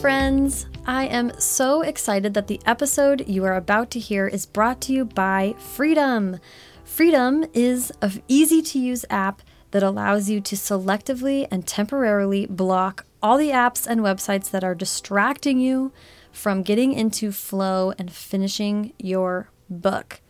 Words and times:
Friends! 0.00 0.66
I 0.86 1.06
am 1.06 1.38
so 1.38 1.82
excited 1.82 2.34
that 2.34 2.46
the 2.46 2.60
episode 2.66 3.28
you 3.28 3.44
are 3.44 3.54
about 3.54 3.90
to 3.92 4.00
hear 4.00 4.26
is 4.26 4.46
brought 4.46 4.80
to 4.82 4.92
you 4.92 5.04
by 5.04 5.54
Freedom. 5.58 6.40
Freedom 6.82 7.44
is 7.52 7.92
an 8.00 8.22
easy 8.26 8.62
to 8.62 8.78
use 8.78 9.04
app 9.10 9.42
that 9.70 9.82
allows 9.82 10.28
you 10.30 10.40
to 10.40 10.56
selectively 10.56 11.46
and 11.50 11.66
temporarily 11.66 12.46
block 12.46 13.04
all 13.22 13.36
the 13.36 13.50
apps 13.50 13.86
and 13.86 14.00
websites 14.00 14.50
that 14.50 14.64
are 14.64 14.74
distracting 14.74 15.60
you 15.60 15.92
from 16.32 16.62
getting 16.62 16.92
into 16.92 17.30
flow 17.30 17.92
and 17.98 18.10
finishing 18.10 18.92
your 18.98 19.50
book 19.68 20.20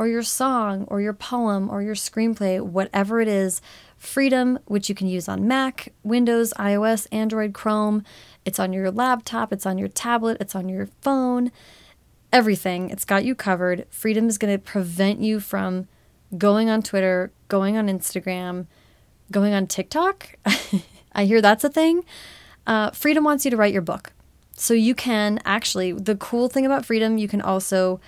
or 0.00 0.08
your 0.08 0.22
song 0.22 0.84
or 0.88 1.02
your 1.02 1.12
poem 1.12 1.68
or 1.68 1.82
your 1.82 1.94
screenplay, 1.94 2.58
whatever 2.58 3.20
it 3.20 3.28
is. 3.28 3.60
Freedom, 3.98 4.58
which 4.64 4.88
you 4.88 4.94
can 4.94 5.06
use 5.06 5.28
on 5.28 5.46
Mac, 5.46 5.92
Windows, 6.02 6.54
iOS, 6.58 7.06
Android, 7.12 7.52
Chrome. 7.52 8.02
It's 8.44 8.58
on 8.58 8.72
your 8.72 8.90
laptop, 8.90 9.52
it's 9.52 9.66
on 9.66 9.78
your 9.78 9.88
tablet, 9.88 10.38
it's 10.40 10.54
on 10.54 10.68
your 10.68 10.88
phone, 11.02 11.52
everything. 12.32 12.90
It's 12.90 13.04
got 13.04 13.24
you 13.24 13.34
covered. 13.34 13.86
Freedom 13.90 14.28
is 14.28 14.38
going 14.38 14.52
to 14.52 14.62
prevent 14.62 15.20
you 15.20 15.40
from 15.40 15.88
going 16.36 16.68
on 16.68 16.82
Twitter, 16.82 17.32
going 17.48 17.76
on 17.76 17.88
Instagram, 17.88 18.66
going 19.30 19.52
on 19.52 19.66
TikTok. 19.66 20.36
I 21.12 21.24
hear 21.24 21.40
that's 21.40 21.64
a 21.64 21.68
thing. 21.68 22.04
Uh, 22.66 22.90
Freedom 22.90 23.24
wants 23.24 23.44
you 23.44 23.50
to 23.50 23.56
write 23.56 23.72
your 23.72 23.82
book. 23.82 24.12
So 24.54 24.74
you 24.74 24.94
can 24.94 25.40
actually, 25.44 25.92
the 25.92 26.16
cool 26.16 26.48
thing 26.48 26.66
about 26.66 26.84
Freedom, 26.84 27.18
you 27.18 27.28
can 27.28 27.40
also, 27.40 28.00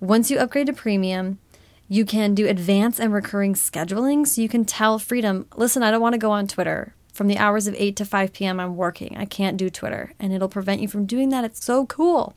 once 0.00 0.30
you 0.30 0.38
upgrade 0.38 0.66
to 0.66 0.72
premium, 0.72 1.38
you 1.88 2.04
can 2.04 2.34
do 2.34 2.46
advanced 2.46 3.00
and 3.00 3.12
recurring 3.12 3.54
scheduling. 3.54 4.26
So 4.26 4.42
you 4.42 4.48
can 4.48 4.64
tell 4.64 4.98
Freedom, 4.98 5.46
listen, 5.56 5.82
I 5.82 5.90
don't 5.90 6.00
want 6.00 6.14
to 6.14 6.18
go 6.18 6.30
on 6.30 6.46
Twitter. 6.46 6.94
From 7.20 7.28
the 7.28 7.36
hours 7.36 7.66
of 7.66 7.74
8 7.76 7.96
to 7.96 8.06
5 8.06 8.32
p.m., 8.32 8.58
I'm 8.58 8.76
working. 8.76 9.14
I 9.18 9.26
can't 9.26 9.58
do 9.58 9.68
Twitter. 9.68 10.14
And 10.18 10.32
it'll 10.32 10.48
prevent 10.48 10.80
you 10.80 10.88
from 10.88 11.04
doing 11.04 11.28
that. 11.28 11.44
It's 11.44 11.62
so 11.62 11.84
cool. 11.84 12.34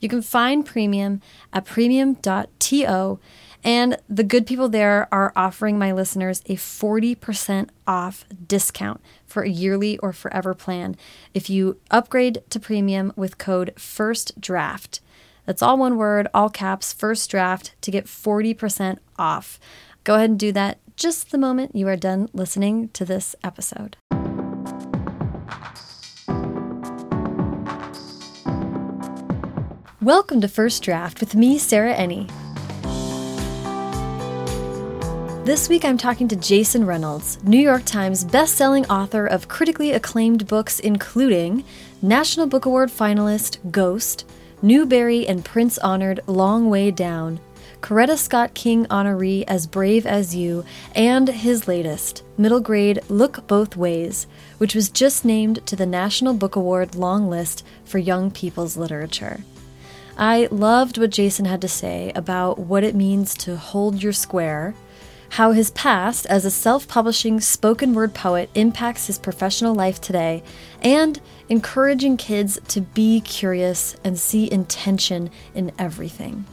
You 0.00 0.08
can 0.08 0.20
find 0.20 0.66
premium 0.66 1.20
at 1.52 1.64
premium.to. 1.64 3.20
And 3.62 3.98
the 4.08 4.24
good 4.24 4.48
people 4.48 4.68
there 4.68 5.06
are 5.12 5.32
offering 5.36 5.78
my 5.78 5.92
listeners 5.92 6.40
a 6.46 6.56
40% 6.56 7.68
off 7.86 8.24
discount 8.48 9.00
for 9.28 9.44
a 9.44 9.48
yearly 9.48 9.96
or 9.98 10.12
forever 10.12 10.54
plan 10.54 10.96
if 11.32 11.48
you 11.48 11.78
upgrade 11.92 12.42
to 12.50 12.58
premium 12.58 13.12
with 13.14 13.38
code 13.38 13.72
FIRSTDRAFT. 13.76 14.98
That's 15.46 15.62
all 15.62 15.78
one 15.78 15.96
word, 15.96 16.26
all 16.34 16.50
caps, 16.50 16.92
first 16.92 17.30
draft 17.30 17.76
to 17.82 17.92
get 17.92 18.06
40% 18.06 18.98
off. 19.20 19.60
Go 20.02 20.16
ahead 20.16 20.30
and 20.30 20.38
do 20.40 20.50
that 20.50 20.80
just 21.00 21.30
the 21.30 21.38
moment 21.38 21.74
you 21.74 21.88
are 21.88 21.96
done 21.96 22.28
listening 22.34 22.90
to 22.90 23.06
this 23.06 23.34
episode. 23.42 23.96
Welcome 30.02 30.42
to 30.42 30.48
First 30.48 30.82
Draft 30.82 31.20
with 31.20 31.34
me, 31.34 31.56
Sarah 31.56 31.94
Enni. 31.94 32.30
This 35.46 35.70
week 35.70 35.86
I'm 35.86 35.96
talking 35.96 36.28
to 36.28 36.36
Jason 36.36 36.84
Reynolds, 36.84 37.42
New 37.44 37.58
York 37.58 37.86
Times 37.86 38.22
bestselling 38.22 38.86
author 38.90 39.26
of 39.26 39.48
critically 39.48 39.92
acclaimed 39.92 40.46
books 40.46 40.80
including 40.80 41.64
National 42.02 42.46
Book 42.46 42.66
Award 42.66 42.90
finalist 42.90 43.56
Ghost, 43.70 44.30
Newbery 44.60 45.26
and 45.26 45.42
Printz 45.42 45.78
honored 45.82 46.20
Long 46.26 46.68
Way 46.68 46.90
Down, 46.90 47.40
Coretta 47.80 48.16
Scott 48.16 48.54
King 48.54 48.84
honoree 48.86 49.44
As 49.48 49.66
Brave 49.66 50.06
as 50.06 50.34
You, 50.34 50.64
and 50.94 51.28
his 51.28 51.66
latest, 51.66 52.22
middle 52.36 52.60
grade 52.60 53.00
Look 53.08 53.46
Both 53.46 53.76
Ways, 53.76 54.26
which 54.58 54.74
was 54.74 54.90
just 54.90 55.24
named 55.24 55.66
to 55.66 55.76
the 55.76 55.86
National 55.86 56.34
Book 56.34 56.56
Award 56.56 56.94
long 56.94 57.28
list 57.28 57.64
for 57.84 57.98
young 57.98 58.30
people's 58.30 58.76
literature. 58.76 59.40
I 60.16 60.48
loved 60.50 60.98
what 60.98 61.10
Jason 61.10 61.46
had 61.46 61.62
to 61.62 61.68
say 61.68 62.12
about 62.14 62.58
what 62.58 62.84
it 62.84 62.94
means 62.94 63.34
to 63.36 63.56
hold 63.56 64.02
your 64.02 64.12
square, 64.12 64.74
how 65.30 65.52
his 65.52 65.70
past 65.70 66.26
as 66.26 66.44
a 66.44 66.50
self 66.50 66.86
publishing 66.86 67.40
spoken 67.40 67.94
word 67.94 68.14
poet 68.14 68.50
impacts 68.54 69.06
his 69.06 69.18
professional 69.18 69.74
life 69.74 70.00
today, 70.00 70.42
and 70.82 71.20
encouraging 71.48 72.18
kids 72.18 72.60
to 72.68 72.82
be 72.82 73.20
curious 73.22 73.96
and 74.04 74.18
see 74.18 74.52
intention 74.52 75.30
in 75.54 75.72
everything. 75.78 76.44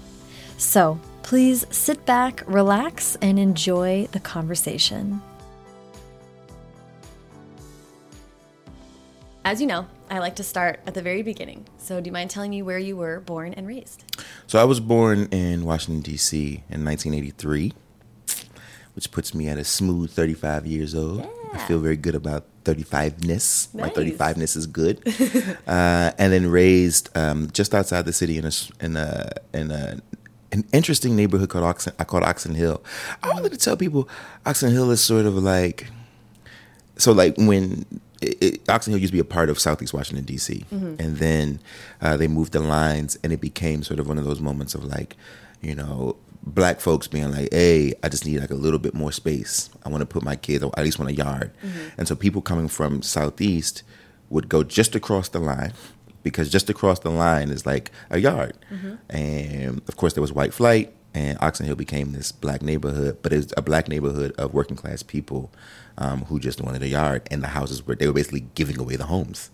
So, 0.57 0.99
please 1.27 1.65
sit 1.71 2.05
back, 2.05 2.41
relax, 2.47 3.17
and 3.21 3.37
enjoy 3.37 4.07
the 4.13 4.19
conversation. 4.21 5.21
As 9.43 9.59
you 9.59 9.67
know, 9.67 9.85
I 10.09 10.19
like 10.19 10.37
to 10.37 10.43
start 10.43 10.79
at 10.87 10.93
the 10.93 11.01
very 11.01 11.23
beginning. 11.23 11.67
So, 11.79 11.99
do 11.99 12.07
you 12.07 12.13
mind 12.13 12.29
telling 12.29 12.51
me 12.51 12.61
where 12.61 12.79
you 12.79 12.95
were 12.95 13.19
born 13.19 13.53
and 13.55 13.67
raised? 13.67 14.05
So, 14.47 14.57
I 14.57 14.63
was 14.63 14.79
born 14.79 15.27
in 15.31 15.65
Washington, 15.65 16.01
D.C. 16.01 16.63
in 16.69 16.85
1983, 16.85 17.73
which 18.95 19.11
puts 19.11 19.35
me 19.35 19.49
at 19.49 19.57
a 19.57 19.65
smooth 19.65 20.09
35 20.09 20.65
years 20.65 20.95
old. 20.95 21.19
Yeah. 21.19 21.27
I 21.51 21.57
feel 21.67 21.79
very 21.79 21.97
good 21.97 22.15
about 22.15 22.45
35ness. 22.63 23.73
My 23.73 23.89
35ness 23.89 24.55
is 24.55 24.65
good. 24.65 25.01
uh, 25.67 26.11
and 26.17 26.31
then 26.31 26.49
raised 26.49 27.09
um, 27.17 27.49
just 27.51 27.75
outside 27.75 28.05
the 28.05 28.13
city 28.13 28.37
in 28.37 28.45
a, 28.45 28.51
in 28.79 28.95
a, 28.95 29.31
in 29.53 29.71
a 29.71 30.01
an 30.51 30.65
interesting 30.73 31.15
neighborhood 31.15 31.49
called 31.49 31.65
Oxon, 31.65 31.93
I 31.99 32.03
called 32.03 32.23
Oxon 32.23 32.55
Hill. 32.55 32.81
I 33.23 33.29
wanted 33.29 33.51
to 33.51 33.57
tell 33.57 33.75
people 33.77 34.07
Oxon 34.45 34.71
Hill 34.71 34.91
is 34.91 35.01
sort 35.01 35.25
of 35.25 35.35
like 35.35 35.87
so 36.97 37.11
like 37.11 37.35
when 37.37 37.85
it, 38.21 38.37
it, 38.41 38.69
Oxon 38.69 38.91
Hill 38.91 38.99
used 39.01 39.11
to 39.11 39.15
be 39.15 39.19
a 39.19 39.23
part 39.25 39.49
of 39.49 39.59
Southeast 39.59 39.93
Washington 39.93 40.25
D.C. 40.25 40.65
and 40.99 41.17
then 41.17 41.59
uh, 42.01 42.17
they 42.17 42.27
moved 42.27 42.53
the 42.53 42.59
lines 42.59 43.17
and 43.23 43.31
it 43.33 43.41
became 43.41 43.83
sort 43.83 43.99
of 43.99 44.07
one 44.07 44.17
of 44.17 44.25
those 44.25 44.39
moments 44.39 44.73
of 44.73 44.83
like 44.85 45.15
you 45.61 45.75
know 45.75 46.15
black 46.43 46.79
folks 46.79 47.07
being 47.07 47.29
like 47.31 47.49
hey 47.51 47.93
I 48.03 48.09
just 48.09 48.25
need 48.25 48.39
like 48.39 48.51
a 48.51 48.55
little 48.55 48.79
bit 48.79 48.93
more 48.93 49.11
space. 49.11 49.69
I 49.85 49.89
want 49.89 50.01
to 50.01 50.05
put 50.05 50.23
my 50.23 50.35
kids 50.35 50.63
or 50.63 50.71
at 50.77 50.83
least 50.85 50.97
want 50.97 51.11
a 51.11 51.13
yard. 51.13 51.51
And 51.97 52.07
so 52.07 52.15
people 52.15 52.41
coming 52.41 52.67
from 52.69 53.01
Southeast 53.01 53.83
would 54.29 54.49
go 54.49 54.63
just 54.63 54.95
across 54.95 55.29
the 55.29 55.39
line 55.39 55.73
because 56.27 56.49
just 56.49 56.69
across 56.69 56.99
the 56.99 57.09
line 57.09 57.49
is 57.49 57.65
like 57.65 57.91
a 58.09 58.19
yard 58.19 58.53
and 59.09 59.81
of 59.87 59.95
course 59.97 60.13
there 60.13 60.21
was 60.21 60.31
white 60.33 60.53
flight 60.53 60.93
and 61.13 61.37
Oxon 61.41 61.65
Hill 61.65 61.75
became 61.75 62.11
this 62.11 62.31
black 62.31 62.61
neighborhood, 62.61 63.17
but 63.23 63.33
it's 63.33 63.51
a 63.57 63.61
black 63.61 63.87
neighborhood 63.87 64.33
of 64.37 64.53
working 64.53 64.75
class 64.77 65.01
people 65.01 65.51
um, 65.97 66.25
who 66.25 66.39
just 66.39 66.61
wanted 66.61 66.83
a 66.83 66.87
yard, 66.87 67.27
and 67.31 67.41
the 67.41 67.47
houses 67.47 67.87
were 67.87 67.95
they 67.95 68.05
were 68.05 68.13
basically 68.13 68.45
giving 68.53 68.77
away 68.79 68.97
the 68.97 69.05
homes. 69.05 69.49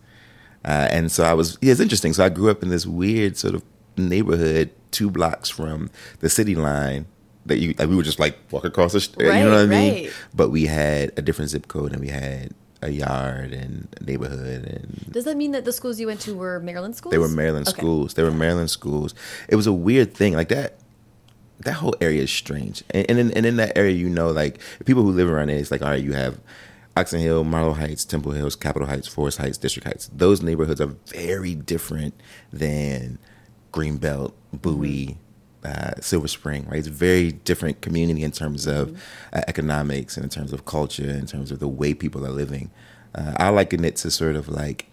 Uh, 0.66 0.88
and 0.92 1.10
so 1.10 1.24
I 1.24 1.34
was, 1.34 1.58
yeah, 1.62 1.72
it's 1.72 1.80
interesting. 1.80 2.12
So 2.12 2.26
I 2.26 2.30
grew 2.30 2.50
up 2.50 2.64
in 2.64 2.70
this 2.70 2.86
weird 2.86 3.38
sort 3.38 3.54
of 3.56 3.64
neighborhood, 3.98 4.72
two 4.92 5.10
blocks 5.10 5.50
from 5.50 5.90
the 6.20 6.30
city 6.30 6.56
line. 6.56 7.06
That 7.46 7.60
you, 7.60 7.76
like, 7.78 7.88
we 7.88 7.96
would 7.96 8.06
just 8.06 8.20
like 8.20 8.38
walk 8.52 8.66
across 8.66 8.92
the 8.94 9.00
street, 9.02 9.28
you 9.28 9.32
know 9.46 9.52
what 9.52 9.60
I 9.60 9.62
Right, 9.62 9.70
mean? 9.94 10.10
But 10.34 10.50
we 10.50 10.66
had 10.66 11.12
a 11.18 11.22
different 11.22 11.52
zip 11.52 11.68
code, 11.70 11.92
and 11.94 12.02
we 12.02 12.08
had 12.10 12.52
a 12.84 12.90
yard 12.92 13.54
and 13.54 13.88
neighborhood, 14.06 14.66
and 14.66 15.12
Does 15.12 15.26
that 15.26 15.38
mean 15.38 15.52
that 15.52 15.66
the 15.66 15.72
schools 15.74 16.00
you 16.00 16.08
went 16.08 16.20
to 16.22 16.34
were 16.36 16.60
Maryland 16.60 16.96
schools? 16.96 17.12
they 17.12 17.18
were 17.18 17.30
Maryland 17.30 17.68
Okay. 17.68 17.78
schools. 17.80 18.14
They 18.16 18.24
were 18.24 18.32
Maryland 18.32 18.70
schools. 18.70 19.14
It 19.48 19.56
was 19.56 19.68
a 19.68 19.74
weird 19.74 20.14
thing. 20.14 20.34
Like 20.34 20.50
that 20.50 20.76
that 21.62 21.74
whole 21.74 21.96
area 22.02 22.24
is 22.24 22.32
strange. 22.32 22.84
And 22.90 23.06
and 23.10 23.20
in, 23.20 23.32
and 23.32 23.46
in 23.46 23.56
that 23.58 23.78
area, 23.78 23.94
you 23.96 24.10
know, 24.10 24.32
like 24.32 24.60
people 24.86 25.04
who 25.04 25.12
live 25.12 25.30
around 25.30 25.50
it, 25.50 25.58
it's 25.58 25.72
like, 25.72 25.82
all 25.82 25.90
right, 25.90 26.04
you 26.04 26.14
have 26.14 26.40
Oxon 26.98 27.20
Hill, 27.22 27.44
Marlow 27.44 27.74
Heights, 27.74 28.04
Temple 28.06 28.34
Hills, 28.34 28.56
Capitol 28.56 28.88
Heights, 28.88 29.08
Forest 29.08 29.38
Heights, 29.40 29.58
District 29.58 29.88
Heights. 29.88 30.10
Those 30.14 30.42
neighborhoods 30.42 30.82
are 30.82 30.94
very 31.08 31.56
different 31.56 32.14
than 32.52 33.18
Greenbelt, 33.72 34.34
Bowie, 34.52 35.18
uh, 35.64 35.94
Silver 36.02 36.28
Spring, 36.28 36.66
right? 36.68 36.80
It's 36.80 36.88
a 36.88 36.92
very 36.92 37.32
different 37.32 37.82
community 37.82 38.24
in 38.24 38.32
terms 38.32 38.68
of 38.68 39.02
uh, 39.32 39.42
economics 39.48 40.18
and 40.18 40.24
in 40.24 40.30
terms 40.30 40.54
of 40.54 40.66
culture, 40.66 41.10
in 41.10 41.26
terms 41.26 41.52
of 41.52 41.60
the 41.60 41.68
way 41.68 41.94
people 41.94 42.26
are 42.26 42.32
living. 42.32 42.72
Uh, 43.16 43.34
I 43.38 43.50
liken 43.50 43.86
it 43.86 43.96
to 43.98 44.12
sort 44.12 44.36
of 44.36 44.50
like 44.50 44.88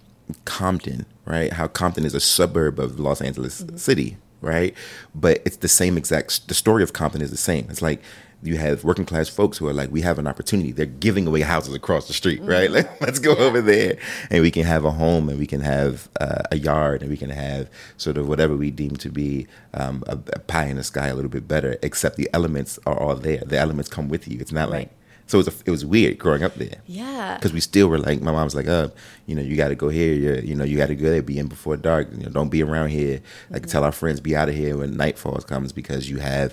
Compton, 0.44 1.06
right? 1.24 1.52
How 1.52 1.66
Compton 1.66 2.04
is 2.04 2.14
a 2.14 2.20
suburb 2.20 2.78
of 2.78 3.00
Los 3.00 3.20
Angeles 3.20 3.64
City, 3.76 4.16
right? 4.40 4.74
But 5.14 5.42
it's 5.44 5.56
the 5.56 5.68
same 5.68 5.96
exact. 5.96 6.48
The 6.48 6.54
story 6.54 6.82
of 6.82 6.92
Compton 6.92 7.22
is 7.22 7.30
the 7.30 7.36
same. 7.36 7.66
It's 7.70 7.82
like 7.82 8.02
you 8.42 8.56
have 8.56 8.84
working 8.84 9.04
class 9.04 9.28
folks 9.28 9.58
who 9.58 9.68
are 9.68 9.72
like, 9.74 9.90
we 9.90 10.00
have 10.00 10.18
an 10.18 10.26
opportunity. 10.26 10.72
They're 10.72 10.86
giving 10.86 11.26
away 11.26 11.42
houses 11.42 11.74
across 11.74 12.06
the 12.08 12.14
street, 12.14 12.40
right? 12.42 12.70
Like, 12.70 13.00
let's 13.00 13.18
go 13.18 13.34
over 13.36 13.60
there, 13.60 13.98
and 14.30 14.42
we 14.42 14.50
can 14.50 14.64
have 14.64 14.84
a 14.84 14.90
home, 14.92 15.28
and 15.28 15.38
we 15.38 15.46
can 15.46 15.60
have 15.60 16.08
uh, 16.20 16.42
a 16.50 16.56
yard, 16.56 17.02
and 17.02 17.10
we 17.10 17.16
can 17.18 17.30
have 17.30 17.68
sort 17.98 18.16
of 18.16 18.28
whatever 18.28 18.56
we 18.56 18.70
deem 18.70 18.96
to 18.96 19.10
be 19.10 19.46
um, 19.74 20.02
a, 20.06 20.12
a 20.32 20.38
pie 20.38 20.66
in 20.66 20.76
the 20.76 20.84
sky 20.84 21.08
a 21.08 21.14
little 21.14 21.30
bit 21.30 21.46
better. 21.46 21.76
Except 21.82 22.16
the 22.16 22.30
elements 22.32 22.78
are 22.86 22.98
all 22.98 23.14
there. 23.14 23.42
The 23.44 23.58
elements 23.58 23.90
come 23.90 24.08
with 24.08 24.26
you. 24.26 24.38
It's 24.40 24.52
not 24.52 24.70
Right. 24.70 24.78
like 24.80 24.90
so. 25.26 25.38
It 25.38 25.44
was 25.46 25.48
a, 25.48 25.58
it 25.66 25.70
was 25.70 25.84
weird 25.84 26.18
growing 26.18 26.42
up 26.42 26.54
there 26.56 26.76
Yeah. 26.86 27.36
because 27.36 27.52
we 27.52 27.60
still 27.60 27.88
were 27.88 27.98
like 27.98 28.20
my 28.20 28.32
mom's 28.32 28.54
like 28.54 28.66
uh 28.66 28.88
you 29.26 29.34
know 29.36 29.42
you 29.42 29.56
got 29.56 29.68
to 29.68 29.76
go 29.76 29.88
here 29.88 30.12
you're, 30.14 30.38
you 30.40 30.54
know 30.56 30.64
you 30.64 30.76
got 30.76 30.86
to 30.88 30.96
go 30.96 31.08
there 31.08 31.22
be 31.22 31.38
in 31.38 31.46
before 31.46 31.76
dark 31.76 32.08
you 32.10 32.24
know 32.24 32.30
don't 32.30 32.48
be 32.48 32.62
around 32.64 32.88
here 32.88 33.20
like 33.50 33.66
tell 33.66 33.84
our 33.84 33.92
friends 33.92 34.18
be 34.18 34.34
out 34.34 34.48
of 34.48 34.56
here 34.56 34.76
when 34.76 34.96
nightfall 34.96 35.38
comes 35.38 35.72
because 35.72 36.10
you 36.10 36.18
have 36.18 36.52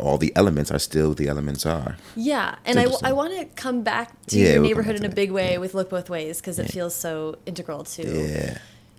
all 0.00 0.18
the 0.18 0.32
elements 0.34 0.70
are 0.70 0.78
still 0.78 1.14
the 1.14 1.28
elements 1.28 1.64
are 1.64 1.96
Yeah, 2.16 2.56
and 2.64 2.78
I. 2.78 2.86
I 3.04 3.12
want 3.12 3.38
to 3.38 3.44
come 3.44 3.82
back 3.82 4.26
to 4.26 4.38
Yeah, 4.38 4.54
your 4.54 4.62
neighborhood 4.62 4.96
in 4.96 5.04
a 5.04 5.08
big 5.08 5.30
way 5.30 5.52
Yeah. 5.52 5.58
with 5.58 5.74
Look 5.74 5.90
Both 5.90 6.10
Ways 6.10 6.40
because 6.40 6.58
it 6.58 6.70
feels 6.70 6.94
so 6.94 7.36
integral 7.46 7.84
to 7.84 8.54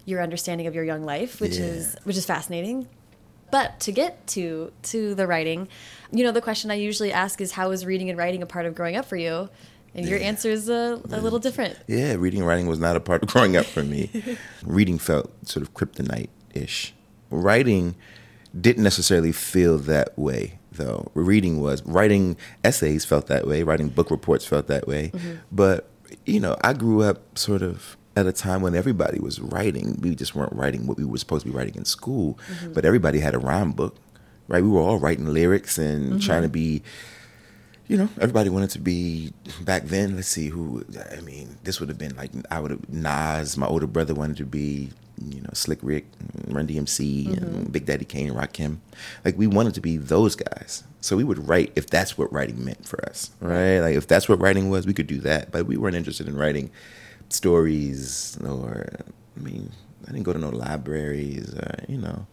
your 0.05 0.21
understanding 0.21 0.65
of 0.67 0.73
your 0.73 0.85
young 0.85 1.03
life, 1.03 1.41
which 1.41 1.57
is 1.57 1.95
which 2.03 2.15
is 2.17 2.25
fascinating. 2.25 2.87
But 3.51 3.79
to 3.81 3.91
get 3.91 4.25
to 4.27 4.71
to 4.83 5.13
the 5.15 5.27
writing, 5.27 5.67
you 6.11 6.23
know, 6.23 6.31
the 6.31 6.41
question 6.41 6.71
I 6.71 6.75
usually 6.75 7.11
ask 7.11 7.41
is 7.41 7.51
how 7.53 7.69
was 7.69 7.85
reading 7.85 8.09
and 8.09 8.17
writing 8.17 8.41
a 8.41 8.45
part 8.45 8.65
of 8.65 8.73
growing 8.75 8.95
up 8.95 9.05
for 9.05 9.17
you? 9.17 9.49
And 9.95 10.07
your 10.07 10.19
answer 10.19 10.49
is 10.51 10.69
a, 10.69 11.01
a 11.11 11.19
little 11.19 11.39
different. 11.39 11.75
Yeah, 11.87 12.13
reading 12.15 12.41
and 12.41 12.47
writing 12.47 12.67
was 12.67 12.77
not 12.79 12.95
a 12.95 12.99
part 12.99 13.23
of 13.23 13.29
growing 13.33 13.57
up 13.57 13.65
for 13.65 13.83
me. 13.83 14.37
reading 14.63 14.99
felt 14.99 15.31
sort 15.47 15.63
of 15.63 15.73
kryptonite 15.73 16.29
ish. 16.53 16.93
Writing 17.31 17.95
didn't 18.59 18.83
necessarily 18.83 19.31
feel 19.31 19.77
that 19.79 20.17
way, 20.17 20.59
though. 20.77 21.11
Reading 21.13 21.61
was. 21.61 21.83
Writing 21.85 22.37
essays 22.63 23.05
felt 23.05 23.27
that 23.27 23.47
way, 23.47 23.63
writing 23.63 23.89
book 23.89 24.09
reports 24.11 24.45
felt 24.45 24.67
that 24.67 24.87
way. 24.87 25.11
Mm-hmm. 25.13 25.33
But, 25.51 25.89
you 26.25 26.39
know, 26.39 26.55
I 26.61 26.73
grew 26.73 27.03
up 27.03 27.37
sort 27.37 27.61
of 27.61 27.97
at 28.15 28.25
a 28.25 28.31
time 28.31 28.61
when 28.61 28.75
everybody 28.75 29.19
was 29.19 29.39
writing. 29.39 29.99
We 30.01 30.15
just 30.15 30.35
weren't 30.35 30.53
writing 30.53 30.87
what 30.87 30.97
we 30.97 31.05
were 31.05 31.17
supposed 31.17 31.45
to 31.45 31.51
be 31.51 31.57
writing 31.57 31.75
in 31.75 31.85
school, 31.85 32.39
mm-hmm. 32.49 32.73
but 32.73 32.85
everybody 32.85 33.19
had 33.19 33.35
a 33.35 33.39
rhyme 33.39 33.73
book, 33.73 33.95
right? 34.47 34.63
We 34.63 34.69
were 34.69 34.81
all 34.81 34.97
writing 34.97 35.27
lyrics 35.27 35.77
and 35.77 36.09
mm-hmm. 36.11 36.19
trying 36.19 36.43
to 36.43 36.49
be 36.49 36.81
you 37.87 37.95
know, 37.95 38.09
everybody 38.19 38.49
wanted 38.49 38.69
to 38.71 38.79
be 38.79 39.33
back 39.61 39.83
then. 39.83 40.15
Let's 40.15 40.27
see 40.27 40.49
who. 40.49 40.83
I 41.15 41.21
mean, 41.21 41.57
this 41.63 41.79
would 41.79 41.89
have 41.89 41.97
been 41.97 42.15
like 42.15 42.31
I 42.51 42.59
would 42.59 42.71
have 42.71 42.89
Nas. 42.89 43.57
My 43.57 43.65
older 43.65 43.87
brother 43.87 44.13
wanted 44.13 44.37
to 44.37 44.45
be, 44.45 44.89
you 45.23 45.41
know, 45.41 45.49
Slick 45.53 45.79
Rick, 45.81 46.05
Run 46.47 46.67
DMC, 46.67 47.27
and 47.27 47.37
mm-hmm. 47.37 47.71
Big 47.71 47.85
Daddy 47.85 48.05
Kane, 48.05 48.29
and 48.29 48.37
Rakim. 48.37 48.77
Like 49.25 49.37
we 49.37 49.47
wanted 49.47 49.73
to 49.75 49.81
be 49.81 49.97
those 49.97 50.35
guys. 50.35 50.83
So 51.01 51.15
we 51.15 51.23
would 51.23 51.47
write 51.47 51.71
if 51.75 51.87
that's 51.87 52.17
what 52.17 52.31
writing 52.33 52.63
meant 52.63 52.87
for 52.87 53.03
us, 53.05 53.31
right? 53.39 53.79
Like 53.79 53.95
if 53.95 54.07
that's 54.07 54.27
what 54.27 54.39
writing 54.39 54.69
was, 54.69 54.85
we 54.85 54.93
could 54.93 55.07
do 55.07 55.19
that. 55.21 55.51
But 55.51 55.65
we 55.65 55.77
weren't 55.77 55.95
interested 55.95 56.27
in 56.27 56.35
writing 56.35 56.71
stories 57.29 58.37
or. 58.43 58.89
I 59.35 59.39
mean, 59.39 59.71
I 60.07 60.11
didn't 60.11 60.23
go 60.23 60.33
to 60.33 60.39
no 60.39 60.49
libraries 60.49 61.53
or 61.53 61.83
you 61.87 61.97
know, 61.97 62.25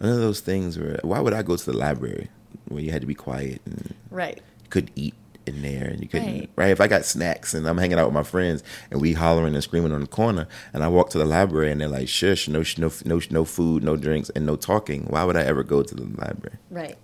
none 0.00 0.12
of 0.12 0.18
those 0.18 0.40
things. 0.40 0.78
Where 0.78 0.98
why 1.02 1.20
would 1.20 1.32
I 1.32 1.42
go 1.42 1.56
to 1.56 1.64
the 1.64 1.76
library 1.76 2.28
where 2.68 2.82
you 2.82 2.90
had 2.90 3.00
to 3.00 3.06
be 3.06 3.14
quiet 3.14 3.60
and 3.64 3.94
Right. 4.10 4.42
couldn't 4.70 4.92
eat 4.94 5.14
in 5.46 5.62
there 5.62 5.84
and 5.88 6.00
you 6.00 6.08
couldn't 6.08 6.26
Right. 6.28 6.50
right. 6.56 6.70
if 6.70 6.80
i 6.80 6.86
got 6.88 7.04
snacks 7.04 7.54
and 7.54 7.66
i'm 7.68 7.78
hanging 7.78 7.98
out 7.98 8.06
with 8.06 8.14
my 8.14 8.22
friends 8.22 8.62
and 8.90 9.00
we 9.00 9.12
hollering 9.12 9.54
and 9.54 9.62
screaming 9.62 9.92
on 9.92 10.00
the 10.00 10.06
corner 10.06 10.46
and 10.72 10.82
i 10.82 10.88
walk 10.88 11.10
to 11.10 11.18
the 11.18 11.24
library 11.24 11.70
and 11.70 11.80
they're 11.80 11.88
like 11.88 12.08
shush 12.08 12.48
no 12.48 12.64
no 12.78 12.90
no 13.04 13.20
no 13.30 13.44
food 13.44 13.82
no 13.84 13.96
drinks 13.96 14.30
and 14.30 14.46
no 14.46 14.56
talking 14.56 15.04
why 15.10 15.22
would 15.24 15.36
i 15.36 15.42
ever 15.42 15.62
go 15.62 15.82
to 15.82 15.94
the 15.94 16.04
library 16.20 16.56
Right. 16.70 16.96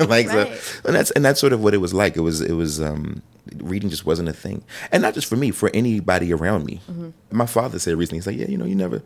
like 0.00 0.28
Right. 0.28 0.56
so 0.56 0.80
and 0.86 0.94
that's 0.96 1.10
and 1.12 1.24
that's 1.24 1.40
sort 1.40 1.52
of 1.52 1.62
what 1.62 1.74
it 1.74 1.78
was 1.78 1.94
like 1.94 2.16
it 2.16 2.20
was 2.20 2.40
it 2.40 2.52
was 2.54 2.80
um 2.80 3.22
reading 3.56 3.90
just 3.90 4.06
wasn't 4.06 4.28
a 4.28 4.32
thing 4.32 4.64
and 4.90 5.02
not 5.02 5.14
just 5.14 5.26
for 5.28 5.36
me 5.36 5.50
for 5.50 5.70
anybody 5.74 6.32
around 6.32 6.64
me 6.64 6.80
Mm-hmm. 6.90 7.10
my 7.30 7.46
father 7.46 7.78
said 7.78 7.96
recently 7.96 8.18
he's 8.18 8.26
like 8.26 8.36
yeah 8.38 8.48
you 8.48 8.56
know 8.58 8.64
you 8.64 8.74
never 8.74 9.02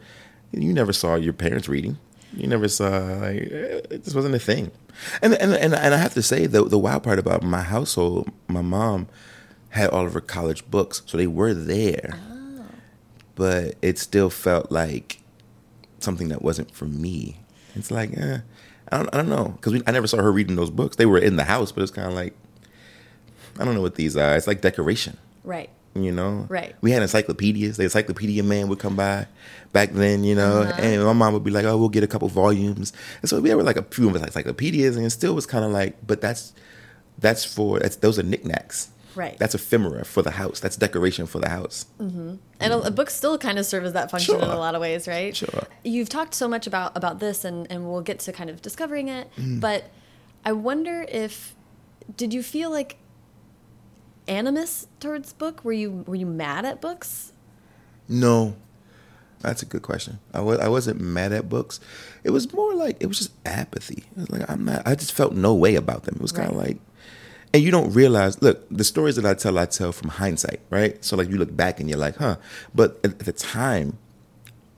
you 0.52 0.72
never 0.72 0.92
saw 0.92 1.14
your 1.16 1.32
parents 1.34 1.68
reading 1.68 1.98
you 2.36 2.46
never 2.46 2.68
saw 2.68 2.88
like 2.88 3.36
it 3.42 4.04
just 4.04 4.14
wasn't 4.16 4.34
a 4.34 4.38
thing 4.38 4.70
and 5.22 5.34
and 5.34 5.52
and, 5.54 5.74
and 5.74 5.94
i 5.94 5.96
have 5.96 6.14
to 6.14 6.22
say 6.22 6.46
the 6.46 6.62
the 6.64 6.78
wild 6.78 7.02
part 7.02 7.18
about 7.18 7.42
my 7.42 7.62
household 7.62 8.30
my 8.48 8.60
mom 8.62 9.06
had 9.70 9.88
all 9.90 10.06
of 10.06 10.12
her 10.14 10.20
college 10.20 10.68
books 10.70 11.02
so 11.06 11.16
they 11.16 11.26
were 11.26 11.54
there 11.54 12.18
Oh. 12.22 12.64
but 13.34 13.74
it 13.82 13.98
still 13.98 14.30
felt 14.30 14.70
like 14.70 15.20
something 16.00 16.28
that 16.28 16.42
wasn't 16.42 16.70
for 16.72 16.84
me. 16.84 17.38
It's 17.74 17.90
like, 17.90 18.16
eh, 18.16 18.38
I 18.92 18.96
don't, 18.96 19.12
I 19.12 19.16
don't 19.18 19.28
know, 19.28 19.54
because 19.60 19.82
I 19.86 19.90
never 19.90 20.06
saw 20.06 20.18
her 20.18 20.30
reading 20.32 20.54
those 20.56 20.70
books. 20.70 20.96
They 20.96 21.06
were 21.06 21.18
in 21.18 21.36
the 21.36 21.44
house, 21.44 21.72
but 21.72 21.82
it's 21.82 21.90
kind 21.92 22.06
of 22.08 22.14
like, 22.14 22.34
I 23.58 23.64
don't 23.64 23.74
know 23.74 23.82
what 23.82 23.96
these 23.96 24.16
are. 24.16 24.36
It's 24.36 24.46
like 24.46 24.60
decoration, 24.60 25.18
Right. 25.44 25.70
You 26.04 26.12
know? 26.12 26.46
Right. 26.48 26.74
We 26.80 26.90
had 26.92 27.02
encyclopedias. 27.02 27.76
The 27.76 27.84
encyclopedia 27.84 28.42
man 28.42 28.68
would 28.68 28.78
come 28.78 28.96
by 28.96 29.26
back 29.72 29.92
then, 29.92 30.24
you 30.24 30.34
know, 30.34 30.62
Uh-huh. 30.62 30.80
and 30.82 31.04
my 31.04 31.12
mom 31.12 31.34
would 31.34 31.44
be 31.44 31.50
like, 31.50 31.64
"Oh, 31.64 31.76
we'll 31.76 31.88
get 31.90 32.02
a 32.04 32.06
couple 32.06 32.28
volumes." 32.28 32.92
And 33.22 33.28
so 33.28 33.40
we 33.40 33.48
had 33.50 33.58
like 33.58 33.76
a 33.76 33.82
few 33.82 34.08
encyclopedias, 34.08 34.96
and 34.96 35.04
it 35.04 35.10
still 35.10 35.34
was 35.34 35.46
kind 35.46 35.64
of 35.64 35.70
like, 35.72 35.96
but 36.06 36.20
that's 36.20 36.52
that's 37.18 37.44
for 37.44 37.78
that's 37.80 37.96
those 37.96 38.18
are 38.18 38.22
knickknacks. 38.22 38.88
Right. 39.14 39.36
That's 39.38 39.54
ephemera 39.54 40.04
for 40.04 40.22
the 40.22 40.30
house. 40.30 40.60
That's 40.60 40.76
decoration 40.76 41.26
for 41.26 41.40
the 41.40 41.48
house. 41.48 41.86
And 41.98 42.38
a, 42.60 42.78
a 42.86 42.90
book 42.92 43.10
still 43.10 43.36
kind 43.36 43.58
of 43.58 43.66
serve 43.66 43.84
as 43.84 43.92
that 43.94 44.10
function 44.12 44.36
in 44.36 44.42
a 44.42 44.56
lot 44.58 44.76
of 44.76 44.80
ways, 44.80 45.08
right? 45.08 45.34
Sure. 45.34 45.64
You've 45.82 46.08
talked 46.08 46.34
so 46.34 46.46
much 46.46 46.66
about 46.68 46.96
about 46.96 47.18
this, 47.18 47.44
and 47.44 47.66
and 47.70 47.90
we'll 47.90 48.02
get 48.02 48.20
to 48.20 48.32
kind 48.32 48.48
of 48.48 48.62
discovering 48.62 49.08
it. 49.08 49.28
Mm. 49.36 49.58
But 49.60 49.90
I 50.44 50.52
wonder 50.52 51.04
if 51.08 51.54
did 52.16 52.32
you 52.32 52.42
feel 52.44 52.70
like 52.70 52.96
animus 54.28 54.86
towards 55.00 55.32
book? 55.32 55.64
Were 55.64 55.72
you 55.72 56.04
were 56.06 56.14
you 56.14 56.26
mad 56.26 56.64
at 56.64 56.80
books? 56.80 57.32
No, 58.08 58.54
that's 59.40 59.62
a 59.62 59.66
good 59.66 59.82
question. 59.82 60.18
I 60.32 60.40
was 60.40 60.58
I 60.58 60.68
wasn't 60.68 61.00
mad 61.00 61.32
at 61.32 61.48
books. 61.48 61.80
It 62.24 62.30
was 62.30 62.52
more 62.52 62.74
like 62.74 62.96
it 63.00 63.06
was 63.06 63.18
just 63.18 63.32
apathy. 63.46 64.04
It 64.16 64.18
was 64.18 64.30
like 64.30 64.48
I'm 64.50 64.64
not. 64.64 64.86
I 64.86 64.94
just 64.94 65.12
felt 65.12 65.32
no 65.34 65.54
way 65.54 65.74
about 65.74 66.04
them. 66.04 66.16
It 66.16 66.22
was 66.22 66.32
kind 66.32 66.50
of 66.50 66.56
Right. 66.56 66.68
like, 66.68 66.78
and 67.54 67.62
you 67.62 67.70
don't 67.70 67.92
realize. 67.92 68.40
Look, 68.42 68.66
the 68.70 68.84
stories 68.84 69.16
that 69.16 69.24
I 69.26 69.34
tell, 69.34 69.58
I 69.58 69.66
tell 69.66 69.92
from 69.92 70.10
hindsight, 70.10 70.60
right? 70.70 71.02
So 71.04 71.16
like 71.16 71.28
you 71.28 71.36
look 71.38 71.54
back 71.56 71.80
and 71.80 71.88
you're 71.88 71.98
like, 71.98 72.16
huh. 72.16 72.36
But 72.74 72.98
at, 73.04 73.12
at 73.12 73.18
the 73.20 73.32
time, 73.32 73.98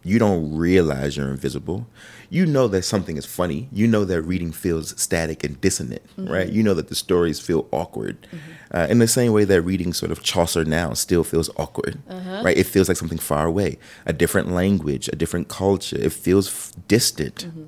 you 0.03 0.19
don't 0.19 0.57
realize 0.57 1.17
you're 1.17 1.29
invisible. 1.31 1.87
You 2.33 2.47
know 2.47 2.69
that 2.69 2.83
something 2.85 3.17
is 3.17 3.27
funny. 3.27 3.69
You 3.73 3.87
know 3.89 4.05
that 4.05 4.23
reading 4.23 4.53
feels 4.53 4.99
static 5.01 5.43
and 5.43 5.61
dissonant, 5.61 6.03
mm-hmm. 6.17 6.33
right? 6.33 6.49
You 6.49 6.63
know 6.63 6.75
that 6.75 6.87
the 6.89 6.95
stories 6.95 7.41
feel 7.41 7.69
awkward. 7.73 8.27
Mm-hmm. 8.33 8.53
Uh, 8.73 8.87
in 8.89 9.01
the 9.01 9.09
same 9.09 9.33
way 9.33 9.45
that 9.45 9.63
reading 9.63 9.93
sort 9.93 10.13
of 10.13 10.23
Chaucer 10.23 10.65
now 10.65 10.93
still 10.95 11.25
feels 11.25 11.51
awkward, 11.57 11.99
uh-huh. 12.09 12.43
right? 12.45 12.57
It 12.57 12.67
feels 12.67 12.87
like 12.89 12.97
something 12.97 13.19
far 13.19 13.47
away, 13.47 13.79
a 14.07 14.13
different 14.13 14.53
language, 14.53 15.09
a 15.09 15.17
different 15.17 15.49
culture. 15.49 15.97
It 16.01 16.13
feels 16.13 16.47
f- 16.49 16.73
distant. 16.87 17.47
Mm-hmm. 17.49 17.65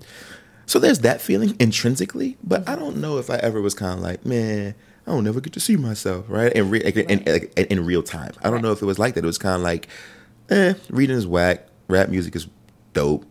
So 0.66 0.78
there's 0.78 1.00
that 1.00 1.20
feeling 1.20 1.56
intrinsically, 1.58 2.36
but 2.44 2.66
I 2.68 2.76
don't 2.76 2.98
know 2.98 3.18
if 3.18 3.30
I 3.30 3.36
ever 3.38 3.60
was 3.60 3.74
kind 3.74 3.94
of 3.94 4.00
like, 4.00 4.24
man, 4.24 4.76
I 5.08 5.10
don't 5.10 5.24
never 5.24 5.40
get 5.40 5.52
to 5.54 5.60
see 5.60 5.74
myself, 5.76 6.24
right? 6.28 6.52
In, 6.52 6.70
re- 6.70 6.84
in, 6.84 6.98
in, 7.10 7.18
in, 7.56 7.66
in 7.66 7.84
real 7.84 8.04
time. 8.04 8.32
I 8.38 8.44
don't 8.44 8.52
Right. 8.54 8.62
know 8.62 8.70
if 8.72 8.80
it 8.80 8.86
was 8.86 8.98
like 9.00 9.14
that. 9.14 9.24
It 9.24 9.26
was 9.26 9.38
kind 9.38 9.56
of 9.56 9.62
like, 9.62 9.88
eh, 10.50 10.74
reading 10.88 11.16
is 11.16 11.26
whack, 11.26 11.66
rap 11.88 12.08
music 12.10 12.36
is 12.36 12.46
dope. 12.92 13.26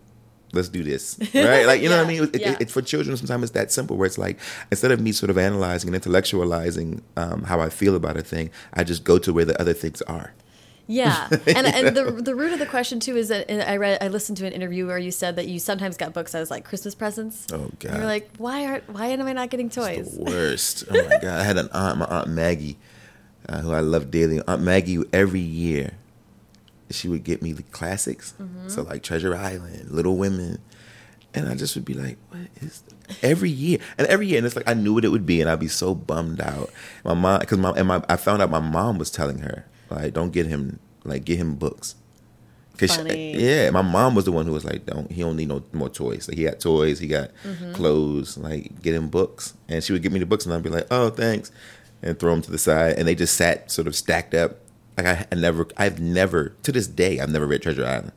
Let's 0.53 0.69
do 0.69 0.83
this, 0.83 1.17
right? 1.33 1.65
Like 1.65 1.81
you 1.81 1.89
know 1.89 1.97
what 1.97 2.05
I 2.05 2.09
mean? 2.09 2.23
It, 2.23 2.41
yeah. 2.41 2.51
it, 2.53 2.61
it, 2.61 2.71
for 2.71 2.81
children, 2.81 3.15
sometimes 3.17 3.43
it's 3.43 3.51
that 3.53 3.71
simple. 3.71 3.97
Where 3.97 4.05
it's 4.05 4.17
like 4.17 4.37
instead 4.69 4.91
of 4.91 4.99
me 4.99 5.11
sort 5.11 5.29
of 5.29 5.37
analyzing 5.37 5.93
and 5.93 6.03
intellectualizing 6.03 7.01
um, 7.17 7.43
how 7.43 7.59
I 7.59 7.69
feel 7.69 7.95
about 7.95 8.17
a 8.17 8.21
thing, 8.21 8.49
I 8.73 8.83
just 8.83 9.03
go 9.03 9.17
to 9.19 9.33
where 9.33 9.45
the 9.45 9.59
other 9.59 9.73
things 9.73 10.01
are. 10.03 10.33
Yeah, 10.87 11.29
and 11.47 11.67
and 11.67 11.95
the 11.95 12.11
the 12.11 12.35
root 12.35 12.51
of 12.51 12.59
the 12.59 12.65
question 12.65 12.99
too 12.99 13.15
is 13.15 13.29
that 13.29 13.49
I 13.69 13.77
read 13.77 13.99
I 14.01 14.09
listened 14.09 14.37
to 14.39 14.45
an 14.45 14.51
interview 14.51 14.87
where 14.87 14.97
you 14.97 15.11
said 15.11 15.37
that 15.37 15.47
you 15.47 15.57
sometimes 15.57 15.95
got 15.95 16.13
books 16.13 16.35
as 16.35 16.51
like 16.51 16.65
Christmas 16.65 16.95
presents. 16.95 17.47
Oh, 17.53 17.71
God. 17.79 17.95
you're 17.95 18.05
like, 18.05 18.29
why 18.37 18.65
are 18.65 18.81
why 18.87 19.07
am 19.07 19.21
I 19.21 19.31
not 19.31 19.49
getting 19.49 19.69
toys? 19.69 20.17
the 20.17 20.23
worst. 20.23 20.83
Oh 20.89 20.93
my 20.93 21.17
god! 21.21 21.39
I 21.39 21.43
had 21.43 21.57
an 21.57 21.69
aunt, 21.71 21.99
my 21.99 22.05
aunt 22.05 22.27
Maggie, 22.27 22.77
uh, 23.47 23.61
who 23.61 23.71
I 23.71 23.79
love 23.79 24.11
dearly. 24.11 24.41
Aunt 24.45 24.63
Maggie, 24.63 25.01
every 25.13 25.39
year, 25.39 25.91
she 26.95 27.07
would 27.07 27.23
get 27.23 27.41
me 27.41 27.51
the 27.51 27.63
classics, 27.63 28.33
mm-hmm. 28.41 28.67
so 28.67 28.83
like 28.83 29.03
Treasure 29.03 29.35
Island, 29.35 29.91
Little 29.91 30.17
Women, 30.17 30.59
and 31.33 31.47
I 31.47 31.55
just 31.55 31.75
would 31.75 31.85
be 31.85 31.93
like, 31.93 32.17
"What 32.29 32.47
is?" 32.61 32.83
Every 33.21 33.49
year, 33.49 33.79
and 33.97 34.07
every 34.07 34.27
year, 34.27 34.37
and 34.37 34.45
it's 34.45 34.55
like 34.55 34.69
I 34.69 34.73
knew 34.73 34.93
what 34.93 35.05
it 35.05 35.09
would 35.09 35.25
be, 35.25 35.41
and 35.41 35.49
I'd 35.49 35.59
be 35.59 35.67
so 35.67 35.93
bummed 35.93 36.41
out. 36.41 36.69
My 37.03 37.13
mom, 37.13 37.39
because 37.39 37.57
my 37.57 37.71
and 37.71 37.87
my, 37.87 38.03
I 38.07 38.15
found 38.15 38.41
out 38.41 38.49
my 38.49 38.59
mom 38.59 38.97
was 38.97 39.11
telling 39.11 39.39
her 39.39 39.65
like, 39.89 40.13
"Don't 40.13 40.31
get 40.31 40.47
him 40.47 40.79
like 41.03 41.25
get 41.25 41.37
him 41.37 41.55
books." 41.55 41.95
Cause 42.77 42.95
she- 42.95 43.33
yeah, 43.33 43.69
my 43.69 43.83
mom 43.83 44.15
was 44.15 44.25
the 44.25 44.31
one 44.31 44.45
who 44.45 44.53
was 44.53 44.65
like, 44.65 44.85
"Don't 44.85 45.11
he 45.11 45.21
don't 45.21 45.35
need 45.35 45.49
no 45.49 45.63
more 45.71 45.89
toys. 45.89 46.27
Like 46.27 46.37
he 46.37 46.45
got 46.45 46.59
toys, 46.59 46.99
he 46.99 47.07
got 47.07 47.29
mm-hmm. 47.43 47.73
clothes. 47.73 48.37
Like 48.37 48.81
get 48.81 48.95
him 48.95 49.07
books." 49.07 49.53
And 49.67 49.83
she 49.83 49.93
would 49.93 50.01
give 50.01 50.11
me 50.11 50.19
the 50.19 50.25
books, 50.25 50.45
and 50.45 50.53
I'd 50.53 50.63
be 50.63 50.69
like, 50.69 50.87
"Oh, 50.89 51.09
thanks," 51.09 51.51
and 52.01 52.17
throw 52.17 52.31
them 52.31 52.41
to 52.41 52.51
the 52.51 52.57
side. 52.57 52.97
And 52.97 53.07
they 53.07 53.13
just 53.13 53.35
sat 53.35 53.69
sort 53.69 53.87
of 53.87 53.95
stacked 53.95 54.33
up. 54.33 54.57
Like 55.03 55.19
I, 55.19 55.27
I 55.31 55.35
never, 55.35 55.67
I've 55.77 55.99
never 55.99 56.49
to 56.63 56.71
this 56.71 56.87
day, 56.87 57.19
I've 57.19 57.29
never 57.29 57.47
read 57.47 57.61
Treasure 57.61 57.85
Island 57.85 58.11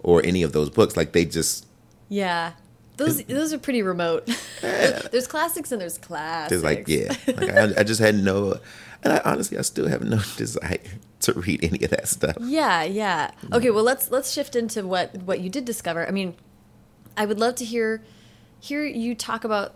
or 0.00 0.24
any 0.24 0.42
of 0.42 0.52
those 0.52 0.70
books. 0.70 0.96
Like 0.96 1.12
they 1.12 1.24
just, 1.24 1.66
Yeah, 2.08 2.52
those 2.96 3.22
those 3.24 3.52
are 3.52 3.58
pretty 3.58 3.82
remote. 3.82 4.28
there's 4.60 5.26
classics 5.26 5.72
and 5.72 5.80
there's 5.80 5.98
classics. 5.98 6.50
just 6.50 6.64
like 6.64 6.88
yeah. 6.88 7.14
Like 7.26 7.50
I, 7.50 7.80
I 7.80 7.82
just 7.84 8.00
had 8.00 8.14
no, 8.14 8.58
and 9.02 9.12
I 9.12 9.20
honestly, 9.24 9.58
I 9.58 9.62
still 9.62 9.88
have 9.88 10.02
no 10.02 10.20
desire 10.36 10.80
to 11.20 11.32
read 11.32 11.64
any 11.64 11.84
of 11.84 11.90
that 11.90 12.08
stuff. 12.08 12.36
Yeah, 12.40 12.82
yeah. 12.84 13.30
Mm-hmm. 13.30 13.54
Okay, 13.54 13.70
well 13.70 13.84
let's 13.84 14.10
let's 14.10 14.32
shift 14.32 14.56
into 14.56 14.86
what 14.86 15.14
what 15.22 15.40
you 15.40 15.50
did 15.50 15.64
discover. 15.64 16.06
I 16.06 16.10
mean, 16.10 16.34
I 17.16 17.26
would 17.26 17.38
love 17.40 17.54
to 17.56 17.64
hear 17.64 18.02
hear 18.60 18.84
you 18.84 19.14
talk 19.14 19.44
about 19.44 19.74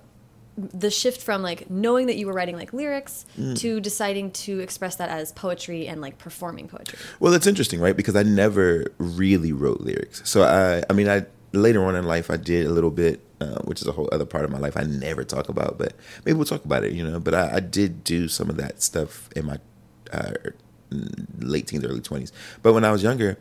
the 0.72 0.90
shift 0.90 1.20
from 1.22 1.42
like 1.42 1.70
knowing 1.70 2.06
that 2.06 2.16
you 2.16 2.26
were 2.26 2.32
writing 2.32 2.56
like 2.56 2.72
lyrics 2.72 3.24
Mm. 3.38 3.58
to 3.60 3.80
deciding 3.80 4.30
to 4.32 4.60
express 4.60 4.96
that 4.96 5.08
as 5.08 5.32
poetry 5.32 5.86
and 5.86 6.00
like 6.00 6.18
performing 6.18 6.68
poetry. 6.68 6.98
Well, 7.20 7.32
it's 7.34 7.46
interesting, 7.46 7.80
right? 7.80 7.96
Because 7.96 8.16
I 8.16 8.22
never 8.22 8.86
really 8.98 9.52
wrote 9.52 9.80
lyrics. 9.80 10.22
So 10.28 10.42
I, 10.42 10.82
I 10.90 10.92
mean, 10.92 11.08
I 11.08 11.26
later 11.52 11.84
on 11.84 11.94
in 11.96 12.04
life 12.04 12.30
I 12.30 12.36
did 12.36 12.66
a 12.66 12.70
little 12.70 12.90
bit, 12.90 13.20
uh, 13.40 13.58
which 13.64 13.80
is 13.80 13.86
a 13.88 13.92
whole 13.92 14.08
other 14.12 14.26
part 14.26 14.44
of 14.44 14.50
my 14.50 14.58
life 14.58 14.76
I 14.76 14.82
never 14.84 15.24
talk 15.24 15.48
about, 15.48 15.78
but 15.78 15.94
maybe 16.24 16.36
we'll 16.36 16.44
talk 16.44 16.64
about 16.64 16.84
it, 16.84 16.92
you 16.92 17.02
know. 17.08 17.18
But 17.20 17.34
I, 17.34 17.56
I 17.56 17.60
did 17.60 18.04
do 18.04 18.28
some 18.28 18.50
of 18.50 18.56
that 18.58 18.82
stuff 18.82 19.28
in 19.34 19.46
my 19.46 19.58
uh, 20.12 20.32
late 21.38 21.66
teens, 21.68 21.84
early 21.84 22.00
twenties. 22.00 22.32
But 22.62 22.72
when 22.74 22.84
I 22.84 22.90
was 22.92 23.02
younger, 23.02 23.38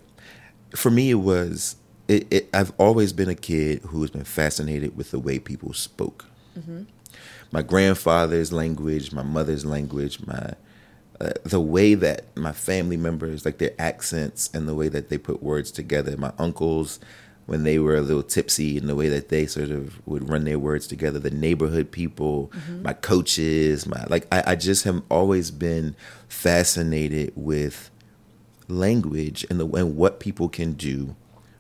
for 0.76 0.90
me, 0.92 1.10
it 1.12 1.16
was 1.16 1.76
it, 2.08 2.28
it, 2.32 2.50
I've 2.54 2.72
always 2.78 3.14
been 3.14 3.30
a 3.30 3.36
kid 3.36 3.82
who 3.84 4.02
has 4.02 4.10
been 4.12 4.24
fascinated 4.24 4.96
with 4.98 5.12
the 5.12 5.20
way 5.20 5.38
people 5.40 5.74
spoke. 5.74 6.26
My 7.52 7.62
grandfather's 7.62 8.54
language, 8.54 9.12
my 9.12 9.24
mother's 9.24 9.66
language, 9.66 10.26
my 10.26 10.54
uh, 11.22 11.32
the 11.44 11.60
way 11.60 11.96
that 11.96 12.26
my 12.38 12.54
family 12.54 12.96
members 12.96 13.44
like 13.44 13.58
their 13.58 13.74
accents 13.78 14.50
and 14.54 14.68
the 14.68 14.76
way 14.76 14.88
that 14.88 15.10
they 15.10 15.18
put 15.18 15.44
words 15.44 15.70
together. 15.72 16.16
My 16.16 16.32
uncles 16.38 17.00
when 17.50 17.64
they 17.64 17.80
were 17.80 17.96
a 17.96 18.02
little 18.02 18.22
tipsy 18.22 18.78
and 18.78 18.88
the 18.88 18.96
way 18.96 19.10
that 19.10 19.30
they 19.30 19.48
sort 19.48 19.72
of 19.72 20.06
would 20.08 20.30
run 20.30 20.44
their 20.44 20.60
words 20.60 20.86
together. 20.86 21.18
The 21.18 21.32
neighborhood 21.32 21.92
people, 21.92 22.52
my 22.84 22.94
coaches, 22.94 23.88
my 23.88 24.06
like 24.08 24.28
I, 24.32 24.52
I 24.52 24.56
just 24.56 24.84
have 24.84 25.02
always 25.10 25.50
been 25.50 25.96
fascinated 26.28 27.34
with 27.36 27.90
language 28.68 29.48
and 29.50 29.60
the 29.60 29.66
and 29.66 29.98
what 29.98 30.20
people 30.20 30.48
can 30.48 30.74
do 30.74 31.16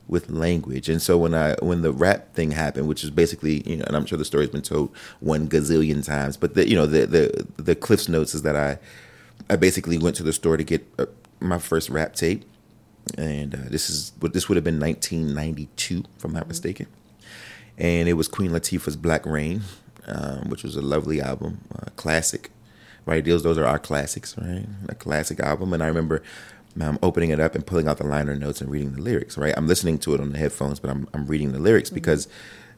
with 0.09 0.29
language. 0.29 0.89
And 0.89 1.01
so 1.01 1.17
when 1.17 1.33
I 1.33 1.55
when 1.61 1.83
the 1.83 1.93
rap 1.93 2.33
thing 2.33 2.51
happened, 2.51 2.87
which 2.87 3.03
is 3.03 3.11
basically 3.11 3.61
you 3.69 3.77
know, 3.77 3.85
and 3.85 3.95
I'm 3.95 4.05
sure 4.05 4.17
the 4.17 4.25
story's 4.25 4.49
been 4.49 4.61
told 4.61 4.93
one 5.19 5.47
gazillion 5.47 6.03
times, 6.03 6.35
but 6.35 6.55
the 6.55 6.67
you 6.67 6.75
know 6.75 6.87
the 6.87 7.05
the 7.05 7.47
the 7.57 7.75
Cliff's 7.75 8.09
notes 8.09 8.33
is 8.33 8.41
that 8.41 8.55
I 8.55 8.79
I 9.49 9.55
basically 9.55 9.97
went 9.97 10.15
to 10.17 10.23
the 10.23 10.33
store 10.33 10.57
to 10.57 10.63
get 10.63 10.85
uh, 10.97 11.05
my 11.39 11.59
first 11.59 11.89
rap 11.89 12.15
tape, 12.15 12.43
and 13.17 13.53
uh, 13.53 13.69
this 13.69 13.89
is 13.89 14.11
what 14.19 14.33
this 14.33 14.49
would 14.49 14.55
have 14.55 14.63
been 14.63 14.79
1992 14.79 16.03
if 16.17 16.25
I'm 16.25 16.33
not 16.33 16.47
mistaken, 16.47 16.87
and 17.77 18.09
it 18.09 18.13
was 18.13 18.27
Queen 18.27 18.51
Latifah's 18.51 18.95
Black 18.95 19.25
Reign, 19.25 19.61
um, 20.07 20.49
which 20.49 20.63
was 20.63 20.75
a 20.75 20.81
lovely 20.81 21.21
album, 21.21 21.61
uh, 21.75 21.89
classic. 21.95 22.51
Right, 23.05 23.25
those 23.25 23.41
those 23.41 23.57
are 23.57 23.65
our 23.65 23.79
classics, 23.79 24.37
right? 24.37 24.65
A 24.87 24.93
classic 24.93 25.39
album, 25.39 25.73
and 25.73 25.81
I 25.81 25.87
remember 25.87 26.21
um, 26.79 26.99
opening 27.01 27.29
it 27.29 27.39
up 27.39 27.55
and 27.55 27.65
pulling 27.65 27.87
out 27.87 27.97
the 27.97 28.05
liner 28.05 28.35
notes 28.35 28.61
and 28.61 28.69
reading 28.69 28.93
the 28.93 29.01
lyrics. 29.01 29.37
Right, 29.37 29.53
I'm 29.55 29.67
listening 29.67 29.99
to 29.99 30.13
it 30.13 30.21
on 30.21 30.31
the 30.31 30.37
headphones, 30.37 30.79
but 30.79 30.89
I'm 30.89 31.07
I'm 31.13 31.25
reading 31.27 31.51
the 31.51 31.59
lyrics 31.59 31.89
because 31.89 32.27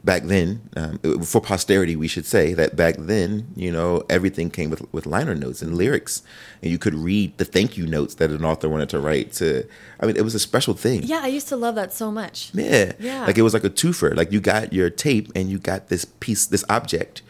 back 0.04 0.24
then, 0.24 0.68
um, 0.76 0.98
for 1.22 1.40
posterity, 1.40 1.94
we 1.96 2.08
should 2.08 2.26
say 2.26 2.54
that 2.54 2.74
back 2.74 2.96
then, 2.98 3.46
you 3.54 3.70
know, 3.70 4.04
everything 4.10 4.50
came 4.50 4.70
with 4.70 4.92
with 4.92 5.06
liner 5.06 5.34
notes 5.34 5.62
and 5.62 5.76
lyrics, 5.76 6.22
and 6.62 6.70
you 6.70 6.78
could 6.78 6.94
read 6.94 7.36
the 7.38 7.44
thank 7.44 7.76
you 7.76 7.86
notes 7.86 8.14
that 8.16 8.30
an 8.30 8.44
author 8.44 8.68
wanted 8.68 8.88
to 8.90 9.00
write. 9.00 9.32
To, 9.34 9.66
I 10.00 10.06
mean, 10.06 10.16
it 10.16 10.22
was 10.22 10.34
a 10.34 10.40
special 10.40 10.74
thing. 10.74 11.02
Yeah, 11.04 11.20
I 11.22 11.28
used 11.28 11.48
to 11.48 11.56
love 11.56 11.74
that 11.76 11.92
so 11.92 12.10
much. 12.10 12.50
Yeah. 12.54 12.92
Yeah. 12.98 13.26
Like 13.26 13.38
it 13.38 13.42
was 13.42 13.54
like 13.54 13.64
a 13.64 13.70
twofer. 13.70 14.16
Like 14.16 14.32
you 14.32 14.40
got 14.40 14.72
your 14.72 14.90
tape 14.90 15.30
and 15.34 15.48
you 15.48 15.58
got 15.58 15.88
this 15.88 16.04
piece, 16.04 16.46
this 16.46 16.64
object 16.68 17.22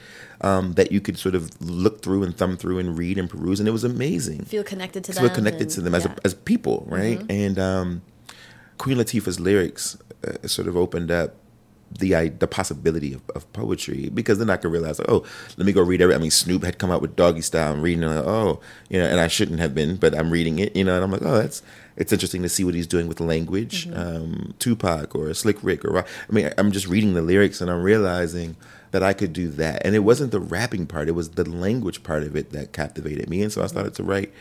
um, 0.42 0.72
that 0.74 0.90
you 0.92 1.00
could 1.00 1.18
sort 1.18 1.34
of 1.34 1.50
look 1.60 2.02
through 2.02 2.22
and 2.24 2.36
thumb 2.36 2.56
through 2.56 2.78
and 2.78 2.98
read 2.98 3.18
and 3.18 3.30
peruse, 3.30 3.60
and 3.60 3.68
it 3.68 3.72
was 3.72 3.84
amazing. 3.84 4.44
Feel 4.44 4.64
connected 4.64 5.04
to 5.04 5.12
them. 5.12 5.22
we're 5.22 5.30
connected 5.30 5.62
and- 5.62 5.70
to 5.70 5.80
them 5.80 5.94
as 5.94 6.04
yeah. 6.04 6.10
Mm-hmm. 6.10 6.18
a, 6.18 6.26
as 6.26 6.34
people, 6.34 6.84
right? 6.88 7.22
And 7.30 7.58
um, 7.58 8.02
Queen 8.78 8.96
Latifah's 8.98 9.38
lyrics 9.40 9.96
uh, 10.26 10.46
sort 10.48 10.68
of 10.68 10.76
opened 10.76 11.10
up 11.10 11.36
the 11.98 12.14
i- 12.16 12.28
the 12.30 12.46
possibility 12.46 13.12
of, 13.12 13.20
of 13.34 13.50
poetry 13.52 14.08
because 14.08 14.38
then 14.38 14.48
I 14.48 14.56
could 14.56 14.72
realize, 14.72 14.98
like, 14.98 15.10
oh, 15.10 15.24
let 15.58 15.66
me 15.66 15.72
go 15.72 15.82
read 15.82 16.00
every. 16.00 16.14
I 16.14 16.18
mean, 16.18 16.30
Snoop 16.30 16.64
had 16.64 16.78
come 16.78 16.90
out 16.90 17.02
with 17.02 17.14
Doggystyle 17.16 17.74
and 17.74 17.82
reading, 17.82 18.02
it, 18.02 18.08
like, 18.08 18.24
oh, 18.24 18.60
you 18.88 18.98
know, 18.98 19.06
and 19.06 19.20
I 19.20 19.28
shouldn't 19.28 19.60
have 19.60 19.74
been, 19.74 19.96
but 19.96 20.14
I'm 20.16 20.30
reading 20.30 20.58
it, 20.58 20.74
you 20.74 20.84
know, 20.84 20.94
and 20.94 21.04
I'm 21.04 21.10
like, 21.10 21.22
oh, 21.22 21.36
that's 21.38 21.62
it's 21.94 22.10
interesting 22.12 22.40
to 22.42 22.48
see 22.48 22.64
what 22.64 22.74
he's 22.74 22.86
doing 22.86 23.06
with 23.06 23.20
language. 23.20 23.86
Um, 23.92 24.54
Tupac 24.58 25.14
or 25.14 25.32
Slick 25.34 25.62
Rick 25.62 25.84
or 25.84 25.98
I 25.98 26.04
mean, 26.30 26.50
I'm 26.56 26.72
just 26.72 26.88
reading 26.88 27.12
the 27.12 27.20
lyrics 27.20 27.60
and 27.60 27.70
I'm 27.70 27.82
realizing 27.82 28.56
that 28.92 29.02
I 29.02 29.12
could 29.12 29.32
do 29.32 29.48
that, 29.48 29.84
and 29.84 29.94
it 29.94 30.00
wasn't 30.00 30.30
the 30.30 30.40
rapping 30.40 30.86
part; 30.86 31.08
it 31.08 31.12
was 31.12 31.30
the 31.30 31.48
language 31.48 32.02
part 32.02 32.22
of 32.22 32.36
it 32.36 32.50
that 32.52 32.72
captivated 32.72 33.28
me, 33.28 33.42
and 33.42 33.52
so 33.52 33.62
I 33.62 33.66
started 33.66 33.94
to 33.94 34.02
write 34.04 34.32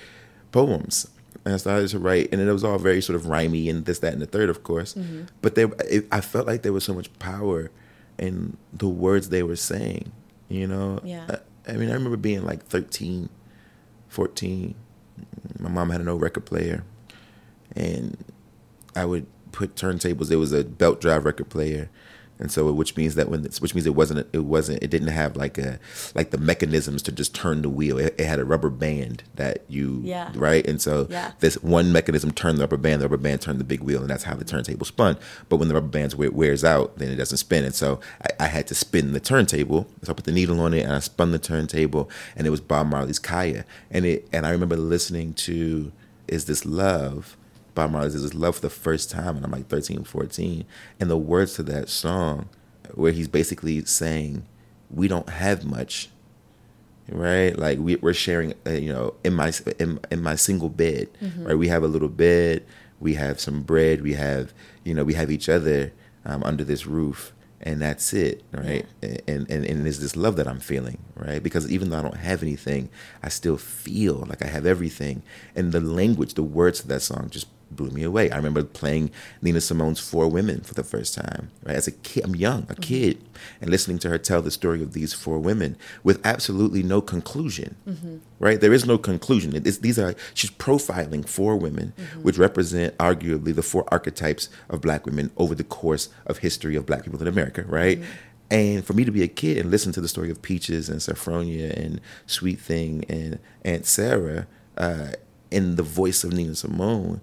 poems. 0.52 1.08
And 1.44 1.56
I 1.56 1.58
started 1.58 1.88
to 1.90 1.98
write, 1.98 2.32
and 2.32 2.40
it 2.40 2.52
was 2.52 2.64
all 2.64 2.78
very 2.78 3.02
sort 3.02 3.16
of 3.16 3.24
rhymey 3.24 3.68
and 3.68 3.86
this, 3.86 3.98
that, 4.00 4.14
and 4.14 4.22
the 4.22 4.28
third, 4.28 4.50
of 4.50 4.62
course. 4.64 4.94
Mm-hmm. 4.94 5.24
But 5.42 5.56
there, 5.56 5.72
it, 5.90 6.06
I 6.12 6.22
felt 6.22 6.46
like 6.46 6.62
there 6.62 6.74
was 6.74 6.84
so 6.84 6.94
much 6.94 7.12
power 7.18 7.72
in 8.20 8.58
the 8.72 8.88
words 8.88 9.30
they 9.30 9.42
were 9.42 9.56
saying. 9.56 10.12
You 10.50 10.68
know, 10.68 11.00
Yeah. 11.04 11.26
I, 11.68 11.72
I 11.72 11.78
mean, 11.78 11.90
I 11.90 11.94
remember 11.94 12.18
being 12.18 12.44
like 12.44 12.64
13, 12.66 13.30
14. 14.10 14.76
My 15.60 15.70
mom 15.70 15.90
had 15.90 16.02
an 16.02 16.08
old 16.08 16.22
record 16.22 16.46
player, 16.46 16.84
and 17.76 18.18
I 18.96 19.06
would 19.06 19.26
put 19.52 19.76
turntables. 19.76 20.28
There 20.30 20.38
was 20.38 20.52
a 20.52 20.64
belt 20.64 21.02
drive 21.02 21.26
record 21.26 21.50
player, 21.50 21.90
and 22.42 22.52
so 22.52 22.72
which 22.74 22.98
means 22.98 23.16
that 23.16 23.30
when 23.30 23.46
it's, 23.46 23.62
which 23.62 23.74
means 23.76 23.86
it 23.86 23.96
wasn't 23.96 24.28
it 24.34 24.44
wasn't 24.46 24.82
it 24.84 24.90
didn't 24.90 25.08
have 25.10 25.36
like 25.38 25.58
a 25.58 25.80
like 26.16 26.32
the 26.32 26.38
mechanisms 26.38 27.02
to 27.04 27.12
just 27.12 27.34
turn 27.36 27.62
the 27.62 27.70
wheel. 27.70 27.98
It, 27.98 28.16
it 28.18 28.26
had 28.26 28.40
a 28.40 28.46
rubber 28.46 28.70
band 28.70 29.24
that 29.36 29.64
you 29.70 30.02
Yeah. 30.04 30.32
right, 30.36 30.66
and 30.68 30.82
so 30.82 31.08
Yeah. 31.10 31.32
this 31.40 31.56
one 31.64 31.92
mechanism 31.94 32.32
turned 32.32 32.58
the 32.58 32.64
rubber 32.64 32.78
band. 32.78 33.02
The 33.02 33.06
rubber 33.06 33.18
band 33.24 33.42
turned 33.42 33.60
the 33.60 33.64
big 33.64 33.82
wheel, 33.82 34.02
and 34.02 34.10
that's 34.10 34.24
how 34.24 34.36
the 34.36 34.44
turntable 34.44 34.86
spun. 34.86 35.18
But 35.48 35.58
when 35.58 35.68
the 35.68 35.74
rubber 35.76 35.88
band 35.88 36.14
wears 36.16 36.64
out, 36.64 36.98
then 36.98 37.10
it 37.12 37.16
doesn't 37.16 37.38
spin, 37.38 37.64
and 37.64 37.74
so 37.76 38.00
I, 38.24 38.46
I 38.46 38.48
had 38.48 38.68
to 38.68 38.76
spin 38.76 39.14
the 39.14 39.20
turntable. 39.20 39.88
So 40.04 40.12
I 40.12 40.16
put 40.16 40.26
the 40.26 40.32
needle 40.32 40.60
on 40.60 40.74
it, 40.74 40.82
and 40.84 40.94
I 40.94 41.00
spun 41.00 41.32
the 41.32 41.40
turntable, 41.40 42.10
and 42.36 42.48
it 42.48 42.50
was 42.50 42.60
Bob 42.62 42.88
Marley's 42.88 43.20
Kaya, 43.20 43.66
and 43.92 44.06
it 44.06 44.28
and 44.34 44.46
I 44.46 44.50
remember 44.50 44.76
listening 44.78 45.34
to 45.36 45.92
"Is 46.28 46.46
This 46.46 46.66
Love." 46.66 47.38
Bob 47.74 47.92
Marley's 47.92 48.16
"Is 48.16 48.24
This 48.24 48.34
Love" 48.34 48.56
for 48.56 48.62
the 48.62 48.70
first 48.70 49.10
time, 49.10 49.36
and 49.36 49.46
I'm 49.46 49.52
like 49.52 49.68
13, 49.68 50.04
14, 50.04 50.66
and 51.00 51.10
the 51.10 51.18
words 51.18 51.54
to 51.56 51.64
that 51.64 51.90
song, 51.90 52.50
where 52.94 53.12
he's 53.12 53.28
basically 53.28 53.84
saying, 53.86 54.46
"We 54.90 55.08
don't 55.08 55.30
have 55.30 55.66
much." 55.66 56.10
right? 57.10 57.58
Like 57.58 57.80
we, 57.80 57.96
we're 57.98 58.14
sharing, 58.14 58.54
uh, 58.66 58.72
you 58.72 58.92
know, 58.92 59.14
in 59.24 59.34
my 59.34 59.52
in, 59.80 60.00
in 60.10 60.22
my 60.22 60.36
single 60.36 60.70
bed, 60.70 61.10
right? 61.40 61.56
We 61.56 61.68
have 61.68 61.84
a 61.84 61.88
little 61.88 62.10
bed, 62.10 62.66
we 63.00 63.16
have 63.16 63.40
some 63.40 63.64
bread, 63.64 64.02
we 64.02 64.14
have, 64.14 64.54
you 64.84 64.94
know, 64.94 65.04
we 65.04 65.14
have 65.16 65.32
each 65.32 65.50
other 65.50 65.92
um, 66.26 66.44
under 66.44 66.64
this 66.64 66.86
roof, 66.86 67.34
and 67.62 67.82
that's 67.82 68.14
it, 68.14 68.44
right? 68.52 68.86
And, 69.02 69.50
and 69.50 69.66
and 69.66 69.88
it's 69.88 69.98
this 70.00 70.16
love 70.16 70.36
that 70.38 70.48
I'm 70.48 70.60
feeling, 70.60 71.00
right? 71.16 71.42
Because 71.42 71.70
even 71.72 71.90
though 71.90 72.00
I 72.00 72.02
don't 72.02 72.18
have 72.18 72.44
anything, 72.44 72.90
I 73.22 73.30
still 73.30 73.58
feel 73.58 74.26
like 74.30 74.44
I 74.44 74.48
have 74.48 74.66
everything, 74.66 75.24
and 75.56 75.72
the 75.72 75.82
language, 75.82 76.36
the 76.36 76.44
words 76.44 76.82
to 76.82 76.88
that 76.90 77.02
song 77.02 77.30
just 77.30 77.48
blew 77.76 77.90
me 77.92 78.04
away. 78.04 78.30
I 78.30 78.38
remember 78.38 78.64
playing 78.64 79.12
Nina 79.42 79.62
Simone's 79.62 80.00
Four 80.00 80.28
Women 80.28 80.62
for 80.62 80.74
the 80.74 80.84
first 80.84 81.14
time. 81.14 81.52
Right? 81.64 81.76
As 81.76 81.88
a 81.88 81.92
kid, 81.92 82.24
I'm 82.26 82.36
young, 82.36 82.66
a 82.70 82.76
kid, 82.76 83.22
and 83.60 83.70
listening 83.70 84.00
to 84.00 84.10
her 84.10 84.18
tell 84.18 84.42
the 84.42 84.52
story 84.52 84.82
of 84.82 84.94
these 84.94 85.14
four 85.14 85.40
women 85.40 85.78
with 86.04 86.20
absolutely 86.26 86.84
no 86.84 87.02
conclusion. 87.02 87.76
Right? 88.40 88.60
There 88.60 88.74
is 88.74 88.86
no 88.86 88.98
conclusion. 88.98 89.56
It 89.56 89.66
is, 89.66 89.80
these 89.80 90.00
are 90.00 90.16
she's 90.34 90.52
profiling 90.52 91.28
four 91.28 91.56
women, 91.56 91.94
which 92.22 92.38
represent 92.38 92.98
arguably 92.98 93.56
the 93.56 93.64
four 93.64 93.86
archetypes 93.90 94.50
of 94.70 94.82
black 94.82 95.06
women 95.06 95.32
over 95.38 95.56
the 95.56 95.64
course 95.64 96.10
of 96.26 96.40
history 96.40 96.76
of 96.76 96.86
black 96.86 97.04
people 97.04 97.22
in 97.22 97.28
America. 97.28 97.64
Right? 97.64 98.02
And 98.52 98.86
for 98.86 98.92
me 98.92 99.06
to 99.06 99.12
be 99.12 99.24
a 99.24 99.30
kid 99.30 99.58
and 99.58 99.72
listen 99.72 99.94
to 99.94 100.02
the 100.02 100.10
story 100.10 100.30
of 100.30 100.42
Peaches 100.42 100.90
and 100.90 101.00
Saffronia 101.00 101.72
and 101.72 102.02
Sweet 102.26 102.60
Thing 102.60 103.06
and 103.08 103.40
Aunt 103.64 103.86
Sarah 103.86 104.46
uh, 104.78 105.14
in 105.50 105.78
the 105.78 105.84
voice 105.84 106.26
of 106.26 106.34
Nina 106.34 106.56
Simone 106.56 107.22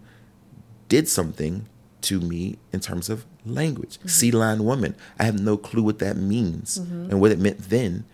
did 0.88 1.08
something 1.08 1.66
to 2.02 2.20
me 2.20 2.58
in 2.72 2.80
terms 2.80 3.08
of 3.08 3.24
language. 3.44 3.98
Mm-hmm. 3.98 4.08
Sea 4.08 4.30
line 4.30 4.64
woman. 4.64 4.94
I 5.18 5.24
have 5.24 5.40
no 5.40 5.56
clue 5.56 5.82
what 5.82 5.98
that 5.98 6.16
means 6.16 6.78
mm-hmm. 6.78 7.10
and 7.10 7.20
what 7.20 7.30
it 7.30 7.38
meant 7.38 7.70
then. 7.70 8.04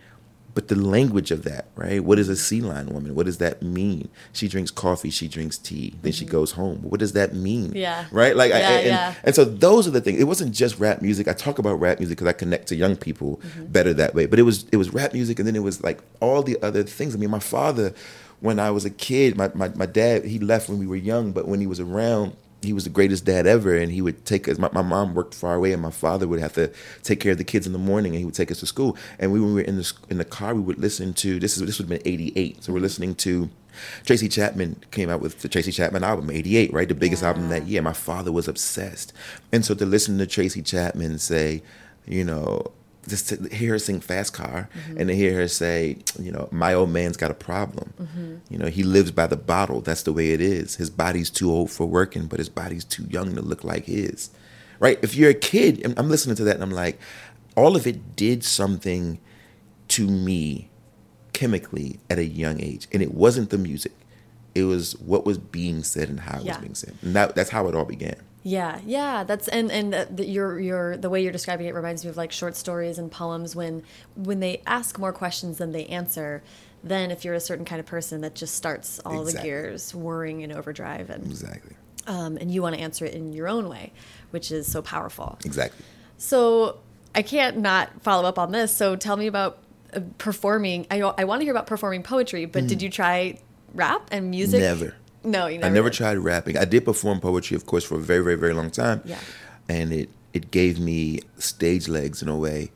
But 0.53 0.69
the 0.69 0.75
language 0.75 1.31
of 1.31 1.43
that, 1.43 1.65
right? 1.75 2.01
What 2.01 2.17
is 2.17 2.29
a 2.29 2.35
sea 2.37 2.61
line 2.61 2.87
woman? 2.87 3.13
What 3.13 3.25
does 3.25 3.39
that 3.39 3.61
mean? 3.61 4.07
She 4.31 4.47
drinks 4.47 4.71
coffee, 4.71 5.09
she 5.09 5.27
drinks 5.27 5.57
tea, 5.57 5.95
then 6.01 6.13
she 6.13 6.23
mm-hmm. 6.23 6.31
goes 6.31 6.53
home. 6.53 6.77
What 6.81 7.01
does 7.01 7.11
that 7.11 7.33
mean? 7.33 7.73
Yeah. 7.75 8.05
Right? 8.09 8.33
Like, 8.37 8.53
I, 8.53 8.59
Yeah, 8.59 8.69
and, 8.69 8.85
yeah. 8.87 9.13
and 9.25 9.35
so 9.35 9.43
those 9.43 9.85
are 9.85 9.91
the 9.91 9.99
things. 9.99 10.17
It 10.17 10.23
wasn't 10.23 10.55
just 10.55 10.79
rap 10.79 11.01
music. 11.01 11.27
I 11.27 11.33
talk 11.33 11.59
about 11.59 11.75
rap 11.81 11.99
music 11.99 12.17
because 12.17 12.29
I 12.29 12.33
connect 12.33 12.69
to 12.69 12.75
young 12.77 12.95
people 12.95 13.41
better 13.67 13.93
that 13.95 14.15
way. 14.15 14.27
But 14.27 14.39
it 14.39 14.43
was 14.43 14.65
it 14.71 14.77
was 14.77 14.93
rap 14.93 15.11
music, 15.11 15.39
and 15.39 15.47
then 15.47 15.57
it 15.57 15.63
was 15.63 15.83
like 15.83 16.01
all 16.21 16.41
the 16.41 16.57
other 16.61 16.83
things. 16.83 17.15
I 17.15 17.17
mean, 17.17 17.31
my 17.31 17.39
father, 17.39 17.93
when 18.39 18.57
I 18.57 18.71
was 18.71 18.85
a 18.85 18.89
kid, 18.89 19.35
my 19.35 19.51
my, 19.53 19.67
my 19.75 19.85
dad 19.85 20.23
he 20.23 20.39
left 20.39 20.69
when 20.69 20.79
we 20.79 20.87
were 20.87 20.95
young, 20.95 21.33
but 21.33 21.49
when 21.49 21.59
he 21.59 21.67
was 21.67 21.81
around. 21.81 22.33
He 22.65 22.73
was 22.73 22.83
the 22.83 22.89
greatest 22.89 23.25
dad 23.25 23.47
ever, 23.47 23.75
and 23.75 23.91
he 23.91 24.01
would 24.01 24.25
take 24.25 24.47
us. 24.47 24.57
My, 24.57 24.69
my 24.73 24.81
mom 24.81 25.13
worked 25.13 25.33
far 25.33 25.55
away, 25.55 25.71
and 25.71 25.81
my 25.81 25.91
father 25.91 26.27
would 26.27 26.39
have 26.39 26.53
to 26.53 26.71
take 27.03 27.19
care 27.19 27.31
of 27.31 27.37
the 27.37 27.43
kids 27.43 27.65
in 27.65 27.73
the 27.73 27.79
morning, 27.79 28.13
and 28.13 28.19
he 28.19 28.25
would 28.25 28.33
take 28.33 28.51
us 28.51 28.59
to 28.59 28.65
school. 28.65 28.97
And 29.19 29.31
we, 29.31 29.39
when 29.39 29.53
we 29.53 29.61
were 29.61 29.67
in 29.67 29.77
the 29.77 29.93
in 30.09 30.17
the 30.17 30.25
car, 30.25 30.53
we 30.53 30.61
would 30.61 30.79
listen 30.79 31.13
to 31.15 31.39
this. 31.39 31.57
Is 31.57 31.65
this 31.65 31.79
would 31.79 31.89
have 31.89 32.03
been 32.03 32.11
'88, 32.11 32.63
so 32.63 32.73
we're 32.73 32.79
listening 32.79 33.15
to 33.15 33.49
Tracy 34.05 34.27
Chapman 34.27 34.77
came 34.91 35.09
out 35.09 35.21
with 35.21 35.41
the 35.41 35.49
Tracy 35.49 35.71
Chapman 35.71 36.03
album, 36.03 36.29
88, 36.29 36.73
right? 36.73 36.87
The 36.87 36.95
biggest 36.95 37.23
album 37.23 37.49
that 37.49 37.67
year. 37.67 37.81
My 37.81 37.93
father 37.93 38.31
was 38.31 38.47
obsessed. 38.47 39.13
And 39.51 39.65
so 39.65 39.75
to 39.75 39.85
listen 39.85 40.17
to 40.17 40.27
Tracy 40.27 40.61
Chapman 40.61 41.19
say, 41.19 41.61
you 42.07 42.23
know, 42.23 42.71
just 43.07 43.29
to 43.29 43.55
hear 43.55 43.71
her 43.71 43.79
sing 43.79 43.99
Fast 43.99 44.33
Car 44.33 44.69
mm-hmm. 44.73 44.97
and 44.97 45.07
to 45.09 45.15
hear 45.15 45.33
her 45.35 45.47
say, 45.47 45.97
you 46.19 46.31
know, 46.31 46.47
my 46.51 46.73
old 46.73 46.89
man's 46.89 47.17
got 47.17 47.31
a 47.31 47.35
problem. 47.35 47.93
Mm-hmm. 47.99 48.35
You 48.49 48.57
know, 48.57 48.67
he 48.67 48.83
lives 48.83 49.11
by 49.11 49.27
the 49.27 49.37
bottle. 49.37 49.81
That's 49.81 50.03
the 50.03 50.13
way 50.13 50.31
it 50.31 50.41
is. 50.41 50.75
His 50.75 50.89
body's 50.89 51.29
too 51.29 51.51
old 51.51 51.71
for 51.71 51.85
working, 51.85 52.27
but 52.27 52.39
his 52.39 52.49
body's 52.49 52.83
too 52.83 53.05
young 53.09 53.35
to 53.35 53.41
look 53.41 53.63
like 53.63 53.85
his. 53.85 54.29
Right? 54.79 54.99
If 55.01 55.15
you're 55.15 55.29
a 55.29 55.35
kid, 55.35 55.83
and 55.85 55.97
I'm 55.97 56.09
listening 56.09 56.35
to 56.37 56.43
that 56.45 56.55
and 56.55 56.63
I'm 56.63 56.71
like, 56.71 56.99
all 57.55 57.75
of 57.75 57.87
it 57.87 58.15
did 58.15 58.43
something 58.43 59.19
to 59.89 60.07
me 60.07 60.69
chemically 61.33 61.99
at 62.09 62.17
a 62.17 62.25
young 62.25 62.61
age. 62.61 62.87
And 62.91 63.01
it 63.01 63.13
wasn't 63.13 63.49
the 63.49 63.57
music. 63.57 63.93
It 64.53 64.63
was 64.63 64.93
what 64.99 65.25
was 65.25 65.37
being 65.37 65.83
said 65.83 66.09
and 66.09 66.19
how 66.21 66.39
it 66.39 66.45
Yeah. 66.45 66.53
was 66.53 66.61
being 66.61 66.75
said. 66.75 66.93
And 67.01 67.15
that, 67.15 67.35
that's 67.35 67.49
how 67.49 67.67
it 67.67 67.75
all 67.75 67.85
began. 67.85 68.15
Yeah, 68.47 68.79
yeah, 68.85 69.23
that's 69.23 69.47
and 69.47 69.71
and 69.71 69.91
the, 69.91 70.23
your 70.23 70.59
your 70.59 70.97
the 70.97 71.09
way 71.09 71.23
you're 71.23 71.31
describing 71.31 71.65
it 71.65 71.73
reminds 71.73 72.03
me 72.03 72.11
of 72.11 72.15
like 72.17 72.31
short 72.31 72.55
stories 72.55 72.99
and 72.99 73.11
poems 73.11 73.55
when 73.55 73.81
when 74.15 74.39
they 74.39 74.61
ask 74.67 74.99
more 74.99 75.11
questions 75.11 75.57
than 75.57 75.71
they 75.71 75.87
answer. 75.87 76.43
Then, 76.83 77.09
if 77.09 77.25
you're 77.25 77.33
a 77.33 77.39
certain 77.39 77.65
kind 77.65 77.79
of 77.79 77.87
person, 77.87 78.21
that 78.21 78.35
just 78.35 78.53
starts 78.53 78.99
all 78.99 79.23
Exactly. 79.23 79.41
the 79.41 79.55
gears 79.55 79.95
whirring 79.95 80.41
in 80.41 80.51
overdrive, 80.51 81.09
and 81.09 81.25
Exactly. 81.25 81.75
um, 82.05 82.37
and 82.37 82.51
you 82.51 82.61
want 82.61 82.75
to 82.75 82.81
answer 82.81 83.03
it 83.03 83.15
in 83.15 83.33
your 83.33 83.47
own 83.47 83.67
way, 83.67 83.91
which 84.29 84.51
is 84.51 84.71
so 84.71 84.83
powerful. 84.83 85.39
Exactly. 85.43 85.83
So 86.17 86.77
I 87.15 87.23
can't 87.23 87.57
not 87.57 88.03
follow 88.03 88.29
up 88.29 88.37
on 88.37 88.51
this. 88.51 88.71
So 88.71 88.95
tell 88.95 89.17
me 89.17 89.25
about 89.25 89.57
uh, 89.91 90.01
performing. 90.19 90.85
I 90.91 91.01
I 91.01 91.23
want 91.23 91.39
to 91.41 91.45
hear 91.45 91.53
about 91.53 91.65
performing 91.65 92.03
poetry, 92.03 92.45
but 92.45 92.67
did 92.67 92.83
you 92.83 92.91
try 92.91 93.39
rap 93.73 94.07
and 94.11 94.29
music? 94.29 94.59
Mm. 94.59 94.79
Never. 94.79 94.95
No, 95.25 95.47
you 95.47 95.57
never. 95.57 95.71
I 95.71 95.73
never 95.73 95.89
did. 95.89 95.97
tried 95.97 96.17
rapping. 96.17 96.57
I 96.57 96.65
did 96.65 96.85
perform 96.85 97.19
poetry, 97.19 97.55
of 97.55 97.65
course, 97.65 97.83
for 97.83 97.95
a 97.95 98.01
very, 98.01 98.23
very, 98.23 98.35
very 98.37 98.53
long 98.53 98.69
time. 98.71 99.01
Yeah. 99.05 99.19
And 99.67 99.91
it 99.93 100.09
it 100.33 100.51
gave 100.51 100.79
me 100.79 101.19
stage 101.37 101.87
legs 101.87 102.21
in 102.21 102.27
a 102.29 102.37
way. 102.37 102.71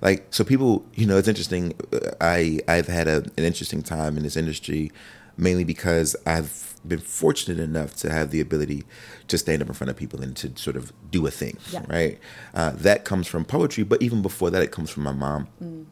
Like 0.00 0.26
so, 0.30 0.42
people, 0.44 0.84
you 0.94 1.06
know, 1.06 1.16
it's 1.18 1.28
interesting. 1.28 1.74
uh, 1.92 2.10
I 2.20 2.60
I've 2.66 2.88
had 2.88 3.06
a, 3.08 3.18
an 3.38 3.44
interesting 3.44 3.82
time 3.82 4.16
in 4.16 4.22
this 4.24 4.36
industry, 4.36 4.90
mainly 5.36 5.64
because 5.64 6.16
I've 6.26 6.74
been 6.86 6.98
fortunate 6.98 7.60
enough 7.60 7.94
to 7.94 8.10
have 8.10 8.32
the 8.32 8.40
ability 8.40 8.82
to 9.28 9.38
stand 9.38 9.62
up 9.62 9.68
in 9.68 9.74
front 9.74 9.88
of 9.90 9.96
people 9.96 10.20
and 10.20 10.34
to 10.36 10.50
sort 10.56 10.74
of 10.76 10.92
do 11.12 11.24
a 11.28 11.30
thing. 11.30 11.56
Yeah. 11.70 11.84
Right. 11.88 12.18
Uh, 12.54 12.72
that 12.74 13.04
comes 13.04 13.28
from 13.28 13.44
poetry, 13.44 13.84
but 13.84 14.02
even 14.02 14.20
before 14.22 14.50
that, 14.50 14.62
it 14.62 14.72
comes 14.72 14.90
from 14.90 15.04
my 15.04 15.12
mom 15.12 15.46
Mm. 15.62 15.84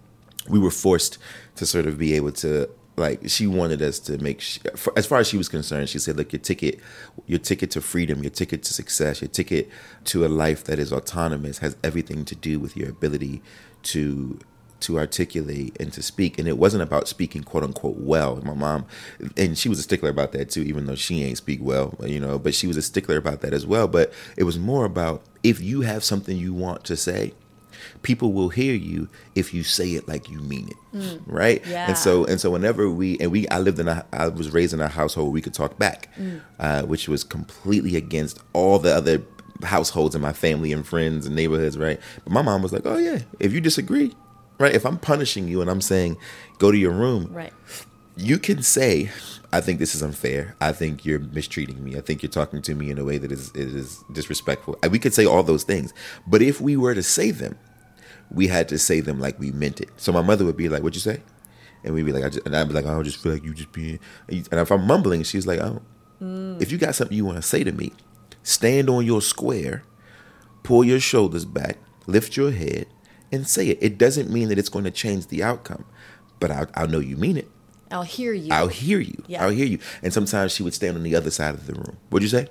we 0.48 0.58
were 0.58 0.72
forced 0.72 1.18
to 1.54 1.64
sort 1.66 1.86
of 1.86 1.96
be 1.96 2.14
able 2.14 2.32
to 2.32 2.68
like 3.00 3.20
she 3.28 3.46
wanted 3.46 3.82
us 3.82 3.98
to 3.98 4.18
make 4.18 4.40
sh- 4.40 4.58
for, 4.76 4.92
as 4.96 5.06
far 5.06 5.18
as 5.18 5.28
she 5.28 5.36
was 5.36 5.48
concerned 5.48 5.88
she 5.88 5.98
said 5.98 6.16
look 6.16 6.32
your 6.32 6.40
ticket 6.40 6.78
your 7.26 7.38
ticket 7.38 7.70
to 7.70 7.80
freedom 7.80 8.22
your 8.22 8.30
ticket 8.30 8.62
to 8.62 8.72
success 8.72 9.20
your 9.20 9.28
ticket 9.28 9.68
to 10.04 10.24
a 10.24 10.28
life 10.28 10.64
that 10.64 10.78
is 10.78 10.92
autonomous 10.92 11.58
has 11.58 11.76
everything 11.82 12.24
to 12.24 12.34
do 12.36 12.60
with 12.60 12.76
your 12.76 12.88
ability 12.88 13.42
to 13.82 14.38
to 14.80 14.98
articulate 14.98 15.76
and 15.78 15.92
to 15.92 16.02
speak. 16.02 16.38
And 16.38 16.48
it 16.48 16.58
wasn't 16.58 16.82
about 16.82 17.08
speaking 17.08 17.42
quote 17.42 17.62
unquote 17.62 17.98
well. 17.98 18.36
My 18.36 18.54
mom 18.54 18.86
and 19.36 19.56
she 19.56 19.68
was 19.68 19.78
a 19.78 19.82
stickler 19.82 20.10
about 20.10 20.32
that 20.32 20.50
too 20.50 20.62
even 20.62 20.86
though 20.86 20.94
she 20.94 21.22
ain't 21.22 21.38
speak 21.38 21.60
well 21.62 21.94
you 22.04 22.20
know 22.20 22.38
but 22.38 22.54
she 22.54 22.66
was 22.66 22.76
a 22.76 22.82
stickler 22.82 23.16
about 23.16 23.40
that 23.42 23.52
as 23.52 23.66
well. 23.66 23.86
But 23.86 24.12
it 24.36 24.44
was 24.44 24.58
more 24.58 24.84
about 24.84 25.22
if 25.42 25.60
you 25.60 25.82
have 25.82 26.04
something 26.04 26.36
you 26.36 26.52
want 26.52 26.84
to 26.84 26.96
say 26.96 27.34
people 28.02 28.32
will 28.32 28.48
hear 28.48 28.74
you 28.74 29.08
if 29.34 29.52
you 29.54 29.62
say 29.62 29.90
it 29.94 30.08
like 30.08 30.28
you 30.30 30.38
mean 30.40 30.68
it 30.68 31.20
right 31.26 31.64
Yeah. 31.66 31.88
and 31.88 31.98
so 31.98 32.24
and 32.24 32.40
so 32.40 32.50
whenever 32.50 32.88
we 32.90 33.18
and 33.18 33.30
we 33.30 33.46
i 33.48 33.58
lived 33.58 33.78
in 33.78 33.88
a 33.88 34.04
i 34.12 34.28
was 34.28 34.50
raised 34.50 34.72
in 34.72 34.80
a 34.80 34.88
household 34.88 35.26
where 35.28 35.32
we 35.34 35.42
could 35.42 35.54
talk 35.54 35.78
back 35.78 36.08
uh, 36.58 36.82
which 36.82 37.08
was 37.08 37.24
completely 37.24 37.96
against 37.96 38.38
all 38.52 38.78
the 38.78 38.94
other 38.94 39.22
households 39.62 40.14
in 40.14 40.20
my 40.22 40.32
family 40.32 40.72
and 40.72 40.86
friends 40.86 41.26
and 41.26 41.36
neighborhoods 41.36 41.76
right 41.76 42.00
but 42.24 42.32
my 42.32 42.42
mom 42.42 42.62
was 42.62 42.72
like 42.72 42.82
oh 42.86 42.96
yeah 42.96 43.18
if 43.38 43.52
you 43.52 43.60
disagree 43.60 44.14
right 44.58 44.74
if 44.74 44.84
i'm 44.86 44.98
punishing 44.98 45.46
you 45.48 45.60
and 45.60 45.68
i'm 45.70 45.80
saying 45.82 46.16
go 46.58 46.70
to 46.72 46.78
your 46.78 46.92
room 46.92 47.28
Right. 47.32 47.52
you 48.16 48.38
can 48.38 48.62
say, 48.62 49.10
I 49.52 49.60
think 49.60 49.78
this 49.80 49.94
is 49.96 50.02
unfair. 50.02 50.54
I 50.60 50.72
think 50.72 51.04
you're 51.06 51.18
mistreating 51.18 51.82
me. 51.82 51.96
I 51.96 52.00
think 52.02 52.22
you're 52.22 52.30
talking 52.30 52.60
to 52.62 52.74
me 52.74 52.90
in 52.90 52.98
a 52.98 53.04
way 53.04 53.18
that 53.18 53.32
is 53.32 53.50
is 53.54 54.04
disrespectful. 54.12 54.76
And 54.82 54.92
We 54.92 54.98
could 54.98 55.14
say 55.14 55.24
all 55.26 55.42
those 55.42 55.64
things, 55.64 55.92
but 56.26 56.40
if 56.42 56.60
we 56.60 56.76
were 56.76 56.94
to 56.94 57.02
say 57.02 57.30
them, 57.32 57.56
we 58.30 58.46
had 58.46 58.68
to 58.68 58.78
say 58.78 59.00
them 59.00 59.20
like 59.20 59.38
we 59.38 59.50
meant 59.52 59.80
it. 59.80 59.90
So 59.96 60.12
my 60.12 60.22
mother 60.22 60.44
would 60.44 60.56
be 60.56 60.68
like, 60.68 60.82
"What'd 60.82 60.96
you 60.96 61.00
say?" 61.00 61.22
And 61.82 61.94
we'd 61.94 62.04
be 62.04 62.12
like, 62.12 62.24
I 62.24 62.28
just, 62.28 62.46
and 62.46 62.56
I'd 62.56 62.68
be 62.68 62.74
like, 62.74 62.86
"I 62.86 63.02
just 63.02 63.22
feel 63.22 63.32
like 63.32 63.44
you 63.44 63.54
just 63.54 63.72
being." 63.72 63.98
And 64.28 64.46
if 64.52 64.70
I'm 64.70 64.86
mumbling, 64.86 65.22
she's 65.22 65.46
like, 65.46 65.60
"Oh, 65.60 65.82
mm. 66.22 66.60
if 66.60 66.70
you 66.70 66.78
got 66.78 66.94
something 66.94 67.16
you 67.16 67.24
want 67.24 67.36
to 67.36 67.42
say 67.42 67.64
to 67.64 67.72
me, 67.72 67.92
stand 68.42 68.88
on 68.90 69.04
your 69.04 69.22
square, 69.22 69.82
pull 70.62 70.84
your 70.84 71.00
shoulders 71.00 71.44
back, 71.44 71.78
lift 72.06 72.36
your 72.36 72.50
head, 72.50 72.86
and 73.32 73.48
say 73.48 73.68
it. 73.68 73.78
It 73.80 73.98
doesn't 73.98 74.30
mean 74.30 74.48
that 74.48 74.58
it's 74.58 74.68
going 74.68 74.84
to 74.84 74.90
change 74.90 75.28
the 75.28 75.42
outcome, 75.42 75.84
but 76.38 76.50
I, 76.50 76.66
I 76.74 76.86
know 76.86 77.00
you 77.00 77.16
mean 77.16 77.36
it." 77.36 77.48
I'll 77.90 78.02
hear 78.02 78.32
you. 78.32 78.52
I'll 78.52 78.68
hear 78.68 79.00
you. 79.00 79.24
Yeah. 79.26 79.42
I'll 79.42 79.50
hear 79.50 79.66
you. 79.66 79.80
And 80.02 80.12
sometimes 80.12 80.52
she 80.52 80.62
would 80.62 80.74
stand 80.74 80.96
on 80.96 81.02
the 81.02 81.16
other 81.16 81.30
side 81.30 81.54
of 81.54 81.66
the 81.66 81.72
room. 81.72 81.96
What'd 82.08 82.22
you 82.22 82.28
say? 82.28 82.48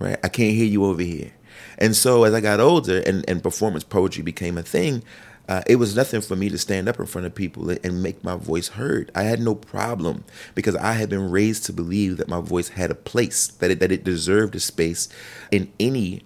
Right? 0.00 0.18
I 0.24 0.28
can't 0.28 0.52
hear 0.52 0.66
you 0.66 0.84
over 0.84 1.02
here. 1.02 1.32
And 1.78 1.94
so 1.94 2.24
as 2.24 2.34
I 2.34 2.40
got 2.40 2.60
older 2.60 3.02
and, 3.06 3.24
and 3.28 3.42
performance 3.42 3.84
poetry 3.84 4.22
became 4.22 4.58
a 4.58 4.62
thing, 4.62 5.02
uh, 5.48 5.62
it 5.66 5.76
was 5.76 5.94
nothing 5.94 6.20
for 6.20 6.34
me 6.34 6.48
to 6.48 6.58
stand 6.58 6.88
up 6.88 6.98
in 6.98 7.06
front 7.06 7.26
of 7.26 7.34
people 7.34 7.70
and 7.70 8.02
make 8.02 8.24
my 8.24 8.36
voice 8.36 8.68
heard. 8.68 9.12
I 9.14 9.22
had 9.22 9.40
no 9.40 9.54
problem 9.54 10.24
because 10.54 10.74
I 10.74 10.94
had 10.94 11.08
been 11.08 11.30
raised 11.30 11.64
to 11.66 11.72
believe 11.72 12.16
that 12.16 12.28
my 12.28 12.40
voice 12.40 12.68
had 12.70 12.90
a 12.90 12.96
place, 12.96 13.46
that 13.46 13.70
it, 13.70 13.80
that 13.80 13.92
it 13.92 14.02
deserved 14.02 14.56
a 14.56 14.60
space 14.60 15.08
in 15.52 15.72
any 15.78 16.22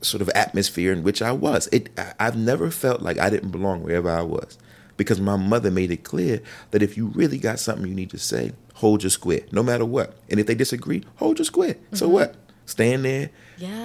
sort 0.00 0.22
of 0.22 0.30
atmosphere 0.30 0.92
in 0.92 1.02
which 1.02 1.20
I 1.20 1.32
was. 1.32 1.68
It 1.70 1.90
I've 2.18 2.36
never 2.36 2.70
felt 2.70 3.02
like 3.02 3.18
I 3.18 3.30
didn't 3.30 3.50
belong 3.50 3.82
wherever 3.82 4.10
I 4.10 4.22
was 4.22 4.58
because 4.96 5.20
my 5.20 5.36
mother 5.36 5.70
made 5.70 5.90
it 5.90 6.04
clear 6.04 6.42
that 6.70 6.82
if 6.82 6.96
you 6.96 7.08
really 7.08 7.38
got 7.38 7.58
something 7.58 7.86
you 7.86 7.94
need 7.94 8.10
to 8.10 8.18
say, 8.18 8.52
hold 8.74 9.02
your 9.02 9.10
square, 9.10 9.40
no 9.52 9.62
matter 9.62 9.84
what. 9.84 10.16
And 10.30 10.40
if 10.40 10.46
they 10.46 10.54
disagree, 10.54 11.04
hold 11.16 11.38
your 11.38 11.44
square. 11.44 11.76
So 11.92 12.08
what? 12.08 12.36
Stand 12.66 13.04
there. 13.04 13.30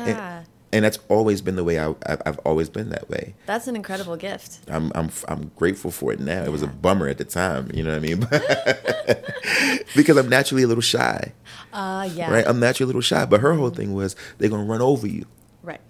Yeah. 0.07 0.43
And, 0.73 0.83
that's 0.85 0.99
always 1.09 1.41
been 1.41 1.55
the 1.55 1.63
way 1.63 1.79
I, 1.79 1.93
I've 2.25 2.39
always 2.39 2.69
been 2.69 2.89
that 2.89 3.09
way. 3.09 3.35
That's 3.45 3.67
an 3.67 3.75
incredible 3.75 4.15
gift. 4.17 4.59
I'm 4.67 4.91
I'm 4.95 5.09
I'm 5.27 5.51
grateful 5.55 5.91
for 5.91 6.11
it 6.11 6.19
now. 6.19 6.43
It 6.43 6.51
was 6.51 6.61
a 6.61 6.67
bummer 6.67 7.07
at 7.07 7.17
the 7.17 7.23
time, 7.25 7.71
you 7.73 7.83
know 7.83 7.91
what 7.91 7.97
I 7.97 7.99
mean? 7.99 8.19
because 9.95 10.17
I'm 10.17 10.29
naturally 10.29 10.63
a 10.63 10.67
little 10.67 10.81
shy, 10.81 11.33
Uh, 11.73 12.09
yeah. 12.13 12.31
right? 12.31 12.45
I'm 12.47 12.59
naturally 12.59 12.85
a 12.85 12.87
little 12.87 13.01
shy. 13.01 13.25
But 13.25 13.39
her 13.41 13.53
whole 13.53 13.69
thing 13.69 13.93
was 13.93 14.15
they're 14.37 14.49
gonna 14.49 14.63
run 14.65 14.81
over 14.81 15.07
you. 15.07 15.25
right. 15.63 15.81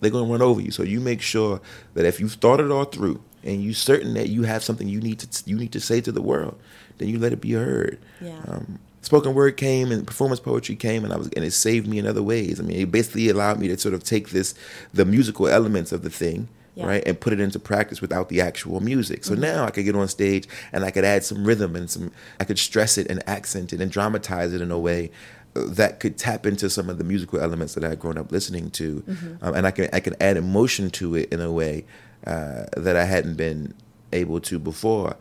they're 0.00 0.10
going 0.10 0.26
to 0.26 0.32
run 0.32 0.42
over 0.42 0.60
you. 0.60 0.70
So 0.72 0.82
you 0.82 1.00
make 1.00 1.20
sure 1.22 1.60
that 1.94 2.04
if 2.04 2.18
you've 2.18 2.32
thought 2.34 2.58
it 2.60 2.70
all 2.70 2.84
through 2.84 3.22
and 3.44 3.62
you're 3.62 3.74
certain 3.74 4.14
that 4.14 4.28
you 4.28 4.42
have 4.42 4.64
something 4.64 4.88
you 4.88 5.00
need 5.00 5.18
to 5.20 5.28
you 5.48 5.56
need 5.56 5.72
to 5.72 5.80
say 5.80 6.00
to 6.00 6.10
the 6.12 6.22
world, 6.22 6.58
then 6.98 7.08
you 7.08 7.18
let 7.18 7.32
it 7.32 7.40
be 7.40 7.52
heard. 7.52 7.98
Yeah. 8.20 8.40
Um, 8.48 8.78
spoken 9.02 9.34
word 9.34 9.56
came 9.56 9.92
and 9.92 10.06
performance 10.06 10.40
poetry 10.40 10.76
came, 10.76 11.04
and 11.04 11.12
I 11.12 11.16
was 11.16 11.28
and 11.36 11.44
it 11.44 11.52
saved 11.52 11.86
me 11.86 11.98
in 11.98 12.06
other 12.06 12.22
ways. 12.22 12.58
I 12.58 12.62
mean, 12.62 12.78
it 12.80 12.90
basically 12.90 13.28
allowed 13.28 13.58
me 13.58 13.68
to 13.68 13.78
sort 13.78 13.94
of 13.94 14.02
take 14.02 14.30
this 14.30 14.54
the 14.94 15.04
musical 15.04 15.48
elements 15.48 15.92
of 15.92 16.02
the 16.02 16.10
thing. 16.10 16.48
Yeah. 16.74 16.86
Right, 16.86 17.06
and 17.06 17.20
put 17.20 17.34
it 17.34 17.40
into 17.40 17.58
practice 17.58 18.00
without 18.00 18.30
the 18.30 18.40
actual 18.40 18.80
music. 18.80 19.24
So 19.24 19.34
now 19.34 19.66
I 19.66 19.70
could 19.70 19.84
get 19.84 19.94
on 19.94 20.08
stage 20.08 20.48
and 20.72 20.86
I 20.86 20.90
could 20.90 21.04
add 21.04 21.22
some 21.22 21.44
rhythm 21.44 21.76
and 21.76 21.90
some. 21.90 22.12
I 22.40 22.44
could 22.44 22.58
stress 22.58 22.96
it 22.96 23.10
and 23.10 23.22
accent 23.28 23.74
it 23.74 23.82
and 23.82 23.90
dramatize 23.90 24.54
it 24.54 24.62
in 24.62 24.70
a 24.70 24.78
way 24.78 25.10
that 25.54 26.00
could 26.00 26.16
tap 26.16 26.46
into 26.46 26.70
some 26.70 26.88
of 26.88 26.96
the 26.96 27.04
musical 27.04 27.40
elements 27.40 27.74
that 27.74 27.84
I 27.84 27.90
had 27.90 28.00
grown 28.00 28.16
up 28.16 28.32
listening 28.32 28.70
to, 28.70 29.04
um, 29.42 29.54
and 29.54 29.66
I 29.66 29.70
can 29.70 29.90
I 29.92 30.00
can 30.00 30.16
add 30.20 30.38
emotion 30.38 30.88
to 30.92 31.14
it 31.14 31.30
in 31.30 31.42
a 31.42 31.52
way 31.52 31.84
uh, 32.26 32.64
that 32.76 32.96
I 32.96 33.04
hadn't 33.04 33.34
been 33.34 33.74
able 34.12 34.40
to 34.40 34.58
before, 34.58 35.16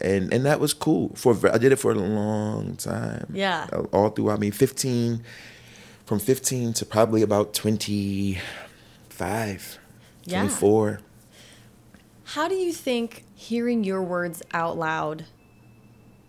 and 0.00 0.32
and 0.32 0.44
that 0.44 0.60
was 0.60 0.74
cool. 0.74 1.12
For 1.14 1.36
I 1.52 1.58
did 1.58 1.72
it 1.72 1.76
for 1.76 1.92
a 1.92 1.94
long 1.94 2.76
time. 2.76 3.26
Yeah. 3.32 3.66
Uh, 3.72 3.82
all 3.92 4.10
through. 4.10 4.30
I 4.30 4.36
mean, 4.36 4.52
fifteen, 4.52 5.22
from 6.04 6.18
fifteen 6.18 6.72
to 6.74 6.86
probably 6.86 7.22
about 7.22 7.54
twenty 7.54 8.38
five. 9.08 9.78
Yeah. 10.24 10.40
24. 10.40 11.00
How 12.24 12.48
do 12.48 12.56
you 12.56 12.72
think 12.72 13.24
hearing 13.34 13.84
your 13.84 14.02
words 14.02 14.42
out 14.52 14.76
loud? 14.76 15.24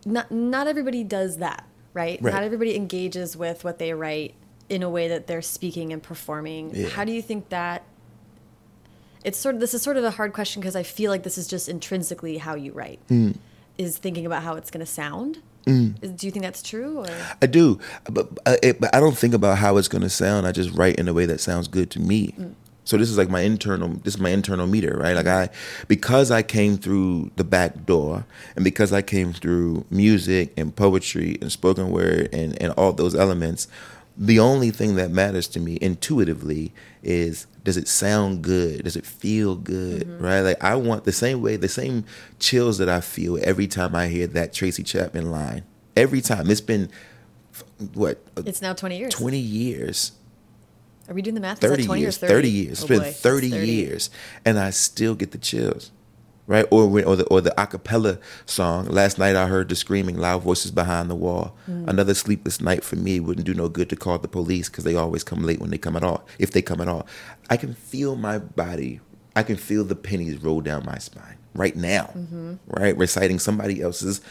Not 0.05 0.31
not 0.31 0.67
everybody 0.67 1.03
does 1.03 1.37
that, 1.37 1.65
right? 1.93 2.19
Right. 2.21 2.33
Not 2.33 2.43
everybody 2.43 2.75
engages 2.75 3.35
with 3.35 3.63
what 3.63 3.79
they 3.79 3.93
write 3.93 4.35
in 4.69 4.83
a 4.83 4.89
way 4.89 5.07
that 5.07 5.27
they're 5.27 5.41
speaking 5.41 5.91
and 5.91 6.01
performing. 6.01 6.73
Yeah. 6.73 6.89
How 6.89 7.03
do 7.03 7.11
you 7.11 7.21
think 7.21 7.49
that? 7.49 7.83
It's 9.23 9.37
sort 9.37 9.55
of 9.55 9.61
this 9.61 9.73
is 9.73 9.81
sort 9.81 9.97
of 9.97 10.03
a 10.03 10.11
hard 10.11 10.33
question 10.33 10.61
because 10.61 10.75
I 10.75 10.83
feel 10.83 11.11
like 11.11 11.23
this 11.23 11.37
is 11.37 11.47
just 11.47 11.67
intrinsically 11.67 12.37
how 12.37 12.55
you 12.55 12.71
write. 12.71 12.99
Hmm. 13.09 13.31
Is 13.77 13.97
thinking 13.97 14.25
about 14.25 14.43
how 14.43 14.55
it's 14.55 14.71
going 14.71 14.85
to 14.85 14.91
sound. 14.91 15.39
Is, 16.01 16.11
do 16.11 16.27
you 16.27 16.31
think 16.31 16.43
that's 16.43 16.63
true? 16.63 16.99
Or 16.99 17.07
I 17.41 17.45
do, 17.45 17.79
but 18.09 18.29
uh, 18.45 18.55
it, 18.63 18.79
but 18.79 18.95
I 18.95 18.99
don't 18.99 19.17
think 19.17 19.33
about 19.33 19.57
how 19.57 19.77
it's 19.77 19.89
going 19.89 20.01
to 20.01 20.09
sound. 20.09 20.47
I 20.47 20.53
just 20.53 20.71
write 20.71 20.95
in 20.95 21.07
a 21.07 21.13
way 21.13 21.25
that 21.25 21.41
sounds 21.41 21.67
good 21.67 21.91
to 21.91 21.99
me. 21.99 22.33
So 22.85 22.95
this 22.95 23.09
is 23.09 23.17
like 23.17 23.29
my 23.29 23.41
internal. 23.41 23.89
This 23.89 24.15
is 24.15 24.19
my 24.21 24.29
internal 24.29 24.65
meter, 24.65 24.97
right? 24.97 25.13
Like 25.13 25.27
I, 25.27 25.49
because 25.89 26.31
I 26.31 26.41
came 26.41 26.77
through 26.77 27.31
the 27.35 27.43
back 27.43 27.85
door, 27.85 28.25
and 28.55 28.63
because 28.63 28.93
I 28.93 29.01
came 29.01 29.33
through 29.33 29.85
music 29.89 30.53
and 30.55 30.73
poetry 30.73 31.37
and 31.41 31.51
spoken 31.51 31.91
word 31.91 32.29
and 32.31 32.59
and 32.61 32.71
all 32.77 32.93
those 32.93 33.13
elements, 33.13 33.67
the 34.15 34.39
only 34.39 34.71
thing 34.71 34.95
that 34.95 35.11
matters 35.11 35.49
to 35.49 35.59
me 35.59 35.77
intuitively 35.81 36.71
is 37.03 37.45
does 37.67 37.75
it 37.75 37.89
sound 37.89 38.43
good? 38.43 38.85
Does 38.85 38.95
it 38.95 39.05
feel 39.05 39.53
good? 39.57 40.03
Mm-hmm. 40.03 40.23
Right? 40.23 40.39
Like 40.39 40.63
I 40.63 40.75
want 40.75 41.03
the 41.03 41.11
same 41.11 41.41
way, 41.41 41.57
the 41.57 41.67
same 41.67 42.05
chills 42.39 42.77
that 42.77 42.87
I 42.87 43.01
feel 43.01 43.37
every 43.43 43.67
time 43.67 43.93
I 43.93 44.07
hear 44.07 44.25
that 44.25 44.53
Tracy 44.53 44.83
Chapman 44.83 45.29
line. 45.31 45.63
Every 45.97 46.21
time 46.21 46.49
it's 46.49 46.61
been 46.61 46.89
what 47.93 48.23
uh, 48.37 48.43
it's 48.45 48.61
now 48.61 48.71
twenty 48.71 48.97
years. 48.97 49.13
20 49.13 49.37
years 49.37 50.13
Are 51.09 51.13
we 51.13 51.21
doing 51.21 51.35
the 51.35 51.41
math? 51.41 51.57
Is 51.57 51.69
that 51.69 51.75
30 51.75 51.85
20 51.87 52.01
years 52.01 52.17
or 52.23 52.27
30? 52.27 52.33
30 52.33 52.49
years 52.49 52.79
Oh 52.79 52.85
it's 52.85 52.87
been 52.87 53.13
30, 53.13 53.49
30. 53.49 53.67
years 53.67 54.09
and 54.45 54.57
i 54.57 54.69
still 54.69 55.15
get 55.15 55.31
the 55.31 55.37
chills 55.37 55.91
right? 56.47 56.65
Or 56.71 56.87
when, 56.87 57.03
or 57.03 57.15
the 57.15 57.25
or 57.25 57.41
the 57.41 57.51
acapella 57.57 58.19
song. 58.45 58.85
Last 58.87 59.19
night 59.19 59.35
I 59.35 59.47
heard 59.47 59.69
the 59.69 59.75
screaming, 59.75 60.17
loud 60.17 60.41
voices 60.43 60.71
behind 60.71 61.09
the 61.09 61.15
wall. 61.15 61.55
Mm. 61.69 61.87
Another 61.87 62.13
sleepless 62.13 62.59
night 62.61 62.83
for 62.83 62.95
me. 62.95 63.19
Wouldn't 63.19 63.45
do 63.45 63.53
no 63.53 63.69
good 63.69 63.89
to 63.89 63.95
call 63.95 64.17
the 64.17 64.27
police 64.27 64.69
because 64.69 64.83
they 64.83 64.95
always 64.95 65.23
come 65.23 65.43
late 65.43 65.59
when 65.59 65.69
they 65.69 65.77
come 65.77 65.95
at 65.95 66.03
all. 66.03 66.25
If 66.39 66.51
they 66.51 66.61
come 66.61 66.81
at 66.81 66.87
all, 66.87 67.05
I 67.49 67.57
can 67.57 67.73
feel 67.73 68.15
my 68.15 68.39
body. 68.39 68.99
I 69.35 69.43
can 69.43 69.55
feel 69.57 69.83
the 69.83 69.95
pennies 69.95 70.41
roll 70.41 70.61
down 70.61 70.83
my 70.85 70.97
spine 70.97 71.37
right 71.53 71.75
now, 71.75 72.05
Mm-hmm. 72.15 72.53
right? 72.67 72.97
Reciting 72.97 73.37
somebody 73.39 73.81
else's 73.81 74.21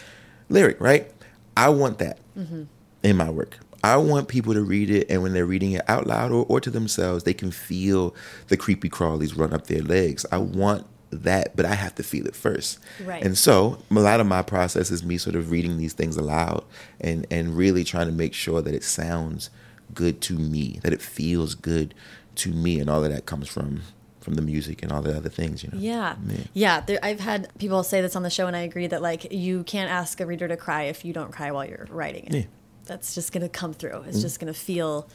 lyric, 0.48 0.81
right? 0.81 1.11
I 1.57 1.68
want 1.68 1.98
that 1.98 2.18
Mm-hmm. 2.37 2.62
in 3.02 3.16
my 3.16 3.31
work. 3.31 3.59
I 3.85 3.98
want 3.98 4.26
people 4.26 4.52
to 4.55 4.62
read 4.62 4.90
it, 4.90 5.07
and 5.09 5.22
when 5.22 5.33
they're 5.33 5.46
reading 5.46 5.72
it 5.72 5.83
out 5.88 6.09
loud 6.09 6.33
or, 6.33 6.44
or 6.48 6.61
to 6.61 6.70
themselves, 6.70 7.22
they 7.22 7.35
can 7.35 7.52
feel 7.52 8.16
the 8.48 8.57
creepy 8.57 8.88
crawlies 8.88 9.38
run 9.38 9.52
up 9.52 9.68
their 9.68 9.83
legs. 9.83 10.26
I 10.33 10.38
want 10.38 10.87
that, 11.16 11.57
but 11.57 11.64
I 11.64 11.74
have 11.74 11.94
to 11.96 12.02
feel 12.02 12.26
it 12.26 12.37
first. 12.37 12.79
Right. 13.05 13.22
And 13.22 13.37
so, 13.37 13.79
a 13.90 13.94
lot 13.94 14.20
of 14.20 14.26
my 14.26 14.42
process 14.42 14.90
is 14.90 15.05
me 15.05 15.18
sort 15.18 15.37
of 15.37 15.50
reading 15.50 15.79
these 15.79 15.92
things 15.92 16.16
aloud 16.16 16.64
and, 17.00 17.26
and 17.31 17.57
really 17.57 17.85
trying 17.85 18.07
to 18.07 18.12
make 18.12 18.35
sure 18.35 18.62
that 18.62 18.74
it 18.74 18.85
sounds 18.85 19.50
good 19.94 20.20
to 20.22 20.35
me, 20.35 20.81
that 20.83 20.92
it 20.92 21.02
feels 21.02 21.55
good 21.55 21.94
to 22.37 22.52
me, 22.52 22.81
and 22.81 22.90
all 22.90 23.05
of 23.05 23.11
that 23.11 23.26
comes 23.26 23.48
from 23.48 23.83
from 24.26 24.35
the 24.35 24.42
music 24.42 24.83
and 24.83 24.90
all 24.90 25.02
the 25.02 25.16
other 25.16 25.29
things, 25.29 25.62
you 25.62 25.70
know. 25.70 25.79
Yeah. 25.79 26.16
Yeah. 26.52 26.81
There, 26.81 26.98
I've 27.00 27.20
had 27.20 27.48
people 27.61 27.85
say 27.85 28.00
this 28.00 28.16
on 28.16 28.24
the 28.24 28.31
show, 28.31 28.48
and 28.48 28.57
I 28.57 28.62
agree 28.62 28.88
that, 28.88 29.00
like, 29.00 29.33
you 29.33 29.62
can't 29.62 29.88
ask 29.88 30.20
a 30.20 30.26
reader 30.26 30.48
to 30.48 30.57
cry 30.57 30.83
if 30.85 31.05
you 31.05 31.12
don't 31.12 31.31
cry 31.31 31.52
while 31.52 31.64
you're 31.64 31.87
writing 31.90 32.24
it. 32.24 32.35
Yeah. 32.35 32.40
Mm-hmm. 32.40 32.50
That's 32.87 33.14
just 33.14 33.33
going 33.33 33.42
to 33.42 33.48
come 33.48 33.72
through. 33.72 34.02
It's 34.09 34.20
just 34.20 34.40
going 34.40 34.52
to 34.52 34.59
feel 34.59 35.09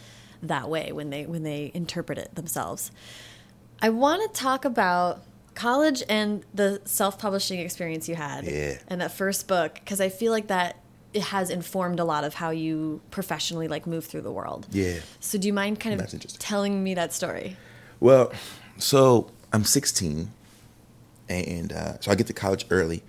that 0.44 0.70
way 0.70 0.94
when 0.94 1.10
they 1.10 1.26
when 1.26 1.44
they 1.44 1.72
interpret 1.74 2.18
it 2.18 2.36
themselves. 2.36 2.92
I 3.82 3.90
want 3.90 4.22
to 4.34 4.40
talk 4.40 4.66
about 4.66 5.24
college 5.56 6.02
and 6.10 6.44
the 6.54 6.82
self-publishing 6.86 7.60
experience 7.60 8.08
you 8.08 8.16
had 8.16 8.46
Yeah. 8.46 8.78
and 8.88 9.02
that 9.02 9.12
first 9.12 9.48
book 9.48 9.76
because 9.76 10.00
I 10.02 10.10
feel 10.10 10.32
like 10.32 10.48
that 10.48 10.78
it 11.14 11.24
has 11.24 11.50
informed 11.50 12.00
a 12.00 12.06
lot 12.06 12.24
of 12.24 12.36
how 12.36 12.52
you 12.52 13.02
professionally 13.12 13.68
like 13.68 13.86
move 13.86 14.06
through 14.06 14.22
the 14.22 14.32
world. 14.32 14.68
Yeah. 14.72 15.00
So 15.20 15.38
do 15.38 15.46
you 15.48 15.54
mind 15.54 15.80
kind 15.80 16.00
of 16.00 16.10
That's 16.12 16.38
telling 16.40 16.84
me 16.84 16.94
that 16.94 17.12
story? 17.14 17.58
Well, 18.00 18.32
so 18.78 19.30
I'm 19.52 19.66
16, 19.66 20.32
and 21.30 21.74
uh, 21.74 22.00
so 22.00 22.12
I 22.12 22.16
get 22.16 22.28
to 22.28 22.34
college 22.34 22.66
early. 22.70 23.04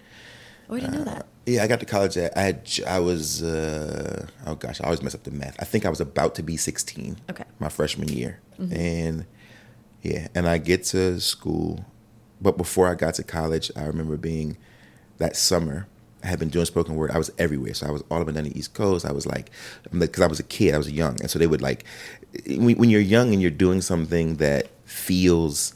Oh, 0.69 0.75
I 0.75 0.81
didn't 0.81 0.95
know 0.95 1.05
that. 1.05 1.27
Yeah, 1.47 1.63
I 1.63 1.67
got 1.67 1.81
to 1.81 1.87
college 1.87 2.17
at 2.17 2.37
I 2.37 2.43
had 2.43 2.71
I 2.87 2.99
was 3.01 3.43
uh, 3.43 4.27
oh 4.47 4.55
gosh, 4.57 4.81
I 4.81 4.85
always 4.85 5.03
mess 5.03 5.15
up 5.15 5.23
the 5.25 5.31
math. 5.31 5.57
I 5.61 5.65
think 5.65 5.87
I 5.87 5.89
was 5.89 6.01
about 6.01 6.35
to 6.37 6.43
be 6.43 6.57
16. 6.57 7.19
Okay. 7.31 7.45
My 7.59 7.69
freshman 7.69 8.09
year. 8.09 8.41
And 8.59 9.27
yeah, 10.03 10.29
and 10.37 10.47
I 10.49 10.59
get 10.59 10.85
to 10.87 11.21
school, 11.21 11.85
but 12.43 12.57
before 12.59 12.89
I 12.89 12.95
got 12.95 13.15
to 13.15 13.23
college, 13.23 13.71
I 13.77 13.85
remember 13.85 14.17
being 14.17 14.57
that 15.19 15.37
summer 15.37 15.87
I 16.23 16.29
had 16.29 16.39
been 16.39 16.51
doing 16.51 16.65
spoken 16.67 16.95
word. 16.95 17.11
I 17.11 17.19
was 17.19 17.33
everywhere. 17.39 17.75
So 17.75 17.87
I 17.87 17.91
was 17.91 18.03
all 18.11 18.21
up 18.21 18.29
and 18.29 18.37
down 18.37 18.45
the 18.45 18.57
East 18.57 18.75
Coast. 18.75 19.05
I 19.05 19.13
was 19.13 19.27
like, 19.27 19.51
because 19.97 20.23
I 20.23 20.27
was 20.27 20.39
a 20.39 20.45
kid, 20.45 20.75
I 20.75 20.79
was 20.79 20.91
young. 20.91 21.21
And 21.21 21.31
so 21.31 21.39
they 21.39 21.47
would 21.47 21.63
like, 21.63 21.85
when, 22.47 22.91
you're 22.91 23.01
young 23.01 23.33
and 23.33 23.43
you're 23.43 23.51
doing 23.51 23.81
something 23.81 24.37
that 24.37 24.69
feels, 24.85 25.75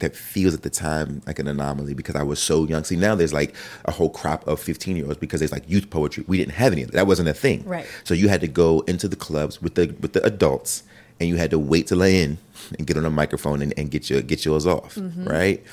that 0.00 0.14
feels 0.14 0.52
at 0.52 0.62
the 0.62 0.70
time 0.70 1.22
like 1.26 1.38
an 1.38 1.48
anomaly 1.48 1.94
because 1.94 2.14
I 2.14 2.22
was 2.22 2.42
so 2.42 2.66
young. 2.66 2.84
See, 2.84 2.96
now 2.96 3.14
there's 3.14 3.32
like 3.32 3.54
a 3.86 3.90
whole 3.90 4.10
crop 4.10 4.46
of 4.46 4.60
15 4.60 4.96
year 4.96 5.06
olds 5.06 5.16
because 5.16 5.40
there's 5.40 5.52
like 5.52 5.68
youth 5.68 5.88
poetry. 5.88 6.24
We 6.26 6.36
didn't 6.36 6.54
have 6.54 6.72
any 6.72 6.82
of 6.82 6.90
that. 6.90 6.96
That 6.96 7.06
wasn't 7.06 7.30
a 7.30 7.34
thing. 7.34 7.64
Right. 7.64 7.86
So 8.04 8.12
you 8.12 8.28
had 8.28 8.42
to 8.42 8.48
go 8.48 8.80
into 8.80 9.08
the 9.08 9.16
clubs 9.16 9.62
with 9.62 9.76
the 9.76 9.94
with 10.00 10.12
the 10.12 10.22
adults 10.24 10.82
and 11.18 11.30
you 11.30 11.36
had 11.36 11.50
to 11.50 11.58
wait 11.58 11.86
to 11.86 11.96
lay 11.96 12.22
in 12.22 12.36
and 12.76 12.86
get 12.86 12.98
on 12.98 13.06
a 13.06 13.10
microphone 13.10 13.62
and, 13.62 13.72
and 13.78 13.90
get 13.90 14.10
your 14.10 14.20
get 14.20 14.44
yours 14.44 14.66
off. 14.66 14.96
Mm-hmm. 14.96 15.24
Right. 15.24 15.64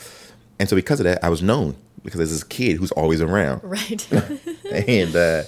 And 0.63 0.69
so 0.69 0.77
because 0.77 1.01
of 1.01 1.03
that, 1.03 1.21
I 1.21 1.27
was 1.27 1.43
known 1.43 1.75
because 2.05 2.19
there's 2.19 2.31
this 2.31 2.41
kid 2.45 2.77
who's 2.77 2.93
always 2.93 3.19
around. 3.19 3.59
Right. 3.65 4.09
and 4.71 5.13
uh, 5.13 5.43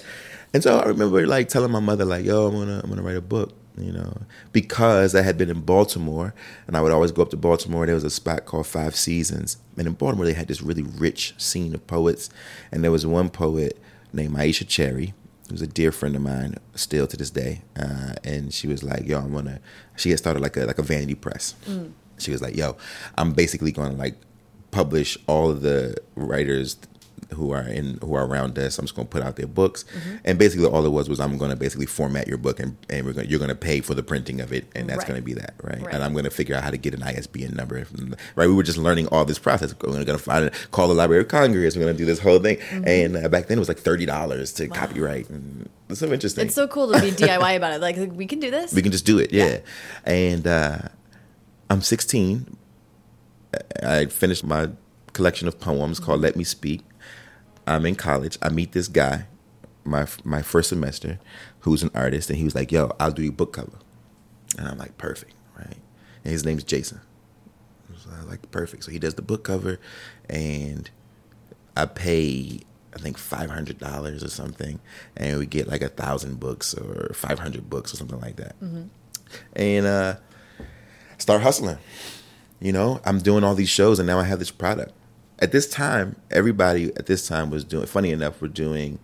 and 0.52 0.62
so 0.62 0.78
I 0.78 0.84
remember 0.84 1.26
like 1.26 1.48
telling 1.48 1.70
my 1.70 1.80
mother 1.80 2.04
like, 2.04 2.26
"Yo, 2.26 2.48
I'm 2.48 2.52
gonna 2.52 2.82
I'm 2.84 2.90
gonna 2.90 3.00
write 3.00 3.16
a 3.16 3.22
book," 3.22 3.54
you 3.78 3.92
know, 3.92 4.14
because 4.52 5.14
I 5.14 5.22
had 5.22 5.38
been 5.38 5.48
in 5.48 5.62
Baltimore, 5.62 6.34
and 6.66 6.76
I 6.76 6.82
would 6.82 6.92
always 6.92 7.12
go 7.12 7.22
up 7.22 7.30
to 7.30 7.36
Baltimore. 7.38 7.86
There 7.86 7.94
was 7.94 8.04
a 8.04 8.10
spot 8.10 8.44
called 8.44 8.66
Five 8.66 8.94
Seasons, 8.94 9.56
and 9.78 9.86
in 9.86 9.94
Baltimore 9.94 10.26
they 10.26 10.34
had 10.34 10.48
this 10.48 10.60
really 10.60 10.82
rich 10.82 11.32
scene 11.38 11.72
of 11.72 11.86
poets, 11.86 12.28
and 12.70 12.84
there 12.84 12.92
was 12.92 13.06
one 13.06 13.30
poet 13.30 13.80
named 14.12 14.36
Aisha 14.36 14.68
Cherry. 14.68 15.14
Who's 15.48 15.62
a 15.62 15.66
dear 15.66 15.92
friend 15.92 16.14
of 16.14 16.20
mine 16.20 16.56
still 16.74 17.06
to 17.06 17.16
this 17.16 17.30
day, 17.30 17.62
uh, 17.74 18.16
and 18.22 18.52
she 18.52 18.68
was 18.68 18.82
like, 18.82 19.06
"Yo, 19.06 19.18
I'm 19.18 19.32
gonna." 19.32 19.60
She 19.96 20.10
had 20.10 20.18
started 20.18 20.42
like 20.42 20.58
a 20.58 20.66
like 20.66 20.78
a 20.78 20.82
vanity 20.82 21.14
press. 21.14 21.54
She 22.18 22.32
was 22.32 22.42
like, 22.42 22.54
"Yo, 22.54 22.76
I'm 23.16 23.32
basically 23.32 23.72
going 23.72 23.92
to 23.92 23.96
like 23.96 24.16
publish 24.76 25.16
all 25.26 25.50
of 25.50 25.62
the 25.62 25.96
writers 26.16 26.76
who 27.34 27.50
are 27.50 27.62
in 27.66 27.98
who 28.02 28.14
are 28.14 28.24
around 28.24 28.56
us. 28.58 28.78
I'm 28.78 28.84
just 28.84 28.94
going 28.94 29.08
to 29.08 29.10
put 29.10 29.22
out 29.22 29.34
their 29.36 29.48
books, 29.48 29.84
and 30.24 30.38
basically 30.38 30.66
all 30.66 30.84
it 30.86 30.90
was 30.98 31.08
was 31.08 31.18
I'm 31.18 31.38
going 31.38 31.50
to 31.50 31.56
basically 31.56 31.86
format 31.86 32.28
your 32.28 32.36
book, 32.38 32.60
and, 32.60 32.76
and 32.90 33.04
we're 33.06 33.14
going 33.14 33.28
you're 33.28 33.40
going 33.44 33.48
to 33.58 33.62
pay 33.70 33.80
for 33.80 33.94
the 33.94 34.02
printing 34.02 34.40
of 34.40 34.52
it, 34.52 34.64
and 34.76 34.88
that's 34.88 34.98
Right. 34.98 35.08
going 35.08 35.20
to 35.20 35.24
be 35.24 35.32
that, 35.34 35.54
right? 35.62 35.80
Right. 35.82 35.94
And 35.94 36.04
I'm 36.04 36.12
going 36.12 36.24
to 36.24 36.30
figure 36.30 36.54
out 36.54 36.62
how 36.62 36.70
to 36.70 36.76
get 36.76 36.94
an 36.94 37.02
ISBN 37.02 37.54
number, 37.54 37.82
the- 37.84 38.16
right? 38.36 38.46
We 38.46 38.54
were 38.54 38.62
just 38.62 38.78
learning 38.78 39.08
all 39.08 39.24
this 39.24 39.38
process. 39.40 39.74
We're 39.82 40.04
going 40.04 40.06
to 40.06 40.18
find 40.18 40.50
call 40.70 40.86
the 40.88 40.94
Library 40.94 41.22
of 41.22 41.28
Congress. 41.28 41.74
We're 41.74 41.84
going 41.84 41.96
to 41.96 41.98
do 41.98 42.04
this 42.12 42.20
whole 42.20 42.38
thing, 42.38 42.58
and 42.70 43.16
uh, 43.16 43.28
back 43.28 43.46
then 43.46 43.56
it 43.58 43.62
was 43.64 43.68
like 43.68 43.78
thirty 43.80 44.06
dollars 44.06 44.52
to 44.58 44.68
copyright. 44.68 45.28
And 45.30 45.68
it's 45.88 46.00
so 46.00 46.12
interesting. 46.12 46.46
it's 46.46 46.54
so 46.54 46.68
cool 46.68 46.92
to 46.92 47.00
be 47.00 47.10
DIY 47.22 47.56
about 47.56 47.72
it. 47.72 47.80
Like, 47.80 47.96
like, 47.96 48.12
we 48.12 48.26
can 48.26 48.38
do 48.40 48.50
this. 48.52 48.72
We 48.74 48.82
can 48.82 48.92
just 48.92 49.06
do 49.06 49.18
it, 49.18 49.32
yeah. 49.32 49.58
And 50.04 50.46
uh, 50.46 50.78
I'm 51.70 51.80
16. 51.82 52.56
I 53.82 54.06
finished 54.06 54.44
my 54.44 54.70
collection 55.12 55.48
of 55.48 55.60
poems 55.60 56.00
called 56.00 56.20
"Let 56.20 56.36
Me 56.36 56.44
Speak." 56.44 56.82
I'm 57.66 57.84
in 57.86 57.96
college. 57.96 58.38
I 58.42 58.48
meet 58.48 58.72
this 58.72 58.88
guy, 58.88 59.26
my 59.84 60.06
my 60.24 60.42
first 60.42 60.68
semester, 60.68 61.18
who's 61.60 61.82
an 61.82 61.90
artist, 61.94 62.30
and 62.30 62.38
he 62.38 62.44
was 62.44 62.54
like, 62.54 62.70
"Yo, 62.72 62.94
I'll 63.00 63.10
do 63.12 63.22
your 63.22 63.32
book 63.32 63.52
cover," 63.54 63.78
and 64.58 64.68
I'm 64.68 64.78
like, 64.78 64.96
"Perfect, 64.98 65.32
right?" 65.58 65.76
And 66.24 66.32
his 66.32 66.44
name's 66.44 66.64
Jason. 66.64 67.00
So 67.98 68.10
I 68.14 68.18
was 68.18 68.28
like, 68.28 68.50
"Perfect." 68.50 68.84
So 68.84 68.90
he 68.90 68.98
does 68.98 69.14
the 69.14 69.22
book 69.22 69.42
cover, 69.44 69.78
and 70.28 70.88
I 71.76 71.86
pay 71.86 72.60
I 72.94 72.98
think 72.98 73.18
five 73.18 73.50
hundred 73.50 73.78
dollars 73.78 74.22
or 74.22 74.28
something, 74.30 74.80
and 75.16 75.38
we 75.38 75.46
get 75.46 75.68
like 75.68 75.82
a 75.82 75.88
thousand 75.88 76.40
books 76.40 76.72
or 76.72 77.12
five 77.14 77.38
hundred 77.38 77.68
books 77.68 77.92
or 77.92 77.96
something 77.96 78.20
like 78.20 78.36
that, 78.36 78.56
and 79.54 79.86
uh, 79.86 80.16
start 81.18 81.42
hustling. 81.42 81.78
You 82.60 82.72
know, 82.72 83.00
I'm 83.04 83.18
doing 83.18 83.44
all 83.44 83.54
these 83.54 83.68
shows, 83.68 83.98
and 83.98 84.06
now 84.06 84.18
I 84.18 84.24
have 84.24 84.38
this 84.38 84.50
product. 84.50 84.92
At 85.38 85.52
this 85.52 85.68
time, 85.68 86.16
everybody 86.30 86.86
at 86.96 87.06
this 87.06 87.28
time 87.28 87.50
was 87.50 87.64
doing. 87.64 87.86
Funny 87.86 88.10
enough, 88.10 88.40
we're 88.40 88.48
doing 88.48 88.98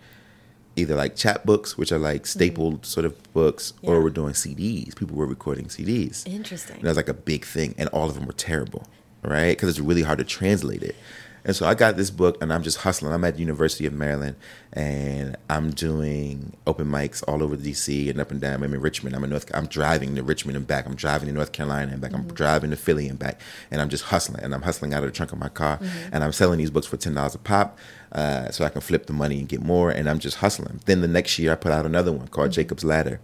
either 0.77 0.95
like 0.95 1.15
chapbooks, 1.17 1.73
which 1.77 1.93
are 1.93 1.99
like 1.99 2.23
mm-hmm. 2.23 2.39
stapled 2.39 2.87
sort 2.87 3.05
of 3.05 3.33
books, 3.35 3.75
Yeah. 3.83 3.91
or 3.91 4.03
we're 4.03 4.11
doing 4.11 4.33
CDs. 4.33 4.97
People 4.97 5.17
were 5.17 5.27
recording 5.27 5.67
CDs. 5.67 6.27
Interesting. 6.27 6.77
And 6.77 6.85
that 6.85 6.91
was 6.91 6.97
like 6.97 7.09
a 7.09 7.15
big 7.15 7.45
thing, 7.45 7.75
and 7.77 7.89
all 7.91 8.09
of 8.09 8.15
them 8.15 8.27
were 8.27 8.33
terrible, 8.33 8.87
right? 9.23 9.51
Because 9.51 9.69
it's 9.69 9.81
really 9.81 10.03
hard 10.03 10.19
to 10.19 10.25
translate 10.25 10.83
it. 10.83 10.97
And 11.45 11.57
so 11.57 11.67
I 11.67 11.75
got 11.75 11.97
this 11.97 12.11
book, 12.11 12.41
and 12.41 12.53
I'm 12.53 12.63
just 12.63 12.79
hustling. 12.79 13.13
I'm 13.13 13.25
at 13.25 13.35
the 13.35 13.41
University 13.41 13.85
of 13.87 13.93
Maryland, 13.93 14.37
and 14.73 15.37
I'm 15.51 15.71
doing 15.71 16.57
open 16.67 16.87
mics 16.87 17.23
all 17.27 17.43
over 17.43 17.57
DC 17.57 18.09
and 18.09 18.21
up 18.21 18.31
and 18.31 18.41
down. 18.41 18.63
I'm 18.63 18.75
in 18.75 18.81
Richmond. 18.81 19.17
I'm 19.17 19.25
in 19.25 19.31
North. 19.31 19.51
I'm 19.55 19.67
driving 19.67 20.15
to 20.17 20.23
Richmond 20.23 20.57
and 20.57 20.67
back. 20.67 20.87
I'm 20.87 20.95
driving 20.95 21.29
to 21.29 21.35
North 21.35 21.53
Carolina 21.53 21.93
and 21.93 22.01
back. 22.01 22.13
I'm 22.13 22.27
driving 22.29 22.71
to 22.71 22.77
Philly 22.77 23.09
and 23.09 23.19
back. 23.19 23.41
And 23.71 23.81
I'm 23.81 23.89
just 23.89 24.05
hustling, 24.05 24.43
and 24.43 24.55
I'm 24.55 24.63
hustling 24.63 24.95
out 24.95 25.03
of 25.03 25.11
the 25.11 25.17
trunk 25.17 25.33
of 25.33 25.39
my 25.39 25.49
car, 25.49 25.81
and 26.13 26.23
I'm 26.23 26.33
selling 26.33 26.59
these 26.59 26.71
books 26.71 26.87
for 26.87 26.97
ten 26.97 27.15
dollars 27.15 27.35
a 27.35 27.39
pop, 27.39 27.79
uh, 28.13 28.51
so 28.51 28.65
I 28.65 28.69
can 28.69 28.81
flip 28.81 29.07
the 29.07 29.13
money 29.13 29.39
and 29.39 29.49
get 29.49 29.63
more. 29.63 29.91
And 29.91 30.09
I'm 30.09 30.19
just 30.19 30.37
hustling. 30.39 30.81
Then 30.87 31.01
the 31.01 31.09
next 31.09 31.39
year, 31.39 31.53
I 31.53 31.57
put 31.57 31.73
out 31.73 31.87
another 31.87 32.13
one 32.13 32.29
called 32.29 32.53
Jacob's 32.53 32.85
Ladder 32.85 33.21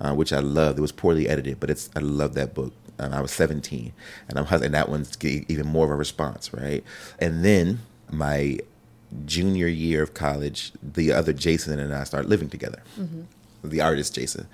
uh, 0.00 0.14
which 0.14 0.32
I 0.32 0.40
loved. 0.40 0.78
It 0.78 0.82
was 0.82 0.92
poorly 0.92 1.28
edited, 1.28 1.60
but 1.60 1.70
it's 1.70 1.90
I 1.96 2.00
love 2.00 2.34
that 2.34 2.54
book. 2.54 2.72
Um, 2.98 3.12
I 3.12 3.20
was 3.20 3.30
17, 3.32 3.92
and 4.28 4.38
I'm 4.38 4.46
and 4.62 4.74
that 4.74 4.88
one's 4.88 5.16
even 5.22 5.66
more 5.66 5.84
of 5.84 5.90
a 5.90 5.94
response, 5.94 6.52
right? 6.52 6.82
And 7.18 7.44
then 7.44 7.80
my 8.10 8.58
junior 9.24 9.66
year 9.68 10.02
of 10.02 10.14
college, 10.14 10.72
the 10.82 11.12
other 11.12 11.32
Jason 11.32 11.78
and 11.78 11.94
I 11.94 12.04
started 12.04 12.28
living 12.28 12.48
together. 12.48 12.82
The 13.64 13.80
artist 13.80 14.14
Jason, 14.14 14.46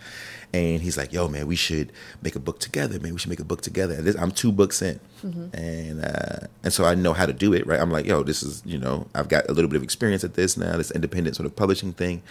and 0.54 0.80
he's 0.80 0.96
like, 0.96 1.12
"Yo, 1.12 1.28
man, 1.28 1.46
we 1.46 1.56
should 1.56 1.92
make 2.22 2.34
a 2.34 2.38
book 2.40 2.60
together. 2.60 2.98
Man, 2.98 3.12
we 3.12 3.18
should 3.18 3.28
make 3.28 3.40
a 3.40 3.44
book 3.44 3.60
together." 3.60 3.94
And 3.94 4.04
this, 4.06 4.16
I'm 4.16 4.30
two 4.30 4.50
books 4.50 4.80
in, 4.80 5.00
and 5.52 6.02
uh, 6.02 6.46
and 6.64 6.72
so 6.72 6.84
I 6.86 6.94
know 6.94 7.12
how 7.12 7.26
to 7.26 7.32
do 7.34 7.52
it, 7.52 7.66
right? 7.66 7.78
I'm 7.78 7.90
like, 7.90 8.06
"Yo, 8.06 8.22
this 8.22 8.42
is 8.42 8.62
you 8.64 8.78
know, 8.78 9.08
I've 9.14 9.28
got 9.28 9.48
a 9.50 9.52
little 9.52 9.68
bit 9.68 9.76
of 9.76 9.82
experience 9.82 10.24
at 10.24 10.32
this 10.34 10.56
now, 10.56 10.76
this 10.78 10.90
independent 10.92 11.36
sort 11.36 11.46
of 11.46 11.54
publishing 11.54 11.92
thing." 11.92 12.22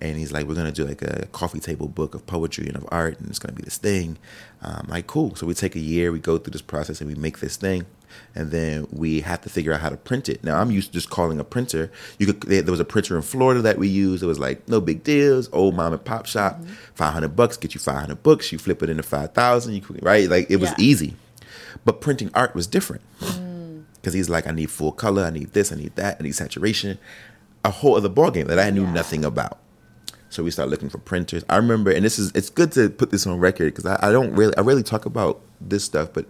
And 0.00 0.16
he's 0.18 0.32
like, 0.32 0.46
we're 0.46 0.54
gonna 0.54 0.72
do 0.72 0.84
like 0.84 1.02
a 1.02 1.26
coffee 1.32 1.60
table 1.60 1.88
book 1.88 2.14
of 2.14 2.26
poetry 2.26 2.66
and 2.66 2.76
of 2.76 2.86
art, 2.92 3.18
and 3.18 3.28
it's 3.28 3.38
gonna 3.38 3.54
be 3.54 3.62
this 3.62 3.78
thing. 3.78 4.18
Um, 4.62 4.86
like, 4.88 5.06
cool. 5.06 5.34
So 5.36 5.46
we 5.46 5.54
take 5.54 5.74
a 5.76 5.80
year, 5.80 6.12
we 6.12 6.18
go 6.18 6.38
through 6.38 6.52
this 6.52 6.62
process, 6.62 7.00
and 7.00 7.08
we 7.08 7.14
make 7.14 7.38
this 7.40 7.56
thing, 7.56 7.86
and 8.34 8.50
then 8.50 8.86
we 8.90 9.20
have 9.20 9.40
to 9.42 9.48
figure 9.48 9.72
out 9.72 9.80
how 9.80 9.88
to 9.88 9.96
print 9.96 10.28
it. 10.28 10.42
Now, 10.44 10.60
I'm 10.60 10.70
used 10.70 10.88
to 10.88 10.92
just 10.94 11.08
calling 11.10 11.38
a 11.40 11.44
printer. 11.44 11.90
You 12.18 12.32
could 12.32 12.40
there 12.42 12.62
was 12.70 12.80
a 12.80 12.84
printer 12.84 13.16
in 13.16 13.22
Florida 13.22 13.62
that 13.62 13.78
we 13.78 13.88
used. 13.88 14.22
It 14.22 14.26
was 14.26 14.38
like 14.38 14.68
no 14.68 14.80
big 14.80 15.02
deals, 15.04 15.48
old 15.52 15.74
mom 15.74 15.92
and 15.92 16.04
pop 16.04 16.26
shop, 16.26 16.60
five 16.94 17.12
hundred 17.12 17.34
bucks 17.36 17.56
get 17.56 17.74
you 17.74 17.80
five 17.80 17.96
hundred 18.00 18.22
books. 18.22 18.52
You 18.52 18.58
flip 18.58 18.82
it 18.82 18.90
into 18.90 19.02
five 19.02 19.32
thousand. 19.32 19.74
You 19.74 19.80
could, 19.80 20.02
right, 20.04 20.28
like 20.28 20.50
it 20.50 20.56
was 20.56 20.70
Yeah. 20.70 20.76
easy. 20.84 21.16
But 21.84 22.00
printing 22.00 22.30
art 22.34 22.54
was 22.54 22.66
different 22.66 23.02
because 23.20 24.12
he's 24.14 24.28
like, 24.28 24.46
I 24.46 24.50
need 24.52 24.70
full 24.70 24.92
color, 24.92 25.24
I 25.24 25.30
need 25.30 25.52
this, 25.52 25.72
I 25.72 25.76
need 25.76 25.94
that, 25.96 26.16
I 26.18 26.22
need 26.22 26.34
saturation, 26.34 26.98
a 27.64 27.70
whole 27.70 27.96
other 27.96 28.08
ballgame 28.08 28.46
that 28.46 28.58
I 28.58 28.70
knew 28.70 28.84
Yeah. 28.84 28.92
nothing 28.92 29.24
about. 29.24 29.58
So 30.36 30.42
we 30.44 30.50
started 30.50 30.70
looking 30.70 30.90
for 30.90 30.98
printers. 30.98 31.42
I 31.48 31.56
remember, 31.56 31.90
and 31.90 32.04
this 32.04 32.18
is 32.18 32.30
it's 32.34 32.50
good 32.50 32.70
to 32.72 32.90
put 32.90 33.10
this 33.10 33.26
on 33.26 33.38
record 33.38 33.74
because 33.74 33.86
I, 33.86 33.98
I 34.08 34.12
don't 34.12 34.34
really 34.34 34.54
I 34.58 34.60
really 34.60 34.82
talk 34.82 35.06
about 35.06 35.40
this 35.62 35.82
stuff, 35.82 36.10
but 36.12 36.26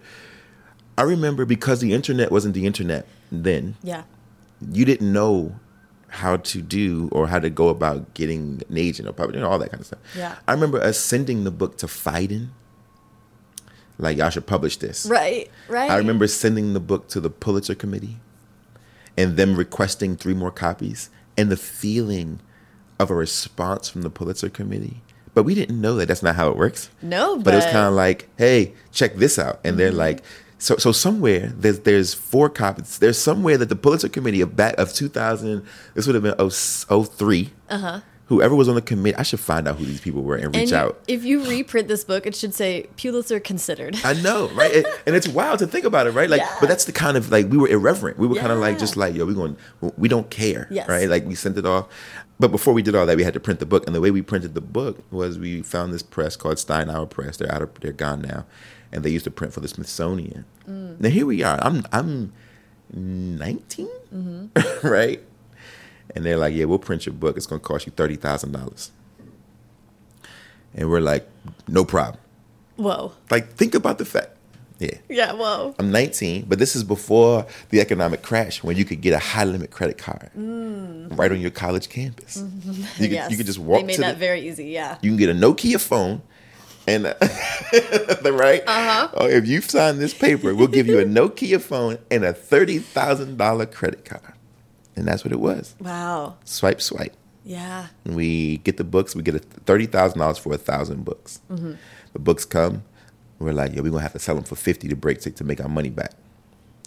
I 0.97 1.01
remember 1.01 1.43
because 1.43 1.81
the 1.81 1.93
internet 1.93 2.31
wasn't 2.31 2.53
the 2.53 2.65
internet 2.65 3.05
then, 3.33 3.75
Yeah. 3.83 4.03
you 4.71 4.85
didn't 4.85 5.11
know 5.11 5.59
how 6.07 6.37
to 6.37 6.61
do 6.61 7.09
or 7.11 7.27
how 7.27 7.37
to 7.37 7.49
go 7.49 7.67
about 7.67 8.13
getting 8.13 8.63
an 8.69 8.77
agent 8.77 9.09
or 9.09 9.11
public, 9.11 9.35
you 9.35 9.41
know, 9.41 9.49
all 9.49 9.59
that 9.59 9.71
kind 9.71 9.81
of 9.81 9.87
stuff. 9.87 9.99
Yeah. 10.15 10.35
I 10.47 10.53
remember 10.53 10.81
us 10.81 10.97
sending 10.97 11.43
the 11.43 11.51
book 11.51 11.77
to 11.79 11.85
Phaidon. 11.87 12.47
Like, 13.97 14.17
y'all 14.17 14.29
should 14.29 14.47
publish 14.47 14.77
this. 14.77 15.05
Right. 15.05 15.51
Right. 15.67 15.91
I 15.91 15.97
remember 15.97 16.27
sending 16.27 16.73
the 16.73 16.79
book 16.79 17.09
to 17.09 17.19
the 17.19 17.29
Pulitzer 17.29 17.75
Committee 17.75 18.17
and 19.17 19.35
them 19.35 19.57
requesting 19.57 20.15
three 20.15 20.33
more 20.33 20.51
copies 20.51 21.09
and 21.35 21.51
the 21.51 21.57
feeling 21.57 22.39
of 22.99 23.09
a 23.11 23.15
response 23.15 23.89
from 23.89 24.01
the 24.01 24.09
Pulitzer 24.09 24.49
Committee. 24.49 25.01
But 25.33 25.43
we 25.43 25.53
didn't 25.53 25.79
know 25.79 25.95
that 25.97 26.07
that's 26.07 26.23
not 26.23 26.35
how 26.35 26.49
it 26.49 26.57
works. 26.57 26.89
No, 27.01 27.37
But 27.37 27.53
it 27.53 27.57
was 27.57 27.65
kind 27.65 27.85
of 27.85 27.93
like, 27.93 28.27
hey, 28.37 28.73
check 28.91 29.15
this 29.15 29.37
out. 29.37 29.59
And 29.63 29.77
they're 29.77 29.91
like, 29.91 30.23
so 30.59 30.75
so 30.77 30.91
somewhere 30.91 31.53
there's 31.55 31.79
there's 31.81 32.15
four 32.15 32.49
copies. 32.49 32.97
There's 32.97 33.19
somewhere 33.19 33.57
that 33.59 33.69
the 33.69 33.75
Pulitzer 33.75 34.09
Committee 34.09 34.41
of 34.41 34.55
back 34.55 34.73
of 34.79 34.91
2000, 34.93 35.63
this 35.93 36.07
would 36.07 36.15
have 36.15 36.23
been 36.23 36.49
0, 36.49 37.03
03. 37.03 37.51
Uh-huh. 37.69 37.99
Whoever 38.25 38.55
was 38.55 38.67
on 38.67 38.75
the 38.75 38.81
committee, 38.81 39.15
I 39.15 39.23
should 39.23 39.39
find 39.39 39.69
out 39.69 39.77
who 39.77 39.85
these 39.85 40.01
people 40.01 40.21
were 40.21 40.35
and 40.35 40.53
reach 40.53 40.63
and 40.71 40.73
out. 40.73 40.99
if 41.07 41.23
you 41.23 41.47
reprint 41.47 41.87
this 41.87 42.03
book, 42.03 42.25
it 42.25 42.35
should 42.35 42.53
say 42.53 42.87
Pulitzer 42.97 43.39
considered. 43.39 43.95
I 44.03 44.13
know, 44.15 44.49
right? 44.49 44.75
and, 44.77 44.85
and 45.05 45.15
it's 45.15 45.29
wild 45.29 45.59
to 45.59 45.67
think 45.67 45.85
about 45.85 46.07
it, 46.07 46.11
right? 46.11 46.29
Like, 46.29 46.41
Yeah. 46.41 46.57
but 46.59 46.67
that's 46.67 46.83
the 46.83 46.91
kind 46.91 47.15
of 47.15 47.31
like 47.31 47.47
we 47.47 47.55
were 47.57 47.69
irreverent. 47.69 48.17
We 48.17 48.27
were 48.27 48.35
kind 48.35 48.51
of 48.51 48.57
like 48.59 48.79
just 48.79 48.97
like, 48.97 49.15
yo, 49.15 49.23
we 49.25 49.33
going, 49.33 49.55
we 49.95 50.09
don't 50.09 50.29
care, 50.29 50.67
Yes. 50.69 50.89
right? 50.89 51.07
Like 51.07 51.25
we 51.25 51.35
sent 51.35 51.57
it 51.57 51.65
off. 51.65 51.87
But 52.39 52.51
before 52.51 52.73
we 52.73 52.83
did 52.83 52.95
all 52.95 53.05
that, 53.05 53.17
we 53.17 53.23
had 53.23 53.33
to 53.33 53.39
print 53.39 53.59
the 53.59 53.65
book, 53.65 53.87
and 53.87 53.95
the 53.95 54.01
way 54.01 54.11
we 54.11 54.21
printed 54.21 54.53
the 54.53 54.61
book 54.61 55.03
was 55.11 55.39
we 55.39 55.61
found 55.63 55.93
this 55.93 56.03
press 56.03 56.35
called 56.35 56.57
Steinauer 56.57 57.09
Press. 57.09 57.37
They're 57.37 57.51
out 57.51 57.63
of, 57.63 57.73
they're 57.79 57.91
gone 57.91 58.21
now, 58.21 58.45
and 58.91 59.03
they 59.03 59.09
used 59.09 59.25
to 59.25 59.31
print 59.31 59.53
for 59.53 59.59
the 59.59 59.67
Smithsonian. 59.67 60.45
Mm. 60.69 60.99
Now 60.99 61.09
here 61.09 61.25
we 61.25 61.41
are. 61.43 61.59
I'm 61.63 61.83
I'm 61.91 62.33
19, 62.93 63.87
mm-hmm. 64.13 64.87
right? 64.87 65.21
And 66.15 66.25
they're 66.25 66.37
like, 66.37 66.53
yeah, 66.53 66.65
we'll 66.65 66.79
print 66.79 67.05
your 67.05 67.13
book. 67.13 67.37
It's 67.37 67.45
going 67.45 67.59
to 67.59 67.67
cost 67.67 67.85
you 67.85 67.91
thirty 67.91 68.15
thousand 68.15 68.51
dollars. 68.51 68.91
And 70.73 70.89
we're 70.89 71.01
like, 71.01 71.27
no 71.67 71.83
problem. 71.83 72.21
Whoa. 72.75 73.13
Like, 73.31 73.53
think 73.53 73.73
about 73.73 73.97
the 73.97 74.05
fact. 74.05 74.36
Yeah. 74.79 74.97
Yeah. 75.09 75.33
Whoa. 75.33 75.73
I'm 75.79 75.91
19, 75.91 76.45
but 76.47 76.59
this 76.59 76.75
is 76.75 76.83
before 76.83 77.45
the 77.69 77.79
economic 77.81 78.21
crash 78.21 78.63
when 78.63 78.77
you 78.77 78.85
could 78.85 79.01
get 79.01 79.13
a 79.13 79.19
high 79.19 79.43
limit 79.43 79.71
credit 79.71 79.97
card 79.97 80.29
right 80.35 81.31
on 81.31 81.39
your 81.41 81.49
college 81.51 81.89
campus. 81.89 82.37
You, 82.37 82.43
could, 82.43 82.85
Mm. 83.09 83.11
Yes. 83.11 83.31
you 83.31 83.37
could 83.37 83.45
just 83.47 83.59
walk 83.59 83.81
They 83.81 83.87
made 83.87 83.99
that 83.99 84.13
the, 84.15 84.19
very 84.19 84.47
easy. 84.47 84.65
Yeah. 84.65 84.97
you 85.01 85.09
can 85.09 85.17
get 85.17 85.29
a 85.29 85.33
Nokia 85.33 85.79
phone 85.79 86.21
and 86.87 87.05
the 87.71 88.33
right. 88.37 88.61
Uh-huh. 88.65 89.09
Oh, 89.15 89.27
if 89.27 89.47
you 89.47 89.61
sign 89.61 89.97
this 89.99 90.13
paper, 90.13 90.53
we'll 90.55 90.67
give 90.67 90.87
you 90.87 90.99
a 90.99 91.05
Nokia 91.19 91.59
phone 91.59 91.97
and 92.11 92.23
a 92.23 92.31
thirty 92.33 92.79
thousand 92.79 93.37
dollar 93.37 93.65
credit 93.65 94.05
card, 94.05 94.33
and 94.95 95.05
that's 95.07 95.25
what 95.25 95.33
it 95.33 95.39
was. 95.39 95.75
Wow. 95.79 96.37
Swipe, 96.45 96.81
swipe. 96.81 97.13
Yeah. 97.43 97.87
We 98.05 98.57
get 98.59 98.77
the 98.77 98.83
books. 98.85 99.15
We 99.15 99.23
get 99.23 99.35
a 99.35 99.39
thirty 99.39 99.85
thousand 99.85 100.19
dollars 100.19 100.37
for 100.37 100.53
a 100.53 100.57
thousand 100.57 101.03
books. 101.03 101.41
Mm-hmm. 101.51 101.73
The 102.13 102.19
books 102.19 102.45
come. 102.45 102.83
We're 103.39 103.53
like, 103.53 103.73
yeah, 103.73 103.81
we're 103.81 103.91
gonna 103.91 104.01
have 104.01 104.13
to 104.13 104.19
sell 104.19 104.35
them 104.35 104.43
for 104.43 104.55
fifty 104.55 104.87
to 104.87 104.95
break 104.95 105.21
to, 105.21 105.31
to 105.31 105.43
make 105.43 105.61
our 105.61 105.69
money 105.69 105.89
back. 105.89 106.11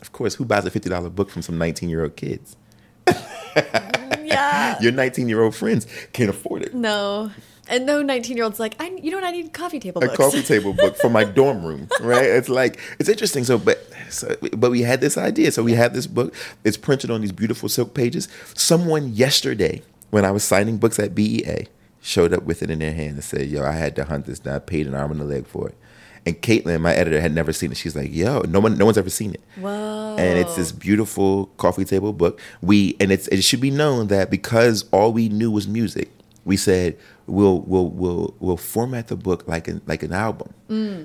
Of 0.02 0.12
course, 0.12 0.34
who 0.34 0.44
buys 0.44 0.64
a 0.66 0.70
fifty 0.70 0.88
dollar 0.90 1.10
book 1.10 1.30
from 1.30 1.42
some 1.42 1.58
nineteen 1.58 1.88
year 1.88 2.02
old 2.02 2.16
kids? 2.16 2.56
Mm, 3.06 4.26
yeah. 4.26 4.78
Your 4.82 4.92
nineteen 4.92 5.28
year 5.28 5.42
old 5.42 5.54
friends 5.54 5.86
can't 6.12 6.30
afford 6.30 6.62
it. 6.62 6.74
no. 6.74 7.30
And 7.68 7.86
no 7.86 8.02
19 8.02 8.36
year 8.36 8.42
old's 8.42 8.58
like, 8.58 8.74
I, 8.82 8.88
you 9.00 9.12
know 9.12 9.18
what? 9.18 9.22
I 9.24 9.30
need 9.30 9.52
coffee 9.52 9.78
table 9.78 10.02
A 10.02 10.08
coffee 10.08 10.42
table 10.42 10.72
book 10.72 10.96
for 10.96 11.08
my 11.08 11.22
dorm 11.22 11.64
room, 11.64 11.86
right? 12.00 12.24
It's 12.24 12.48
like 12.48 12.80
it's 12.98 13.08
interesting. 13.08 13.44
So, 13.44 13.58
but 13.58 13.86
so, 14.08 14.34
but 14.56 14.72
we 14.72 14.80
had 14.82 15.00
this 15.00 15.16
idea. 15.16 15.52
So 15.52 15.62
we 15.62 15.74
had 15.74 15.94
this 15.94 16.08
book. 16.08 16.34
It's 16.64 16.76
printed 16.76 17.12
on 17.12 17.20
these 17.20 17.30
beautiful 17.30 17.68
silk 17.68 17.94
pages. 17.94 18.26
Someone 18.54 19.12
yesterday, 19.12 19.82
when 20.10 20.24
I 20.24 20.32
was 20.32 20.42
signing 20.42 20.78
books 20.78 20.98
at 20.98 21.14
BEA, 21.14 21.68
showed 22.00 22.32
up 22.32 22.42
with 22.42 22.60
it 22.64 22.70
in 22.70 22.80
their 22.80 22.92
hand 22.92 23.10
and 23.12 23.22
said, 23.22 23.46
"Yo, 23.46 23.62
I 23.62 23.72
had 23.72 23.94
to 23.96 24.04
hunt 24.04 24.26
this 24.26 24.40
down. 24.40 24.56
I 24.56 24.58
paid 24.58 24.88
an 24.88 24.96
arm 24.96 25.12
and 25.12 25.20
a 25.20 25.24
leg 25.24 25.46
for 25.46 25.68
it." 25.68 25.76
And 26.26 26.40
Caitlin, 26.42 26.80
my 26.82 26.92
editor, 26.94 27.20
had 27.20 27.32
never 27.34 27.52
seen 27.52 27.72
it. 27.72 27.76
She's 27.78 27.96
like, 27.96 28.12
"Yo, 28.12 28.40
no 28.42 28.60
one, 28.60 28.76
no 28.76 28.84
one's 28.84 28.98
ever 28.98 29.10
seen 29.10 29.34
it." 29.34 29.40
Whoa. 29.56 30.16
and 30.18 30.38
it's 30.38 30.56
this 30.56 30.70
beautiful 30.72 31.46
coffee 31.56 31.84
table 31.84 32.12
book. 32.12 32.38
We 32.60 32.96
and 33.00 33.10
it's 33.10 33.26
it 33.28 33.42
should 33.42 33.60
be 33.60 33.70
known 33.70 34.08
that 34.08 34.30
because 34.30 34.84
all 34.92 35.12
we 35.12 35.28
knew 35.30 35.50
was 35.50 35.66
music, 35.66 36.10
we 36.44 36.56
said 36.56 36.98
we'll 37.26 37.60
we'll 37.60 37.88
we'll 37.88 38.34
we'll 38.40 38.56
format 38.56 39.08
the 39.08 39.16
book 39.16 39.46
like 39.48 39.66
an 39.68 39.80
like 39.86 40.02
an 40.02 40.12
album, 40.12 40.52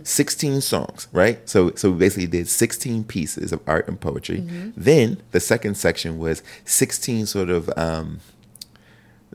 sixteen 0.03 0.59
songs, 0.59 1.07
right? 1.13 1.47
So 1.47 1.71
so 1.75 1.91
we 1.91 1.97
basically 1.99 2.27
did 2.27 2.47
sixteen 2.49 3.03
pieces 3.05 3.53
of 3.53 3.61
art 3.67 3.87
and 3.87 3.99
poetry. 3.99 4.41
Then 4.75 5.21
the 5.31 5.39
second 5.39 5.75
section 5.75 6.17
was 6.17 6.43
sixteen 6.65 7.25
sort 7.25 7.49
of. 7.49 7.69
Um, 7.77 8.19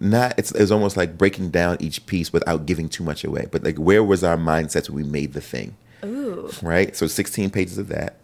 not 0.00 0.36
it's, 0.38 0.50
it's 0.52 0.70
almost 0.70 0.96
like 0.96 1.18
breaking 1.18 1.50
down 1.50 1.76
each 1.78 2.04
piece 2.06 2.32
without 2.32 2.66
giving 2.66 2.88
too 2.88 3.04
much 3.04 3.22
away 3.22 3.46
but 3.50 3.62
like 3.62 3.76
where 3.76 4.02
was 4.02 4.24
our 4.24 4.36
mindsets 4.36 4.88
when 4.88 5.04
we 5.04 5.08
made 5.08 5.34
the 5.34 5.40
thing 5.40 5.76
Ooh. 6.04 6.50
right? 6.62 6.96
So 6.96 7.06
16 7.06 7.50
pages 7.50 7.78
of 7.78 7.88
that, 7.88 8.16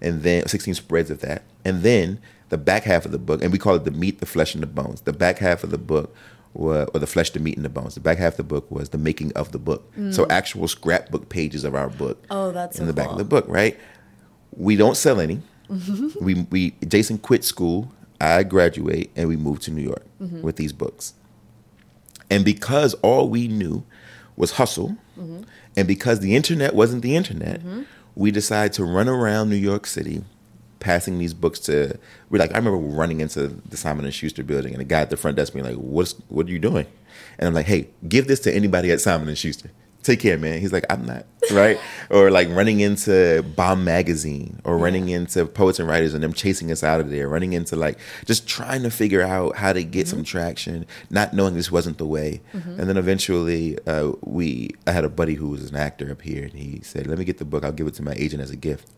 and 0.00 0.22
then 0.22 0.46
16 0.46 0.74
spreads 0.74 1.10
of 1.10 1.20
that, 1.20 1.42
and 1.64 1.82
then 1.82 2.20
the 2.48 2.58
back 2.58 2.84
half 2.84 3.04
of 3.04 3.12
the 3.12 3.18
book, 3.18 3.42
and 3.42 3.52
we 3.52 3.58
call 3.58 3.74
it 3.74 3.84
the 3.84 3.90
meat, 3.90 4.20
the 4.20 4.26
flesh, 4.26 4.54
and 4.54 4.62
the 4.62 4.68
bones. 4.68 5.00
The 5.02 5.12
back 5.12 5.38
half 5.38 5.64
of 5.64 5.70
the 5.70 5.78
book, 5.78 6.14
wa- 6.54 6.86
or 6.94 7.00
the 7.00 7.06
flesh, 7.06 7.30
the 7.30 7.40
meat, 7.40 7.56
and 7.56 7.64
the 7.64 7.70
bones. 7.70 7.94
The 7.94 8.00
back 8.00 8.18
half 8.18 8.34
of 8.34 8.36
the 8.36 8.42
book 8.44 8.70
was 8.70 8.90
the 8.90 8.98
making 8.98 9.32
of 9.32 9.52
the 9.52 9.58
book. 9.58 9.92
So 10.10 10.26
actual 10.30 10.68
scrapbook 10.68 11.28
pages 11.28 11.64
of 11.64 11.74
our 11.74 11.88
book. 11.88 12.22
Mm. 12.24 12.26
Oh, 12.30 12.52
that's 12.52 12.78
in 12.78 12.82
so 12.82 12.86
the 12.86 12.92
back 12.92 13.10
of 13.10 13.18
the 13.18 13.24
book, 13.24 13.46
right? 13.48 13.78
We 14.52 14.76
don't 14.76 14.96
sell 14.96 15.20
any. 15.20 15.40
we 16.20 16.46
we 16.50 16.70
Jason 16.86 17.18
quit 17.18 17.44
school. 17.44 17.90
I 18.20 18.42
graduate, 18.44 19.10
and 19.16 19.28
we 19.28 19.36
move 19.36 19.60
to 19.60 19.70
New 19.70 19.82
York 19.82 20.02
Mm-hmm. 20.22 20.40
with 20.42 20.56
these 20.56 20.72
books. 20.72 21.12
And 22.30 22.44
because 22.44 22.94
all 23.02 23.28
we 23.28 23.48
knew 23.48 23.84
was 24.36 24.52
hustle, 24.52 24.96
Mm-hmm. 25.18 25.42
and 25.76 25.88
because 25.88 26.20
the 26.20 26.34
internet 26.36 26.74
wasn't 26.74 27.02
the 27.02 27.16
internet, 27.16 27.60
we 28.14 28.30
decided 28.30 28.72
to 28.74 28.84
run 28.84 29.08
around 29.08 29.48
New 29.50 29.56
York 29.56 29.86
City, 29.86 30.22
passing 30.80 31.18
these 31.18 31.32
books 31.34 31.58
to. 31.60 31.98
We're 32.30 32.38
like, 32.38 32.52
I 32.52 32.58
remember 32.58 32.78
running 32.78 33.20
into 33.20 33.48
the 33.48 33.76
Simon 33.76 34.04
and 34.04 34.12
Schuster 34.14 34.42
building, 34.42 34.72
and 34.72 34.80
the 34.80 34.84
guy 34.84 35.00
at 35.00 35.10
the 35.10 35.16
front 35.16 35.36
desk 35.36 35.52
being 35.54 35.64
like, 35.64 35.76
"What's 35.76 36.12
what 36.28 36.46
are 36.46 36.50
you 36.50 36.58
doing?" 36.58 36.86
And 37.38 37.48
I'm 37.48 37.54
like, 37.54 37.66
"Hey, 37.66 37.88
give 38.08 38.26
this 38.26 38.40
to 38.40 38.54
anybody 38.54 38.90
at 38.90 39.00
Simon 39.00 39.28
and 39.28 39.38
Schuster. 39.38 39.70
Take 40.06 40.20
care, 40.20 40.38
man." 40.38 40.60
He's 40.60 40.72
like, 40.72 40.84
"I'm 40.88 41.04
not 41.04 41.26
right," 41.50 41.80
or 42.10 42.30
like 42.30 42.48
running 42.50 42.78
into 42.78 43.42
Bomb 43.56 43.84
Magazine, 43.84 44.60
or 44.62 44.78
running 44.78 45.08
into 45.08 45.44
Poets 45.46 45.80
and 45.80 45.88
Writers, 45.88 46.14
and 46.14 46.22
them 46.22 46.32
chasing 46.32 46.70
us 46.70 46.84
out 46.84 47.00
of 47.00 47.10
there, 47.10 47.28
running 47.28 47.54
into 47.54 47.74
like 47.74 47.98
just 48.24 48.46
trying 48.46 48.84
to 48.84 48.90
figure 48.90 49.22
out 49.22 49.56
how 49.56 49.72
to 49.72 49.82
get 49.82 50.06
some 50.06 50.22
traction, 50.22 50.86
not 51.10 51.34
knowing 51.34 51.54
this 51.54 51.72
wasn't 51.72 51.98
the 51.98 52.06
way, 52.06 52.40
and 52.78 52.88
then 52.88 52.96
eventually 52.96 53.76
uh, 53.88 54.12
we. 54.22 54.70
I 54.86 54.92
had 54.92 55.04
a 55.04 55.08
buddy 55.08 55.34
who 55.34 55.48
was 55.48 55.68
an 55.68 55.76
actor 55.76 56.08
up 56.12 56.22
here, 56.22 56.44
and 56.44 56.52
he 56.52 56.80
said, 56.84 57.08
"Let 57.08 57.18
me 57.18 57.24
get 57.24 57.38
the 57.38 57.44
book. 57.44 57.64
I'll 57.64 57.72
give 57.72 57.88
it 57.88 57.94
to 57.94 58.04
my 58.04 58.14
agent 58.16 58.40
as 58.42 58.52
a 58.52 58.56
gift." 58.56 58.88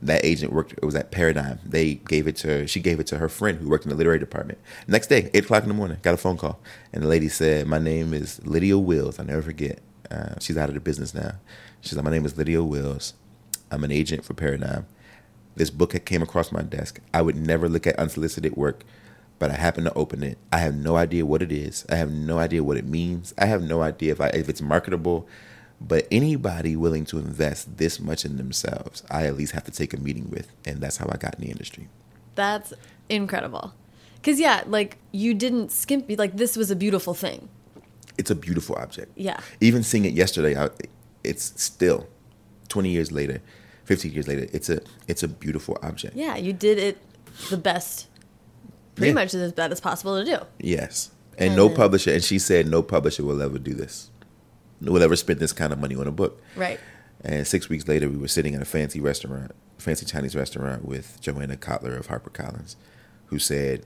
that 0.00 0.24
agent 0.24 0.52
worked 0.52 0.72
it 0.72 0.84
was 0.84 0.94
at 0.94 1.10
paradigm 1.10 1.58
they 1.64 1.94
gave 1.94 2.28
it 2.28 2.36
to 2.36 2.46
her 2.46 2.66
she 2.68 2.78
gave 2.78 3.00
it 3.00 3.06
to 3.08 3.18
her 3.18 3.28
friend 3.28 3.58
who 3.58 3.68
worked 3.68 3.84
in 3.84 3.90
the 3.90 3.96
literary 3.96 4.18
department 4.18 4.58
next 4.86 5.08
day 5.08 5.28
8 5.34 5.44
o'clock 5.44 5.62
in 5.64 5.68
the 5.68 5.74
morning 5.74 5.98
got 6.02 6.14
a 6.14 6.16
phone 6.16 6.36
call 6.36 6.60
and 6.92 7.02
the 7.02 7.08
lady 7.08 7.28
said 7.28 7.66
my 7.66 7.78
name 7.78 8.14
is 8.14 8.40
lydia 8.46 8.78
wills 8.78 9.18
i 9.18 9.24
never 9.24 9.42
forget 9.42 9.80
uh, 10.10 10.34
she's 10.40 10.56
out 10.56 10.68
of 10.68 10.74
the 10.74 10.80
business 10.80 11.14
now. 11.14 11.32
She's 11.80 11.94
like 11.94 12.04
my 12.04 12.10
name 12.10 12.26
is 12.26 12.36
lydia 12.36 12.62
wills. 12.62 13.14
I'm 13.70 13.84
an 13.84 13.92
agent 13.92 14.24
for 14.24 14.34
paradigm. 14.34 14.86
This 15.56 15.70
book 15.70 16.04
came 16.04 16.22
across 16.22 16.52
my 16.52 16.62
desk. 16.62 17.00
I 17.12 17.22
would 17.22 17.36
never 17.36 17.68
look 17.68 17.86
at 17.86 17.98
unsolicited 17.98 18.56
work 18.56 18.84
but 19.38 19.50
i 19.50 19.54
happened 19.54 19.86
to 19.86 19.94
open 19.94 20.22
it. 20.22 20.38
I 20.52 20.58
have 20.58 20.74
no 20.74 20.96
idea 20.96 21.24
what 21.24 21.42
it 21.42 21.52
is. 21.52 21.86
I 21.88 21.96
have 21.96 22.10
no 22.10 22.38
idea 22.38 22.62
what 22.62 22.76
it 22.76 22.86
means. 22.86 23.34
I 23.38 23.46
have 23.46 23.62
no 23.62 23.82
idea 23.82 24.12
if, 24.12 24.20
I, 24.20 24.28
if 24.28 24.48
it's 24.48 24.60
marketable. 24.60 25.28
But 25.80 26.08
anybody 26.10 26.74
willing 26.74 27.04
to 27.06 27.18
invest 27.18 27.76
this 27.76 28.00
much 28.00 28.24
in 28.24 28.36
themselves, 28.36 29.04
I 29.10 29.26
at 29.26 29.36
least 29.36 29.52
have 29.52 29.64
to 29.64 29.70
take 29.70 29.94
a 29.94 29.96
meeting 29.96 30.28
with, 30.28 30.50
and 30.64 30.80
that's 30.80 30.96
how 30.96 31.08
I 31.08 31.16
got 31.16 31.36
in 31.36 31.42
the 31.42 31.50
industry. 31.50 31.88
That's 32.34 32.72
incredible. 33.08 33.74
Because, 34.16 34.40
yeah, 34.40 34.64
like 34.66 34.98
you 35.12 35.34
didn't 35.34 35.70
skimp, 35.70 36.06
like 36.18 36.36
this 36.36 36.56
was 36.56 36.72
a 36.72 36.76
beautiful 36.76 37.14
thing. 37.14 37.48
It's 38.18 38.30
a 38.30 38.34
beautiful 38.34 38.76
object. 38.76 39.12
Yeah. 39.16 39.38
Even 39.60 39.82
seeing 39.82 40.04
it 40.04 40.12
yesterday, 40.12 40.56
I, 40.56 40.68
it's 41.24 41.52
still, 41.62 42.08
twenty 42.68 42.90
years 42.90 43.12
later, 43.12 43.40
fifteen 43.84 44.12
years 44.12 44.26
later, 44.28 44.46
it's 44.52 44.68
a 44.68 44.80
it's 45.06 45.22
a 45.22 45.28
beautiful 45.28 45.78
object. 45.82 46.16
Yeah, 46.16 46.36
you 46.36 46.52
did 46.52 46.78
it 46.78 46.98
the 47.50 47.56
best, 47.56 48.08
pretty 48.96 49.10
Yeah. 49.10 49.14
much 49.14 49.34
as 49.34 49.52
bad 49.52 49.70
as 49.72 49.80
possible 49.80 50.18
to 50.18 50.24
do. 50.24 50.38
Yes, 50.58 51.10
and 51.38 51.54
no 51.54 51.66
And- 51.68 51.76
publisher, 51.76 52.12
and 52.12 52.22
she 52.24 52.38
said 52.38 52.66
no 52.66 52.82
publisher 52.82 53.24
will 53.24 53.40
ever 53.40 53.58
do 53.58 53.72
this, 53.74 54.10
will 54.80 55.02
ever 55.02 55.14
spend 55.16 55.38
this 55.38 55.52
kind 55.52 55.72
of 55.72 55.78
money 55.78 55.94
on 55.94 56.06
a 56.08 56.12
book. 56.12 56.42
Right. 56.56 56.80
And 57.22 57.46
six 57.46 57.68
weeks 57.68 57.88
later, 57.88 58.08
we 58.08 58.16
were 58.16 58.28
sitting 58.28 58.54
in 58.54 58.62
a 58.62 58.64
fancy 58.64 59.00
restaurant, 59.00 59.50
fancy 59.78 60.06
Chinese 60.06 60.36
restaurant 60.36 60.84
with 60.84 61.20
Joanna 61.20 61.56
Cotler 61.56 61.96
of 61.98 62.06
HarperCollins, 62.08 62.76
who 63.26 63.38
said, 63.40 63.84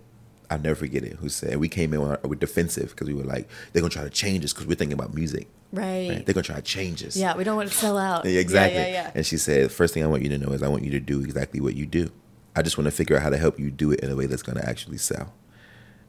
I'll 0.53 0.59
never 0.59 0.75
forget 0.75 1.03
it, 1.03 1.15
who 1.15 1.29
said, 1.29 1.57
we 1.57 1.69
came 1.69 1.95
in 1.95 2.01
with 2.23 2.39
defensive 2.39 2.91
because 2.91 3.09
we 3.09 3.15
were 3.15 3.25
like, 3.25 3.49
they're 3.73 3.81
going 3.81 3.91
to 3.91 3.97
try 3.97 4.05
to 4.05 4.11
change 4.11 4.45
us 4.45 4.53
because 4.53 4.67
we're 4.67 4.75
thinking 4.75 4.93
about 4.99 5.15
music. 5.15 5.49
Right. 5.73 6.11
Right? 6.11 6.27
They're 6.27 6.35
going 6.35 6.45
to 6.45 6.53
try 6.53 6.57
to 6.57 6.63
change 6.63 7.03
us. 7.03 7.17
Yeah, 7.17 7.37
we 7.37 7.45
don't 7.45 7.57
want 7.57 7.71
to 7.71 7.75
sell 7.75 7.97
out. 7.97 8.27
Exactly. 8.43 8.79
Yeah, 8.79 8.87
yeah, 8.87 8.93
yeah. 8.93 9.11
And 9.15 9.25
she 9.25 9.39
said, 9.39 9.73
first 9.73 9.95
thing 9.95 10.03
I 10.03 10.07
want 10.07 10.23
you 10.23 10.29
to 10.29 10.39
know 10.39 10.53
is 10.53 10.63
I 10.63 10.69
want 10.69 10.85
you 10.85 10.91
to 10.91 11.01
do 11.01 11.21
exactly 11.21 11.61
what 11.61 11.75
you 11.75 11.87
do. 11.87 12.11
I 12.55 12.61
just 12.61 12.77
want 12.77 12.87
to 12.87 12.91
figure 12.91 13.17
out 13.17 13.23
how 13.23 13.31
to 13.31 13.39
help 13.39 13.59
you 13.59 13.71
do 13.71 13.93
it 13.93 14.01
in 14.01 14.11
a 14.11 14.17
way 14.17 14.27
that's 14.27 14.43
going 14.43 14.59
to 14.59 14.69
actually 14.69 14.99
sell. 14.99 15.33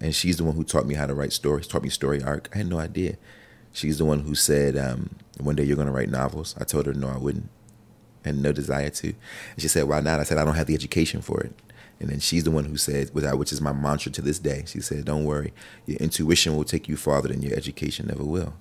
And 0.01 0.13
she's 0.13 0.38
the 0.38 0.43
one 0.43 0.56
who 0.56 0.65
taught 0.65 0.86
me 0.86 0.95
how 0.95 1.06
to 1.06 1.13
write 1.13 1.32
stories, 1.32 1.67
taught 1.67 1.84
me 1.84 1.89
story 1.89 2.21
arc. 2.21 2.49
I 2.53 2.58
had 2.58 2.67
no 2.67 2.79
idea. 2.79 3.17
She's 3.71 3.97
the 3.97 4.06
one 4.06 4.21
who 4.21 4.36
said, 4.36 4.75
um, 4.75 5.15
one 5.39 5.56
day 5.56 5.63
you're 5.63 5.77
going 5.77 5.88
to 5.88 5.93
write 5.93 6.10
novels. 6.10 6.56
I 6.60 6.65
told 6.65 6.86
her, 6.86 6.93
no, 6.93 7.08
I 7.08 7.17
wouldn't. 7.17 7.49
And 8.25 8.43
no 8.43 8.51
desire 8.51 8.89
to. 8.89 9.08
And 9.08 9.60
she 9.60 9.67
said, 9.69 9.86
why 9.86 10.01
not? 10.01 10.19
I 10.19 10.23
said, 10.23 10.38
I 10.38 10.43
don't 10.43 10.56
have 10.56 10.67
the 10.67 10.75
education 10.75 11.21
for 11.21 11.41
it. 11.41 11.53
And 11.99 12.10
then 12.10 12.19
she's 12.19 12.43
the 12.43 12.51
one 12.51 12.65
who 12.65 12.75
said, 12.77 13.12
which 13.13 13.53
is 13.53 13.62
my 13.62 13.71
mantra 13.71 14.12
to 14.12 14.21
this 14.21 14.39
day. 14.39 14.63
She 14.67 14.82
said, 14.82 15.06
don't 15.06 15.23
worry. 15.25 15.53
Your 15.86 15.97
intuition 15.99 16.56
will 16.56 16.65
take 16.65 16.88
you 16.89 16.97
farther 16.97 17.29
than 17.29 17.41
your 17.41 17.56
education 17.56 18.12
ever 18.12 18.23
will. 18.23 18.56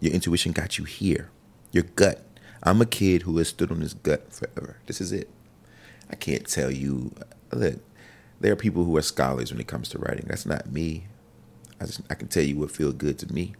Your 0.00 0.12
intuition 0.14 0.52
got 0.52 0.78
you 0.78 0.84
here. 0.84 1.30
Your 1.72 1.84
gut. 1.84 2.24
I'm 2.62 2.80
a 2.80 2.86
kid 2.86 3.22
who 3.22 3.36
has 3.38 3.48
stood 3.48 3.70
on 3.70 3.80
his 3.80 3.92
gut 3.94 4.32
forever. 4.32 4.78
This 4.86 5.00
is 5.00 5.12
it. 5.12 5.28
I 6.10 6.14
can't 6.16 6.46
tell 6.46 6.70
you. 6.70 7.12
Look, 7.52 7.80
there 8.40 8.52
are 8.52 8.56
people 8.56 8.84
who 8.84 8.96
are 8.96 9.02
scholars 9.02 9.52
when 9.52 9.60
it 9.60 9.66
comes 9.66 9.88
to 9.90 9.98
writing. 9.98 10.24
That's 10.28 10.46
not 10.46 10.72
me. 10.72 11.06
I 11.80 11.84
just 11.86 12.00
I 12.08 12.14
can 12.14 12.28
tell 12.28 12.42
you 12.42 12.56
what 12.56 12.70
feels 12.70 12.94
good 12.94 13.18
to 13.18 13.32
me. 13.32 13.54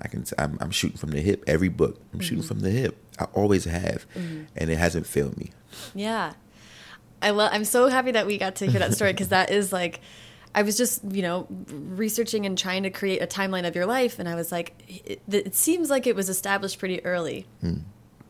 I 0.00 0.08
can. 0.08 0.24
i 0.38 0.44
am 0.44 0.58
I'm 0.60 0.70
shooting 0.70 0.98
from 0.98 1.10
the 1.10 1.20
hip. 1.20 1.42
Every 1.46 1.68
book, 1.70 2.00
I'm 2.12 2.20
shooting 2.20 2.40
Mm-hmm. 2.40 2.48
from 2.48 2.60
the 2.60 2.70
hip. 2.70 2.96
I 3.18 3.24
always 3.32 3.64
have, 3.64 4.04
and 4.14 4.70
it 4.70 4.76
hasn't 4.76 5.06
failed 5.06 5.38
me. 5.38 5.52
Yeah. 5.94 6.34
I 7.22 7.30
love 7.30 7.50
I'm 7.52 7.64
so 7.64 7.88
happy 7.88 8.12
that 8.12 8.26
we 8.26 8.38
got 8.38 8.56
to 8.56 8.66
hear 8.66 8.78
that 8.80 8.94
story 8.94 9.12
because 9.12 9.28
that 9.28 9.50
is 9.50 9.72
like 9.72 10.00
I 10.54 10.62
was 10.62 10.76
just, 10.76 11.02
you 11.10 11.20
know, 11.22 11.46
researching 11.70 12.46
and 12.46 12.56
trying 12.56 12.82
to 12.84 12.90
create 12.90 13.20
a 13.22 13.26
timeline 13.26 13.66
of 13.66 13.74
your 13.74 13.86
life 13.86 14.18
and 14.18 14.28
I 14.28 14.34
was 14.34 14.50
like 14.52 14.74
it, 14.88 15.20
it 15.30 15.54
seems 15.54 15.90
like 15.90 16.06
it 16.06 16.16
was 16.16 16.28
established 16.28 16.78
pretty 16.78 17.04
early 17.04 17.46
Hmm. 17.60 17.78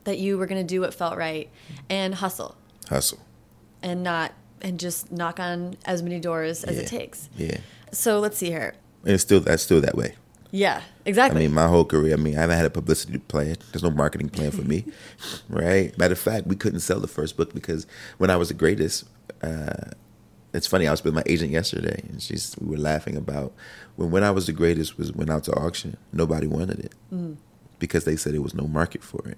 that 0.04 0.18
you 0.18 0.38
were 0.38 0.46
going 0.46 0.60
to 0.60 0.66
do 0.66 0.80
what 0.80 0.94
felt 0.94 1.16
right 1.16 1.48
and 1.88 2.14
hustle 2.16 2.56
Hustle. 2.88 3.18
and 3.82 4.02
not 4.02 4.32
and 4.62 4.80
just 4.80 5.12
knock 5.12 5.38
on 5.38 5.76
as 5.84 6.02
many 6.02 6.18
doors 6.18 6.64
as 6.64 6.78
it 6.78 6.86
takes. 6.88 7.28
Yeah, 7.36 7.58
So 7.92 8.18
let's 8.20 8.38
see 8.38 8.46
here. 8.50 8.74
and 9.04 9.12
it's 9.12 9.22
still 9.22 9.40
that's 9.40 9.62
still 9.62 9.80
that 9.82 9.96
way. 9.96 10.14
Yeah, 10.56 10.80
exactly. 11.04 11.38
I 11.38 11.44
mean, 11.44 11.54
my 11.54 11.66
whole 11.66 11.84
career. 11.84 12.14
I 12.14 12.16
mean, 12.16 12.36
I 12.36 12.40
haven't 12.40 12.56
had 12.56 12.64
a 12.64 12.70
publicity 12.70 13.18
plan. 13.18 13.56
There's 13.72 13.82
no 13.82 13.90
marketing 13.90 14.30
plan 14.30 14.50
for 14.50 14.62
me, 14.62 14.86
right? 15.50 15.96
Matter 15.98 16.12
of 16.12 16.18
fact, 16.18 16.46
we 16.46 16.56
couldn't 16.56 16.80
sell 16.80 16.98
the 16.98 17.06
first 17.06 17.36
book 17.36 17.52
because 17.52 17.86
when 18.16 18.30
I 18.30 18.36
was 18.36 18.48
the 18.48 18.54
greatest, 18.54 19.04
uh, 19.42 19.90
it's 20.54 20.66
funny. 20.66 20.88
I 20.88 20.92
was 20.92 21.04
with 21.04 21.12
my 21.12 21.22
agent 21.26 21.50
yesterday, 21.50 22.02
and 22.08 22.22
she's 22.22 22.56
we 22.58 22.68
were 22.68 22.82
laughing 22.82 23.16
about 23.18 23.52
when 23.96 24.10
when 24.10 24.24
I 24.24 24.30
was 24.30 24.46
the 24.46 24.52
greatest 24.52 24.96
was 24.96 25.12
went 25.12 25.28
out 25.30 25.44
to 25.44 25.52
auction. 25.52 25.98
Nobody 26.10 26.46
wanted 26.46 26.80
it 26.80 26.94
because 27.78 28.04
they 28.04 28.16
said 28.16 28.32
there 28.32 28.40
was 28.40 28.54
no 28.54 28.66
market 28.66 29.02
for 29.04 29.28
it. 29.28 29.36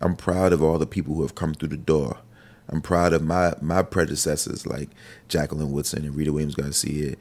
I'm 0.00 0.16
proud 0.16 0.54
of 0.54 0.62
all 0.62 0.78
the 0.78 0.86
people 0.86 1.14
who 1.14 1.22
have 1.22 1.34
come 1.34 1.52
through 1.52 1.68
the 1.68 1.76
door. 1.76 2.16
I'm 2.70 2.80
proud 2.80 3.12
of 3.12 3.22
my 3.22 3.52
my 3.60 3.82
predecessors 3.82 4.66
like 4.66 4.88
Jacqueline 5.28 5.72
Woodson 5.72 6.06
and 6.06 6.16
Rita 6.16 6.32
Williams 6.32 6.54
Garcia. 6.54 7.16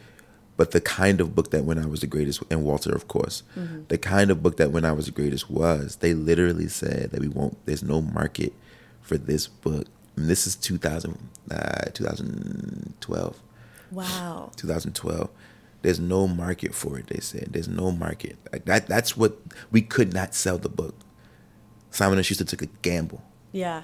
But 0.60 0.72
the 0.72 0.82
kind 0.82 1.22
of 1.22 1.36
book 1.36 1.52
that 1.52 1.64
when 1.64 1.80
I 1.80 1.86
was 1.86 2.02
the 2.02 2.08
greatest, 2.08 2.44
and 2.52 2.66
Walter, 2.66 2.94
of 2.94 3.08
course, 3.08 3.44
the 3.88 3.98
kind 3.98 4.30
of 4.30 4.44
book 4.44 4.58
that 4.58 4.72
when 4.74 4.84
I 4.84 4.92
was 4.92 5.06
the 5.06 5.14
greatest 5.14 5.50
was, 5.50 5.96
they 6.02 6.14
literally 6.14 6.68
said 6.68 7.12
that 7.12 7.22
we 7.22 7.30
won't. 7.30 7.58
There's 7.66 7.82
no 7.82 8.02
market 8.02 8.52
for 9.02 9.18
this 9.18 9.48
book. 9.48 9.88
And 10.18 10.30
this 10.30 10.46
is 10.46 10.58
2000, 10.58 11.18
uh, 11.50 11.86
2012. 11.94 13.42
wow. 13.92 14.52
2012. 14.58 15.30
There's 15.82 16.00
no 16.02 16.28
market 16.28 16.76
for 16.76 17.00
it. 17.00 17.08
They 17.08 17.22
said 17.22 17.48
there's 17.52 17.70
no 17.70 17.94
market. 17.94 18.36
Like 18.52 18.66
that. 18.66 18.88
That's 18.88 19.16
what 19.16 19.40
we 19.72 19.82
could 19.82 20.14
not 20.14 20.36
sell 20.36 20.58
the 20.58 20.68
book. 20.68 20.96
Simon 21.90 22.18
and 22.18 22.26
Schuster 22.26 22.44
took 22.44 22.64
a 22.64 22.70
gamble. 22.82 23.24
Yeah. 23.54 23.84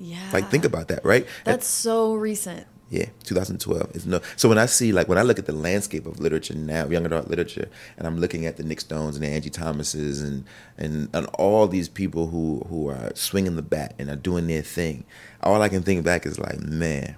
Yeah. 0.00 0.30
Like 0.32 0.48
think 0.48 0.64
about 0.64 0.88
that, 0.88 1.04
right? 1.04 1.26
That's 1.44 1.66
so 1.66 2.14
recent. 2.14 2.66
Yeah, 2.92 3.06
2012 3.24 3.96
is 3.96 4.06
no. 4.06 4.20
So 4.36 4.50
when 4.50 4.58
I 4.58 4.66
see 4.66 4.92
like 4.92 5.08
when 5.08 5.16
I 5.16 5.22
look 5.22 5.38
at 5.38 5.46
the 5.46 5.54
landscape 5.54 6.04
of 6.04 6.20
literature 6.20 6.54
now, 6.54 6.86
young 6.88 7.06
adult 7.06 7.26
literature, 7.26 7.70
and 7.96 8.06
I'm 8.06 8.18
looking 8.18 8.44
at 8.44 8.58
the 8.58 8.64
Nic 8.64 8.82
Stones 8.82 9.16
and 9.16 9.24
the 9.24 9.30
Angie 9.30 9.48
Thomases 9.48 10.20
and 10.20 10.44
and 10.76 11.08
and 11.14 11.24
all 11.28 11.66
these 11.66 11.88
people 11.88 12.26
who 12.26 12.66
who 12.68 12.90
are 12.90 13.10
swinging 13.14 13.56
the 13.56 13.62
bat 13.62 13.94
and 13.98 14.10
are 14.10 14.16
doing 14.16 14.46
their 14.46 14.60
thing, 14.60 15.06
all 15.42 15.62
I 15.62 15.70
can 15.70 15.82
think 15.82 16.04
back 16.04 16.26
is 16.26 16.38
like, 16.38 16.60
man, 16.60 17.16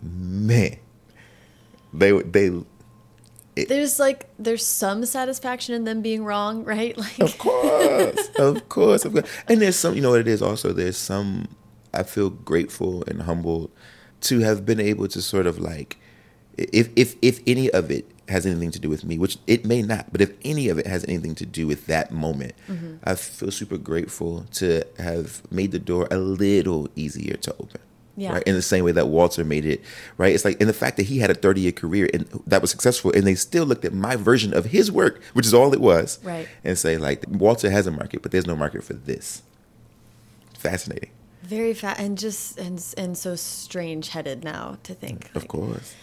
man, 0.00 0.76
they 1.92 2.12
they 2.12 2.52
There's 3.56 3.98
like 3.98 4.30
there's 4.38 4.64
some 4.64 5.04
satisfaction 5.06 5.74
in 5.74 5.82
them 5.82 6.02
being 6.02 6.22
wrong, 6.22 6.62
right? 6.74 6.96
Like 6.96 7.18
Of 7.18 7.36
course, 7.36 8.28
of 8.38 8.68
course, 8.68 9.04
of 9.04 9.12
course. 9.12 9.28
And 9.48 9.60
there's 9.60 9.74
some, 9.74 9.96
you 9.96 10.02
know 10.02 10.10
what 10.10 10.20
it 10.20 10.28
is. 10.28 10.40
Also, 10.40 10.72
there's 10.72 10.96
some. 10.96 11.48
I 11.92 12.04
feel 12.04 12.30
grateful 12.30 13.02
and 13.08 13.22
humbled 13.22 13.72
to 14.22 14.40
have 14.40 14.64
been 14.64 14.80
able 14.80 15.08
to 15.08 15.22
sort 15.22 15.46
of 15.46 15.58
like, 15.58 15.98
if 16.56 16.88
if 16.96 17.16
if 17.22 17.40
any 17.46 17.70
of 17.70 17.90
it 17.90 18.08
has 18.28 18.46
anything 18.46 18.70
to 18.70 18.78
do 18.78 18.88
with 18.88 19.04
me, 19.04 19.18
which 19.18 19.36
it 19.46 19.64
may 19.64 19.82
not, 19.82 20.10
but 20.12 20.20
if 20.20 20.32
any 20.44 20.68
of 20.68 20.78
it 20.78 20.86
has 20.86 21.04
anything 21.06 21.34
to 21.34 21.44
do 21.46 21.66
with 21.66 21.86
that 21.86 22.12
moment, 22.12 22.52
mm-hmm. 22.68 22.96
I 23.04 23.14
feel 23.14 23.50
super 23.50 23.76
grateful 23.76 24.46
to 24.54 24.84
have 24.98 25.42
made 25.50 25.72
the 25.72 25.78
door 25.78 26.08
a 26.10 26.16
little 26.18 26.88
easier 26.96 27.34
to 27.36 27.52
open. 27.54 27.80
Yeah. 28.16 28.34
Right. 28.34 28.42
In 28.42 28.54
the 28.54 28.62
same 28.62 28.84
way 28.84 28.92
that 28.92 29.08
Walter 29.08 29.42
made 29.42 29.64
it, 29.64 29.82
right? 30.18 30.34
It's 30.34 30.44
like, 30.44 30.60
in 30.60 30.66
the 30.66 30.74
fact 30.74 30.98
that 30.98 31.04
he 31.04 31.18
had 31.18 31.30
a 31.30 31.34
30 31.34 31.62
year 31.62 31.72
career 31.72 32.10
and 32.12 32.26
that 32.46 32.60
was 32.60 32.70
successful, 32.70 33.10
and 33.12 33.26
they 33.26 33.34
still 33.34 33.64
looked 33.64 33.86
at 33.86 33.94
my 33.94 34.16
version 34.16 34.52
of 34.52 34.66
his 34.66 34.92
work, 34.92 35.22
which 35.32 35.46
is 35.46 35.54
all 35.54 35.72
it 35.72 35.80
was, 35.80 36.18
Right. 36.22 36.46
and 36.62 36.78
say, 36.78 36.98
like, 36.98 37.24
Walter 37.26 37.70
has 37.70 37.86
a 37.86 37.90
market, 37.90 38.20
but 38.22 38.30
there's 38.30 38.46
no 38.46 38.54
market 38.54 38.84
for 38.84 38.92
this. 38.92 39.42
Fascinating. 40.58 41.10
Very 41.42 41.74
fat 41.74 41.98
and 41.98 42.16
just 42.16 42.58
and 42.58 42.82
and 42.96 43.16
so 43.16 43.34
strange 43.36 44.08
headed 44.08 44.44
now 44.44 44.78
to 44.84 44.94
think. 44.94 45.26
Of 45.34 45.42
like, 45.42 45.48
course. 45.48 45.94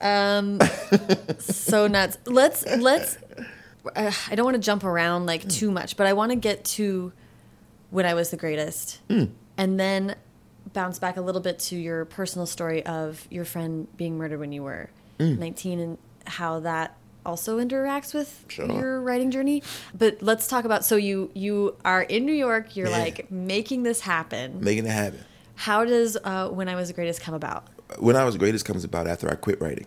Um, 0.00 0.60
so 1.38 1.86
nuts. 1.86 2.18
Let's 2.26 2.64
let's. 2.66 3.18
Uh, 3.94 4.12
I 4.30 4.34
don't 4.34 4.44
want 4.44 4.56
to 4.56 4.62
jump 4.62 4.84
around 4.84 5.26
like 5.26 5.48
too 5.48 5.70
much, 5.70 5.96
but 5.96 6.06
I 6.06 6.12
want 6.12 6.30
to 6.30 6.36
get 6.36 6.64
to 6.66 7.12
when 7.90 8.06
I 8.06 8.14
was 8.14 8.30
the 8.30 8.36
greatest, 8.36 9.00
and 9.08 9.80
then 9.80 10.14
bounce 10.72 10.98
back 10.98 11.16
a 11.16 11.22
little 11.22 11.40
bit 11.40 11.58
to 11.58 11.76
your 11.76 12.04
personal 12.04 12.46
story 12.46 12.84
of 12.84 13.26
your 13.30 13.46
friend 13.46 13.88
being 13.96 14.18
murdered 14.18 14.38
when 14.38 14.52
you 14.52 14.62
were 14.62 14.90
nineteen, 15.18 15.80
and 15.80 15.98
how 16.26 16.60
that 16.60 16.97
also 17.26 17.58
interacts 17.58 18.14
with 18.14 18.44
Sure. 18.48 18.66
your 18.70 19.00
writing 19.00 19.30
journey. 19.30 19.62
But 19.96 20.22
let's 20.22 20.46
talk 20.46 20.64
about. 20.64 20.84
So 20.84 20.96
you 20.96 21.30
you 21.34 21.76
are 21.84 22.02
in 22.02 22.24
New 22.26 22.32
York. 22.32 22.76
You're 22.76 22.88
Yeah. 22.88 22.98
like 22.98 23.30
making 23.30 23.82
this 23.82 24.00
happen. 24.00 24.60
Making 24.62 24.86
it 24.86 24.90
happen. 24.92 25.20
How 25.54 25.84
does 25.84 26.16
uh, 26.24 26.48
when 26.48 26.68
I 26.68 26.76
was 26.76 26.88
the 26.88 26.94
greatest 26.94 27.20
come 27.20 27.34
about? 27.34 27.66
When 27.98 28.16
I 28.16 28.24
was 28.24 28.36
greatest 28.36 28.64
comes 28.64 28.84
about 28.84 29.06
after 29.06 29.30
I 29.30 29.34
quit 29.34 29.60
writing. 29.60 29.86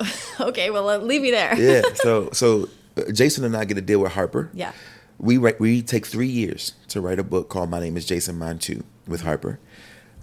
okay, 0.40 0.70
well, 0.70 0.88
uh, 0.88 0.98
leave 0.98 1.22
me 1.22 1.30
there. 1.30 1.56
Yeah. 1.56 1.82
so 1.94 2.30
so 2.32 2.68
uh, 2.96 3.10
Jason 3.12 3.44
and 3.44 3.56
I 3.56 3.64
get 3.64 3.78
a 3.78 3.82
deal 3.82 4.00
with 4.00 4.12
Harper. 4.12 4.50
Yeah. 4.52 4.72
We 5.18 5.36
write, 5.36 5.60
we 5.60 5.82
take 5.82 6.06
three 6.06 6.28
years 6.28 6.72
to 6.88 7.00
write 7.02 7.18
a 7.18 7.22
book 7.22 7.50
called 7.50 7.68
My 7.68 7.78
Name 7.78 7.98
Is 7.98 8.06
Jason 8.06 8.38
Mine 8.38 8.58
Too 8.58 8.84
with 9.06 9.20
Harper. 9.20 9.58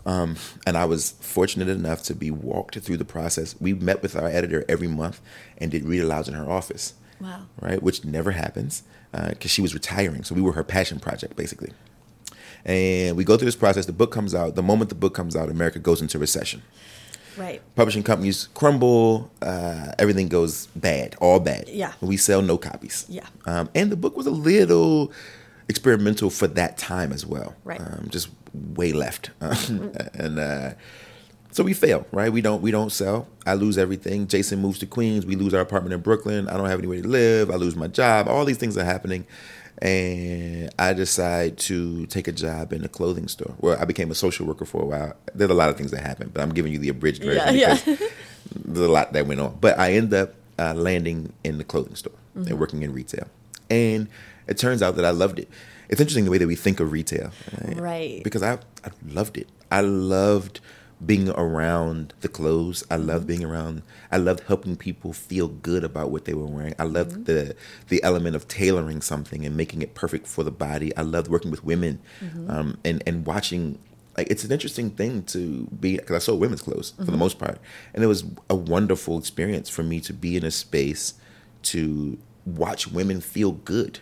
Um, 0.07 0.37
and 0.65 0.77
I 0.77 0.85
was 0.85 1.11
fortunate 1.19 1.67
enough 1.67 2.01
to 2.03 2.15
be 2.15 2.31
walked 2.31 2.79
through 2.79 2.97
the 2.97 3.05
process. 3.05 3.55
We 3.59 3.73
met 3.73 4.01
with 4.01 4.15
our 4.15 4.27
editor 4.27 4.63
every 4.67 4.87
month 4.87 5.21
and 5.57 5.69
did 5.69 5.83
read 5.83 6.01
alouds 6.01 6.27
in 6.27 6.33
her 6.33 6.49
office. 6.49 6.93
Wow. 7.19 7.45
Right, 7.61 7.83
which 7.83 8.05
never 8.05 8.31
happens 8.31 8.83
because 9.11 9.51
she 9.51 9.61
was 9.61 9.73
retiring. 9.73 10.23
So 10.23 10.33
we 10.33 10.41
were 10.41 10.53
her 10.53 10.63
passion 10.63 10.99
project, 10.99 11.35
basically. 11.35 11.73
And 12.63 13.17
we 13.17 13.23
go 13.23 13.37
through 13.37 13.45
this 13.45 13.55
process. 13.55 13.85
The 13.85 13.93
book 13.93 14.11
comes 14.11 14.33
out. 14.33 14.55
The 14.55 14.63
moment 14.63 14.89
the 14.89 14.95
book 14.95 15.13
comes 15.13 15.35
out, 15.35 15.49
America 15.49 15.79
goes 15.79 16.01
into 16.01 16.17
recession. 16.19 16.61
Right. 17.35 17.61
Publishing 17.75 18.03
companies 18.03 18.47
crumble. 18.53 19.31
Uh, 19.41 19.91
everything 19.99 20.27
goes 20.27 20.67
bad, 20.67 21.15
all 21.19 21.39
bad. 21.39 21.67
Yeah. 21.69 21.93
We 22.01 22.17
sell 22.17 22.41
no 22.41 22.57
copies. 22.57 23.05
Yeah. 23.09 23.27
Um, 23.45 23.69
and 23.75 23.91
the 23.91 23.95
book 23.95 24.15
was 24.17 24.25
a 24.25 24.31
little 24.31 25.11
experimental 25.69 26.29
for 26.29 26.47
that 26.47 26.77
time 26.77 27.11
as 27.11 27.25
well. 27.25 27.55
Right. 27.63 27.79
Um, 27.79 28.07
just 28.09 28.29
way 28.75 28.93
left. 28.93 29.29
and 29.41 30.39
uh, 30.39 30.71
so 31.51 31.63
we 31.63 31.73
fail, 31.73 32.05
right? 32.11 32.31
We 32.31 32.41
don't 32.41 32.61
we 32.61 32.71
don't 32.71 32.91
sell. 32.91 33.27
I 33.45 33.53
lose 33.55 33.77
everything. 33.77 34.27
Jason 34.27 34.59
moves 34.59 34.79
to 34.79 34.85
Queens. 34.85 35.25
We 35.25 35.35
lose 35.35 35.53
our 35.53 35.61
apartment 35.61 35.93
in 35.93 36.01
Brooklyn. 36.01 36.47
I 36.49 36.57
don't 36.57 36.67
have 36.69 36.79
anywhere 36.79 37.01
to 37.01 37.07
live. 37.07 37.49
I 37.51 37.55
lose 37.55 37.75
my 37.75 37.87
job. 37.87 38.27
All 38.27 38.45
these 38.45 38.57
things 38.57 38.77
are 38.77 38.83
happening. 38.85 39.25
And 39.79 40.69
I 40.79 40.93
decide 40.93 41.57
to 41.59 42.07
take 42.07 42.27
a 42.27 42.31
job 42.31 42.73
in 42.73 42.83
a 42.83 42.87
clothing 42.87 43.27
store. 43.27 43.53
Well, 43.59 43.77
I 43.79 43.85
became 43.85 44.09
a 44.09 44.15
social 44.15 44.45
worker 44.47 44.65
for 44.65 44.81
a 44.81 44.85
while. 44.85 45.13
There's 45.35 45.51
a 45.51 45.53
lot 45.53 45.69
of 45.69 45.77
things 45.77 45.91
that 45.91 46.01
happened, 46.01 46.33
but 46.33 46.41
I'm 46.41 46.51
giving 46.53 46.73
you 46.73 46.79
the 46.79 46.89
abridged 46.89 47.23
version 47.23 47.55
Yeah, 47.55 47.75
yeah. 47.75 47.75
because 47.75 48.09
there's 48.65 48.87
a 48.87 48.91
lot 48.91 49.13
that 49.13 49.27
went 49.27 49.39
on. 49.39 49.57
But 49.61 49.77
I 49.77 49.93
end 49.93 50.13
up 50.15 50.33
uh, 50.57 50.73
landing 50.73 51.31
in 51.43 51.57
the 51.59 51.63
clothing 51.63 51.95
store 51.95 52.13
Mm-hmm. 52.35 52.47
and 52.49 52.59
working 52.59 52.83
in 52.83 52.93
retail. 52.93 53.27
And 53.69 54.07
it 54.47 54.59
turns 54.59 54.83
out 54.83 54.95
that 54.97 55.05
I 55.05 55.09
loved 55.09 55.39
it. 55.39 55.49
It's 55.89 56.01
interesting 56.01 56.25
the 56.25 56.31
way 56.31 56.37
that 56.37 56.47
we 56.47 56.55
think 56.55 56.79
of 56.79 56.91
retail, 56.91 57.31
Right. 57.75 58.21
Because 58.23 58.43
I 58.43 58.53
I 58.83 58.91
loved 59.05 59.37
it. 59.37 59.47
I 59.71 59.81
loved 59.81 60.59
being 61.05 61.29
around 61.29 62.13
the 62.21 62.27
clothes. 62.27 62.83
I 62.89 62.95
loved 62.95 63.21
Mm-hmm. 63.21 63.27
being 63.27 63.43
around. 63.45 63.83
I 64.11 64.17
loved 64.17 64.41
helping 64.47 64.75
people 64.75 65.13
feel 65.13 65.47
good 65.47 65.83
about 65.83 66.09
what 66.09 66.25
they 66.25 66.33
were 66.33 66.47
wearing. 66.47 66.73
I 66.79 66.83
loved 66.83 67.11
Mm-hmm. 67.11 67.23
the 67.25 67.55
the 67.89 68.01
element 68.03 68.35
of 68.35 68.47
tailoring 68.47 69.01
something 69.01 69.45
and 69.45 69.55
making 69.55 69.81
it 69.81 69.93
perfect 69.93 70.25
for 70.27 70.43
the 70.43 70.51
body. 70.51 70.89
I 70.97 71.03
loved 71.03 71.27
working 71.29 71.51
with 71.51 71.63
women, 71.63 71.99
Mm-hmm. 72.23 72.49
um, 72.49 72.77
and 72.83 73.03
and 73.07 73.25
watching. 73.25 73.77
Like 74.17 74.31
it's 74.31 74.43
an 74.43 74.51
interesting 74.51 74.89
thing 74.89 75.21
to 75.33 75.67
be 75.79 75.97
because 75.97 76.15
I 76.15 76.19
sold 76.25 76.39
women's 76.41 76.63
clothes 76.63 76.89
for 76.91 77.03
Mm-hmm. 77.03 77.11
the 77.11 77.17
most 77.25 77.37
part, 77.37 77.59
and 77.93 78.03
it 78.03 78.07
was 78.07 78.23
a 78.49 78.55
wonderful 78.55 79.19
experience 79.19 79.69
for 79.69 79.83
me 79.83 79.99
to 80.01 80.13
be 80.13 80.35
in 80.35 80.43
a 80.43 80.49
space 80.51 81.13
to 81.71 82.17
watch 82.43 82.87
women 82.87 83.21
feel 83.21 83.51
good. 83.51 83.99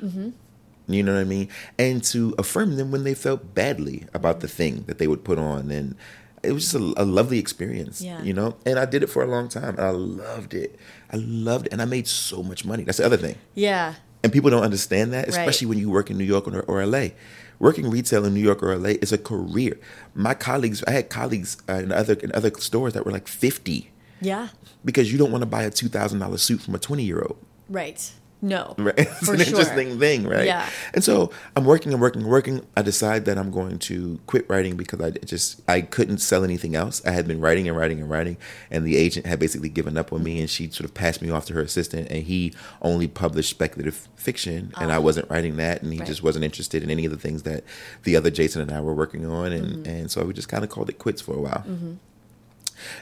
You 0.87 1.01
know 1.03 1.13
what 1.15 1.21
I 1.21 1.23
mean? 1.25 1.49
And 1.79 2.03
to 2.05 2.35
affirm 2.37 2.75
them 2.77 2.91
when 2.91 3.03
they 3.03 3.13
felt 3.15 3.53
badly 3.55 4.05
about 4.13 4.39
the 4.41 4.47
thing 4.47 4.83
that 4.87 4.97
they 4.99 5.07
would 5.07 5.23
put 5.23 5.39
on. 5.39 5.71
And 5.71 5.95
it 6.43 6.51
was 6.51 6.63
just 6.71 6.75
a, 6.75 6.93
a 7.01 7.05
lovely 7.05 7.39
experience, 7.39 8.01
Yeah. 8.01 8.21
you 8.21 8.33
know? 8.33 8.55
And 8.65 8.77
I 8.77 8.85
did 8.85 9.01
it 9.01 9.07
for 9.07 9.23
a 9.23 9.27
long 9.27 9.49
time. 9.49 9.75
And 9.77 9.79
I 9.79 9.89
loved 9.89 10.53
it. 10.53 10.77
I 11.11 11.17
loved 11.17 11.65
it. 11.67 11.73
And 11.73 11.81
I 11.81 11.85
made 11.85 12.07
so 12.07 12.43
much 12.43 12.65
money. 12.65 12.83
That's 12.83 12.99
the 12.99 13.05
other 13.05 13.17
thing. 13.17 13.35
Yeah. 13.55 13.95
And 14.23 14.31
people 14.31 14.49
don't 14.51 14.63
understand 14.63 15.11
that, 15.13 15.25
Right. 15.27 15.29
especially 15.37 15.67
when 15.67 15.79
you 15.79 15.89
work 15.89 16.09
in 16.11 16.17
New 16.17 16.23
York 16.23 16.47
or, 16.47 16.61
or 16.61 16.85
LA. 16.85 17.09
Working 17.57 17.89
retail 17.89 18.25
in 18.25 18.33
New 18.33 18.41
York 18.41 18.61
or 18.61 18.75
LA 18.77 18.89
is 19.01 19.11
a 19.11 19.17
career. 19.17 19.79
My 20.13 20.33
colleagues, 20.33 20.83
I 20.87 20.91
had 20.91 21.09
colleagues 21.09 21.57
uh, 21.69 21.73
in 21.75 21.91
other 21.91 22.13
in 22.15 22.31
other 22.33 22.51
stores 22.59 22.93
that 22.93 23.05
were 23.05 23.11
like 23.13 23.27
fifty 23.29 23.91
Yeah. 24.19 24.49
because 24.83 25.09
you 25.11 25.17
don't 25.17 25.31
want 25.31 25.41
to 25.43 25.45
buy 25.45 25.63
a 25.63 25.69
two 25.71 25.87
thousand 25.87 26.19
dollar 26.19 26.37
suit 26.37 26.61
from 26.61 26.75
a 26.75 26.79
twenty 26.79 27.03
year 27.03 27.21
old. 27.21 27.37
Right. 27.69 28.11
No. 28.41 28.75
Right. 28.77 28.95
It's 28.99 29.27
an 29.27 29.37
sure. 29.37 29.45
interesting 29.47 29.97
thing, 29.99 30.27
right? 30.27 30.45
Yeah. 30.45 30.69
And 30.93 31.03
so 31.03 31.31
I'm 31.55 31.65
working 31.65 31.91
and 31.93 32.01
working 32.01 32.21
and 32.21 32.29
working. 32.29 32.65
I 32.77 32.81
decide 32.83 33.25
that 33.25 33.37
I'm 33.37 33.49
going 33.49 33.79
to 33.79 34.19
quit 34.27 34.47
writing 34.49 34.75
because 34.77 35.01
I 35.01 35.11
just 35.11 35.61
I 35.67 35.81
couldn't 35.81 36.19
sell 36.19 36.43
anything 36.43 36.75
else. 36.75 37.01
I 37.05 37.11
had 37.11 37.27
been 37.27 37.39
writing 37.41 37.67
and 37.67 37.75
writing 37.77 37.99
and 38.01 38.09
writing, 38.09 38.37
and 38.69 38.85
the 38.85 38.97
agent 38.97 39.25
had 39.25 39.39
basically 39.39 39.69
given 39.69 39.97
up 39.97 40.13
on 40.13 40.21
me, 40.23 40.39
and 40.39 40.49
she 40.49 40.69
sort 40.69 40.85
of 40.85 40.93
passed 40.93 41.21
me 41.21 41.29
off 41.31 41.45
to 41.47 41.53
her 41.53 41.61
assistant, 41.61 42.11
and 42.11 42.23
he 42.23 42.53
only 42.81 43.07
published 43.07 43.49
speculative 43.49 44.07
fiction, 44.15 44.73
and 44.77 44.91
I 44.91 44.99
wasn't 44.99 45.29
writing 45.29 45.55
that, 45.57 45.81
and 45.81 45.91
he 45.91 45.99
Ah. 45.99 46.01
Right. 46.01 46.07
just 46.07 46.21
wasn't 46.23 46.45
interested 46.45 46.83
in 46.83 46.91
any 46.91 47.05
of 47.05 47.11
the 47.11 47.17
things 47.17 47.43
that 47.43 47.63
the 48.03 48.15
other 48.15 48.29
Jason 48.29 48.61
and 48.61 48.71
I 48.71 48.81
were 48.81 48.93
working 48.93 49.25
on, 49.25 49.51
and 49.53 49.65
Mm-hmm. 49.65 49.89
and 49.89 50.11
so 50.11 50.23
we 50.23 50.33
just 50.33 50.49
kind 50.49 50.63
of 50.63 50.69
called 50.69 50.89
it 50.89 50.99
quits 50.99 51.21
for 51.21 51.33
a 51.35 51.41
while. 51.41 51.63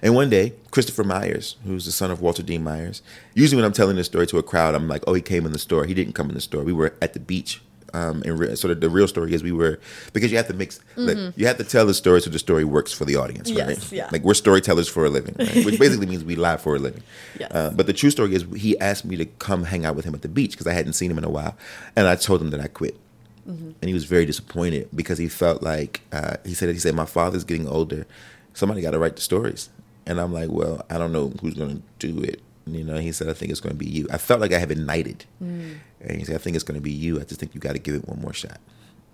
And 0.01 0.15
one 0.15 0.29
day, 0.29 0.53
Christopher 0.71 1.03
Myers, 1.03 1.55
who's 1.65 1.85
the 1.85 1.91
son 1.91 2.11
of 2.11 2.21
Walter 2.21 2.43
D. 2.43 2.57
Myers, 2.57 3.01
usually 3.33 3.57
when 3.57 3.65
I'm 3.65 3.73
telling 3.73 3.95
this 3.95 4.07
story 4.07 4.27
to 4.27 4.37
a 4.37 4.43
crowd, 4.43 4.75
I'm 4.75 4.87
like, 4.87 5.03
oh, 5.07 5.13
he 5.13 5.21
came 5.21 5.45
in 5.45 5.51
the 5.51 5.59
store. 5.59 5.85
He 5.85 5.93
didn't 5.93 6.13
come 6.13 6.29
in 6.29 6.35
the 6.35 6.41
store. 6.41 6.63
We 6.63 6.73
were 6.73 6.93
at 7.01 7.13
the 7.13 7.19
beach. 7.19 7.61
Um, 7.95 8.23
and 8.25 8.39
re- 8.39 8.55
sort 8.55 8.71
of 8.71 8.81
the 8.81 8.89
real 8.89 9.07
story 9.07 9.35
is 9.35 9.43
we 9.43 9.51
were 9.51 9.79
because 10.13 10.31
you 10.31 10.37
have 10.37 10.47
to 10.47 10.53
mix, 10.55 10.79
like, 10.95 11.15
you 11.37 11.45
have 11.45 11.57
to 11.57 11.63
tell 11.63 11.85
the 11.85 11.93
story 11.93 12.21
so 12.21 12.31
the 12.31 12.39
story 12.39 12.63
works 12.63 12.91
for 12.91 13.05
the 13.05 13.17
audience, 13.17 13.51
right? 13.51 13.69
Yes, 13.69 13.91
yeah. 13.91 14.09
Like 14.11 14.23
we're 14.23 14.33
storytellers 14.33 14.87
for 14.89 15.05
a 15.05 15.11
living, 15.11 15.35
right? 15.37 15.63
which 15.63 15.77
basically 15.79 16.07
means 16.07 16.23
we 16.23 16.35
lie 16.35 16.57
for 16.57 16.75
a 16.75 16.79
living. 16.79 17.03
Yes. 17.39 17.51
Uh, 17.51 17.69
but 17.75 17.85
the 17.85 17.93
true 17.93 18.09
story 18.09 18.33
is 18.33 18.45
he 18.55 18.79
asked 18.79 19.05
me 19.05 19.15
to 19.17 19.25
come 19.25 19.65
hang 19.65 19.85
out 19.85 19.95
with 19.95 20.05
him 20.05 20.15
at 20.15 20.23
the 20.23 20.27
beach 20.27 20.53
because 20.53 20.65
I 20.65 20.73
hadn't 20.73 20.93
seen 20.93 21.11
him 21.11 21.19
in 21.19 21.23
a 21.23 21.29
while, 21.29 21.55
and 21.95 22.07
I 22.07 22.15
told 22.15 22.41
him 22.41 22.49
that 22.49 22.59
I 22.59 22.65
quit 22.65 22.99
and 23.45 23.75
he 23.81 23.93
was 23.93 24.05
very 24.05 24.25
disappointed 24.25 24.87
because 24.95 25.17
he 25.17 25.27
felt 25.27 25.61
like 25.61 26.01
uh, 26.11 26.37
he 26.45 26.53
said 26.53 26.69
he 26.69 26.79
said 26.79 26.95
my 26.95 27.05
father's 27.05 27.43
getting 27.43 27.67
older 27.67 28.05
somebody 28.53 28.81
got 28.81 28.91
to 28.91 28.99
write 28.99 29.15
the 29.15 29.21
stories. 29.21 29.69
And 30.05 30.19
i'm 30.19 30.33
like 30.33 30.49
well 30.49 30.85
i 30.89 30.97
don't 30.97 31.13
know 31.13 31.31
who's 31.41 31.53
going 31.53 31.81
to 31.99 32.07
do 32.11 32.21
it. 32.23 32.41
And, 32.65 32.75
you 32.75 32.83
know 32.83 32.97
he 32.97 33.11
said 33.11 33.29
i 33.29 33.33
think 33.33 33.51
it's 33.51 33.61
going 33.61 33.73
to 33.73 33.79
be 33.79 33.89
you. 33.89 34.07
I 34.11 34.17
felt 34.17 34.41
like 34.41 34.53
i 34.53 34.57
had 34.57 34.69
been 34.69 34.85
knighted. 34.85 35.25
Mm. 35.41 35.77
And 36.01 36.17
he 36.17 36.25
said 36.25 36.35
i 36.35 36.39
think 36.39 36.55
it's 36.55 36.65
going 36.65 36.79
to 36.79 36.83
be 36.83 36.91
you. 36.91 37.19
I 37.19 37.23
just 37.23 37.39
think 37.39 37.55
you 37.55 37.61
got 37.61 37.73
to 37.73 37.79
give 37.79 37.95
it 37.95 38.07
one 38.07 38.21
more 38.21 38.33
shot. 38.33 38.59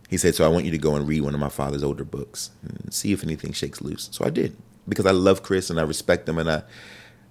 He 0.10 0.18
said 0.18 0.36
so 0.36 0.46
i 0.46 0.48
want 0.48 0.66
you 0.66 0.72
to 0.72 0.78
go 0.78 0.96
and 0.96 1.08
read 1.08 1.22
one 1.22 1.34
of 1.34 1.40
my 1.40 1.50
father's 1.50 1.84
older 1.84 2.04
books 2.04 2.52
and 2.64 2.94
see 2.94 3.12
if 3.14 3.24
anything 3.24 3.54
shakes 3.54 3.82
loose. 3.82 4.10
So 4.12 4.26
i 4.26 4.30
did 4.30 4.56
because 4.88 5.06
i 5.06 5.12
love 5.12 5.44
chris 5.44 5.70
and 5.70 5.80
i 5.80 5.84
respect 5.84 6.28
him 6.28 6.40
and 6.40 6.50
i 6.50 6.64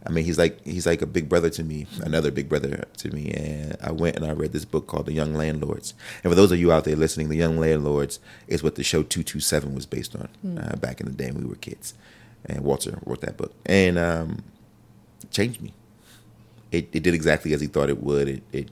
I 0.06 0.10
mean, 0.10 0.24
he's 0.24 0.38
like 0.38 0.64
he's 0.64 0.86
like 0.86 1.02
a 1.02 1.06
big 1.06 1.28
brother 1.28 1.50
to 1.50 1.64
me, 1.64 1.86
another 2.02 2.30
big 2.30 2.48
brother 2.48 2.84
to 2.98 3.10
me. 3.10 3.32
And 3.32 3.76
I 3.82 3.90
went 3.90 4.16
and 4.16 4.24
I 4.24 4.32
read 4.32 4.52
this 4.52 4.64
book 4.64 4.86
called 4.86 5.06
The 5.06 5.12
Young 5.12 5.34
Landlords. 5.34 5.92
And 6.22 6.30
for 6.30 6.36
those 6.36 6.52
of 6.52 6.58
you 6.58 6.70
out 6.72 6.84
there 6.84 6.96
listening, 6.96 7.28
The 7.28 7.36
Young 7.36 7.58
Landlords 7.58 8.20
is 8.46 8.62
what 8.62 8.76
the 8.76 8.84
show 8.84 9.02
Two 9.02 9.22
Two 9.22 9.40
Seven 9.40 9.74
was 9.74 9.86
based 9.86 10.14
on 10.14 10.28
uh, 10.58 10.76
back 10.76 11.00
in 11.00 11.06
the 11.06 11.12
day 11.12 11.30
when 11.30 11.42
we 11.42 11.48
were 11.48 11.56
kids. 11.56 11.94
And 12.46 12.60
Walter 12.60 12.98
wrote 13.04 13.20
that 13.22 13.36
book, 13.36 13.52
and 13.66 13.98
um, 13.98 14.44
changed 15.30 15.60
me. 15.60 15.74
It 16.70 16.88
it 16.92 17.02
did 17.02 17.14
exactly 17.14 17.52
as 17.52 17.60
he 17.60 17.66
thought 17.66 17.88
it 17.88 18.02
would. 18.02 18.28
It 18.28 18.42
it 18.52 18.70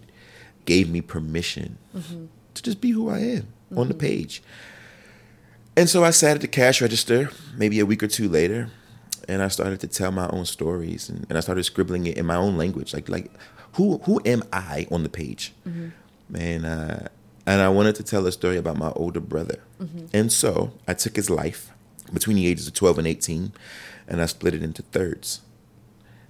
gave 0.65 0.89
me 0.89 1.01
permission 1.01 1.79
to 2.55 2.63
just 2.63 2.81
be 2.81 2.91
who 2.91 3.09
I 3.11 3.19
am 3.19 3.49
on 3.77 3.89
the 3.89 3.95
page. 3.95 4.43
And 5.77 5.89
so 5.89 6.05
I 6.05 6.11
sat 6.11 6.37
at 6.37 6.41
the 6.41 6.49
cash 6.49 6.81
register 6.81 7.31
maybe 7.57 7.81
a 7.81 7.87
week 7.87 8.03
or 8.03 8.07
two 8.09 8.29
later, 8.29 8.71
and 9.29 9.43
I 9.43 9.49
started 9.49 9.81
to 9.81 9.89
tell 9.89 10.13
my 10.13 10.29
own 10.29 10.45
stories, 10.45 11.09
and, 11.09 11.27
and 11.29 11.37
I 11.37 11.41
started 11.41 11.65
scribbling 11.65 12.07
it 12.07 12.17
in 12.17 12.27
my 12.27 12.37
own 12.37 12.57
language, 12.57 12.95
like 12.95 13.09
like 13.09 13.31
who 13.73 13.99
who 13.99 14.21
am 14.25 14.43
I 14.53 14.87
on 14.91 15.03
the 15.03 15.09
page, 15.09 15.53
mm-hmm. 15.67 15.89
and 16.35 16.67
uh, 16.67 17.09
and 17.47 17.61
I 17.61 17.69
wanted 17.69 17.95
to 17.97 18.03
tell 18.03 18.27
a 18.27 18.33
story 18.33 18.57
about 18.57 18.77
my 18.77 18.91
older 18.91 19.21
brother, 19.21 19.61
mm-hmm. 19.81 20.07
and 20.13 20.33
so 20.33 20.73
I 20.87 20.95
took 20.95 21.17
his 21.17 21.31
life 21.31 21.71
between 22.13 22.37
the 22.37 22.47
ages 22.47 22.67
of 22.67 22.75
twelve 22.75 22.99
and 22.99 23.07
eighteen, 23.07 23.53
and 24.07 24.23
I 24.23 24.27
split 24.27 24.55
it 24.55 24.63
into 24.63 24.83
thirds. 24.83 25.41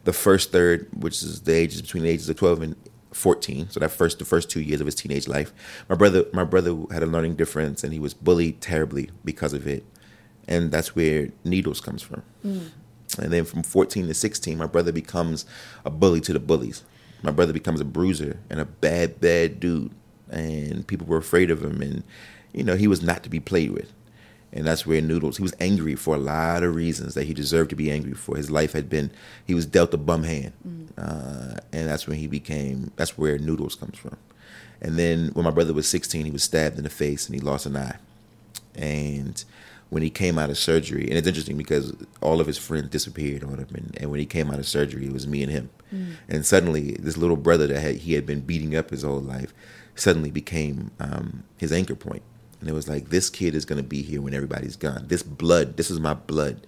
The 0.04 0.12
first 0.12 0.52
third, 0.52 0.88
which 0.96 1.22
is 1.22 1.42
the 1.42 1.54
ages 1.54 1.82
between 1.82 2.04
the 2.04 2.10
ages 2.10 2.28
of 2.28 2.36
twelve 2.36 2.62
and 2.62 2.76
14 3.12 3.70
so 3.70 3.80
that 3.80 3.88
first 3.88 4.18
the 4.18 4.26
first 4.26 4.50
two 4.50 4.60
years 4.60 4.78
of 4.78 4.84
his 4.84 4.94
teenage 4.94 5.26
life 5.26 5.54
my 5.88 5.94
brother 5.94 6.26
my 6.34 6.44
brother 6.44 6.76
had 6.90 7.02
a 7.02 7.06
learning 7.06 7.34
difference 7.34 7.82
and 7.82 7.94
he 7.94 7.98
was 7.98 8.12
bullied 8.12 8.60
terribly 8.60 9.10
because 9.24 9.54
of 9.54 9.66
it. 9.66 9.86
And 10.46 10.70
that's 10.70 10.94
where 10.94 11.30
needles 11.42 11.80
comes 11.80 12.02
from 12.02 12.22
mm. 12.44 12.68
And 13.18 13.32
then 13.32 13.44
from 13.44 13.62
14 13.62 14.06
to 14.06 14.14
16 14.14 14.58
my 14.58 14.66
brother 14.66 14.92
becomes 14.92 15.44
a 15.84 15.90
bully 15.90 16.20
to 16.20 16.32
the 16.32 16.40
bullies 16.40 16.84
my 17.22 17.30
brother 17.30 17.52
becomes 17.52 17.80
a 17.80 17.84
bruiser 17.84 18.38
and 18.50 18.60
a 18.60 18.64
bad 18.64 19.20
bad 19.20 19.60
dude 19.60 19.92
and 20.30 20.86
people 20.86 21.06
were 21.06 21.16
afraid 21.16 21.50
of 21.50 21.62
him 21.62 21.80
and 21.82 22.02
you 22.52 22.64
know 22.64 22.76
he 22.76 22.88
was 22.88 23.02
not 23.02 23.22
to 23.22 23.28
be 23.28 23.40
played 23.40 23.70
with 23.70 23.92
and 24.52 24.66
that's 24.66 24.86
where 24.86 25.02
Noodles. 25.02 25.36
He 25.36 25.42
was 25.42 25.54
angry 25.60 25.96
for 25.96 26.14
a 26.14 26.18
lot 26.18 26.62
of 26.62 26.74
reasons 26.74 27.14
that 27.14 27.24
he 27.24 27.34
deserved 27.34 27.70
to 27.70 27.76
be 27.76 27.90
angry 27.90 28.14
for. 28.14 28.36
His 28.36 28.50
life 28.50 28.72
had 28.72 28.88
been 28.88 29.10
he 29.44 29.54
was 29.54 29.66
dealt 29.66 29.92
a 29.92 29.98
bum 29.98 30.22
hand, 30.22 30.52
uh, 30.96 31.56
and 31.72 31.88
that's 31.88 32.06
when 32.06 32.18
he 32.18 32.26
became. 32.26 32.90
That's 32.96 33.18
where 33.18 33.38
Noodles 33.38 33.74
comes 33.74 33.98
from. 33.98 34.16
And 34.80 34.98
then 34.98 35.28
when 35.34 35.44
my 35.44 35.50
brother 35.50 35.72
was 35.72 35.88
16, 35.88 36.24
he 36.24 36.30
was 36.30 36.42
stabbed 36.44 36.78
in 36.78 36.84
the 36.84 36.90
face 36.90 37.26
and 37.26 37.34
he 37.34 37.40
lost 37.40 37.66
an 37.66 37.76
eye. 37.76 37.96
And 38.74 39.42
when 39.88 40.02
he 40.02 40.10
came 40.10 40.38
out 40.38 40.50
of 40.50 40.58
surgery, 40.58 41.06
and 41.08 41.16
it's 41.16 41.28
interesting 41.28 41.56
because 41.56 41.94
all 42.20 42.40
of 42.40 42.46
his 42.46 42.58
friends 42.58 42.88
disappeared 42.88 43.44
on 43.44 43.58
him, 43.58 43.68
and, 43.74 43.96
and 44.00 44.10
when 44.10 44.18
he 44.20 44.26
came 44.26 44.50
out 44.50 44.58
of 44.58 44.66
surgery, 44.66 45.06
it 45.06 45.12
was 45.12 45.26
me 45.26 45.42
and 45.42 45.52
him. 45.52 45.70
And 46.28 46.44
suddenly, 46.44 46.96
this 46.98 47.16
little 47.16 47.36
brother 47.36 47.66
that 47.68 47.80
had, 47.80 47.96
he 47.96 48.12
had 48.14 48.26
been 48.26 48.40
beating 48.40 48.76
up 48.76 48.90
his 48.90 49.02
whole 49.02 49.20
life 49.20 49.54
suddenly 49.94 50.30
became 50.30 50.90
um, 51.00 51.44
his 51.56 51.72
anchor 51.72 51.94
point. 51.94 52.22
And 52.60 52.68
it 52.68 52.72
was 52.72 52.88
like, 52.88 53.08
this 53.08 53.30
kid 53.30 53.54
is 53.54 53.64
going 53.64 53.80
to 53.80 53.88
be 53.88 54.02
here 54.02 54.20
when 54.20 54.34
everybody's 54.34 54.76
gone. 54.76 55.06
This 55.08 55.22
blood, 55.22 55.76
this 55.78 55.90
is 55.90 55.98
my 56.00 56.12
blood. 56.12 56.66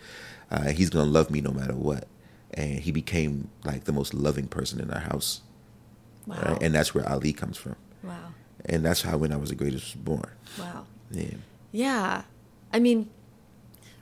Uh, 0.50 0.68
he's 0.68 0.88
going 0.88 1.04
to 1.04 1.10
love 1.10 1.30
me 1.30 1.40
no 1.42 1.50
matter 1.50 1.74
what. 1.74 2.06
And 2.54 2.78
he 2.78 2.90
became 2.92 3.50
like 3.64 3.84
the 3.84 3.92
most 3.92 4.14
loving 4.14 4.46
person 4.46 4.80
in 4.80 4.90
our 4.90 5.00
house. 5.00 5.42
Wow. 6.26 6.36
right? 6.46 6.62
And 6.62 6.74
that's 6.74 6.94
where 6.94 7.06
Ali 7.06 7.32
comes 7.34 7.58
from. 7.58 7.76
wow. 8.02 8.32
And 8.64 8.84
that's 8.84 9.02
how 9.02 9.16
when 9.18 9.32
I 9.32 9.36
was 9.36 9.50
the 9.50 9.56
greatest 9.56 9.94
was 9.94 10.02
born. 10.02 10.30
Wow. 10.58 10.86
Yeah. 11.10 11.34
Yeah. 11.72 12.22
I 12.72 12.78
mean, 12.80 13.08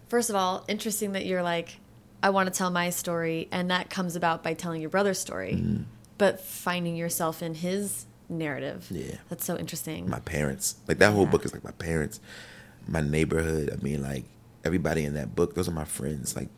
first 0.08 0.30
of 0.30 0.36
all, 0.36 0.64
interesting 0.68 1.12
that 1.12 1.26
you're 1.26 1.42
like, 1.42 1.76
I 2.22 2.30
want 2.30 2.52
to 2.52 2.56
tell 2.56 2.70
my 2.70 2.90
story, 2.90 3.48
and 3.52 3.70
that 3.70 3.90
comes 3.90 4.16
about 4.16 4.42
by 4.42 4.54
telling 4.54 4.80
your 4.80 4.90
brother's 4.90 5.18
story, 5.18 5.52
Mm-hmm. 5.54 5.82
but 6.18 6.40
finding 6.40 6.96
yourself 6.96 7.42
in 7.42 7.54
his 7.54 8.06
narrative. 8.28 8.86
Yeah. 8.90 9.16
That's 9.28 9.44
so 9.44 9.56
interesting. 9.56 10.08
my 10.10 10.18
parents. 10.20 10.76
Like 10.88 10.98
that 10.98 11.12
whole 11.12 11.24
Yeah. 11.24 11.30
book 11.30 11.44
is 11.44 11.52
like 11.52 11.62
my 11.64 11.70
parents, 11.72 12.20
my 12.88 13.00
neighborhood. 13.00 13.70
I 13.72 13.82
mean, 13.84 14.02
like 14.02 14.24
everybody 14.64 15.04
in 15.04 15.14
that 15.14 15.36
book, 15.36 15.54
those 15.54 15.68
are 15.68 15.72
my 15.72 15.84
friends. 15.84 16.34
Like, 16.34 16.48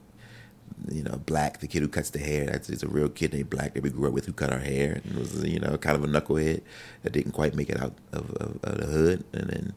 you 0.90 1.02
know, 1.02 1.20
Black, 1.26 1.58
the 1.60 1.66
kid 1.66 1.82
who 1.82 1.88
cuts 1.88 2.10
the 2.10 2.20
hair. 2.20 2.46
That's 2.46 2.70
it's 2.70 2.82
a 2.84 2.88
real 2.88 3.08
kid 3.10 3.32
named 3.34 3.50
Black 3.50 3.74
that 3.74 3.82
we 3.82 3.90
grew 3.90 4.06
up 4.06 4.14
with 4.14 4.24
who 4.26 4.32
cut 4.32 4.50
our 4.52 4.60
hair 4.60 5.00
and 5.04 5.18
was 5.18 5.44
you 5.44 5.58
know 5.58 5.76
kind 5.76 5.96
of 5.96 6.04
a 6.04 6.06
knucklehead 6.06 6.62
that 7.02 7.12
didn't 7.12 7.32
quite 7.32 7.54
make 7.54 7.68
it 7.68 7.78
out 7.82 7.92
of, 8.12 8.30
of, 8.36 8.58
of 8.62 8.78
the 8.78 8.86
hood. 8.86 9.24
And 9.34 9.50
then, 9.50 9.74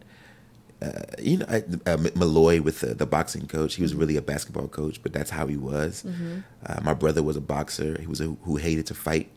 uh, 0.81 1.03
you 1.19 1.37
know, 1.37 1.45
I, 1.47 1.63
uh, 1.85 1.97
Malloy 2.15 2.61
with 2.61 2.79
the, 2.79 2.93
the 2.95 3.05
boxing 3.05 3.47
coach. 3.47 3.75
He 3.75 3.83
was 3.83 3.93
really 3.93 4.17
a 4.17 4.21
basketball 4.21 4.67
coach, 4.67 5.01
but 5.03 5.13
that's 5.13 5.29
how 5.29 5.45
he 5.47 5.57
was. 5.57 6.03
Uh, 6.65 6.79
my 6.83 6.93
brother 6.93 7.21
was 7.21 7.37
a 7.37 7.41
boxer. 7.41 7.99
He 7.99 8.07
was 8.07 8.19
a, 8.21 8.25
who 8.43 8.57
hated 8.57 8.87
to 8.87 8.93
fight. 8.93 9.29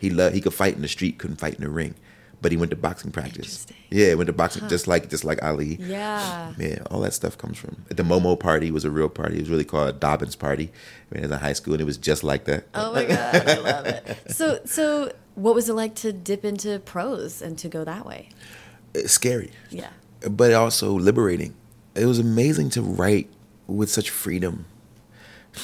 He 0.00 0.10
loved. 0.10 0.34
He 0.34 0.40
could 0.40 0.54
fight 0.54 0.74
in 0.74 0.82
the 0.82 0.88
street, 0.88 1.18
couldn't 1.18 1.36
fight 1.36 1.54
in 1.54 1.62
the 1.62 1.68
ring. 1.70 1.94
But 2.40 2.52
he 2.52 2.58
went 2.58 2.70
to 2.70 2.76
boxing 2.76 3.10
practice. 3.10 3.66
Yeah, 3.90 4.14
went 4.14 4.28
to 4.28 4.32
boxing 4.32 4.68
just 4.68 4.86
like 4.86 5.08
just 5.10 5.24
like 5.24 5.42
Ali. 5.42 5.76
yeah. 5.80 6.52
Yeah, 6.56 6.78
all 6.88 7.00
that 7.00 7.12
stuff 7.12 7.36
comes 7.36 7.58
from 7.58 7.84
the 7.88 8.04
Momo 8.04 8.38
party 8.38 8.70
was 8.70 8.84
a 8.84 8.92
real 8.92 9.08
party. 9.08 9.36
It 9.36 9.40
was 9.40 9.50
really 9.50 9.64
called 9.64 9.88
a 9.88 9.92
Dobbins 9.92 10.36
party. 10.36 10.70
I 11.10 11.14
mean, 11.16 11.24
in 11.24 11.30
high 11.32 11.52
school, 11.52 11.74
and 11.74 11.80
it 11.80 11.84
was 11.84 11.98
just 11.98 12.22
like 12.22 12.44
that. 12.44 12.68
Oh 12.74 12.92
my 12.92 13.04
god, 13.06 13.48
I 13.48 13.58
love 13.58 13.86
it. 13.86 14.18
So, 14.28 14.60
so 14.64 15.12
what 15.34 15.54
was 15.54 15.68
it 15.68 15.72
like 15.74 15.96
to 15.96 16.12
dip 16.12 16.44
into 16.44 16.78
prose 16.78 17.42
and 17.42 17.58
to 17.58 17.68
go 17.68 17.82
that 17.84 18.06
way? 18.06 18.28
It's 18.94 19.12
scary. 19.12 19.50
Yeah. 19.70 19.90
But 20.30 20.52
also 20.52 20.92
liberating. 20.92 21.54
It 21.94 22.06
was 22.06 22.18
amazing 22.18 22.70
to 22.70 22.82
write 22.82 23.28
with 23.66 23.90
such 23.90 24.10
freedom, 24.10 24.64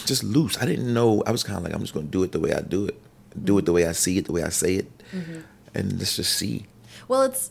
just 0.04 0.22
loose. 0.24 0.58
I 0.58 0.66
didn't 0.66 0.92
know. 0.92 1.22
I 1.26 1.30
was 1.30 1.42
kind 1.44 1.56
of 1.58 1.64
like, 1.64 1.72
I'm 1.72 1.80
just 1.80 1.94
going 1.94 2.06
to 2.06 2.12
do 2.12 2.22
it 2.22 2.32
the 2.32 2.40
way 2.40 2.52
I 2.52 2.60
do 2.60 2.86
it, 2.86 3.00
do 3.42 3.56
it 3.58 3.64
the 3.66 3.72
way 3.72 3.86
I 3.86 3.92
see 3.92 4.18
it, 4.18 4.26
the 4.26 4.32
way 4.32 4.42
I 4.42 4.48
say 4.48 4.74
it, 4.76 4.90
and 5.74 5.98
let's 5.98 6.16
just 6.16 6.34
see. 6.36 6.66
Well, 7.08 7.22
it's 7.22 7.50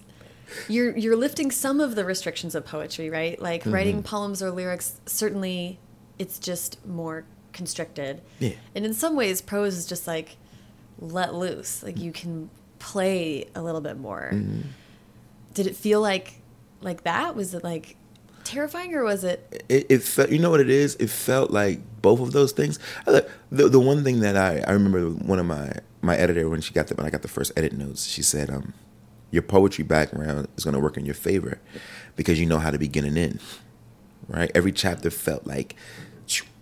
you're 0.68 0.95
you're 0.97 1.16
lifting 1.16 1.49
some 1.51 1.80
of 1.80 1.95
the 1.95 2.06
restrictions 2.06 2.54
of 2.56 2.66
poetry, 2.66 3.10
right? 3.10 3.41
Like 3.41 3.62
Mm-hmm. 3.62 3.74
writing 3.74 4.04
poems 4.04 4.43
or 4.43 4.51
lyrics. 4.51 4.99
Certainly, 5.06 5.80
it's 6.20 6.38
just 6.39 6.86
more 6.86 7.26
constricted. 7.54 8.22
Yeah. 8.39 8.54
And 8.76 8.86
in 8.86 8.93
some 8.93 9.16
ways, 9.16 9.41
prose 9.41 9.76
is 9.78 9.86
just 9.86 10.06
like 10.08 10.36
let 10.99 11.34
loose. 11.34 11.82
Like 11.84 11.97
you 11.97 12.12
can 12.12 12.49
play 12.80 13.45
a 13.56 13.62
little 13.62 13.82
bit 13.82 13.97
more. 13.97 14.32
Mm-hmm. 14.34 14.62
Did 15.54 15.68
it 15.68 15.76
feel 15.76 16.01
like 16.01 16.41
like 16.84 17.03
that? 17.03 17.36
Was 17.36 17.53
it 17.53 17.63
like 17.63 17.95
terrifying 18.43 18.93
or 18.93 19.03
was 19.03 19.23
it? 19.23 19.63
it, 19.69 19.86
it 19.89 20.03
felt 20.03 20.29
you 20.29 20.38
know 20.39 20.49
what 20.49 20.59
it 20.59 20.69
is 20.69 20.95
it 20.95 21.09
felt 21.09 21.49
like 21.49 21.79
both 22.01 22.19
of 22.19 22.34
those 22.34 22.51
things 22.51 22.77
the, 23.05 23.25
the 23.49 23.79
one 23.79 24.03
thing 24.03 24.19
that 24.19 24.36
I, 24.36 24.59
I 24.67 24.73
remember 24.73 25.09
one 25.09 25.39
of 25.39 25.45
my 25.45 25.71
my 26.01 26.17
editor 26.17 26.49
when 26.49 26.59
she 26.59 26.73
got 26.73 26.88
the 26.88 26.95
when 26.95 27.05
I 27.05 27.09
got 27.09 27.21
the 27.21 27.29
first 27.29 27.53
edit 27.55 27.71
notes 27.71 28.05
she 28.05 28.21
said 28.21 28.49
um 28.49 28.73
your 29.31 29.43
poetry 29.43 29.86
background 29.86 30.49
is 30.57 30.65
going 30.65 30.73
to 30.73 30.79
work 30.79 30.97
in 30.97 31.05
your 31.05 31.15
favor 31.15 31.59
because 32.17 32.38
you 32.39 32.45
know 32.45 32.59
how 32.59 32.69
to 32.69 32.77
begin 32.77 33.05
and 33.05 33.17
end 33.17 33.39
right 34.27 34.51
every 34.53 34.73
chapter 34.73 35.09
felt 35.09 35.47
like 35.47 35.75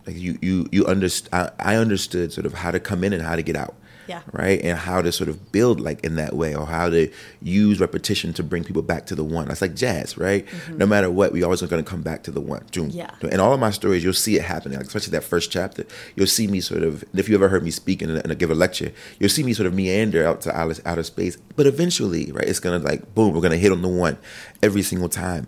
like 0.06 0.16
you 0.16 0.38
you 0.42 0.68
you 0.72 0.84
underst- 0.84 1.30
I, 1.34 1.52
I 1.60 1.76
understood 1.78 2.32
sort 2.32 2.46
of 2.46 2.54
how 2.54 2.72
to 2.72 2.80
come 2.80 3.04
in 3.04 3.14
and 3.14 3.22
how 3.24 3.36
to 3.36 3.42
get 3.44 3.56
out 3.56 3.76
Yeah. 4.08 4.22
right 4.34 4.60
and 4.64 4.78
how 4.78 5.02
to 5.02 5.12
sort 5.12 5.30
of 5.30 5.52
build 5.52 5.80
like 5.80 6.04
in 6.04 6.16
that 6.16 6.34
way 6.36 6.54
or 6.56 6.66
how 6.66 6.90
to 6.90 7.10
use 7.42 7.80
repetition 7.80 8.34
to 8.34 8.44
bring 8.44 8.64
people 8.64 8.82
back 8.82 9.06
to 9.08 9.16
the 9.16 9.24
one 9.24 9.48
that's 9.48 9.62
like 9.62 9.76
jazz 9.76 10.18
right 10.18 10.46
no 10.70 10.86
matter 10.86 11.10
what 11.10 11.32
we 11.32 11.44
always 11.44 11.62
are 11.64 11.68
going 11.68 11.84
to 11.84 11.90
come 11.90 12.02
back 12.02 12.24
to 12.24 12.32
the 12.32 12.42
one 12.42 12.66
Doom. 12.72 12.90
Mm-hmm. 12.90 12.98
Yeah. 12.98 13.34
in 13.34 13.40
all 13.40 13.54
of 13.54 13.60
my 13.60 13.70
stories 13.72 14.04
you'll 14.04 14.14
see 14.14 14.36
it 14.38 14.42
happening 14.44 14.78
like 14.78 14.88
especially 14.88 15.12
that 15.12 15.24
first 15.24 15.52
chapter 15.52 15.86
you'll 16.16 16.28
see 16.28 16.48
me 16.48 16.60
sort 16.62 16.84
of 16.84 17.04
if 17.14 17.30
you 17.30 17.36
ever 17.36 17.48
heard 17.50 17.64
me 17.64 17.72
speak 17.72 18.02
and, 18.02 18.12
and 18.12 18.40
give 18.40 18.52
a 18.52 18.56
lecture 18.56 18.92
you'll 19.20 19.30
see 19.30 19.44
me 19.44 19.54
sort 19.54 19.68
of 19.68 19.74
meander 19.74 20.26
out 20.26 20.42
to 20.42 20.56
outer, 20.58 20.82
outer 20.86 21.04
space 21.04 21.38
but 21.56 21.66
eventually 21.68 22.32
right 22.32 22.48
it's 22.48 22.60
going 22.60 22.80
to 22.82 22.86
like 22.86 23.14
boom 23.16 23.34
we're 23.34 23.42
going 23.42 23.52
to 23.52 23.58
hit 23.58 23.72
on 23.72 23.82
the 23.82 23.88
one 23.88 24.18
every 24.64 24.82
single 24.82 25.10
time 25.10 25.48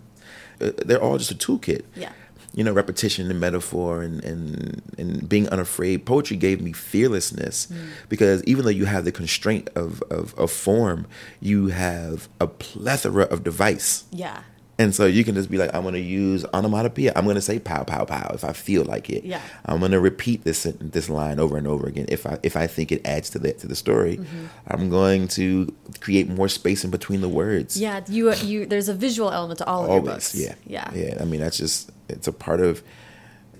Uh, 0.60 0.70
they're 0.86 1.02
all 1.02 1.18
just 1.18 1.32
a 1.32 1.34
toolkit 1.34 1.82
Yeah. 1.96 2.12
You 2.54 2.62
know, 2.64 2.72
repetition 2.72 3.30
and 3.30 3.40
metaphor 3.40 4.02
and, 4.02 4.22
and, 4.24 4.80
and 4.96 5.28
being 5.28 5.48
unafraid. 5.48 6.06
Poetry 6.06 6.36
gave 6.36 6.60
me 6.62 6.72
fearlessness 6.72 7.68
because 8.08 8.42
even 8.44 8.64
though 8.64 8.70
you 8.70 8.84
have 8.84 9.04
the 9.04 9.12
constraint 9.12 9.68
of, 9.74 10.02
of, 10.10 10.34
of 10.38 10.50
form, 10.52 11.06
you 11.40 11.68
have 11.68 12.28
a 12.40 12.46
plethora 12.46 13.24
of 13.24 13.42
device. 13.42 14.04
Yeah. 14.12 14.42
And 14.76 14.92
so 14.92 15.06
you 15.06 15.22
can 15.22 15.36
just 15.36 15.48
be 15.52 15.56
like, 15.56 15.72
I'm 15.72 15.82
going 15.82 15.94
to 15.94 16.00
use 16.00 16.44
onomatopoeia. 16.52 17.12
I'm 17.14 17.22
going 17.24 17.36
to 17.36 17.40
say 17.40 17.60
pow, 17.60 17.84
pow, 17.84 18.04
pow 18.04 18.32
if 18.34 18.42
I 18.42 18.52
feel 18.52 18.82
like 18.84 19.08
it. 19.08 19.22
Yeah. 19.24 19.40
I'm 19.66 19.78
going 19.78 19.92
to 19.92 20.00
repeat 20.00 20.42
this 20.42 20.64
this 20.80 21.08
line 21.08 21.38
over 21.38 21.56
and 21.56 21.68
over 21.68 21.86
again 21.86 22.06
if 22.08 22.26
I 22.26 22.40
if 22.42 22.56
I 22.56 22.66
think 22.66 22.90
it 22.90 23.00
adds 23.06 23.30
to 23.30 23.38
the 23.38 23.52
to 23.52 23.68
the 23.68 23.76
story. 23.76 24.16
Mm-hmm. 24.16 24.46
I'm 24.66 24.90
going 24.90 25.28
to 25.28 25.72
create 26.00 26.28
more 26.28 26.48
space 26.48 26.82
in 26.84 26.90
between 26.90 27.20
the 27.20 27.28
words. 27.28 27.76
Yeah. 27.80 28.00
You 28.08 28.34
you 28.34 28.66
there's 28.66 28.88
a 28.88 28.94
visual 28.94 29.30
element 29.30 29.58
to 29.58 29.66
all 29.66 29.84
of 29.84 29.90
your 29.90 30.00
books. 30.00 30.34
yeah, 30.34 30.54
Yeah. 30.66 30.90
yeah. 30.92 31.18
I 31.20 31.24
mean, 31.24 31.38
that's 31.38 31.58
just 31.58 31.92
it's 32.08 32.28
a 32.28 32.32
part 32.32 32.60
of. 32.60 32.82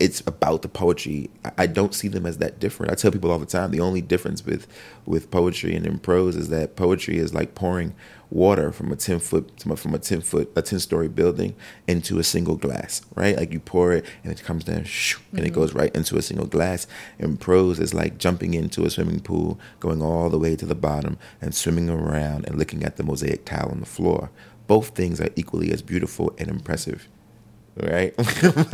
It's 0.01 0.21
about 0.27 0.63
the 0.63 0.69
poetry. 0.69 1.31
I- 1.45 1.53
I 1.59 1.67
don't 1.67 1.95
see 1.95 2.09
them 2.09 2.27
as 2.27 2.39
that 2.39 2.59
different. 2.59 2.91
I 2.91 2.97
tell 2.97 3.13
people 3.13 3.31
all 3.31 3.39
the 3.39 3.47
time 3.47 3.71
the 3.71 3.79
only 3.79 4.01
difference 4.01 4.45
with 4.45 4.67
with 5.07 5.31
poetry 5.31 5.77
and 5.77 5.87
in 5.87 6.01
prose 6.01 6.35
is 6.35 6.49
that 6.49 6.75
poetry 6.75 7.17
is 7.17 7.33
like 7.33 7.55
pouring 7.55 7.95
water 8.29 8.73
from 8.73 8.91
a 8.91 8.97
ten 8.97 9.21
foot 9.21 9.63
from 9.77 9.95
a 9.95 9.99
ten 9.99 10.21
foot 10.21 10.51
a 10.57 10.63
ten 10.63 10.81
story 10.81 11.07
building 11.09 11.55
into 11.87 12.19
a 12.19 12.25
single 12.25 12.57
glass, 12.57 13.03
right? 13.15 13.37
Like 13.37 13.53
you 13.53 13.61
pour 13.61 13.93
it 13.93 14.05
and 14.25 14.33
it 14.33 14.43
comes 14.43 14.65
down, 14.65 14.83
shoo, 14.85 15.21
and 15.31 15.41
it 15.41 15.45
mm-hmm. 15.45 15.55
goes 15.55 15.73
right 15.73 15.95
into 15.95 16.17
a 16.17 16.23
single 16.23 16.47
glass. 16.47 16.89
And 17.21 17.41
prose 17.41 17.79
is 17.79 17.95
like 17.95 18.19
jumping 18.19 18.55
into 18.55 18.85
a 18.85 18.91
swimming 18.91 19.21
pool, 19.21 19.61
going 19.79 20.03
all 20.03 20.29
the 20.29 20.39
way 20.39 20.57
to 20.57 20.67
the 20.67 20.75
bottom 20.75 21.19
and 21.41 21.55
swimming 21.55 21.89
around 21.89 22.47
and 22.47 22.59
looking 22.59 22.83
at 22.83 22.97
the 22.97 23.05
mosaic 23.05 23.45
tile 23.45 23.69
on 23.71 23.79
the 23.81 23.87
floor. 23.87 24.31
Both 24.67 24.89
things 24.89 25.21
are 25.21 25.31
equally 25.37 25.73
as 25.73 25.83
beautiful 25.83 26.35
and 26.39 26.49
impressive, 26.49 27.07
right? 27.77 28.15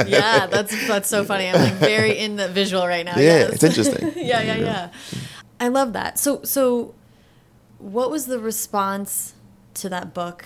yeah, 0.06 0.46
that's 0.46 0.86
that's 0.88 1.08
so 1.08 1.24
funny. 1.24 1.48
I'm 1.48 1.60
like 1.60 1.74
very 1.74 2.18
in 2.18 2.36
the 2.36 2.48
visual 2.48 2.86
right 2.86 3.04
now. 3.04 3.16
Yeah, 3.16 3.38
yes. 3.48 3.52
it's 3.54 3.64
interesting. 3.64 4.12
yeah, 4.16 4.42
yeah, 4.42 4.56
yeah. 4.56 4.90
I 5.58 5.68
love 5.68 5.92
that. 5.94 6.18
So 6.18 6.42
so 6.44 6.94
what 7.78 8.10
was 8.10 8.26
the 8.26 8.38
response 8.38 9.34
to 9.74 9.88
that 9.88 10.12
book 10.14 10.44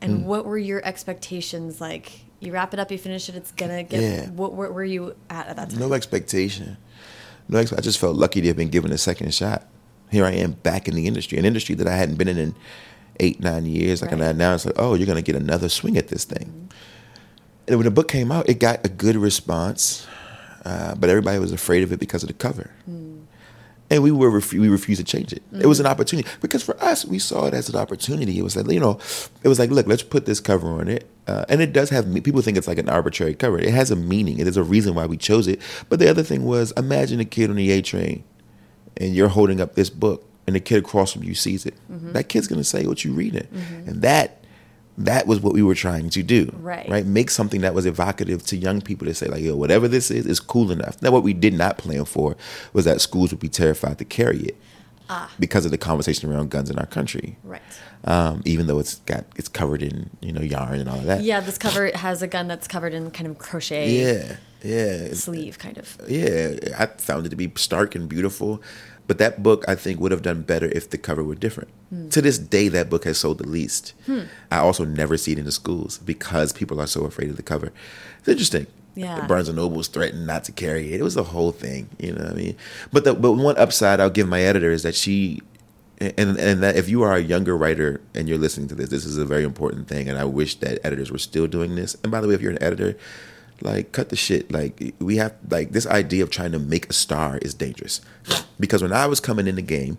and 0.00 0.20
Hmm. 0.22 0.24
what 0.26 0.44
were 0.46 0.58
your 0.58 0.84
expectations 0.84 1.80
like? 1.80 2.24
You 2.38 2.52
wrap 2.52 2.74
it 2.74 2.78
up, 2.80 2.90
you 2.90 2.98
finish 2.98 3.28
it, 3.28 3.34
it's 3.34 3.50
gonna 3.52 3.82
get 3.82 4.00
Yeah. 4.02 4.30
what 4.30 4.52
where 4.54 4.70
were 4.70 4.84
you 4.84 5.16
at 5.30 5.48
at 5.48 5.56
that 5.56 5.70
time? 5.70 5.78
no 5.80 5.92
expectation. 5.94 6.76
No, 7.48 7.60
I 7.60 7.64
just 7.80 7.98
felt 7.98 8.16
lucky 8.16 8.40
to 8.40 8.48
have 8.48 8.56
been 8.56 8.68
given 8.70 8.90
a 8.92 8.98
second 8.98 9.32
shot. 9.32 9.66
Here 10.10 10.24
I 10.24 10.32
am 10.32 10.52
back 10.52 10.88
in 10.88 10.94
the 10.94 11.06
industry, 11.06 11.38
an 11.38 11.44
industry 11.44 11.74
that 11.76 11.86
I 11.86 11.94
hadn't 11.96 12.16
been 12.16 12.28
in 12.28 12.38
in 12.38 12.54
eight, 13.20 13.40
nine 13.40 13.66
years. 13.66 14.02
Like, 14.02 14.12
and 14.12 14.20
Right. 14.20 14.34
now 14.36 14.54
it's 14.54 14.66
like, 14.66 14.74
oh, 14.78 14.94
you're 14.94 15.06
going 15.06 15.16
to 15.16 15.22
get 15.22 15.40
another 15.40 15.68
swing 15.68 15.96
at 15.96 16.08
this 16.08 16.24
thing. 16.24 16.52
And 16.62 16.65
when 17.68 17.82
the 17.84 17.90
book 17.90 18.08
came 18.08 18.30
out, 18.32 18.48
it 18.48 18.58
got 18.58 18.84
a 18.84 18.88
good 18.88 19.16
response, 19.16 20.06
uh, 20.64 20.94
but 20.94 21.10
everybody 21.10 21.38
was 21.38 21.52
afraid 21.52 21.82
of 21.82 21.92
it 21.92 21.98
because 22.00 22.22
of 22.22 22.28
the 22.28 22.34
cover. 22.34 22.70
And 23.88 24.02
we 24.02 24.10
were 24.10 24.32
refu- 24.32 24.58
we 24.58 24.68
refused 24.68 25.00
to 25.00 25.04
change 25.04 25.32
it. 25.32 25.44
It 25.52 25.66
was 25.66 25.78
an 25.78 25.86
opportunity 25.86 26.28
because 26.40 26.60
for 26.64 26.76
us, 26.82 27.04
we 27.04 27.20
saw 27.20 27.46
it 27.46 27.54
as 27.54 27.68
an 27.68 27.76
opportunity. 27.76 28.36
It 28.36 28.42
was 28.42 28.56
like 28.56 28.68
you 28.68 28.80
know, 28.80 28.98
it 29.44 29.48
was 29.48 29.60
like 29.60 29.70
look, 29.70 29.86
let's 29.86 30.02
put 30.02 30.26
this 30.26 30.40
cover 30.40 30.66
on 30.80 30.88
it, 30.88 31.08
uh, 31.28 31.44
and 31.48 31.60
it 31.60 31.72
does 31.72 31.90
have. 31.90 32.08
me- 32.08 32.20
People 32.20 32.42
think 32.42 32.56
it's 32.58 32.66
like 32.66 32.78
an 32.78 32.88
arbitrary 32.88 33.34
cover. 33.34 33.60
It 33.60 33.72
has 33.72 33.92
a 33.92 33.96
meaning. 33.96 34.38
There's 34.38 34.56
a 34.56 34.64
reason 34.64 34.96
why 34.96 35.06
we 35.06 35.16
chose 35.16 35.46
it. 35.46 35.60
But 35.88 36.00
the 36.00 36.10
other 36.10 36.24
thing 36.24 36.44
was, 36.44 36.72
imagine 36.76 37.20
a 37.20 37.24
kid 37.24 37.48
on 37.48 37.54
the 37.54 37.70
A 37.70 37.80
train, 37.80 38.24
and 38.96 39.14
you're 39.14 39.28
holding 39.28 39.60
up 39.60 39.76
this 39.76 39.88
book, 39.88 40.24
and 40.48 40.56
the 40.56 40.60
kid 40.60 40.78
across 40.78 41.12
from 41.12 41.22
you 41.22 41.36
sees 41.36 41.64
it. 41.64 41.74
That 42.12 42.28
kid's 42.28 42.48
gonna 42.48 42.64
say 42.64 42.88
what 42.88 43.04
you 43.04 43.12
reading, 43.12 43.46
and 43.86 44.02
that 44.02 44.35
that 44.98 45.26
was 45.26 45.40
what 45.40 45.52
we 45.52 45.62
were 45.62 45.74
trying 45.74 46.08
to 46.10 46.22
do. 46.22 46.50
Right. 46.58 46.88
Right. 46.88 47.04
Make 47.06 47.30
something 47.30 47.60
that 47.60 47.74
was 47.74 47.84
evocative 47.86 48.44
to 48.46 48.56
young 48.56 48.80
people 48.80 49.06
to 49.06 49.14
say 49.14 49.26
like, 49.28 49.42
yo, 49.42 49.54
whatever 49.56 49.88
this 49.88 50.10
is, 50.10 50.26
is 50.26 50.40
cool 50.40 50.70
enough. 50.70 51.00
Now, 51.02 51.10
what 51.10 51.22
we 51.22 51.34
did 51.34 51.52
not 51.54 51.76
plan 51.78 52.04
for 52.06 52.36
was 52.72 52.84
that 52.86 53.00
schools 53.00 53.30
would 53.30 53.40
be 53.40 53.48
terrified 53.48 53.98
to 53.98 54.04
carry 54.04 54.38
it 54.40 54.56
because 55.38 55.64
of 55.64 55.70
the 55.70 55.78
conversation 55.78 56.32
around 56.32 56.50
guns 56.50 56.68
in 56.70 56.78
our 56.78 56.86
country. 56.86 57.36
Right. 57.44 57.62
Um, 58.04 58.42
even 58.44 58.66
though 58.66 58.78
it's 58.78 58.96
got 59.00 59.24
it's 59.36 59.48
covered 59.48 59.82
in 59.82 60.10
you 60.20 60.32
know 60.32 60.40
yarn 60.40 60.80
and 60.80 60.88
all 60.88 60.98
of 60.98 61.04
that. 61.04 61.22
Yeah, 61.22 61.40
this 61.40 61.58
cover 61.58 61.90
has 61.94 62.22
a 62.22 62.26
gun 62.26 62.48
that's 62.48 62.66
covered 62.68 62.92
in 62.94 63.10
kind 63.10 63.28
of 63.28 63.38
crochet 63.38 63.90
Yeah. 63.90 64.36
Yeah. 64.62 65.12
sleeve 65.14 65.58
kind 65.58 65.78
of. 65.78 65.96
yeah, 66.08 66.56
I 66.78 66.86
found 66.86 67.26
it 67.26 67.28
to 67.30 67.36
be 67.36 67.52
stark 67.56 67.94
and 67.94 68.08
beautiful. 68.08 68.62
But 69.06 69.18
that 69.18 69.42
book, 69.42 69.64
I 69.68 69.74
think, 69.76 70.00
would 70.00 70.10
have 70.10 70.22
done 70.22 70.42
better 70.42 70.66
if 70.66 70.90
the 70.90 70.98
cover 70.98 71.22
were 71.22 71.34
different. 71.34 71.70
Hmm. 71.90 72.08
To 72.08 72.20
this 72.20 72.38
day, 72.38 72.68
that 72.68 72.90
book 72.90 73.04
has 73.04 73.18
sold 73.18 73.38
the 73.38 73.46
least. 73.46 73.94
I 74.50 74.58
also 74.58 74.84
never 74.84 75.16
see 75.16 75.32
it 75.32 75.38
in 75.38 75.44
the 75.44 75.52
schools 75.52 75.98
because 75.98 76.52
people 76.52 76.80
are 76.80 76.86
so 76.86 77.04
afraid 77.04 77.30
of 77.30 77.36
the 77.36 77.42
cover. 77.42 77.72
It's 78.18 78.28
interesting. 78.28 78.66
Yeah. 78.96 79.26
Barnes 79.26 79.48
and 79.48 79.56
Nobles 79.56 79.88
threatened 79.88 80.26
not 80.26 80.44
to 80.44 80.52
carry 80.52 80.92
it. 80.92 81.00
It 81.00 81.02
was 81.02 81.14
the 81.14 81.22
whole 81.22 81.52
thing, 81.52 81.90
you 81.98 82.12
know 82.12 82.24
what 82.24 82.32
I 82.32 82.34
mean? 82.34 82.56
But 82.92 83.04
the 83.04 83.14
but 83.14 83.32
one 83.32 83.56
upside 83.58 84.00
I'll 84.00 84.08
give 84.08 84.26
my 84.26 84.40
editor 84.40 84.70
is 84.70 84.82
that 84.84 84.94
she 84.94 85.42
and 86.00 86.38
and 86.38 86.62
that 86.62 86.76
if 86.76 86.88
you 86.88 87.02
are 87.02 87.14
a 87.14 87.20
younger 87.20 87.56
writer 87.56 88.00
and 88.14 88.26
you're 88.26 88.38
listening 88.38 88.68
to 88.68 88.74
this, 88.74 88.88
this 88.88 89.04
is 89.04 89.18
a 89.18 89.26
very 89.26 89.44
important 89.44 89.86
thing. 89.86 90.08
And 90.08 90.18
I 90.18 90.24
wish 90.24 90.56
that 90.56 90.78
editors 90.82 91.12
were 91.12 91.18
still 91.18 91.46
doing 91.46 91.76
this. 91.76 91.94
And 92.02 92.10
by 92.10 92.22
the 92.22 92.28
way, 92.28 92.34
if 92.34 92.40
you're 92.40 92.52
an 92.52 92.62
editor, 92.62 92.96
like 93.60 93.92
cut 93.92 94.08
the 94.08 94.16
shit. 94.16 94.50
Like 94.50 94.94
we 94.98 95.16
have 95.16 95.34
like 95.50 95.72
this 95.72 95.86
idea 95.86 96.22
of 96.22 96.30
trying 96.30 96.52
to 96.52 96.58
make 96.58 96.88
a 96.88 96.92
star 96.92 97.38
is 97.38 97.54
dangerous. 97.54 98.00
Because 98.58 98.82
when 98.82 98.92
I 98.92 99.06
was 99.06 99.20
coming 99.20 99.46
in 99.46 99.56
the 99.56 99.62
game, 99.62 99.98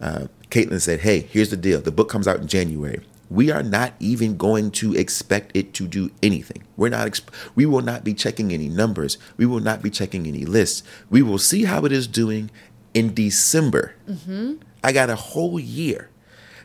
uh, 0.00 0.26
Caitlyn 0.50 0.80
said, 0.80 1.00
"Hey, 1.00 1.20
here's 1.20 1.50
the 1.50 1.56
deal. 1.56 1.80
The 1.80 1.90
book 1.92 2.08
comes 2.08 2.28
out 2.28 2.40
in 2.40 2.46
January." 2.46 3.00
We 3.30 3.50
are 3.50 3.62
not 3.62 3.94
even 4.00 4.36
going 4.36 4.70
to 4.72 4.94
expect 4.94 5.50
it 5.56 5.72
to 5.74 5.88
do 5.88 6.10
anything. 6.22 6.62
We're 6.76 6.90
not. 6.90 7.06
Exp- 7.08 7.32
we 7.54 7.66
will 7.66 7.80
not 7.80 8.04
be 8.04 8.14
checking 8.14 8.52
any 8.52 8.68
numbers. 8.68 9.16
We 9.36 9.46
will 9.46 9.60
not 9.60 9.82
be 9.82 9.90
checking 9.90 10.26
any 10.26 10.44
lists. 10.44 10.82
We 11.10 11.22
will 11.22 11.38
see 11.38 11.64
how 11.64 11.84
it 11.84 11.90
is 11.92 12.06
doing 12.06 12.50
in 12.92 13.14
December. 13.14 13.94
I 14.84 14.92
got 14.92 15.08
a 15.10 15.16
whole 15.16 15.58
year. 15.58 16.10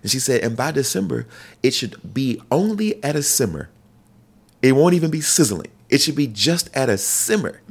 And 0.01 0.11
she 0.11 0.19
said, 0.19 0.43
and 0.43 0.55
by 0.55 0.71
December, 0.71 1.25
it 1.63 1.71
should 1.71 2.13
be 2.13 2.41
only 2.51 3.01
at 3.03 3.15
a 3.15 3.23
simmer. 3.23 3.69
It 4.61 4.73
won't 4.73 4.93
even 4.93 5.09
be 5.11 5.21
sizzling. 5.21 5.71
It 5.89 6.01
should 6.01 6.15
be 6.15 6.27
just 6.27 6.69
at 6.75 6.89
a 6.89 6.97
simmer 6.97 7.61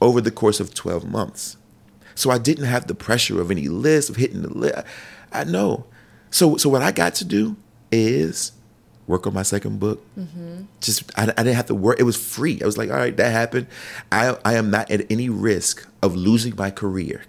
over 0.00 0.20
the 0.20 0.30
course 0.30 0.60
of 0.60 0.74
12 0.74 1.08
months. 1.10 1.56
So 2.14 2.30
I 2.30 2.38
didn't 2.38 2.66
have 2.66 2.86
the 2.86 2.94
pressure 2.94 3.40
of 3.40 3.50
any 3.50 3.68
list, 3.68 4.10
of 4.10 4.16
hitting 4.16 4.42
the 4.42 4.52
list. 4.52 4.84
I 5.32 5.44
know. 5.44 5.86
So, 6.30 6.56
so 6.56 6.68
what 6.68 6.82
I 6.82 6.92
got 6.92 7.14
to 7.16 7.24
do 7.24 7.56
is 7.90 8.52
work 9.06 9.26
on 9.26 9.34
my 9.34 9.42
second 9.42 9.80
book. 9.80 10.04
Mm-hmm. 10.18 10.62
Just 10.80 11.10
I, 11.18 11.24
I 11.24 11.42
didn't 11.42 11.56
have 11.56 11.66
to 11.66 11.74
work. 11.74 11.98
It 11.98 12.04
was 12.04 12.16
free. 12.16 12.60
I 12.62 12.66
was 12.66 12.78
like, 12.78 12.90
all 12.90 12.96
right, 12.96 13.16
that 13.16 13.32
happened. 13.32 13.66
I 14.12 14.36
I 14.44 14.54
am 14.54 14.70
not 14.70 14.90
at 14.90 15.10
any 15.10 15.28
risk 15.28 15.86
of 16.02 16.14
losing 16.14 16.54
my 16.56 16.70
career. 16.70 17.24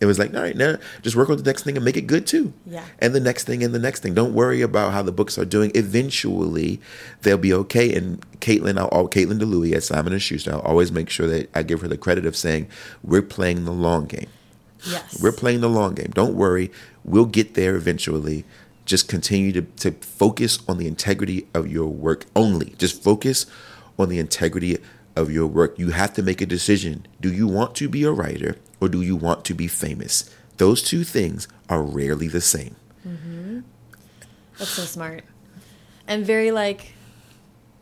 It 0.00 0.06
was 0.06 0.18
like, 0.18 0.34
all 0.34 0.40
right, 0.40 0.56
now 0.56 0.76
just 1.02 1.14
work 1.14 1.28
on 1.28 1.36
the 1.36 1.42
next 1.42 1.62
thing 1.62 1.76
and 1.76 1.84
make 1.84 1.96
it 1.98 2.06
good 2.06 2.26
too. 2.26 2.54
Yeah. 2.66 2.84
And 3.00 3.14
the 3.14 3.20
next 3.20 3.44
thing 3.44 3.62
and 3.62 3.74
the 3.74 3.78
next 3.78 4.00
thing. 4.00 4.14
Don't 4.14 4.32
worry 4.32 4.62
about 4.62 4.92
how 4.92 5.02
the 5.02 5.12
books 5.12 5.36
are 5.38 5.44
doing. 5.44 5.70
Eventually, 5.74 6.80
they'll 7.20 7.36
be 7.36 7.52
okay. 7.52 7.94
And 7.94 8.20
Caitlyn, 8.40 8.78
I'll, 8.78 8.88
I'll- 8.92 9.08
Caitlyn 9.08 9.38
Dlouhy 9.38 9.74
at 9.74 9.82
Simon 9.82 10.14
and 10.14 10.22
Schuster, 10.22 10.52
I'll 10.54 10.60
always 10.60 10.90
make 10.90 11.10
sure 11.10 11.26
that 11.26 11.50
I 11.54 11.62
give 11.62 11.82
her 11.82 11.88
the 11.88 11.98
credit 11.98 12.24
of 12.24 12.34
saying, 12.34 12.68
we're 13.02 13.20
playing 13.22 13.66
the 13.66 13.72
long 13.72 14.06
game. 14.06 14.28
Yes. 14.86 15.20
We're 15.22 15.32
playing 15.32 15.60
the 15.60 15.68
long 15.68 15.94
game. 15.94 16.10
Don't 16.14 16.34
worry. 16.34 16.70
We'll 17.04 17.26
get 17.26 17.52
there 17.52 17.76
eventually. 17.76 18.44
Just 18.86 19.06
continue 19.06 19.52
to, 19.52 19.62
to 19.62 19.92
focus 19.92 20.60
on 20.66 20.78
the 20.78 20.86
integrity 20.86 21.46
of 21.52 21.70
your 21.70 21.88
work 21.88 22.24
only. 22.34 22.74
Just 22.78 23.02
focus 23.02 23.44
on 23.98 24.08
the 24.08 24.18
integrity 24.18 24.78
of 25.14 25.30
your 25.30 25.46
work. 25.46 25.78
You 25.78 25.90
have 25.90 26.14
to 26.14 26.22
make 26.22 26.40
a 26.40 26.46
decision. 26.46 27.06
Do 27.20 27.30
you 27.30 27.46
want 27.46 27.74
to 27.76 27.88
be 27.90 28.04
a 28.04 28.10
writer 28.10 28.56
or 28.80 28.88
do 28.88 29.02
you 29.02 29.16
want 29.16 29.44
to 29.46 29.54
be 29.54 29.66
famous? 29.68 30.28
Those 30.56 30.82
two 30.82 31.04
things 31.04 31.48
are 31.68 31.82
rarely 31.82 32.28
the 32.28 32.40
same. 32.40 32.76
That's 34.58 34.70
so 34.70 34.82
smart. 34.82 35.24
And 36.06 36.24
very 36.26 36.50
like 36.50 36.92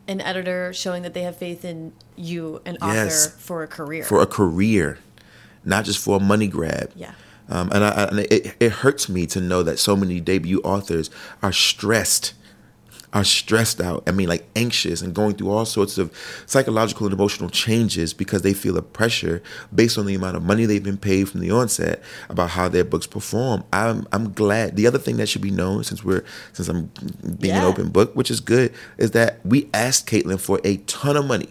an 0.07 0.21
editor 0.21 0.71
showing 0.73 1.03
that 1.03 1.13
they 1.13 1.23
have 1.23 1.35
faith 1.35 1.65
in 1.65 1.93
you, 2.15 2.61
an 2.65 2.77
author, 2.81 2.93
Yes. 2.95 3.27
for 3.37 3.63
a 3.63 3.67
career. 3.67 4.03
For 4.03 4.21
a 4.21 4.25
career, 4.25 4.99
not 5.65 5.85
just 5.85 5.99
for 6.03 6.17
a 6.17 6.19
money 6.19 6.47
grab. 6.47 6.91
Yeah. 6.95 7.11
Um, 7.49 7.69
and 7.73 7.83
I, 7.83 8.03
and 8.05 8.19
it, 8.19 8.55
it 8.59 8.71
hurts 8.71 9.09
me 9.09 9.25
to 9.27 9.41
know 9.41 9.63
that 9.63 9.79
so 9.79 9.95
many 9.95 10.19
debut 10.19 10.61
authors 10.61 11.09
are 11.41 11.51
stressed, 11.51 12.33
are 13.13 13.23
stressed 13.23 13.81
out. 13.81 14.03
I 14.07 14.11
mean, 14.11 14.29
like 14.29 14.47
anxious 14.55 15.01
and 15.01 15.15
going 15.15 15.35
through 15.35 15.49
all 15.49 15.65
sorts 15.65 15.97
of 15.97 16.13
psychological 16.45 17.07
and 17.07 17.13
emotional 17.13 17.49
changes 17.49 18.13
because 18.13 18.43
they 18.43 18.53
feel 18.53 18.77
a 18.77 18.81
pressure 18.81 19.41
based 19.73 19.97
on 19.97 20.05
the 20.05 20.15
amount 20.15 20.37
of 20.37 20.43
money 20.43 20.65
they've 20.65 20.83
been 20.83 20.97
paid 20.97 21.27
from 21.27 21.39
the 21.39 21.51
onset 21.51 22.01
about 22.29 22.51
how 22.51 22.67
their 22.67 22.83
books 22.83 23.07
perform. 23.07 23.63
I'm 23.73 24.07
I'm 24.11 24.33
glad. 24.33 24.75
The 24.75 24.87
other 24.87 24.99
thing 24.99 25.17
that 25.17 25.27
should 25.27 25.41
be 25.41 25.51
known, 25.51 25.83
since 25.83 26.03
we're 26.03 26.23
since 26.53 26.67
I'm 26.67 26.91
being 27.39 27.55
an 27.55 27.63
open 27.63 27.89
book, 27.89 28.15
which 28.15 28.29
is 28.29 28.39
good, 28.39 28.73
is 28.97 29.11
that 29.11 29.43
we 29.45 29.69
asked 29.73 30.07
Caitlyn 30.07 30.39
for 30.39 30.61
a 30.63 30.77
ton 30.77 31.17
of 31.17 31.25
money 31.25 31.49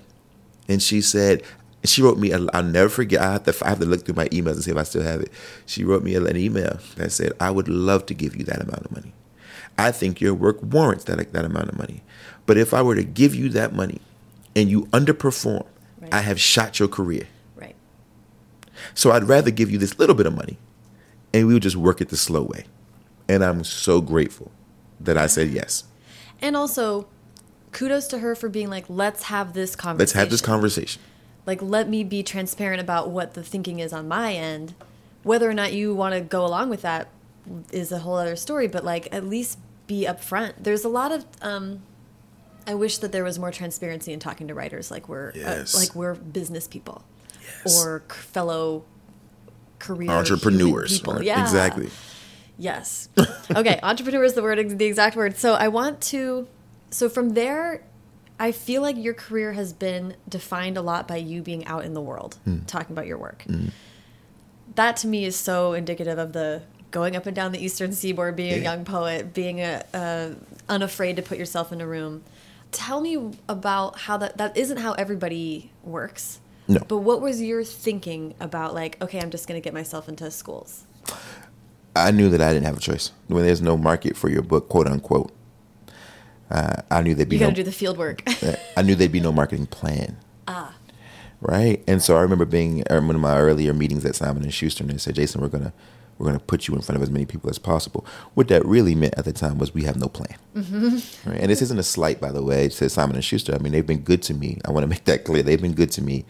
and 0.69 0.83
she 0.83 1.01
said 1.01 1.43
she 1.85 2.03
wrote 2.03 2.19
me. 2.19 2.33
A, 2.33 2.45
I'll 2.53 2.63
never 2.63 2.89
forget. 2.89 3.21
I 3.21 3.33
have 3.33 3.45
to. 3.45 3.57
I 3.65 3.71
have 3.71 3.81
to 3.81 3.87
look 3.87 4.05
through 4.05 4.17
my 4.17 4.29
emails 4.29 4.55
and 4.55 4.65
see 4.65 4.71
if 4.71 4.77
I 4.77 4.83
still 4.83 5.03
have 5.03 5.21
it. 5.21 5.33
She 5.67 5.85
wrote 5.85 6.03
me 6.03 6.15
an 6.15 6.37
email 6.37 6.79
that 6.97 7.13
said, 7.13 7.33
"I 7.41 7.51
would 7.51 7.69
love 7.69 8.07
to 8.07 8.15
give 8.15 8.37
you 8.37 8.45
that 8.45 8.61
amount 8.61 8.85
of 8.85 8.93
money. 8.93 9.13
I 9.79 9.93
think 9.93 10.21
your 10.21 10.35
work 10.35 10.59
warrants 10.61 11.05
that 11.05 11.33
that 11.33 11.45
amount 11.45 11.69
of 11.69 11.79
money. 11.79 12.03
But 12.47 12.57
if 12.57 12.75
I 12.75 12.83
were 12.83 12.97
to 12.97 13.05
give 13.05 13.35
you 13.35 13.49
that 13.51 13.73
money, 13.73 14.01
and 14.57 14.69
you 14.69 14.87
underperform, 14.87 15.67
Right. 16.01 16.15
I 16.15 16.21
have 16.21 16.41
shot 16.41 16.79
your 16.79 16.89
career. 16.89 17.27
right. 17.57 17.75
So 18.95 19.11
I'd 19.11 19.25
rather 19.25 19.51
give 19.51 19.71
you 19.71 19.79
this 19.79 19.99
little 19.99 20.15
bit 20.15 20.27
of 20.27 20.35
money, 20.35 20.59
and 21.33 21.47
we 21.47 21.55
would 21.55 21.63
just 21.63 21.77
work 21.77 22.01
it 22.01 22.09
the 22.09 22.17
slow 22.17 22.43
way. 22.43 22.65
And 23.29 23.45
I'm 23.45 23.65
so 23.65 24.01
grateful 24.01 24.51
that 25.01 25.17
I 25.17 25.27
said 25.27 25.51
yes. 25.51 25.85
And 26.41 26.57
also, 26.57 27.07
kudos 27.73 28.07
to 28.09 28.19
her 28.21 28.35
for 28.35 28.49
being 28.49 28.71
like, 28.71 28.85
let's 28.89 29.25
have 29.25 29.53
this 29.53 29.75
conversation. 29.77 29.99
Let's 29.99 30.13
have 30.13 30.31
this 30.31 30.41
conversation. 30.41 31.03
Like, 31.47 31.61
let 31.63 31.89
me 31.89 32.05
be 32.05 32.23
transparent 32.23 32.81
about 32.81 33.11
what 33.11 33.35
the 33.35 33.43
thinking 33.43 33.81
is 33.81 33.93
on 33.93 34.07
my 34.07 34.35
end. 34.35 34.75
Whether 35.25 35.51
or 35.51 35.55
not 35.55 35.73
you 35.73 35.95
want 35.95 36.15
to 36.15 36.21
go 36.21 36.45
along 36.47 36.71
with 36.71 36.83
that 36.83 37.09
is 37.73 37.91
a 37.91 37.99
whole 38.01 38.15
other 38.17 38.37
story, 38.37 38.69
but 38.69 38.85
like, 38.85 39.09
at 39.13 39.27
least 39.27 39.59
be 39.89 40.05
upfront. 40.07 40.53
There's 40.61 40.85
a 40.85 40.89
lot 40.89 41.11
of, 41.11 41.25
um, 41.43 41.83
I 42.69 42.75
wish 42.75 42.99
that 42.99 43.11
there 43.11 43.25
was 43.25 43.39
more 43.41 43.51
transparency 43.51 44.13
in 44.13 44.21
talking 44.21 44.47
to 44.49 44.55
writers 44.55 44.91
like 44.93 45.09
we're 45.09 45.33
Yes. 45.35 45.75
uh, 45.75 45.79
like 45.79 45.95
we're 45.97 46.15
business 46.15 46.69
people 46.69 47.03
Yes. 47.65 47.83
or 47.85 48.03
c- 48.09 48.19
fellow 48.19 48.85
career 49.81 50.11
Entrepreneurs. 50.11 50.99
people. 50.99 51.15
right? 51.15 51.25
Yeah, 51.25 51.43
Exactly. 51.43 51.89
Yes. 52.59 53.09
Okay, 53.55 53.79
entrepreneur 53.85 54.23
is 54.25 54.35
the 54.35 54.43
word, 54.43 54.79
the 54.79 54.85
exact 54.85 55.17
word. 55.17 55.37
So 55.37 55.55
I 55.55 55.69
want 55.69 56.01
to. 56.13 56.47
So 56.91 57.09
from 57.09 57.31
there, 57.31 57.83
I 58.41 58.53
feel 58.53 58.83
like 58.83 58.97
your 58.97 59.15
career 59.15 59.53
has 59.53 59.73
been 59.73 60.15
defined 60.29 60.77
a 60.77 60.83
lot 60.83 61.07
by 61.09 61.17
you 61.17 61.41
being 61.43 61.65
out 61.67 61.85
in 61.85 61.95
the 61.95 62.01
world, 62.01 62.37
Hmm. 62.45 62.59
talking 62.67 62.93
about 62.95 63.07
your 63.07 63.19
work. 63.19 63.45
That 64.75 64.97
to 64.99 65.07
me 65.07 65.25
is 65.25 65.37
so 65.37 65.73
indicative 65.73 66.19
of 66.19 66.33
the 66.33 66.63
going 66.91 67.17
up 67.17 67.27
and 67.27 67.35
down 67.37 67.53
the 67.53 67.63
eastern 67.65 67.93
seaboard, 67.93 68.37
being 68.37 68.55
a 68.55 68.63
young 68.63 68.85
poet, 68.85 69.33
being 69.35 69.61
a, 69.61 69.83
a 69.93 70.35
unafraid 70.69 71.17
to 71.17 71.23
put 71.23 71.39
yourself 71.39 71.73
in 71.73 71.81
a 71.81 71.87
room. 71.87 72.23
Tell 72.73 73.01
me 73.01 73.33
about 73.49 73.99
how 74.01 74.17
that 74.19 74.37
that 74.39 74.57
isn't 74.57 74.77
how 74.79 74.93
everybody 74.93 75.71
works. 75.83 76.41
No. 76.67 76.81
But 76.87 76.99
what 76.99 77.21
was 77.23 77.41
your 77.41 77.65
thinking 77.65 78.35
about 78.41 78.75
like, 78.75 79.01
okay, 79.03 79.21
I'm 79.21 79.31
just 79.31 79.49
going 79.49 79.59
to 79.61 79.65
get 79.65 79.73
myself 79.73 80.09
into 80.09 80.31
schools? 80.31 80.85
I 81.97 82.11
knew 82.11 82.29
that 82.29 82.41
I 82.43 82.53
didn't 82.53 82.67
have 82.67 82.77
a 82.77 82.81
choice. 82.81 83.13
When 83.29 83.45
there's 83.45 83.63
no 83.63 83.77
market 83.79 84.17
for 84.17 84.29
your 84.29 84.43
book, 84.43 84.69
quote 84.69 84.87
unquote, 84.87 85.33
uh, 86.51 86.83
I 86.91 87.03
knew 87.03 87.15
there'd 87.15 87.29
be 87.29 87.37
You 87.37 87.41
got 87.41 87.47
no. 87.47 87.51
to 87.55 87.57
do 87.57 87.63
the 87.65 87.73
field 87.73 87.97
work. 87.99 88.23
I 88.77 88.83
knew 88.83 88.95
there'd 88.95 89.13
be 89.13 89.21
no 89.21 89.33
marketing 89.33 89.67
plan. 89.67 90.19
ah. 90.47 90.75
Right, 91.41 91.85
and 91.87 92.03
so 92.03 92.17
I 92.17 92.21
remember 92.23 92.45
being 92.45 92.81
at 92.89 93.01
one 93.01 93.15
of 93.15 93.21
my 93.21 93.39
earlier 93.39 93.73
meetings 93.73 94.05
at 94.05 94.17
Simon 94.17 94.43
and 94.43 94.53
Schuster, 94.53 94.83
and 94.83 94.93
they 94.93 94.99
said, 94.99 95.15
"Jason, 95.15 95.41
we're 95.41 95.47
gonna 95.47 95.73
we're 96.19 96.27
gonna 96.27 96.39
put 96.39 96.69
you 96.69 96.75
in 96.75 96.83
front 96.83 96.97
of 96.97 97.03
as 97.03 97.11
many 97.11 97.27
people 97.27 97.49
as 97.49 97.59
possible." 97.59 98.05
What 98.35 98.49
that 98.49 98.65
really 98.67 98.95
meant 98.95 99.15
at 99.17 99.25
the 99.25 99.33
time 99.33 99.59
was 99.59 99.73
we 99.73 99.85
have 99.85 99.97
no 99.97 100.09
plan. 100.09 100.37
Mm-hmm. 100.57 101.31
Right? 101.31 101.41
And 101.41 101.51
this 101.51 101.63
isn't 101.63 101.79
a 101.79 101.83
slight, 101.83 102.21
by 102.21 102.33
the 102.33 102.43
way, 102.43 102.69
to 102.69 102.89
Simon 102.89 103.17
and 103.17 103.25
Schuster. 103.25 103.55
I 103.55 103.59
mean, 103.59 103.73
they've 103.73 103.87
been 103.87 104.01
good 104.01 104.23
to 104.25 104.35
me. 104.35 104.59
I 104.65 104.71
want 104.71 104.85
to 104.85 104.89
make 104.89 105.05
that 105.05 105.25
clear. 105.25 105.43
They've 105.43 105.61
been 105.61 105.75
good 105.75 105.93
to 105.93 106.03
me, 106.03 106.25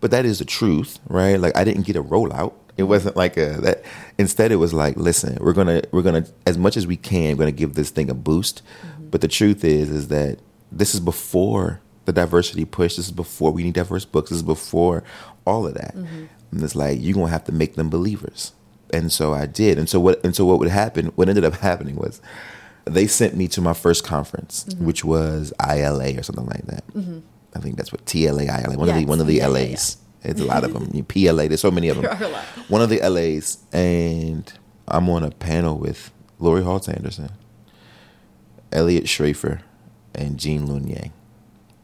but 0.00 0.10
that 0.10 0.24
is 0.24 0.38
the 0.38 0.44
truth, 0.44 0.98
right? 1.08 1.38
Like 1.38 1.56
I 1.56 1.64
didn't 1.64 1.86
get 1.86 1.96
a 1.96 2.02
rollout. 2.02 2.52
It 2.76 2.84
wasn't 2.84 3.16
like 3.16 3.36
a 3.36 3.60
that. 3.60 3.84
Instead, 4.18 4.52
it 4.52 4.56
was 4.56 4.72
like, 4.72 4.96
listen, 4.96 5.38
we're 5.40 5.52
gonna 5.52 5.82
we're 5.92 6.02
gonna 6.02 6.26
as 6.46 6.56
much 6.56 6.76
as 6.76 6.86
we 6.86 6.96
can, 6.96 7.36
we're 7.36 7.42
gonna 7.44 7.52
give 7.52 7.74
this 7.74 7.90
thing 7.90 8.10
a 8.10 8.14
boost. 8.14 8.62
But 9.10 9.20
the 9.20 9.28
truth 9.28 9.64
is, 9.64 9.90
is 9.90 10.08
that 10.08 10.38
this 10.70 10.94
is 10.94 11.00
before 11.00 11.80
the 12.04 12.12
diversity 12.12 12.64
push. 12.64 12.96
This 12.96 13.06
is 13.06 13.12
before 13.12 13.50
we 13.50 13.62
need 13.62 13.74
diverse 13.74 14.04
books. 14.04 14.30
This 14.30 14.36
is 14.36 14.42
before 14.42 15.02
all 15.44 15.66
of 15.66 15.74
that. 15.74 15.94
And 15.94 16.28
it's 16.52 16.74
like 16.74 16.98
you're 17.00 17.14
gonna 17.14 17.28
have 17.28 17.44
to 17.44 17.52
make 17.52 17.74
them 17.74 17.90
believers. 17.90 18.52
And 18.92 19.10
so 19.10 19.32
I 19.32 19.46
did. 19.46 19.78
And 19.78 19.88
so 19.88 20.00
what? 20.00 20.22
And 20.24 20.34
so 20.34 20.44
what 20.44 20.58
would 20.58 20.68
happen? 20.68 21.06
What 21.16 21.28
ended 21.28 21.44
up 21.44 21.54
happening 21.60 21.96
was 21.96 22.20
they 22.84 23.06
sent 23.06 23.36
me 23.36 23.48
to 23.48 23.60
my 23.60 23.72
first 23.74 24.04
conference, 24.04 24.64
mm-hmm. 24.64 24.86
which 24.86 25.04
was 25.04 25.52
ILA 25.60 26.18
or 26.18 26.22
something 26.22 26.46
like 26.46 26.66
that. 26.66 26.86
Mm-hmm. 26.88 27.20
I 27.54 27.58
think 27.58 27.76
that's 27.76 27.92
what 27.92 28.04
TLA, 28.04 28.46
ILA, 28.46 28.78
one 28.78 28.88
of 28.88 28.94
the 28.94 29.04
one 29.06 29.20
of 29.20 29.26
the 29.26 29.34
Yeah, 29.34 29.48
yeah, 29.48 29.70
LAs. 29.70 29.96
It's 30.22 30.40
a 30.40 30.44
lot 30.44 30.64
of 30.64 30.72
them. 30.74 31.04
PLA. 31.04 31.48
There's 31.48 31.60
so 31.60 31.70
many 31.70 31.88
of 31.88 31.96
them. 31.96 32.04
There 32.04 32.14
are 32.14 32.24
a 32.24 32.28
lot. 32.28 32.44
One 32.68 32.82
of 32.82 32.90
the 32.90 33.00
LAs, 33.00 33.58
and 33.72 34.50
I'm 34.86 35.08
on 35.08 35.22
a 35.22 35.30
panel 35.30 35.78
with 35.78 36.12
Laurie 36.38 36.62
Halse 36.62 36.88
Anderson, 36.88 37.30
Eliot 38.70 39.08
Schrefer, 39.08 39.62
and 40.14 40.38
Gene 40.38 40.66
Luen 40.66 40.88
Yang. 40.88 41.12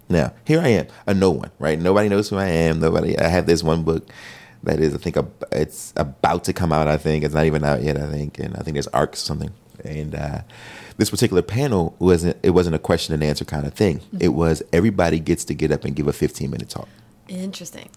Now, 0.09 0.35
here 0.45 0.61
I 0.61 0.69
am, 0.69 0.87
a 1.07 1.15
no 1.15 1.31
one, 1.31 1.51
right? 1.59 1.79
Nobody 1.79 2.09
knows 2.09 2.29
who 2.29 2.37
I 2.37 2.47
am. 2.47 2.79
Nobody. 2.79 3.19
I 3.19 3.29
have 3.29 3.47
this 3.47 3.63
one 3.63 3.83
book 3.83 4.09
that 4.67 4.81
is, 4.81 4.95
I 4.95 4.99
think, 4.99 5.17
a, 5.17 5.27
it's 5.53 5.93
about 5.97 6.45
to 6.45 6.53
come 6.53 6.73
out. 6.73 6.89
I 6.89 6.97
think 6.97 7.25
it's 7.25 7.35
not 7.35 7.47
even 7.47 7.65
out 7.65 7.83
yet. 7.83 7.97
I 7.97 8.11
think, 8.11 8.39
and 8.39 8.57
I 8.57 8.61
think 8.61 8.75
there's 8.75 8.87
arcs 8.89 9.23
or 9.23 9.27
something. 9.27 9.53
And 9.85 10.15
uh, 10.15 10.41
this 10.97 11.11
particular 11.11 11.43
panel 11.43 11.97
wasn't. 11.99 12.37
It 12.43 12.51
wasn't 12.51 12.77
a 12.77 12.79
question 12.79 13.15
and 13.15 13.23
answer 13.23 13.45
kind 13.45 13.67
of 13.67 13.75
thing. 13.75 14.01
It 14.21 14.31
was 14.31 14.63
everybody 14.73 15.21
gets 15.21 15.45
to 15.47 15.55
get 15.55 15.71
up 15.73 15.85
and 15.85 15.95
give 15.95 16.09
a 16.09 16.13
15 16.13 16.51
minute 16.51 16.69
talk. 16.69 16.89
Interesting. 17.29 17.91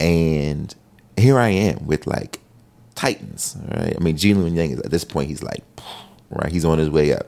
And 0.00 0.74
here 1.16 1.38
I 1.38 1.48
am 1.48 1.86
with 1.86 2.06
like 2.06 2.40
titans, 2.94 3.56
right? 3.68 3.94
I 3.96 4.02
mean, 4.02 4.16
Gene 4.16 4.36
Luen 4.36 4.54
Yang 4.54 4.70
is 4.72 4.80
at 4.80 4.90
this 4.90 5.04
point, 5.04 5.28
he's 5.28 5.42
like, 5.42 5.64
right? 6.30 6.50
He's 6.50 6.64
on 6.64 6.78
his 6.78 6.90
way 6.90 7.12
up. 7.12 7.26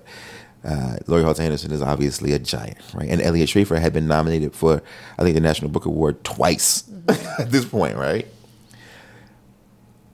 Uh, 0.64 0.96
Laurie 1.06 1.22
Halse 1.22 1.38
Anderson 1.38 1.70
is 1.70 1.80
obviously 1.80 2.32
a 2.32 2.38
giant, 2.38 2.78
right? 2.92 3.08
And 3.08 3.22
Eliot 3.22 3.48
Schrefer 3.48 3.78
had 3.78 3.92
been 3.92 4.08
nominated 4.08 4.54
for, 4.54 4.82
I 5.18 5.22
think, 5.22 5.34
the 5.34 5.40
National 5.40 5.70
Book 5.70 5.86
Award 5.86 6.24
twice 6.24 6.84
at 7.38 7.50
this 7.50 7.64
point, 7.64 7.96
right? 7.96 8.26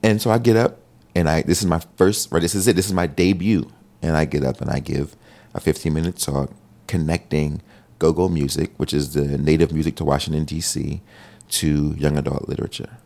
And 0.04 0.20
so 0.20 0.30
I 0.30 0.36
get 0.36 0.54
up 0.54 0.80
and 1.14 1.30
I, 1.30 1.40
this 1.42 1.60
is 1.62 1.66
my 1.66 1.80
first, 1.96 2.30
right? 2.30 2.42
This 2.42 2.54
is 2.54 2.68
it. 2.68 2.76
This 2.76 2.84
is 2.84 2.92
my 2.92 3.06
debut. 3.06 3.70
And 4.02 4.18
I 4.18 4.26
get 4.26 4.44
up 4.44 4.60
and 4.60 4.70
I 4.70 4.78
give 4.78 5.16
a 5.54 5.60
15 5.60 5.94
minute 5.94 6.18
talk 6.18 6.50
connecting 6.86 7.62
go 7.98 8.12
go 8.12 8.28
music, 8.28 8.72
which 8.76 8.92
is 8.92 9.14
the 9.14 9.38
native 9.38 9.72
music 9.72 9.96
to 9.96 10.04
Washington, 10.04 10.44
D.C., 10.44 11.00
to 11.48 11.94
young 11.96 12.18
adult 12.18 12.50
literature. 12.50 12.98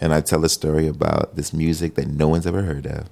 And 0.00 0.12
I 0.12 0.22
tell 0.22 0.44
a 0.44 0.48
story 0.48 0.88
about 0.88 1.36
this 1.36 1.52
music 1.52 1.94
that 1.94 2.08
no 2.08 2.26
one's 2.26 2.48
ever 2.48 2.62
heard 2.62 2.86
of 2.86 3.08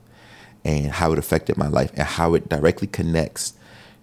and 0.65 0.91
how 0.91 1.13
it 1.13 1.19
affected 1.19 1.57
my 1.57 1.69
life 1.69 1.93
and 1.93 2.03
how 2.03 2.35
it 2.35 2.49
directly 2.49 2.89
connects 2.89 3.55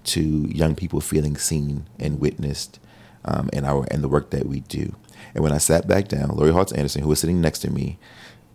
to 0.05 0.21
young 0.21 0.75
people 0.75 1.01
feeling 1.01 1.35
seen 1.35 1.87
and 1.99 2.21
witnessed 2.21 2.79
um, 3.25 3.49
in 3.51 3.65
our 3.65 3.85
and 3.91 4.01
the 4.01 4.07
work 4.07 4.29
that 4.29 4.45
we 4.45 4.61
do. 4.61 4.95
And 5.35 5.43
when 5.43 5.51
I 5.51 5.57
sat 5.57 5.87
back 5.87 6.07
down, 6.07 6.29
Laurie 6.29 6.53
Halse 6.53 6.71
Anderson, 6.71 7.01
who 7.01 7.09
was 7.09 7.19
sitting 7.19 7.41
next 7.41 7.59
to 7.59 7.69
me, 7.69 7.99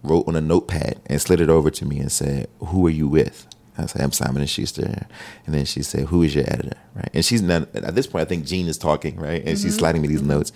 wrote 0.05 0.29
on 0.29 0.37
a 0.37 0.41
notepad 0.41 1.01
and 1.07 1.21
slid 1.21 1.41
it 1.41 1.49
over 1.49 1.71
to 1.71 1.85
me 1.85 1.99
and 1.99 2.13
said, 2.13 2.49
"Who 2.61 2.87
are 2.87 2.91
you 2.91 3.09
with?" 3.09 3.47
I 3.77 3.87
said, 3.87 4.03
"I'm 4.03 4.13
Simon 4.13 4.43
and 4.43 4.51
Schuster." 4.51 5.07
And 5.47 5.55
then 5.55 5.65
she 5.65 5.83
said, 5.83 6.07
"Who 6.07 6.23
is 6.23 6.35
your 6.35 6.45
editor?" 6.47 6.77
Right? 6.95 7.11
And 7.13 7.25
she's 7.25 7.43
not 7.43 7.75
at 7.75 7.95
this 7.95 8.07
point. 8.07 8.23
I 8.23 8.29
think 8.29 8.47
Gene 8.47 8.69
is 8.69 8.79
talking, 8.79 9.17
right? 9.17 9.43
And 9.45 9.59
she's 9.59 9.73
mm-hmm. 9.73 9.79
sliding 9.79 10.03
me 10.03 10.09
these 10.09 10.21
mm-hmm. 10.21 10.29
notes. 10.29 10.53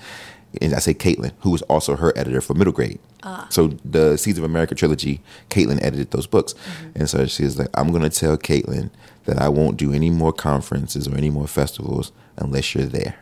and 0.63 0.73
I 0.73 0.79
say 0.79 0.95
Caitlyn, 0.95 1.33
who 1.41 1.51
was 1.51 1.63
also 1.63 1.97
her 1.97 2.17
editor 2.17 2.41
for 2.41 2.55
middle 2.55 2.73
grade. 2.73 3.01
Ah. 3.23 3.47
So 3.51 3.69
the 3.85 4.17
Seeds 4.17 4.39
of 4.39 4.45
America 4.45 4.75
trilogy, 4.75 5.21
Caitlyn 5.51 5.83
edited 5.83 6.11
those 6.11 6.27
books, 6.27 6.55
mm-hmm. 6.55 7.01
and 7.01 7.11
so 7.11 7.27
she 7.27 7.45
was 7.45 7.59
like, 7.59 7.69
"I'm 7.75 7.91
going 7.91 8.09
to 8.09 8.11
tell 8.11 8.37
Caitlyn 8.39 8.91
that 9.25 9.39
I 9.41 9.49
won't 9.49 9.77
do 9.77 9.93
any 9.93 10.11
more 10.11 10.33
conferences 10.33 11.07
or 11.09 11.17
any 11.17 11.31
more 11.31 11.47
festivals 11.47 12.13
unless 12.37 12.75
you're 12.75 12.87
there." 12.87 13.17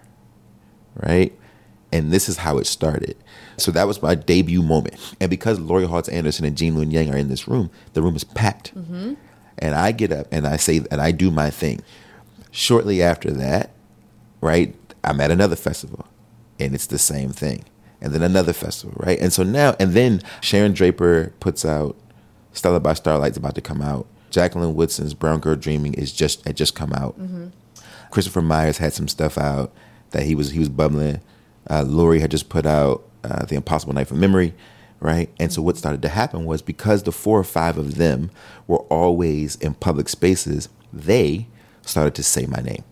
Right, 0.94 1.36
and 1.92 2.12
this 2.12 2.28
is 2.28 2.38
how 2.38 2.58
it 2.58 2.66
started. 2.66 3.16
So 3.56 3.70
that 3.72 3.86
was 3.86 4.02
my 4.02 4.14
debut 4.14 4.62
moment, 4.62 4.96
and 5.20 5.30
because 5.30 5.58
Laurie 5.58 5.86
Halse 5.86 6.08
Anderson 6.08 6.44
and 6.44 6.56
Gene 6.56 6.74
Luen 6.74 6.92
Yang 6.92 7.14
are 7.14 7.16
in 7.16 7.28
this 7.28 7.48
room, 7.48 7.70
the 7.94 8.02
room 8.02 8.16
is 8.16 8.24
packed, 8.24 8.74
mm-hmm. 8.76 9.14
and 9.58 9.74
I 9.74 9.92
get 9.92 10.12
up 10.12 10.26
and 10.30 10.46
I 10.46 10.56
say 10.56 10.82
and 10.90 11.00
I 11.00 11.12
do 11.12 11.30
my 11.30 11.50
thing. 11.50 11.80
Shortly 12.50 13.02
after 13.02 13.30
that, 13.32 13.70
right, 14.40 14.74
I'm 15.04 15.20
at 15.20 15.30
another 15.30 15.56
festival, 15.56 16.06
and 16.58 16.74
it's 16.74 16.86
the 16.86 16.98
same 16.98 17.30
thing 17.30 17.64
and 18.00 18.12
then 18.12 18.22
another 18.22 18.52
festival, 18.52 18.94
right? 19.04 19.18
And 19.18 19.32
so 19.32 19.42
now, 19.42 19.74
and 19.80 19.92
then 19.92 20.20
Sharon 20.40 20.72
Draper 20.72 21.32
puts 21.40 21.64
out 21.64 21.96
Stella 22.52 22.80
by 22.80 22.94
Starlight's 22.94 23.36
about 23.36 23.54
to 23.54 23.60
come 23.60 23.82
out. 23.82 24.06
Jacqueline 24.30 24.74
Woodson's 24.74 25.14
Brown 25.14 25.40
Girl 25.40 25.56
Dreaming 25.56 25.94
is 25.94 26.12
just 26.12 26.44
had 26.46 26.56
just 26.56 26.74
come 26.74 26.92
out. 26.92 27.18
Mm-hmm. 27.18 27.48
Christopher 28.10 28.42
Myers 28.42 28.78
had 28.78 28.92
some 28.92 29.08
stuff 29.08 29.38
out 29.38 29.72
that 30.10 30.24
he 30.24 30.34
was 30.34 30.50
he 30.50 30.58
was 30.58 30.68
bubbling. 30.68 31.20
Uh, 31.68 31.82
Laurie 31.82 32.20
had 32.20 32.30
just 32.30 32.48
put 32.48 32.66
out 32.66 33.04
uh, 33.24 33.44
The 33.44 33.56
Impossible 33.56 33.92
Knife 33.92 34.10
of 34.10 34.18
Memory, 34.18 34.54
right? 35.00 35.28
And 35.38 35.52
so 35.52 35.62
what 35.62 35.76
started 35.76 36.02
to 36.02 36.08
happen 36.08 36.44
was 36.44 36.62
because 36.62 37.02
the 37.02 37.12
four 37.12 37.38
or 37.38 37.44
five 37.44 37.76
of 37.78 37.96
them 37.96 38.30
were 38.66 38.78
always 38.90 39.56
in 39.56 39.74
public 39.74 40.08
spaces, 40.08 40.68
they 40.92 41.46
started 41.82 42.14
to 42.16 42.22
say 42.22 42.46
my 42.46 42.60
name 42.62 42.84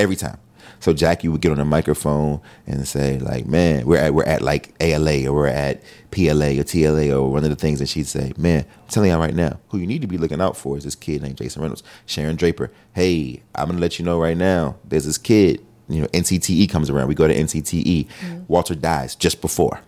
every 0.00 0.16
time. 0.16 0.38
So 0.80 0.92
Jackie 0.92 1.28
would 1.28 1.40
get 1.40 1.52
on 1.52 1.58
a 1.58 1.64
microphone 1.64 2.40
and 2.66 2.86
say, 2.86 3.18
like, 3.18 3.46
man, 3.46 3.86
we're 3.86 3.96
at 3.98 4.12
we're 4.12 4.24
at 4.24 4.42
like 4.42 4.74
ALA 4.80 5.26
or 5.26 5.32
we're 5.32 5.46
at 5.46 5.82
PLA 6.10 6.58
or 6.58 6.64
TLA 6.64 7.10
or 7.14 7.30
one 7.30 7.42
of 7.44 7.50
the 7.50 7.56
things, 7.56 7.80
and 7.80 7.88
she'd 7.88 8.06
say, 8.06 8.32
man, 8.36 8.64
I'm 8.64 8.88
telling 8.88 9.10
you 9.10 9.16
right 9.16 9.34
now, 9.34 9.60
who 9.68 9.78
you 9.78 9.86
need 9.86 10.02
to 10.02 10.06
be 10.06 10.18
looking 10.18 10.40
out 10.42 10.56
for 10.56 10.76
is 10.76 10.84
this 10.84 10.94
kid 10.94 11.22
named 11.22 11.38
Jason 11.38 11.62
Reynolds. 11.62 11.82
Sharon 12.06 12.36
Draper, 12.36 12.70
hey, 12.92 13.42
I'm 13.54 13.68
gonna 13.68 13.80
let 13.80 13.98
you 13.98 14.04
know 14.04 14.20
right 14.20 14.36
now, 14.36 14.76
there's 14.84 15.06
this 15.06 15.18
kid. 15.18 15.64
You 15.88 16.02
know, 16.02 16.06
NCTE 16.08 16.68
comes 16.70 16.88
around. 16.90 17.08
We 17.08 17.14
go 17.14 17.28
to 17.28 17.34
NCTE. 17.34 18.08
Walter 18.48 18.74
dies 18.74 19.14
just 19.14 19.40
before, 19.40 19.80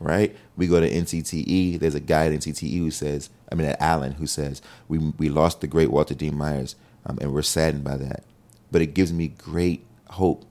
right? 0.00 0.34
We 0.56 0.66
go 0.66 0.80
to 0.80 0.90
NCTE. 0.90 1.78
There's 1.78 1.94
a 1.94 2.00
guy 2.00 2.26
at 2.26 2.32
NCTE 2.32 2.78
who 2.78 2.90
says, 2.90 3.30
I 3.50 3.54
mean, 3.54 3.68
at 3.68 3.80
ALAN, 3.80 4.12
who 4.12 4.26
says, 4.26 4.62
we 4.88 4.98
we 4.98 5.28
lost 5.28 5.60
the 5.60 5.66
great 5.66 5.90
Walter 5.90 6.14
Dean 6.14 6.36
Myers, 6.36 6.76
um, 7.04 7.18
and 7.20 7.32
we're 7.32 7.42
saddened 7.42 7.84
by 7.84 7.96
that. 7.98 8.24
But 8.70 8.82
it 8.82 8.94
gives 8.94 9.12
me 9.12 9.28
great 9.28 9.84
hope 10.10 10.44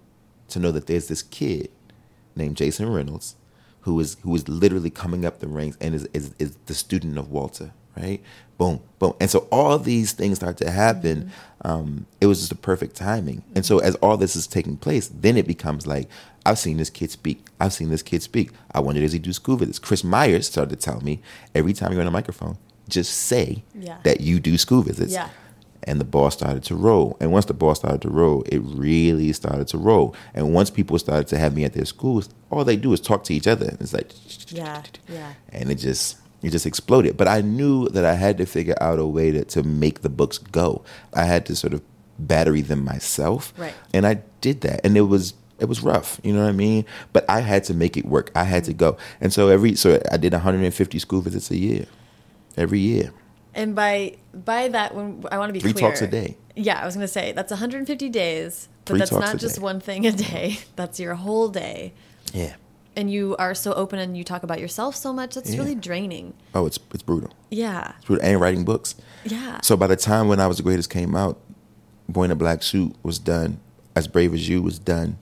to 0.49 0.60
know 0.60 0.72
that 0.72 0.88
there's 0.88 1.08
this 1.08 1.24
kid 1.24 1.70
named 2.36 2.58
Jason 2.58 2.91
Reynolds 2.91 3.36
who 3.82 3.99
is 3.99 4.18
who 4.22 4.36
is 4.36 4.47
literally 4.47 4.89
coming 4.89 5.26
up 5.26 5.39
the 5.39 5.47
ranks 5.47 5.78
and 5.82 5.93
is 5.93 6.08
is, 6.14 6.34
is 6.39 6.56
the 6.66 6.74
student 6.74 7.18
of 7.18 7.32
Walter, 7.32 7.72
right? 7.97 8.22
Boom, 8.62 8.80
boom. 8.99 9.14
And 9.20 9.28
so 9.28 9.47
all 9.51 9.80
these 9.80 10.12
things 10.12 10.38
start 10.38 10.57
to 10.57 10.70
happen. 10.70 11.32
Um, 11.66 12.05
it 12.22 12.28
was 12.28 12.38
just 12.41 12.49
the 12.49 12.55
perfect 12.55 12.95
timing. 12.95 13.41
And 13.55 13.66
so 13.66 13.80
as 13.80 13.95
all 13.95 14.18
this 14.18 14.36
is 14.36 14.45
taking 14.45 14.78
place, 14.78 15.07
then 15.07 15.36
it 15.36 15.47
becomes 15.47 15.88
like, 15.88 16.07
I've 16.45 16.59
seen 16.59 16.78
this 16.78 16.91
kid 16.91 17.09
speak. 17.09 17.43
I've 17.59 17.74
seen 17.74 17.89
this 17.89 18.03
kid 18.03 18.22
speak. 18.22 18.51
I 18.72 18.80
wonder 18.80 19.01
does 19.01 19.14
he 19.14 19.18
do 19.20 19.34
school 19.34 19.55
visits? 19.55 19.80
Chris 19.80 20.03
Myers 20.03 20.45
started 20.45 20.70
to 20.80 20.86
tell 20.86 21.01
me 21.01 21.22
every 21.55 21.74
time 21.74 21.91
you're 21.91 22.01
on 22.01 22.07
a 22.07 22.12
microphone, 22.12 22.59
just 22.88 23.12
say 23.16 23.64
Yeah. 23.74 23.97
that 24.03 24.22
you 24.22 24.39
do 24.39 24.59
school 24.59 24.84
visits 24.84 25.12
Yeah. 25.14 25.30
and 25.86 25.99
the 25.99 26.05
ball 26.05 26.30
started 26.30 26.62
to 26.66 26.76
roll. 26.76 27.18
And 27.20 27.32
once 27.32 27.45
the 27.45 27.55
ball 27.55 27.74
started 27.74 28.03
to 28.03 28.09
roll, 28.09 28.43
it 28.43 28.59
really 28.59 29.34
started 29.34 29.70
to 29.70 29.80
roll. 29.80 30.14
And 30.36 30.53
once 30.53 30.70
people 30.70 30.99
started 30.99 31.28
to 31.30 31.39
have 31.39 31.55
me 31.55 31.64
at 31.66 31.74
their 31.74 31.86
schools, 31.86 32.30
all 32.51 32.64
they 32.64 32.76
do 32.78 32.93
is 32.93 33.01
talk 33.01 33.24
to 33.24 33.34
each 33.34 33.47
other. 33.47 33.76
It's 33.80 33.91
like, 33.91 34.12
Yeah, 34.51 34.84
yeah. 35.12 35.34
and 35.49 35.72
it 35.72 35.80
just 35.80 36.18
it 36.42 36.50
just 36.50 36.66
exploded. 36.66 37.18
But 37.18 37.28
I 37.28 37.42
knew 37.42 37.88
that 37.89 38.06
I 38.06 38.14
had 38.14 38.38
to 38.39 38.46
figure 38.46 38.76
out 38.82 39.00
a 39.00 39.06
way 39.06 39.32
to 39.32 39.46
to 39.46 39.64
make 39.64 40.02
the 40.02 40.10
books 40.10 40.38
go. 40.38 40.84
I 41.14 41.24
had 41.24 41.46
to 41.48 41.56
sort 41.56 41.74
of 41.74 41.82
battery 42.20 42.62
them 42.62 42.84
myself, 42.84 43.54
Right. 43.58 43.74
And 43.94 44.06
I 44.06 44.22
did 44.42 44.62
that, 44.62 44.82
and 44.86 44.98
it 44.98 45.02
was. 45.02 45.34
It 45.60 45.70
was 45.70 45.84
rough, 45.84 46.20
you 46.24 46.34
know 46.34 46.42
what 46.42 46.50
I 46.50 46.54
mean? 46.54 46.86
But 47.14 47.24
I 47.30 47.42
had 47.42 47.64
to 47.66 47.76
make 47.76 47.96
it 47.96 48.04
work. 48.04 48.32
I 48.34 48.46
had 48.46 48.64
to 48.64 48.72
mm-hmm. 48.72 48.80
go. 48.80 48.98
And 49.20 49.32
so 49.32 49.50
every 49.50 49.76
so 49.76 50.02
I 50.12 50.18
did 50.18 50.34
150 50.34 50.98
school 50.98 51.22
visits 51.22 51.52
a 51.52 51.56
year. 51.56 51.86
Every 52.58 52.80
year. 52.80 53.14
And 53.54 53.76
by 53.76 54.18
by 54.34 54.70
that, 54.70 54.96
when 54.96 55.24
I 55.32 55.38
want 55.38 55.50
to 55.50 55.54
be 55.54 55.60
Three 55.60 55.74
clear, 55.74 55.89
talks 55.89 56.02
a 56.02 56.08
day. 56.08 56.36
Yeah, 56.56 56.82
I 56.82 56.86
was 56.86 56.96
going 56.96 57.04
to 57.04 57.08
say 57.08 57.32
that's 57.32 57.52
150 57.52 58.10
days, 58.10 58.70
but 58.86 58.94
Three 58.94 59.00
that's 59.00 59.12
not 59.12 59.38
just 59.38 59.58
day. 59.58 59.62
one 59.62 59.80
thing 59.80 60.08
a 60.08 60.12
day. 60.12 60.58
That's 60.76 61.00
your 61.00 61.14
whole 61.14 61.50
day. 61.50 61.94
Yeah. 62.34 62.56
And 62.96 63.10
you 63.12 63.36
are 63.39 63.54
so 63.56 63.74
open 63.74 64.00
and 64.00 64.18
you 64.18 64.24
talk 64.24 64.44
about 64.44 64.60
yourself 64.60 64.96
so 64.96 65.14
much. 65.14 65.36
That's 65.36 65.52
Yeah. 65.54 65.60
really 65.60 65.76
draining. 65.76 66.34
Oh, 66.54 66.66
it's 66.66 66.78
it's 66.94 67.04
brutal. 67.04 67.32
Yeah. 67.50 67.94
It's 67.98 68.06
brutal. 68.06 68.26
And 68.28 68.42
writing 68.42 68.66
books. 68.66 68.96
Yeah. 69.24 69.60
So 69.64 69.78
by 69.78 69.88
the 69.88 69.96
time 69.96 70.28
when 70.28 70.39
I 70.42 70.48
was 70.48 70.58
the 70.58 70.64
greatest 70.64 70.89
came 70.89 71.16
out, 71.16 71.39
Boy 72.10 72.26
in 72.26 72.32
a 72.32 72.36
Black 72.36 72.64
Suit 72.64 72.94
was 73.04 73.18
done. 73.20 73.60
As 73.96 74.08
Brave 74.08 74.34
as 74.34 74.48
You 74.50 74.62
was 74.62 74.78
done, 74.80 75.18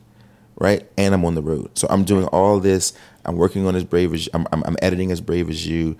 right? 0.58 0.90
And 0.98 1.14
I'm 1.14 1.26
on 1.26 1.36
the 1.36 1.42
road, 1.42 1.70
so 1.78 1.88
I'm 1.90 2.04
doing 2.04 2.26
all 2.28 2.60
this. 2.60 2.94
I'm 3.26 3.36
working 3.36 3.66
on 3.68 3.76
As 3.76 3.84
Brave 3.84 4.14
as 4.14 4.28
I'm, 4.34 4.48
I'm, 4.52 4.64
I'm 4.66 4.76
editing 4.82 5.12
As 5.12 5.22
Brave 5.22 5.50
as 5.50 5.68
You. 5.68 5.96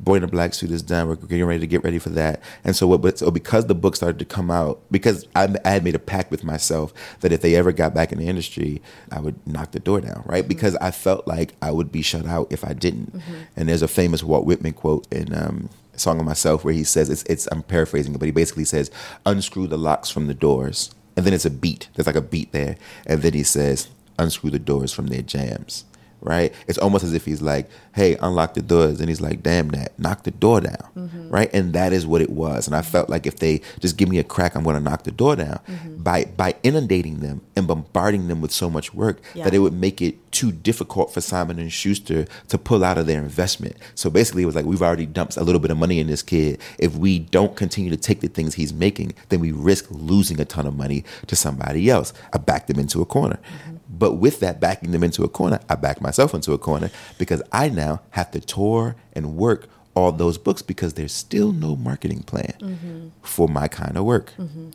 Boy 0.00 0.16
in 0.16 0.22
a 0.22 0.28
Black 0.28 0.54
Suit 0.54 0.70
is 0.70 0.82
done. 0.82 1.08
We're 1.08 1.16
getting 1.16 1.44
ready 1.44 1.60
to 1.60 1.66
get 1.66 1.82
ready 1.82 1.98
for 1.98 2.10
that. 2.10 2.40
And 2.64 2.76
so 2.76 2.86
what? 2.86 3.02
But 3.02 3.18
so 3.18 3.30
because 3.30 3.66
the 3.66 3.74
book 3.74 3.96
started 3.96 4.18
to 4.20 4.24
come 4.24 4.50
out, 4.50 4.80
because 4.90 5.26
I, 5.34 5.54
I 5.64 5.70
had 5.70 5.84
made 5.84 5.94
a 5.96 5.98
pact 5.98 6.30
with 6.30 6.44
myself 6.44 6.92
that 7.20 7.32
if 7.32 7.40
they 7.40 7.56
ever 7.56 7.72
got 7.72 7.94
back 7.94 8.12
in 8.12 8.18
the 8.18 8.28
industry, 8.28 8.80
I 9.10 9.20
would 9.20 9.44
knock 9.46 9.72
the 9.72 9.80
door 9.80 10.00
down, 10.00 10.22
right? 10.24 10.46
Because 10.46 10.76
I 10.76 10.92
felt 10.92 11.26
like 11.26 11.54
I 11.60 11.72
would 11.72 11.90
be 11.90 12.02
shut 12.02 12.26
out 12.26 12.46
if 12.50 12.64
I 12.64 12.74
didn't. 12.74 13.12
And 13.56 13.68
there's 13.68 13.82
a 13.82 13.88
famous 13.88 14.22
Walt 14.22 14.46
Whitman 14.46 14.74
quote 14.74 15.06
in. 15.12 15.34
Um, 15.34 15.70
song 15.96 16.20
of 16.20 16.24
myself 16.24 16.64
where 16.64 16.72
he 16.74 16.84
says 16.84 17.10
it's, 17.10 17.24
it's 17.24 17.48
I'm 17.50 17.64
paraphrasing 17.64 18.14
it, 18.14 18.18
but 18.18 18.26
he 18.26 18.30
basically 18.32 18.64
says 18.64 18.88
unscrew 19.26 19.66
the 19.66 19.76
locks 19.76 20.10
from 20.10 20.28
the 20.28 20.34
doors, 20.34 20.94
and 21.16 21.26
then 21.26 21.34
it's 21.34 21.44
a 21.44 21.50
beat. 21.50 21.88
There's 21.94 22.06
like 22.06 22.14
a 22.14 22.20
beat 22.20 22.52
there, 22.52 22.76
and 23.04 23.20
then 23.22 23.32
he 23.32 23.42
says 23.42 23.88
unscrew 24.16 24.50
the 24.50 24.60
doors 24.60 24.92
from 24.92 25.08
their 25.08 25.22
jambs. 25.22 25.84
Right? 26.20 26.52
It's 26.66 26.78
almost 26.78 27.04
as 27.04 27.14
if 27.14 27.24
he's 27.24 27.40
like, 27.40 27.68
"Hey, 27.94 28.16
unlock 28.20 28.54
the 28.54 28.62
doors," 28.62 29.00
and 29.00 29.08
he's 29.08 29.20
like, 29.20 29.42
"Damn 29.42 29.68
that, 29.70 29.98
knock 29.98 30.24
the 30.24 30.30
door 30.30 30.60
down." 30.60 30.88
Mm-hmm. 30.96 31.30
Right? 31.30 31.50
And 31.52 31.72
that 31.74 31.92
is 31.92 32.06
what 32.06 32.20
it 32.20 32.30
was. 32.30 32.66
And 32.66 32.74
I 32.74 32.82
felt 32.82 33.08
like 33.08 33.26
if 33.26 33.36
they 33.36 33.60
just 33.80 33.96
give 33.96 34.08
me 34.08 34.18
a 34.18 34.24
crack, 34.24 34.54
I'm 34.54 34.64
going 34.64 34.76
to 34.76 34.82
knock 34.82 35.04
the 35.04 35.12
door 35.12 35.36
down 35.36 35.60
mm-hmm. 35.68 36.02
by 36.02 36.24
by 36.36 36.54
inundating 36.62 37.20
them 37.20 37.42
and 37.56 37.66
bombarding 37.66 38.28
them 38.28 38.40
with 38.40 38.52
so 38.52 38.68
much 38.68 38.92
work 38.94 39.20
Yeah. 39.34 39.44
that 39.44 39.54
it 39.54 39.60
would 39.60 39.72
make 39.74 40.02
it 40.02 40.16
too 40.32 40.52
difficult 40.52 41.12
for 41.12 41.20
Simon 41.20 41.58
and 41.58 41.72
Schuster 41.72 42.26
to 42.48 42.58
pull 42.58 42.84
out 42.84 42.98
of 42.98 43.06
their 43.06 43.20
investment. 43.20 43.76
So 43.94 44.10
basically, 44.10 44.42
it 44.42 44.46
was 44.46 44.54
like 44.54 44.66
we've 44.66 44.82
already 44.82 45.06
dumped 45.06 45.36
a 45.36 45.44
little 45.44 45.60
bit 45.60 45.70
of 45.70 45.78
money 45.78 46.00
in 46.00 46.06
this 46.06 46.22
kid. 46.22 46.60
If 46.78 46.96
we 46.96 47.18
don't 47.18 47.56
continue 47.56 47.90
to 47.90 47.96
take 47.96 48.20
the 48.20 48.28
things 48.28 48.54
he's 48.54 48.72
making, 48.72 49.14
then 49.30 49.40
we 49.40 49.52
risk 49.52 49.86
losing 49.90 50.40
a 50.40 50.44
ton 50.44 50.66
of 50.66 50.76
money 50.76 51.04
to 51.26 51.36
somebody 51.36 51.88
else. 51.88 52.12
I 52.32 52.38
backed 52.38 52.68
them 52.68 52.78
into 52.78 53.00
a 53.00 53.06
corner. 53.06 53.38
Mm-hmm. 53.38 53.76
But 53.88 54.14
with 54.14 54.40
that 54.40 54.60
backing 54.60 54.90
them 54.92 55.02
into 55.02 55.24
a 55.24 55.28
corner, 55.28 55.60
I 55.68 55.74
backed 55.74 56.00
myself 56.00 56.34
into 56.34 56.52
a 56.52 56.58
corner 56.58 56.90
because 57.16 57.42
I 57.52 57.68
now 57.70 58.02
have 58.10 58.30
to 58.32 58.40
tour 58.40 58.96
and 59.14 59.36
work 59.36 59.68
all 59.94 60.12
those 60.12 60.38
books 60.38 60.62
because 60.62 60.94
there's 60.94 61.12
still 61.12 61.52
no 61.52 61.74
marketing 61.74 62.22
plan 62.22 62.54
mm-hmm. 62.60 63.08
for 63.22 63.48
my 63.48 63.66
kind 63.66 63.96
of 63.96 64.04
work. 64.04 64.32
Mm-hmm. 64.38 64.70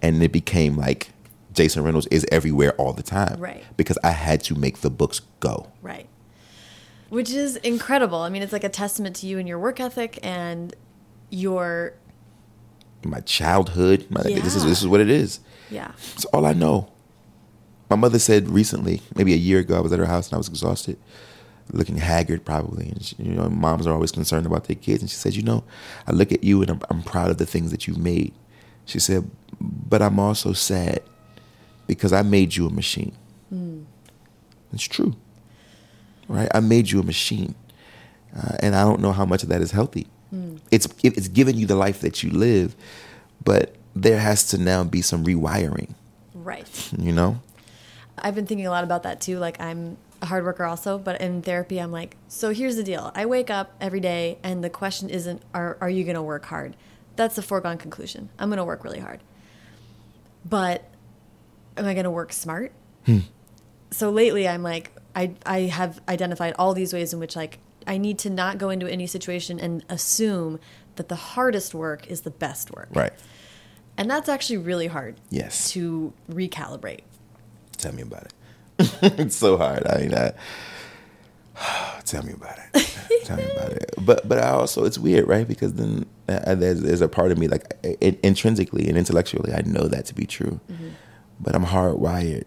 And 0.00 0.22
it 0.22 0.32
became 0.32 0.76
like 0.76 1.10
Jason 1.52 1.82
Reynolds 1.82 2.06
is 2.10 2.26
everywhere 2.32 2.72
all 2.76 2.92
the 2.92 3.02
time. 3.02 3.38
Right. 3.38 3.64
Because 3.76 3.98
I 4.02 4.10
had 4.12 4.42
to 4.44 4.54
make 4.54 4.78
the 4.78 4.90
books 4.90 5.20
go. 5.40 5.70
Right. 5.82 6.06
Which 7.08 7.30
is 7.30 7.56
incredible. 7.56 8.18
I 8.18 8.30
mean, 8.30 8.42
it's 8.42 8.52
like 8.52 8.64
a 8.64 8.70
testament 8.70 9.16
to 9.16 9.26
you 9.26 9.38
and 9.38 9.46
your 9.46 9.58
work 9.58 9.80
ethic 9.80 10.18
and 10.22 10.74
your 11.28 11.94
My 13.04 13.20
childhood, 13.20 14.06
my, 14.08 14.22
this 14.22 14.54
is 14.54 14.64
this 14.64 14.80
is 14.80 14.86
what 14.86 15.00
it 15.00 15.10
is. 15.10 15.40
yeah. 15.70 15.92
It's 16.14 16.24
all 16.26 16.46
I 16.46 16.52
know. 16.52 16.90
My 17.90 17.96
mother 17.96 18.18
said 18.18 18.48
recently, 18.48 19.02
maybe 19.14 19.32
a 19.34 19.36
year 19.36 19.58
ago, 19.60 19.76
I 19.76 19.80
was 19.80 19.92
at 19.92 19.98
her 19.98 20.06
house 20.06 20.28
and 20.28 20.34
I 20.34 20.38
was 20.38 20.48
exhausted, 20.48 20.96
looking 21.72 21.96
haggard 21.98 22.44
probably. 22.44 22.88
And 22.88 23.02
she, 23.04 23.16
you 23.18 23.32
know, 23.34 23.48
moms 23.50 23.86
are 23.86 23.92
always 23.92 24.12
concerned 24.12 24.46
about 24.46 24.64
their 24.64 24.76
kids. 24.76 25.02
And 25.02 25.10
she 25.10 25.16
said, 25.16 25.34
you 25.34 25.42
know, 25.42 25.64
I 26.06 26.12
look 26.12 26.32
at 26.32 26.42
you 26.42 26.62
and 26.62 26.70
I'm, 26.70 26.80
I'm 26.90 27.02
proud 27.02 27.30
of 27.30 27.36
the 27.38 27.46
things 27.46 27.70
that 27.70 27.86
you've 27.86 27.98
made. 27.98 28.32
She 28.86 28.98
said, 28.98 29.30
but 29.60 30.00
I'm 30.02 30.18
also 30.18 30.52
sad 30.54 31.02
because 31.86 32.12
I 32.12 32.22
made 32.22 32.56
you 32.56 32.66
a 32.66 32.70
machine. 32.70 33.12
It's 34.72 34.82
true, 34.84 35.14
right? 36.28 36.48
I 36.54 36.60
made 36.60 36.90
you 36.90 37.00
a 37.00 37.02
machine, 37.02 37.54
uh, 38.34 38.56
and 38.60 38.74
I 38.74 38.82
don't 38.84 39.00
know 39.00 39.12
how 39.12 39.26
much 39.26 39.42
of 39.42 39.50
that 39.50 39.60
is 39.60 39.70
healthy. 39.72 40.06
It's 40.70 40.86
it- 41.02 41.18
it's 41.18 41.28
giving 41.28 41.58
you 41.58 41.66
the 41.66 41.74
life 41.76 42.00
that 42.00 42.22
you 42.22 42.30
live, 42.30 42.74
but 43.44 43.76
there 43.94 44.18
has 44.18 44.44
to 44.48 44.56
now 44.58 44.82
be 44.84 45.02
some 45.02 45.24
rewiring. 45.24 45.90
Right. 46.32 46.90
You 46.98 47.12
know, 47.12 47.40
I've 48.22 48.34
been 48.34 48.46
thinking 48.46 48.66
a 48.66 48.70
lot 48.70 48.84
about 48.84 49.02
that 49.02 49.20
too. 49.20 49.38
Like 49.38 49.60
I'm 49.60 49.98
a 50.22 50.26
hard 50.26 50.44
worker 50.44 50.64
also, 50.64 50.96
but 50.98 51.20
in 51.20 51.42
therapy 51.42 51.78
I'm 51.78 51.92
like, 51.92 52.16
so 52.28 52.50
here's 52.50 52.76
the 52.76 52.84
deal. 52.84 53.10
I 53.14 53.26
wake 53.26 53.50
up 53.50 53.72
every 53.80 54.00
day 54.00 54.38
and 54.42 54.62
the 54.62 54.70
question 54.70 55.10
isn't 55.10 55.42
are 55.52 55.76
are 55.80 55.90
you 55.90 56.04
going 56.04 56.14
to 56.14 56.22
work 56.22 56.46
hard? 56.46 56.76
That's 57.16 57.36
a 57.36 57.42
foregone 57.42 57.76
conclusion. 57.76 58.30
I'm 58.38 58.48
going 58.48 58.58
to 58.58 58.64
work 58.64 58.84
really 58.84 59.00
hard. 59.00 59.20
But 60.48 60.88
am 61.76 61.84
I 61.84 61.94
going 61.94 62.04
to 62.04 62.10
work 62.10 62.32
smart? 62.32 62.72
Hmm. 63.04 63.18
So 63.90 64.10
lately 64.10 64.48
I'm 64.48 64.62
like, 64.62 64.92
I 65.14 65.34
I 65.44 65.60
have 65.62 66.00
identified 66.08 66.54
all 66.58 66.72
these 66.72 66.92
ways 66.92 67.12
in 67.12 67.18
which 67.18 67.36
like 67.36 67.58
I 67.86 67.98
need 67.98 68.18
to 68.20 68.30
not 68.30 68.58
go 68.58 68.70
into 68.70 68.86
any 68.86 69.06
situation 69.08 69.58
and 69.58 69.84
assume 69.88 70.60
that 70.96 71.08
the 71.08 71.16
hardest 71.16 71.74
work 71.74 72.06
is 72.06 72.20
the 72.20 72.30
best 72.30 72.70
work. 72.70 72.88
Right. 72.94 73.12
And 73.96 74.10
that's 74.10 74.28
actually 74.28 74.58
really 74.58 74.86
hard. 74.86 75.16
Yes. 75.30 75.70
To 75.72 76.12
recalibrate. 76.30 77.00
Tell 77.82 77.92
me 77.92 78.02
about 78.02 78.24
it. 78.24 78.32
it's 79.18 79.36
so 79.36 79.58
hard. 79.58 79.86
I 79.86 79.98
mean, 79.98 80.14
I, 80.14 80.32
tell 82.04 82.22
me 82.22 82.32
about 82.32 82.56
it. 82.58 82.98
tell 83.24 83.36
me 83.36 83.44
about 83.44 83.72
it. 83.72 83.94
But 83.98 84.28
but 84.28 84.38
I 84.38 84.50
also 84.50 84.84
it's 84.84 84.98
weird, 84.98 85.26
right? 85.26 85.46
Because 85.46 85.74
then 85.74 86.06
uh, 86.28 86.54
there's 86.54 86.80
there's 86.80 87.00
a 87.00 87.08
part 87.08 87.32
of 87.32 87.38
me 87.38 87.48
like 87.48 87.74
intrinsically 88.00 88.88
and 88.88 88.96
intellectually 88.96 89.52
I 89.52 89.62
know 89.62 89.88
that 89.88 90.06
to 90.06 90.14
be 90.14 90.26
true, 90.26 90.60
mm-hmm. 90.70 90.90
but 91.40 91.54
I'm 91.56 91.66
hardwired 91.66 92.44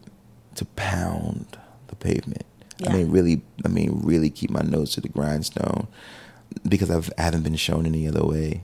to 0.56 0.66
pound 0.78 1.58
the 1.88 1.96
pavement. 1.98 2.46
Yeah. 2.78 2.92
I 2.92 2.94
mean, 2.94 3.12
really. 3.12 3.42
I 3.66 3.68
mean, 3.68 4.00
really 4.04 4.30
keep 4.30 4.50
my 4.50 4.62
nose 4.62 4.92
to 4.92 5.02
the 5.02 5.10
grindstone 5.10 5.88
because 6.68 6.90
I've, 6.90 7.12
I 7.18 7.24
haven't 7.24 7.44
been 7.44 7.56
shown 7.56 7.86
any 7.86 8.08
other 8.08 8.24
way. 8.24 8.64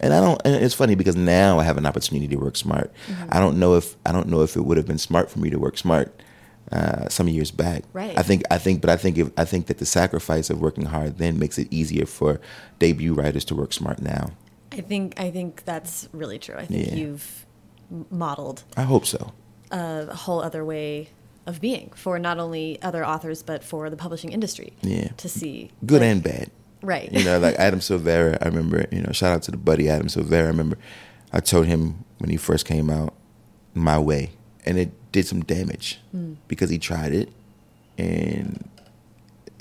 And 0.00 0.14
I 0.14 0.20
don't. 0.20 0.40
And 0.44 0.54
it's 0.54 0.74
funny 0.74 0.94
because 0.94 1.16
now 1.16 1.58
I 1.58 1.64
have 1.64 1.76
an 1.76 1.86
opportunity 1.86 2.28
to 2.28 2.36
work 2.36 2.56
smart. 2.56 2.92
Mm-hmm. 3.08 3.28
I 3.30 3.40
don't 3.40 3.58
know 3.58 3.74
if 3.74 3.96
I 4.06 4.12
don't 4.12 4.28
know 4.28 4.42
if 4.42 4.56
it 4.56 4.62
would 4.62 4.76
have 4.76 4.86
been 4.86 4.98
smart 4.98 5.30
for 5.30 5.38
me 5.40 5.50
to 5.50 5.58
work 5.58 5.76
smart 5.76 6.22
uh, 6.70 7.08
some 7.08 7.28
years 7.28 7.50
back. 7.50 7.84
Right. 7.92 8.16
I 8.18 8.22
think. 8.22 8.42
I 8.50 8.58
think. 8.58 8.80
But 8.80 8.90
I 8.90 8.96
think. 8.96 9.18
If, 9.18 9.30
I 9.36 9.44
think 9.44 9.66
that 9.66 9.78
the 9.78 9.86
sacrifice 9.86 10.50
of 10.50 10.60
working 10.60 10.86
hard 10.86 11.18
then 11.18 11.38
makes 11.38 11.58
it 11.58 11.68
easier 11.70 12.06
for 12.06 12.40
debut 12.78 13.14
writers 13.14 13.44
to 13.46 13.54
work 13.54 13.72
smart 13.72 14.00
now. 14.00 14.30
I 14.72 14.80
think. 14.80 15.18
I 15.18 15.30
think 15.30 15.64
that's 15.64 16.08
really 16.12 16.38
true. 16.38 16.56
I 16.56 16.66
think 16.66 16.88
yeah. 16.88 16.94
you've 16.94 17.46
modeled. 18.10 18.64
I 18.76 18.82
hope 18.82 19.06
so. 19.06 19.32
A 19.70 20.14
whole 20.14 20.40
other 20.40 20.64
way 20.64 21.10
of 21.48 21.60
being 21.62 21.90
for 21.94 22.18
not 22.18 22.38
only 22.38 22.80
other 22.82 23.04
authors 23.04 23.42
but 23.42 23.64
for 23.64 23.88
the 23.88 23.96
publishing 23.96 24.32
industry. 24.32 24.74
Yeah. 24.82 25.08
To 25.16 25.28
see 25.28 25.70
good 25.84 26.02
like, 26.02 26.10
and 26.10 26.22
bad. 26.22 26.50
Right. 26.82 27.10
You 27.12 27.24
know, 27.24 27.38
like 27.38 27.54
Adam 27.58 27.80
Silvera, 27.80 28.38
I 28.40 28.46
remember, 28.46 28.86
you 28.92 29.02
know, 29.02 29.12
shout 29.12 29.32
out 29.32 29.42
to 29.44 29.50
the 29.50 29.56
buddy 29.56 29.88
Adam 29.88 30.08
Silvera. 30.08 30.44
I 30.44 30.48
remember 30.48 30.78
I 31.32 31.40
told 31.40 31.66
him 31.66 32.04
when 32.18 32.30
he 32.30 32.36
first 32.36 32.66
came 32.66 32.90
out, 32.90 33.14
My 33.74 33.98
Way. 33.98 34.30
And 34.64 34.78
it 34.78 34.90
did 35.12 35.26
some 35.26 35.42
damage 35.42 36.00
mm. 36.14 36.36
because 36.46 36.68
he 36.68 36.78
tried 36.78 37.12
it 37.12 37.30
and 37.96 38.68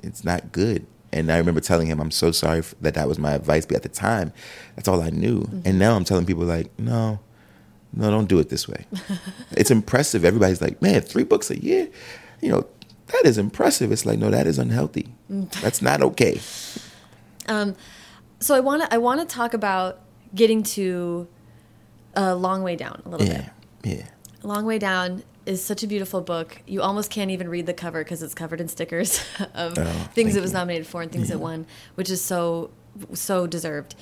it's 0.04 0.24
not 0.24 0.52
good. 0.52 0.86
And 1.14 1.32
I 1.32 1.38
remember 1.38 1.62
telling 1.62 1.88
him, 1.88 2.00
I'm 2.00 2.12
so 2.12 2.32
sorry 2.32 2.62
that 2.82 2.94
that 2.96 3.08
was 3.08 3.18
my 3.18 3.32
advice. 3.32 3.66
But 3.66 3.78
at 3.78 3.84
the 3.84 3.90
time, 3.90 4.34
that's 4.76 4.88
all 4.88 5.02
I 5.02 5.10
knew. 5.10 5.42
Mm-hmm. 5.42 5.62
And 5.66 5.80
now 5.80 5.96
I'm 5.96 6.04
telling 6.04 6.26
people, 6.26 6.44
like, 6.44 6.78
no, 6.78 7.20
no, 7.94 8.12
don't 8.12 8.28
do 8.28 8.40
it 8.40 8.50
this 8.50 8.68
way. 8.68 8.86
it's 9.52 9.72
impressive. 9.72 10.26
Everybody's 10.26 10.62
like, 10.62 10.82
man, 10.82 11.02
three 11.02 11.24
books 11.24 11.50
a 11.50 11.64
year, 11.64 11.88
you 12.42 12.50
know, 12.50 12.68
that 13.08 13.22
is 13.26 13.38
impressive. 13.38 13.92
It's 13.92 14.06
like, 14.06 14.20
no, 14.20 14.30
that 14.30 14.48
is 14.48 14.60
unhealthy. 14.60 15.08
Mm. 15.32 15.50
That's 15.62 15.82
not 15.82 16.02
okay. 16.02 16.42
Um, 17.48 17.76
so 18.40 18.56
I 18.56 18.60
want 18.60 18.84
to 18.84 18.94
I 18.94 18.98
want 18.98 19.20
to 19.22 19.26
talk 19.26 19.54
about 19.54 20.00
getting 20.34 20.64
to 20.64 21.28
a 22.14 22.36
long 22.36 22.64
way 22.64 22.76
down 22.76 23.02
a 23.06 23.10
little 23.10 23.28
yeah, 23.28 23.50
bit. 23.82 24.00
Yeah. 24.00 24.08
Long 24.44 24.66
way 24.66 24.80
down 24.80 25.24
is 25.46 25.64
such 25.64 25.84
a 25.84 25.88
beautiful 25.88 26.22
book. 26.22 26.62
You 26.68 26.82
almost 26.82 27.10
can't 27.10 27.32
even 27.32 27.48
read 27.48 27.66
the 27.66 27.74
cover 27.74 28.04
because 28.04 28.22
it's 28.22 28.34
covered 28.34 28.60
in 28.60 28.68
stickers 28.68 29.24
of 29.54 29.78
oh, 29.78 30.10
things 30.14 30.36
it 30.36 30.42
was 30.42 30.52
you. 30.52 30.58
nominated 30.58 30.88
for 30.88 31.02
and 31.02 31.12
things 31.12 31.30
yeah. 31.30 31.36
it 31.36 31.40
won, 31.40 31.66
which 31.96 32.10
is 32.10 32.24
so 32.24 32.72
so 33.14 33.48
deserved. 33.48 33.96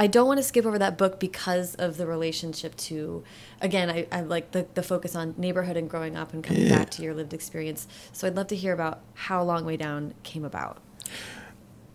I 0.00 0.06
don't 0.06 0.28
want 0.28 0.38
to 0.38 0.44
skip 0.44 0.64
over 0.64 0.78
that 0.78 0.96
book 0.96 1.18
because 1.18 1.74
of 1.74 1.96
the 1.96 2.06
relationship 2.06 2.76
to, 2.76 3.24
again, 3.60 3.90
I, 3.90 4.06
I 4.12 4.20
like 4.20 4.52
the, 4.52 4.64
the 4.74 4.82
focus 4.82 5.16
on 5.16 5.34
neighborhood 5.36 5.76
and 5.76 5.90
growing 5.90 6.16
up 6.16 6.32
and 6.32 6.44
coming 6.44 6.66
yeah. 6.66 6.78
back 6.78 6.90
to 6.90 7.02
your 7.02 7.14
lived 7.14 7.34
experience. 7.34 7.88
So 8.12 8.28
I'd 8.28 8.36
love 8.36 8.46
to 8.48 8.56
hear 8.56 8.72
about 8.72 9.00
how 9.14 9.42
Long 9.42 9.64
Way 9.64 9.76
Down 9.76 10.14
came 10.22 10.44
about. 10.44 10.78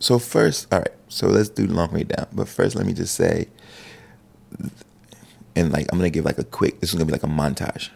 So 0.03 0.19
first, 0.19 0.67
all 0.73 0.79
right. 0.79 0.91
So 1.07 1.27
let's 1.27 1.47
do 1.47 1.65
long 1.65 1.93
way 1.93 2.03
down. 2.03 2.27
But 2.33 2.49
first, 2.49 2.75
let 2.75 2.85
me 2.85 2.91
just 2.91 3.15
say, 3.15 3.47
and 5.55 5.71
like 5.71 5.87
I'm 5.93 5.97
gonna 5.97 6.09
give 6.09 6.25
like 6.25 6.37
a 6.37 6.43
quick. 6.43 6.81
This 6.81 6.89
is 6.89 6.95
gonna 6.95 7.05
be 7.05 7.13
like 7.13 7.23
a 7.23 7.27
montage. 7.27 7.89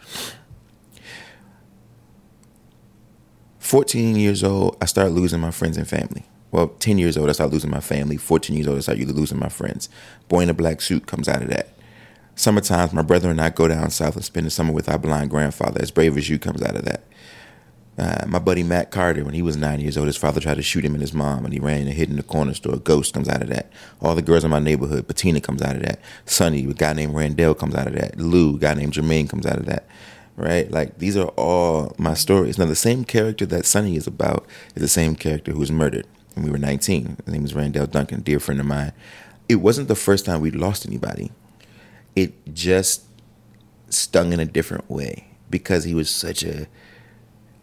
14 3.58 4.16
years 4.16 4.42
old, 4.42 4.78
I 4.80 4.86
started 4.86 5.10
losing 5.10 5.38
my 5.38 5.50
friends 5.50 5.76
and 5.76 5.86
family. 5.86 6.24
Well, 6.50 6.68
10 6.68 6.96
years 6.96 7.18
old, 7.18 7.28
I 7.28 7.32
started 7.32 7.52
losing 7.52 7.70
my 7.70 7.80
family. 7.80 8.16
14 8.16 8.56
years 8.56 8.66
old, 8.66 8.78
I 8.78 8.80
started 8.80 9.10
losing 9.10 9.38
my 9.38 9.50
friends. 9.50 9.90
Boy 10.28 10.40
in 10.40 10.48
a 10.48 10.54
black 10.54 10.80
suit 10.80 11.06
comes 11.06 11.28
out 11.28 11.42
of 11.42 11.50
that. 11.50 11.74
Summertime, 12.36 12.88
my 12.94 13.02
brother 13.02 13.30
and 13.30 13.38
I 13.38 13.50
go 13.50 13.68
down 13.68 13.90
south 13.90 14.16
and 14.16 14.24
spend 14.24 14.46
the 14.46 14.50
summer 14.50 14.72
with 14.72 14.88
our 14.88 14.98
blind 14.98 15.28
grandfather. 15.28 15.82
As 15.82 15.90
brave 15.90 16.16
as 16.16 16.30
you 16.30 16.38
comes 16.38 16.62
out 16.62 16.74
of 16.74 16.86
that. 16.86 17.02
Uh, 17.98 18.24
my 18.28 18.38
buddy 18.38 18.62
Matt 18.62 18.92
Carter, 18.92 19.24
when 19.24 19.34
he 19.34 19.42
was 19.42 19.56
nine 19.56 19.80
years 19.80 19.98
old, 19.98 20.06
his 20.06 20.16
father 20.16 20.40
tried 20.40 20.54
to 20.54 20.62
shoot 20.62 20.84
him 20.84 20.94
and 20.94 21.00
his 21.00 21.12
mom, 21.12 21.44
and 21.44 21.52
he 21.52 21.58
ran 21.58 21.80
and 21.80 21.90
hid 21.90 22.08
in 22.08 22.16
the 22.16 22.22
corner 22.22 22.54
store. 22.54 22.76
Ghost 22.76 23.12
comes 23.12 23.28
out 23.28 23.42
of 23.42 23.48
that. 23.48 23.72
All 24.00 24.14
the 24.14 24.22
girls 24.22 24.44
in 24.44 24.50
my 24.50 24.60
neighborhood, 24.60 25.08
Patina 25.08 25.40
comes 25.40 25.62
out 25.62 25.74
of 25.74 25.82
that. 25.82 25.98
Sunny, 26.24 26.64
a 26.64 26.74
guy 26.74 26.92
named 26.92 27.14
Randell 27.14 27.56
comes 27.56 27.74
out 27.74 27.88
of 27.88 27.94
that. 27.94 28.16
Lu, 28.16 28.54
a 28.54 28.58
guy 28.58 28.74
named 28.74 28.92
Jermaine 28.92 29.28
comes 29.28 29.46
out 29.46 29.58
of 29.58 29.66
that. 29.66 29.88
Right? 30.36 30.70
Like 30.70 30.98
these 30.98 31.16
are 31.16 31.28
all 31.30 31.96
my 31.98 32.14
stories. 32.14 32.56
Now 32.56 32.66
the 32.66 32.76
same 32.76 33.04
character 33.04 33.44
that 33.46 33.66
Sunny 33.66 33.96
is 33.96 34.06
about 34.06 34.46
is 34.76 34.82
the 34.82 34.86
same 34.86 35.16
character 35.16 35.50
who 35.50 35.58
was 35.58 35.72
murdered 35.72 36.06
when 36.34 36.44
we 36.44 36.52
were 36.52 36.58
19. 36.58 37.16
His 37.24 37.34
name 37.34 37.44
is 37.44 37.54
Randell 37.54 37.88
Duncan, 37.88 38.20
dear 38.20 38.38
friend 38.38 38.60
of 38.60 38.66
mine. 38.66 38.92
It 39.48 39.56
wasn't 39.56 39.88
the 39.88 39.96
first 39.96 40.24
time 40.24 40.40
we'd 40.40 40.54
lost 40.54 40.86
anybody. 40.86 41.32
It 42.14 42.54
just 42.54 43.02
stung 43.88 44.32
in 44.32 44.38
a 44.38 44.44
different 44.44 44.88
way 44.88 45.26
because 45.50 45.82
he 45.82 45.94
was 45.94 46.08
such 46.08 46.44
a 46.44 46.68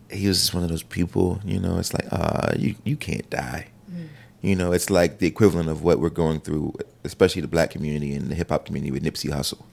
he 0.10 0.28
was 0.28 0.40
just 0.40 0.54
one 0.54 0.64
of 0.64 0.70
those 0.70 0.84
people, 0.84 1.40
you 1.44 1.60
know, 1.60 1.78
it's 1.78 1.94
like, 1.94 2.08
uh, 2.12 2.54
you, 2.58 2.76
you 2.84 2.96
can't 2.96 3.30
die. 3.30 3.68
Mm. 3.92 4.08
You 4.42 4.56
know, 4.56 4.72
it's 4.72 4.90
like 4.90 5.20
the 5.20 5.28
equivalent 5.28 5.70
of 5.70 5.84
what 5.84 6.00
we're 6.00 6.10
going 6.10 6.40
through, 6.40 6.74
especially 7.04 7.42
the 7.42 7.48
black 7.48 7.72
community 7.72 8.14
and 8.14 8.30
the 8.30 8.36
hip 8.36 8.50
hop 8.50 8.66
community 8.66 8.92
with 8.92 9.04
Nipsey 9.04 9.32
Hussle. 9.32 9.64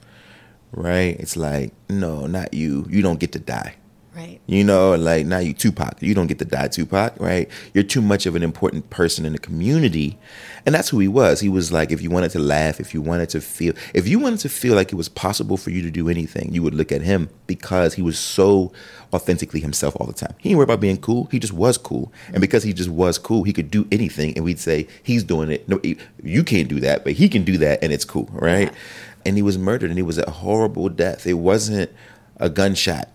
Right? 0.71 1.15
It's 1.19 1.37
like, 1.37 1.71
no, 1.89 2.25
not 2.25 2.53
you. 2.53 2.85
You 2.89 3.03
don't 3.03 3.19
get 3.19 3.31
to 3.33 3.39
die. 3.39 3.75
Right. 4.15 4.39
You 4.45 4.63
know, 4.63 4.93
like 4.93 5.25
now 5.25 5.39
you 5.39 5.53
Tupac. 5.53 5.99
You 5.99 6.13
don't 6.13 6.27
get 6.27 6.37
to 6.37 6.45
die 6.45 6.67
Tupac, 6.67 7.19
right? 7.19 7.49
You're 7.73 7.83
too 7.83 8.01
much 8.01 8.27
of 8.27 8.35
an 8.35 8.43
important 8.43 8.91
person 8.91 9.25
in 9.25 9.33
the 9.33 9.39
community. 9.39 10.19
And 10.67 10.75
that's 10.75 10.89
who 10.89 10.99
he 10.99 11.07
was. 11.07 11.39
He 11.39 11.49
was 11.49 11.71
like 11.71 11.91
if 11.91 11.99
you 11.99 12.11
wanted 12.11 12.29
to 12.31 12.39
laugh, 12.39 12.79
if 12.79 12.93
you 12.93 13.01
wanted 13.01 13.29
to 13.29 13.41
feel 13.41 13.73
if 13.95 14.07
you 14.07 14.19
wanted 14.19 14.39
to 14.41 14.49
feel 14.49 14.75
like 14.75 14.91
it 14.91 14.95
was 14.95 15.09
possible 15.09 15.57
for 15.57 15.71
you 15.71 15.81
to 15.81 15.89
do 15.89 16.09
anything, 16.09 16.53
you 16.53 16.61
would 16.61 16.75
look 16.75 16.91
at 16.91 17.01
him 17.01 17.27
because 17.47 17.95
he 17.95 18.03
was 18.03 18.19
so 18.19 18.71
authentically 19.13 19.59
himself 19.59 19.95
all 19.99 20.05
the 20.05 20.13
time. 20.13 20.35
He 20.37 20.49
didn't 20.49 20.59
worry 20.59 20.65
about 20.65 20.79
being 20.79 20.97
cool. 20.97 21.27
He 21.31 21.39
just 21.39 21.53
was 21.53 21.79
cool. 21.79 22.13
And 22.27 22.39
because 22.39 22.61
he 22.61 22.71
just 22.71 22.89
was 22.89 23.17
cool, 23.17 23.43
he 23.43 23.53
could 23.53 23.71
do 23.71 23.87
anything 23.91 24.35
and 24.35 24.45
we'd 24.45 24.59
say 24.59 24.87
he's 25.01 25.23
doing 25.23 25.49
it. 25.49 25.67
No, 25.67 25.81
you 26.21 26.43
can't 26.43 26.67
do 26.67 26.79
that, 26.81 27.03
but 27.03 27.13
he 27.13 27.27
can 27.29 27.43
do 27.43 27.57
that 27.57 27.83
and 27.83 27.91
it's 27.91 28.05
cool, 28.05 28.29
right? 28.33 28.71
Yeah. 28.71 28.77
And 29.25 29.37
he 29.37 29.41
was 29.41 29.57
murdered 29.57 29.89
and 29.89 29.97
he 29.97 30.03
was 30.03 30.19
a 30.19 30.29
horrible 30.29 30.89
death. 30.89 31.25
It 31.25 31.33
wasn't 31.33 31.89
a 32.37 32.49
gunshot 32.49 33.09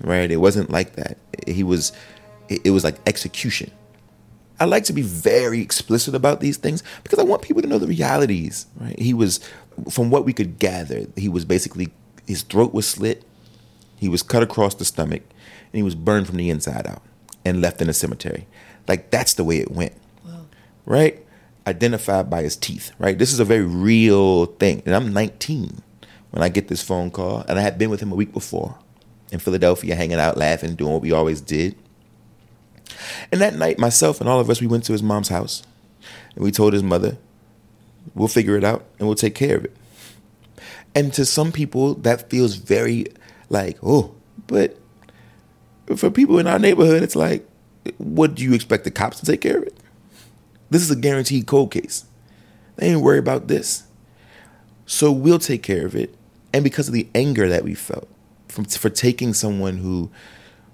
right? 0.00 0.30
It 0.30 0.36
wasn't 0.36 0.70
like 0.70 0.96
that. 0.96 1.18
He 1.46 1.62
was, 1.62 1.92
it 2.48 2.70
was 2.70 2.84
like 2.84 2.96
execution. 3.06 3.70
I 4.60 4.64
like 4.64 4.84
to 4.84 4.92
be 4.92 5.02
very 5.02 5.60
explicit 5.60 6.14
about 6.14 6.40
these 6.40 6.56
things 6.56 6.82
because 7.02 7.18
I 7.18 7.24
want 7.24 7.42
people 7.42 7.62
to 7.62 7.68
know 7.68 7.78
the 7.78 7.86
realities, 7.86 8.66
right? 8.78 8.98
He 8.98 9.12
was, 9.12 9.40
from 9.90 10.10
what 10.10 10.24
we 10.24 10.32
could 10.32 10.58
gather, 10.58 11.06
he 11.16 11.28
was 11.28 11.44
basically, 11.44 11.92
his 12.26 12.42
throat 12.42 12.72
was 12.72 12.86
slit, 12.86 13.24
he 13.96 14.08
was 14.08 14.22
cut 14.22 14.42
across 14.42 14.74
the 14.74 14.84
stomach, 14.84 15.22
and 15.30 15.78
he 15.78 15.82
was 15.82 15.94
burned 15.94 16.26
from 16.26 16.36
the 16.36 16.50
inside 16.50 16.86
out 16.86 17.02
and 17.44 17.60
left 17.60 17.80
in 17.82 17.88
a 17.88 17.92
cemetery. 17.92 18.46
Like 18.86 19.10
that's 19.10 19.34
the 19.34 19.44
way 19.44 19.58
it 19.58 19.70
went, 19.70 19.94
wow. 20.24 20.46
right? 20.86 21.24
Identified 21.66 22.28
by 22.28 22.42
his 22.42 22.56
teeth, 22.56 22.92
right? 22.98 23.18
This 23.18 23.32
is 23.32 23.40
a 23.40 23.44
very 23.44 23.64
real 23.64 24.46
thing. 24.46 24.82
And 24.86 24.94
I'm 24.94 25.12
19 25.12 25.82
when 26.30 26.42
I 26.42 26.48
get 26.48 26.68
this 26.68 26.82
phone 26.82 27.10
call, 27.10 27.44
and 27.48 27.58
I 27.58 27.62
had 27.62 27.78
been 27.78 27.90
with 27.90 28.00
him 28.00 28.12
a 28.12 28.14
week 28.16 28.32
before 28.32 28.78
in 29.32 29.38
Philadelphia, 29.38 29.96
hanging 29.96 30.20
out, 30.20 30.36
laughing, 30.36 30.76
doing 30.76 30.92
what 30.92 31.02
we 31.02 31.10
always 31.10 31.40
did. 31.40 31.74
And 33.32 33.40
that 33.40 33.54
night, 33.54 33.78
myself 33.78 34.20
and 34.20 34.28
all 34.28 34.38
of 34.38 34.50
us, 34.50 34.60
we 34.60 34.66
went 34.66 34.84
to 34.84 34.92
his 34.92 35.02
mom's 35.02 35.28
house 35.28 35.62
and 36.34 36.44
we 36.44 36.52
told 36.52 36.74
his 36.74 36.82
mother, 36.82 37.16
we'll 38.14 38.28
figure 38.28 38.56
it 38.56 38.62
out 38.62 38.84
and 38.98 39.08
we'll 39.08 39.16
take 39.16 39.34
care 39.34 39.56
of 39.56 39.64
it. 39.64 39.74
And 40.94 41.12
to 41.14 41.24
some 41.24 41.50
people, 41.50 41.94
that 41.94 42.28
feels 42.28 42.56
very 42.56 43.06
like, 43.48 43.78
oh, 43.82 44.14
but 44.46 44.78
for 45.96 46.10
people 46.10 46.38
in 46.38 46.46
our 46.46 46.58
neighborhood, 46.58 47.02
it's 47.02 47.16
like, 47.16 47.48
what 47.96 48.34
do 48.34 48.44
you 48.44 48.52
expect 48.52 48.84
the 48.84 48.90
cops 48.90 49.18
to 49.20 49.26
take 49.26 49.40
care 49.40 49.56
of 49.56 49.64
it? 49.64 49.76
This 50.70 50.82
is 50.82 50.90
a 50.90 50.96
guaranteed 50.96 51.46
cold 51.46 51.70
case. 51.70 52.04
They 52.76 52.88
ain't 52.88 53.00
worry 53.00 53.18
about 53.18 53.48
this. 53.48 53.84
So 54.84 55.10
we'll 55.10 55.38
take 55.38 55.62
care 55.62 55.86
of 55.86 55.96
it. 55.96 56.14
And 56.52 56.62
because 56.62 56.88
of 56.88 56.94
the 56.94 57.08
anger 57.14 57.48
that 57.48 57.64
we 57.64 57.74
felt, 57.74 58.08
from, 58.52 58.64
for 58.66 58.90
taking 58.90 59.34
someone 59.34 59.78
who, 59.78 60.10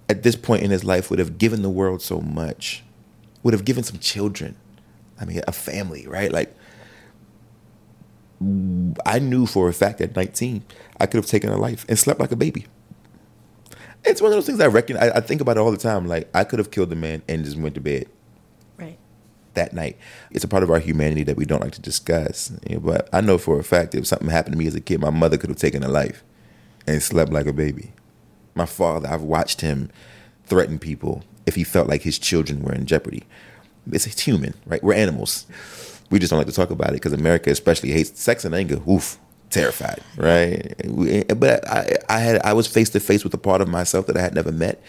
at 0.09 0.23
this 0.23 0.37
point 0.37 0.63
in 0.63 0.71
his 0.71 0.85
life, 0.85 1.11
would 1.11 1.19
have 1.19 1.39
given 1.39 1.63
the 1.63 1.71
world 1.71 2.03
so 2.03 2.21
much, 2.21 2.83
would 3.43 3.55
have 3.55 3.65
given 3.65 3.85
some 3.85 3.99
children, 3.99 4.57
I 5.21 5.25
mean, 5.25 5.41
a 5.47 5.53
family, 5.53 6.07
right? 6.07 6.31
Like, 6.33 6.55
I 9.05 9.19
knew 9.19 9.47
for 9.47 9.69
a 9.69 9.73
fact 9.73 10.01
at 10.01 10.15
19, 10.15 10.63
I 11.01 11.07
could 11.07 11.17
have 11.19 11.27
taken 11.27 11.51
a 11.51 11.57
life 11.57 11.85
and 11.89 11.99
slept 11.99 12.21
like 12.21 12.31
a 12.31 12.37
baby. 12.37 12.67
It's 14.05 14.23
one 14.23 14.31
of 14.31 14.37
those 14.37 14.47
things 14.47 14.61
I 14.61 14.67
reckon. 14.69 14.97
I, 14.97 15.11
I 15.11 15.21
think 15.21 15.41
about 15.41 15.57
it 15.57 15.61
all 15.61 15.73
the 15.73 15.77
time. 15.77 16.07
Like 16.07 16.29
I 16.33 16.45
could 16.45 16.61
have 16.61 16.71
killed 16.71 16.91
the 16.91 16.97
man 16.97 17.23
and 17.29 17.45
just 17.45 17.57
went 17.59 17.75
to 17.75 17.81
bed 17.81 18.07
Right. 18.79 18.97
that 19.55 19.73
night. 19.73 19.99
It's 20.31 20.45
a 20.45 20.49
part 20.49 20.63
of 20.63 20.71
our 20.71 20.79
humanity 20.79 21.25
that 21.25 21.37
we 21.37 21.45
don't 21.45 21.61
like 21.61 21.73
to 21.73 21.81
discuss. 21.83 22.53
You 22.69 22.77
know, 22.77 22.81
but 22.81 23.09
I 23.13 23.21
know 23.21 23.39
for 23.39 23.59
a 23.59 23.65
fact 23.65 23.97
if 23.97 24.07
something 24.07 24.29
happened 24.29 24.53
to 24.55 24.59
me 24.59 24.69
as 24.69 24.77
a 24.77 24.81
kid, 24.81 25.01
my 25.01 25.11
mother 25.11 25.37
could 25.37 25.51
have 25.51 25.59
taken 25.59 25.83
a 25.83 25.89
life 25.89 26.23
and 26.89 27.03
slept 27.03 27.33
like 27.33 27.47
a 27.47 27.53
baby. 27.53 27.93
My 28.55 28.67
father, 28.67 29.09
I've 29.09 29.23
watched 29.23 29.61
him 29.61 29.91
threaten 30.47 30.79
people 30.79 31.23
if 31.47 31.55
he 31.55 31.65
felt 31.65 31.89
like 31.89 32.03
his 32.03 32.19
children 32.19 32.63
were 32.63 32.73
in 32.73 32.87
jeopardy. 32.87 33.25
It's, 33.93 34.21
human, 34.21 34.55
right? 34.67 34.83
We're 34.83 34.95
animals. 34.95 35.47
We 36.11 36.19
just 36.19 36.31
don't 36.31 36.39
like 36.39 36.47
to 36.47 36.53
talk 36.53 36.71
about 36.71 36.91
it 36.91 36.95
because 36.95 37.13
America 37.13 37.51
especially 37.51 37.93
hates 37.93 38.21
sex 38.21 38.45
and 38.45 38.55
anger. 38.55 38.81
Oof, 38.89 39.19
terrified, 39.51 40.01
right? 40.17 40.75
But 41.39 41.69
I, 41.69 41.97
I 42.09 42.19
had 42.19 42.43
I 42.43 42.53
was 42.55 42.67
face 42.67 42.91
to 42.91 43.01
face 43.01 43.25
with 43.25 43.35
a 43.35 43.39
part 43.39 43.61
of 43.61 43.69
myself 43.69 44.07
that 44.07 44.17
I 44.17 44.21
had 44.21 44.35
never 44.35 44.53
met, 44.53 44.83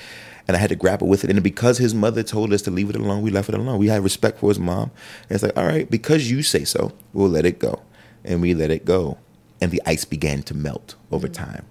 and 0.48 0.56
I 0.58 0.60
had 0.60 0.70
to 0.70 0.76
grapple 0.76 1.08
with 1.08 1.24
it. 1.24 1.30
And 1.30 1.42
because 1.44 1.78
his 1.78 1.94
mother 1.94 2.24
told 2.24 2.54
us 2.54 2.62
to 2.64 2.72
leave 2.72 2.90
it 2.90 2.96
alone, 2.96 3.22
we 3.22 3.32
left 3.32 3.50
it 3.50 3.56
alone. 3.56 3.78
We 3.78 3.88
had 3.88 4.04
respect 4.04 4.40
for 4.40 4.50
his 4.50 4.60
mom, 4.60 4.92
and 5.30 5.36
it's 5.36 5.44
like, 5.44 5.58
all 5.58 5.66
right, 5.66 5.90
because 5.90 6.30
you 6.32 6.44
say 6.44 6.64
so, 6.64 6.94
we'll 7.14 7.30
let 7.30 7.46
it 7.46 7.60
go, 7.60 7.82
and 8.24 8.42
we 8.42 8.54
let 8.54 8.72
it 8.72 8.86
go, 8.86 9.18
and 9.62 9.72
the 9.72 9.82
ice 9.86 10.06
began 10.06 10.44
to 10.44 10.54
melt 10.54 10.96
over 11.12 11.28
time. 11.28 11.66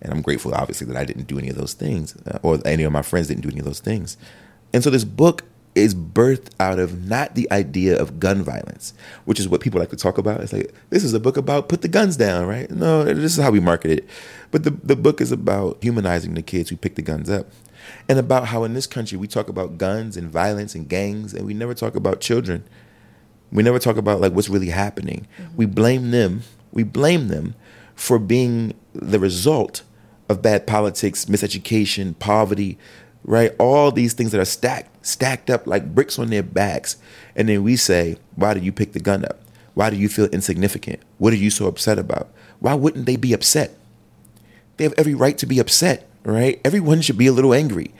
And 0.00 0.12
I'm 0.12 0.22
grateful, 0.22 0.54
obviously, 0.54 0.86
that 0.86 0.96
I 0.96 1.04
didn't 1.04 1.26
do 1.26 1.38
any 1.38 1.48
of 1.48 1.56
those 1.56 1.74
things, 1.74 2.16
uh, 2.26 2.38
or 2.42 2.58
any 2.64 2.84
of 2.84 2.92
my 2.92 3.02
friends 3.02 3.28
didn't 3.28 3.42
do 3.42 3.50
any 3.50 3.58
of 3.58 3.64
those 3.64 3.80
things. 3.80 4.16
And 4.72 4.84
so 4.84 4.90
this 4.90 5.04
book 5.04 5.44
is 5.74 5.94
birthed 5.94 6.50
out 6.58 6.78
of 6.78 7.06
not 7.06 7.34
the 7.34 7.50
idea 7.52 8.00
of 8.00 8.18
gun 8.18 8.42
violence, 8.42 8.94
which 9.24 9.38
is 9.38 9.48
what 9.48 9.60
people 9.60 9.78
like 9.78 9.90
to 9.90 9.96
talk 9.96 10.18
about. 10.18 10.40
It's 10.40 10.52
like 10.52 10.74
this 10.90 11.04
is 11.04 11.14
a 11.14 11.20
book 11.20 11.36
about 11.36 11.68
put 11.68 11.82
the 11.82 11.88
guns 11.88 12.16
down, 12.16 12.46
right? 12.46 12.70
No, 12.70 13.04
this 13.04 13.36
is 13.36 13.42
how 13.42 13.50
we 13.50 13.60
market 13.60 13.90
it. 13.92 14.08
But 14.50 14.64
the 14.64 14.70
the 14.70 14.96
book 14.96 15.20
is 15.20 15.32
about 15.32 15.78
humanizing 15.82 16.34
the 16.34 16.42
kids 16.42 16.70
who 16.70 16.76
pick 16.76 16.96
the 16.96 17.02
guns 17.02 17.30
up, 17.30 17.46
and 18.08 18.18
about 18.18 18.48
how 18.48 18.64
in 18.64 18.74
this 18.74 18.86
country 18.86 19.16
we 19.18 19.28
talk 19.28 19.48
about 19.48 19.78
guns 19.78 20.16
and 20.16 20.30
violence 20.30 20.74
and 20.74 20.88
gangs, 20.88 21.32
and 21.32 21.46
we 21.46 21.54
never 21.54 21.74
talk 21.74 21.94
about 21.94 22.20
children. 22.20 22.64
We 23.50 23.62
never 23.62 23.78
talk 23.78 23.96
about 23.96 24.20
like 24.20 24.32
what's 24.32 24.48
really 24.48 24.70
happening. 24.70 25.26
We 25.56 25.66
blame 25.66 26.10
them. 26.10 26.42
We 26.72 26.82
blame 26.82 27.28
them 27.28 27.54
for 27.94 28.18
being 28.18 28.74
the 28.92 29.18
result 29.18 29.82
of 30.28 30.42
bad 30.42 30.66
politics, 30.66 31.24
miseducation, 31.26 32.18
poverty, 32.18 32.78
right? 33.24 33.52
All 33.58 33.90
these 33.90 34.12
things 34.12 34.32
that 34.32 34.40
are 34.40 34.44
stacked, 34.46 35.06
stacked 35.06 35.50
up 35.50 35.66
like 35.66 35.94
bricks 35.94 36.18
on 36.18 36.30
their 36.30 36.42
backs. 36.42 36.96
And 37.36 37.48
then 37.48 37.62
we 37.62 37.76
say, 37.76 38.16
why 38.36 38.54
do 38.54 38.60
you 38.60 38.72
pick 38.72 38.92
the 38.92 39.00
gun 39.00 39.24
up? 39.24 39.40
Why 39.74 39.90
do 39.90 39.96
you 39.96 40.08
feel 40.08 40.26
insignificant? 40.26 41.00
What 41.18 41.32
are 41.32 41.36
you 41.36 41.50
so 41.50 41.66
upset 41.66 41.98
about? 41.98 42.28
Why 42.60 42.74
wouldn't 42.74 43.06
they 43.06 43.16
be 43.16 43.32
upset? 43.32 43.76
They 44.76 44.84
have 44.84 44.94
every 44.96 45.14
right 45.14 45.38
to 45.38 45.46
be 45.46 45.58
upset, 45.58 46.08
right? 46.24 46.60
Everyone 46.64 47.00
should 47.00 47.18
be 47.18 47.26
a 47.26 47.32
little 47.32 47.54
angry 47.54 47.92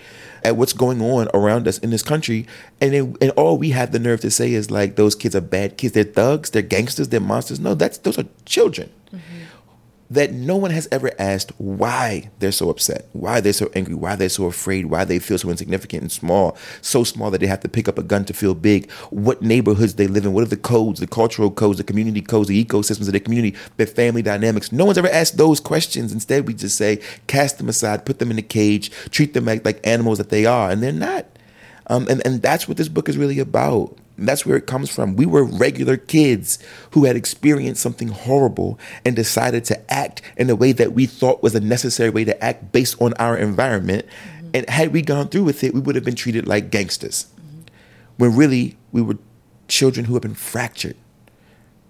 at 0.42 0.56
what's 0.56 0.72
going 0.72 1.00
on 1.00 1.28
around 1.34 1.68
us 1.68 1.78
in 1.78 1.90
this 1.90 2.02
country. 2.02 2.46
And 2.80 2.92
then, 2.92 3.16
and 3.20 3.30
all 3.32 3.58
we 3.58 3.70
have 3.70 3.92
the 3.92 3.98
nerve 3.98 4.20
to 4.20 4.30
say 4.30 4.52
is 4.52 4.70
like 4.70 4.96
those 4.96 5.14
kids 5.14 5.34
are 5.36 5.40
bad 5.40 5.76
kids. 5.76 5.94
They're 5.94 6.04
thugs. 6.04 6.50
They're 6.50 6.62
gangsters. 6.62 7.08
They're 7.08 7.20
monsters. 7.20 7.60
No, 7.60 7.74
that's 7.74 7.98
those 7.98 8.18
are 8.18 8.24
children. 8.44 8.90
Mm-hmm. 9.12 9.38
That 10.10 10.32
no 10.32 10.56
one 10.56 10.70
has 10.70 10.88
ever 10.90 11.10
asked 11.18 11.52
why 11.58 12.30
they're 12.38 12.50
so 12.50 12.70
upset, 12.70 13.06
why 13.12 13.40
they're 13.40 13.52
so 13.52 13.70
angry, 13.74 13.94
why 13.94 14.16
they're 14.16 14.30
so 14.30 14.46
afraid, 14.46 14.86
why 14.86 15.04
they 15.04 15.18
feel 15.18 15.36
so 15.36 15.50
insignificant 15.50 16.02
and 16.02 16.10
small, 16.10 16.56
so 16.80 17.04
small 17.04 17.30
that 17.30 17.42
they 17.42 17.46
have 17.46 17.60
to 17.60 17.68
pick 17.68 17.88
up 17.88 17.98
a 17.98 18.02
gun 18.02 18.24
to 18.24 18.32
feel 18.32 18.54
big. 18.54 18.90
What 19.10 19.42
neighborhoods 19.42 19.96
they 19.96 20.06
live 20.06 20.24
in, 20.24 20.32
what 20.32 20.44
are 20.44 20.46
the 20.46 20.56
codes, 20.56 21.00
the 21.00 21.06
cultural 21.06 21.50
codes, 21.50 21.76
the 21.76 21.84
community 21.84 22.22
codes, 22.22 22.48
the 22.48 22.64
ecosystems 22.64 23.06
of 23.06 23.12
their 23.12 23.20
community, 23.20 23.56
their 23.76 23.86
family 23.86 24.22
dynamics. 24.22 24.72
No 24.72 24.86
one's 24.86 24.96
ever 24.96 25.10
asked 25.10 25.36
those 25.36 25.60
questions. 25.60 26.10
Instead, 26.10 26.46
we 26.46 26.54
just 26.54 26.78
say, 26.78 27.02
cast 27.26 27.58
them 27.58 27.68
aside, 27.68 28.06
put 28.06 28.18
them 28.18 28.30
in 28.30 28.38
a 28.38 28.42
cage, 28.42 28.90
treat 29.10 29.34
them 29.34 29.44
like, 29.44 29.64
like 29.64 29.86
animals 29.86 30.16
that 30.16 30.30
they 30.30 30.46
are, 30.46 30.70
and 30.70 30.82
they're 30.82 30.90
not. 30.90 31.26
Um, 31.88 32.06
and, 32.08 32.24
and 32.26 32.40
that's 32.40 32.66
what 32.66 32.76
this 32.76 32.88
book 32.88 33.08
is 33.08 33.18
really 33.18 33.38
about. 33.38 33.94
And 34.18 34.28
that's 34.28 34.44
where 34.44 34.56
it 34.56 34.66
comes 34.66 34.90
from. 34.90 35.16
We 35.16 35.26
were 35.26 35.44
regular 35.44 35.96
kids 35.96 36.58
who 36.90 37.04
had 37.04 37.16
experienced 37.16 37.80
something 37.80 38.08
horrible 38.08 38.78
and 39.04 39.14
decided 39.16 39.64
to 39.66 39.92
act 39.92 40.20
in 40.36 40.50
a 40.50 40.56
way 40.56 40.72
that 40.72 40.92
we 40.92 41.06
thought 41.06 41.42
was 41.42 41.54
a 41.54 41.60
necessary 41.60 42.10
way 42.10 42.24
to 42.24 42.44
act 42.44 42.72
based 42.72 43.00
on 43.00 43.14
our 43.14 43.36
environment. 43.36 44.06
And 44.52 44.68
had 44.68 44.92
we 44.92 45.02
gone 45.02 45.28
through 45.28 45.44
with 45.44 45.62
it, 45.62 45.72
we 45.72 45.80
would 45.80 45.94
have 45.94 46.04
been 46.04 46.16
treated 46.16 46.46
like 46.46 46.70
gangsters. 46.70 47.26
When 48.16 48.36
really 48.36 48.76
we 48.90 49.00
were 49.02 49.18
children 49.68 50.06
who 50.06 50.14
have 50.14 50.22
been 50.22 50.34
fractured. 50.34 50.96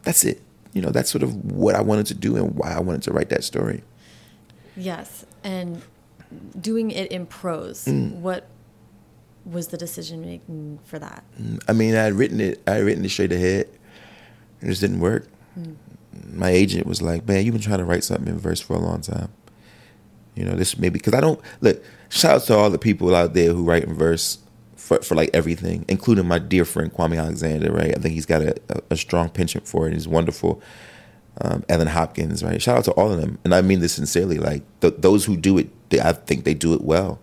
That's 0.02 0.24
it. 0.24 0.42
You 0.74 0.82
know, 0.82 0.90
that's 0.90 1.10
sort 1.10 1.22
of 1.22 1.34
what 1.50 1.74
I 1.74 1.80
wanted 1.80 2.06
to 2.06 2.14
do 2.14 2.36
and 2.36 2.54
why 2.54 2.74
I 2.74 2.80
wanted 2.80 3.02
to 3.04 3.12
write 3.12 3.30
that 3.30 3.42
story. 3.42 3.82
Yes, 4.76 5.24
and 5.42 5.82
doing 6.60 6.90
it 6.90 7.10
in 7.10 7.26
prose. 7.26 7.86
Mm. 7.86 8.20
What 8.20 8.46
was 9.44 9.68
the 9.68 9.76
decision 9.76 10.20
making 10.20 10.78
for 10.84 10.98
that? 10.98 11.24
I 11.66 11.72
mean, 11.72 11.94
I 11.94 12.02
had 12.04 12.14
written 12.14 12.40
it. 12.40 12.62
I 12.66 12.72
had 12.74 12.84
written 12.84 13.04
it 13.04 13.08
straight 13.10 13.32
ahead. 13.32 13.68
It 14.60 14.66
just 14.66 14.80
didn't 14.80 15.00
work. 15.00 15.28
My 16.32 16.50
agent 16.50 16.86
was 16.86 17.00
like, 17.00 17.26
"Man, 17.26 17.44
you've 17.44 17.54
been 17.54 17.62
trying 17.62 17.78
to 17.78 17.84
write 17.84 18.04
something 18.04 18.28
in 18.28 18.38
verse 18.38 18.60
for 18.60 18.74
a 18.74 18.78
long 18.78 19.00
time. 19.00 19.30
You 20.34 20.44
know, 20.44 20.54
this 20.54 20.78
maybe 20.78 20.98
because 20.98 21.14
I 21.14 21.20
don't 21.20 21.40
look. 21.60 21.82
Shout 22.10 22.36
out 22.36 22.42
to 22.44 22.56
all 22.56 22.70
the 22.70 22.78
people 22.78 23.14
out 23.14 23.34
there 23.34 23.52
who 23.52 23.64
write 23.64 23.84
in 23.84 23.94
verse 23.94 24.38
for, 24.76 25.00
for 25.02 25.14
like 25.14 25.30
everything, 25.34 25.84
including 25.88 26.26
my 26.26 26.38
dear 26.38 26.64
friend 26.64 26.92
Kwame 26.92 27.18
Alexander. 27.18 27.72
Right, 27.72 27.96
I 27.96 28.00
think 28.00 28.14
he's 28.14 28.26
got 28.26 28.42
a, 28.42 28.56
a, 28.68 28.80
a 28.90 28.96
strong 28.96 29.28
penchant 29.30 29.66
for 29.66 29.84
it. 29.84 29.88
and 29.88 29.94
He's 29.94 30.08
wonderful. 30.08 30.62
Um, 31.40 31.64
Ellen 31.68 31.86
Hopkins, 31.86 32.42
right? 32.42 32.60
Shout 32.60 32.78
out 32.78 32.84
to 32.86 32.92
all 32.92 33.12
of 33.12 33.20
them, 33.20 33.38
and 33.44 33.54
I 33.54 33.62
mean 33.62 33.78
this 33.78 33.92
sincerely. 33.92 34.38
Like 34.38 34.62
th- 34.80 34.94
those 34.98 35.24
who 35.24 35.36
do 35.36 35.56
it, 35.58 35.68
they, 35.90 36.00
I 36.00 36.12
think 36.12 36.44
they 36.44 36.54
do 36.54 36.74
it 36.74 36.80
well 36.82 37.20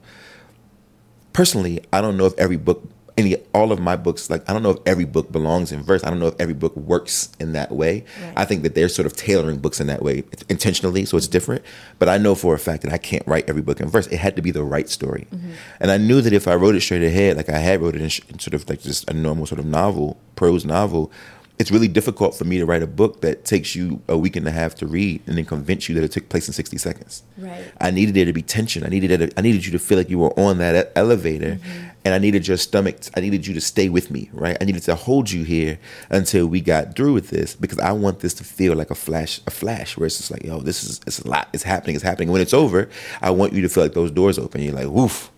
personally, 1.36 1.82
I 1.92 2.00
don't 2.00 2.16
know 2.16 2.26
if 2.26 2.34
every 2.40 2.56
book, 2.56 2.82
any 3.18 3.36
all 3.54 3.74
of 3.74 3.80
my 3.80 3.98
books, 3.98 4.30
like 4.30 4.50
I 4.50 4.54
don't 4.54 4.64
know 4.64 4.72
if 4.72 4.78
every 4.86 5.04
book 5.04 5.32
belongs 5.32 5.72
in 5.74 5.84
verse. 5.84 6.02
I 6.04 6.10
don't 6.10 6.20
know 6.20 6.28
if 6.28 6.36
every 6.40 6.54
book 6.54 6.76
works 6.78 7.30
in 7.42 7.52
that 7.54 7.74
way. 7.74 8.06
Right. 8.24 8.34
I 8.38 8.46
think 8.46 8.64
that 8.64 8.74
they're 8.74 8.88
sort 8.88 9.06
of 9.06 9.16
tailoring 9.16 9.58
books 9.58 9.82
in 9.82 9.88
that 9.88 10.02
way 10.02 10.24
intentionally, 10.48 11.04
so 11.04 11.18
it's 11.18 11.28
different. 11.28 11.64
But 12.00 12.08
I 12.08 12.18
know 12.18 12.36
for 12.36 12.56
a 12.56 12.60
fact 12.60 12.84
that 12.84 12.94
I 12.94 12.98
can't 12.98 13.26
write 13.28 13.50
every 13.50 13.62
book 13.62 13.82
in 13.82 13.90
verse. 13.90 14.08
It 14.08 14.18
had 14.18 14.38
to 14.38 14.42
be 14.42 14.52
the 14.52 14.64
right 14.64 14.90
story, 14.90 15.28
mm-hmm. 15.30 15.52
and 15.82 15.92
I 15.92 15.98
knew 15.98 16.22
that 16.22 16.32
if 16.32 16.48
I 16.48 16.56
wrote 16.56 16.76
it 16.76 16.82
straight 16.82 17.04
ahead, 17.04 17.36
like 17.36 17.50
I 17.50 17.58
had 17.58 17.82
wrote 17.82 17.96
it 17.96 18.02
in, 18.02 18.10
sh- 18.10 18.22
in 18.30 18.40
sort 18.40 18.54
of 18.54 18.68
like 18.70 18.82
just 18.82 19.10
a 19.10 19.14
normal 19.14 19.46
sort 19.46 19.60
of 19.60 19.66
novel, 19.66 20.18
prose 20.36 20.64
novel. 20.66 21.12
It's 21.58 21.72
really 21.72 21.88
difficult 21.88 22.36
for 22.36 22.44
me 22.44 22.58
to 22.58 22.66
write 22.66 22.84
a 22.84 22.88
book 22.88 23.22
that 23.22 23.46
takes 23.46 23.76
you 23.76 24.02
a 24.08 24.18
week 24.18 24.36
and 24.36 24.46
a 24.48 24.52
half 24.52 24.76
to 24.76 24.88
read 24.88 25.22
and 25.26 25.38
then 25.38 25.46
convince 25.46 25.88
you 25.88 25.96
that 25.96 26.04
it 26.04 26.12
took 26.12 26.28
place 26.28 26.48
in 26.48 26.54
60 26.54 26.78
seconds. 26.78 27.24
Right. 27.38 27.64
I 27.80 27.92
needed 27.92 28.14
there 28.14 28.26
to 28.26 28.34
be 28.34 28.42
tension. 28.42 28.84
I 28.84 28.90
needed 28.90 29.10
it, 29.22 29.34
I 29.38 29.42
needed 29.42 29.66
you 29.66 29.72
to 29.72 29.80
feel 29.80 29.98
like 29.98 30.10
you 30.10 30.20
were 30.20 30.38
on 30.38 30.58
that 30.58 30.92
elevator, 30.96 31.56
mm-hmm. 31.56 31.88
and 32.04 32.14
I 32.14 32.18
needed 32.18 32.48
your 32.48 32.58
stomach. 32.58 32.98
I 33.16 33.22
needed 33.22 33.48
you 33.48 33.54
to 33.54 33.62
stay 33.62 33.88
with 33.88 34.12
me, 34.12 34.30
right? 34.34 34.58
I 34.60 34.66
needed 34.66 34.84
to 34.84 34.96
hold 34.96 35.32
you 35.32 35.44
here 35.44 35.80
until 36.10 36.48
we 36.48 36.60
got 36.60 36.96
through 36.96 37.14
with 37.14 37.30
this 37.30 37.56
because 37.56 37.80
I 37.80 37.94
want 37.94 38.20
this 38.20 38.34
to 38.36 38.44
feel 38.44 38.76
like 38.76 38.92
a 38.92 38.96
flash, 38.96 39.40
a 39.48 39.52
flash 39.52 39.98
where 39.98 40.08
it's 40.08 40.18
just 40.18 40.32
like, 40.32 40.44
yo, 40.44 40.60
this 40.60 40.84
is 40.84 41.00
it's 41.08 41.20
a 41.20 41.28
lot. 41.28 41.48
It's 41.54 41.64
happening. 41.64 41.96
It's 41.96 42.04
happening. 42.04 42.32
When 42.32 42.42
it's 42.42 42.54
over, 42.54 42.90
I 43.22 43.32
want 43.32 43.54
you 43.54 43.62
to 43.62 43.70
feel 43.70 43.84
like 43.84 43.94
those 43.94 44.12
doors 44.12 44.38
open. 44.38 44.62
You're 44.62 44.74
like, 44.74 44.88
woof, 44.88 45.32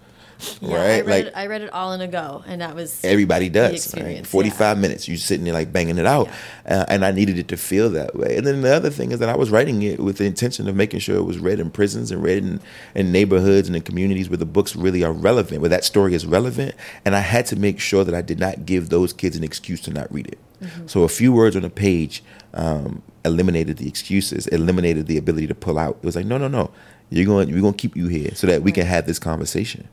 Yeah, 0.62 0.70
I 0.70 0.74
right? 0.76 1.06
read 1.06 1.08
Like 1.08 1.26
it, 1.26 1.34
I 1.36 1.48
read 1.48 1.62
it 1.62 1.74
all 1.74 1.94
in 1.94 2.02
a 2.02 2.08
go, 2.08 2.44
and 2.48 2.62
that 2.62 2.76
was 2.76 3.04
everybody 3.04 3.50
does. 3.50 3.94
Right? 3.96 4.26
Forty 4.26 4.50
yeah. 4.50 4.74
minutes, 4.76 5.08
you 5.08 5.18
sitting 5.18 5.46
there 5.46 5.54
like 5.54 5.74
banging 5.74 5.98
it 5.98 6.06
out, 6.06 6.30
uh, 6.66 6.86
and 6.88 7.04
I 7.04 7.12
needed 7.12 7.38
it 7.38 7.48
to 7.50 7.58
feel 7.58 7.90
that 7.92 8.16
way. 8.16 8.38
And 8.38 8.46
then 8.46 8.62
the 8.62 8.74
other 8.74 8.90
thing 8.90 9.12
is 9.12 9.20
that 9.20 9.30
I 9.30 9.36
was 9.36 9.50
writing 9.50 9.82
it 9.82 10.00
with 10.00 10.18
the 10.18 10.26
intention 10.26 10.68
of 10.68 10.76
making 10.76 11.00
sure 11.00 11.18
it 11.18 11.24
was 11.24 11.40
read 11.40 11.60
in 11.60 11.72
prisons 11.72 12.12
and 12.12 12.22
read 12.22 12.40
in, 12.40 12.60
in 12.96 13.12
neighborhoods 13.12 13.68
and 13.68 13.76
in 13.76 13.82
communities 13.82 14.30
where 14.30 14.38
the 14.38 14.46
books 14.46 14.76
really 14.76 15.04
are 15.04 15.14
relevant, 15.14 15.62
where 15.62 15.70
that 15.70 15.84
story 15.84 16.14
is 16.14 16.26
relevant. 16.26 16.76
And 17.04 17.16
I 17.16 17.22
had 17.22 17.46
to 17.48 17.56
make 17.56 17.80
sure 17.80 18.04
that 18.04 18.14
I 18.14 18.22
did 18.22 18.40
not 18.40 18.66
give 18.66 18.90
those 18.90 19.14
kids 19.14 19.36
an 19.36 19.44
excuse 19.44 19.82
to 19.82 19.92
not 19.92 20.12
read 20.12 20.28
it. 20.28 20.40
So 20.88 21.04
a 21.04 21.08
few 21.08 21.32
words 21.32 21.56
on 21.56 21.64
a 21.64 21.70
page 21.70 22.24
um, 22.56 23.04
eliminated 23.24 23.78
the 23.78 23.88
excuses, 23.88 24.48
eliminated 24.48 25.06
the 25.06 25.18
ability 25.18 25.46
to 25.48 25.56
pull 25.56 25.78
out. 25.78 25.98
It 26.02 26.06
was 26.06 26.16
like, 26.16 26.26
no, 26.26 26.40
no, 26.40 26.48
no, 26.48 26.72
you're 27.12 27.26
going, 27.26 27.52
we're 27.52 27.62
going 27.62 27.74
to 27.74 27.78
keep 27.78 27.96
you 27.96 28.08
here 28.08 28.34
so 28.34 28.48
that 28.48 28.64
we 28.64 28.72
can 28.72 28.88
have 28.88 29.06
this 29.06 29.20
conversation. 29.20 29.88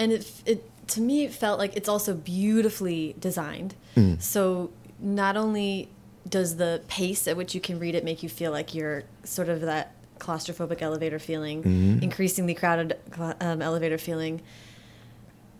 And 0.00 0.08
it 0.16 0.22
it 0.52 0.58
to 0.94 1.00
me 1.00 1.16
it 1.24 1.32
felt 1.32 1.58
like 1.62 1.72
it's 1.76 1.88
also 1.94 2.12
beautifully 2.14 3.14
designed. 3.20 3.72
Mm. 3.96 4.20
So 4.20 4.70
not 4.98 5.36
only 5.36 5.88
does 6.28 6.56
the 6.56 6.72
pace 6.88 7.22
at 7.30 7.36
which 7.36 7.54
you 7.54 7.60
can 7.60 7.78
read 7.84 7.94
it 7.94 8.02
make 8.04 8.22
you 8.24 8.28
feel 8.28 8.52
like 8.58 8.74
you're 8.74 9.02
sort 9.24 9.48
of 9.48 9.60
that 9.62 9.86
claustrophobic 10.18 10.82
elevator 10.82 11.18
feeling, 11.18 11.62
Mm-hmm. 11.62 12.02
increasingly 12.02 12.54
crowded 12.54 12.90
um, 13.40 13.62
elevator 13.62 13.98
feeling. 13.98 14.42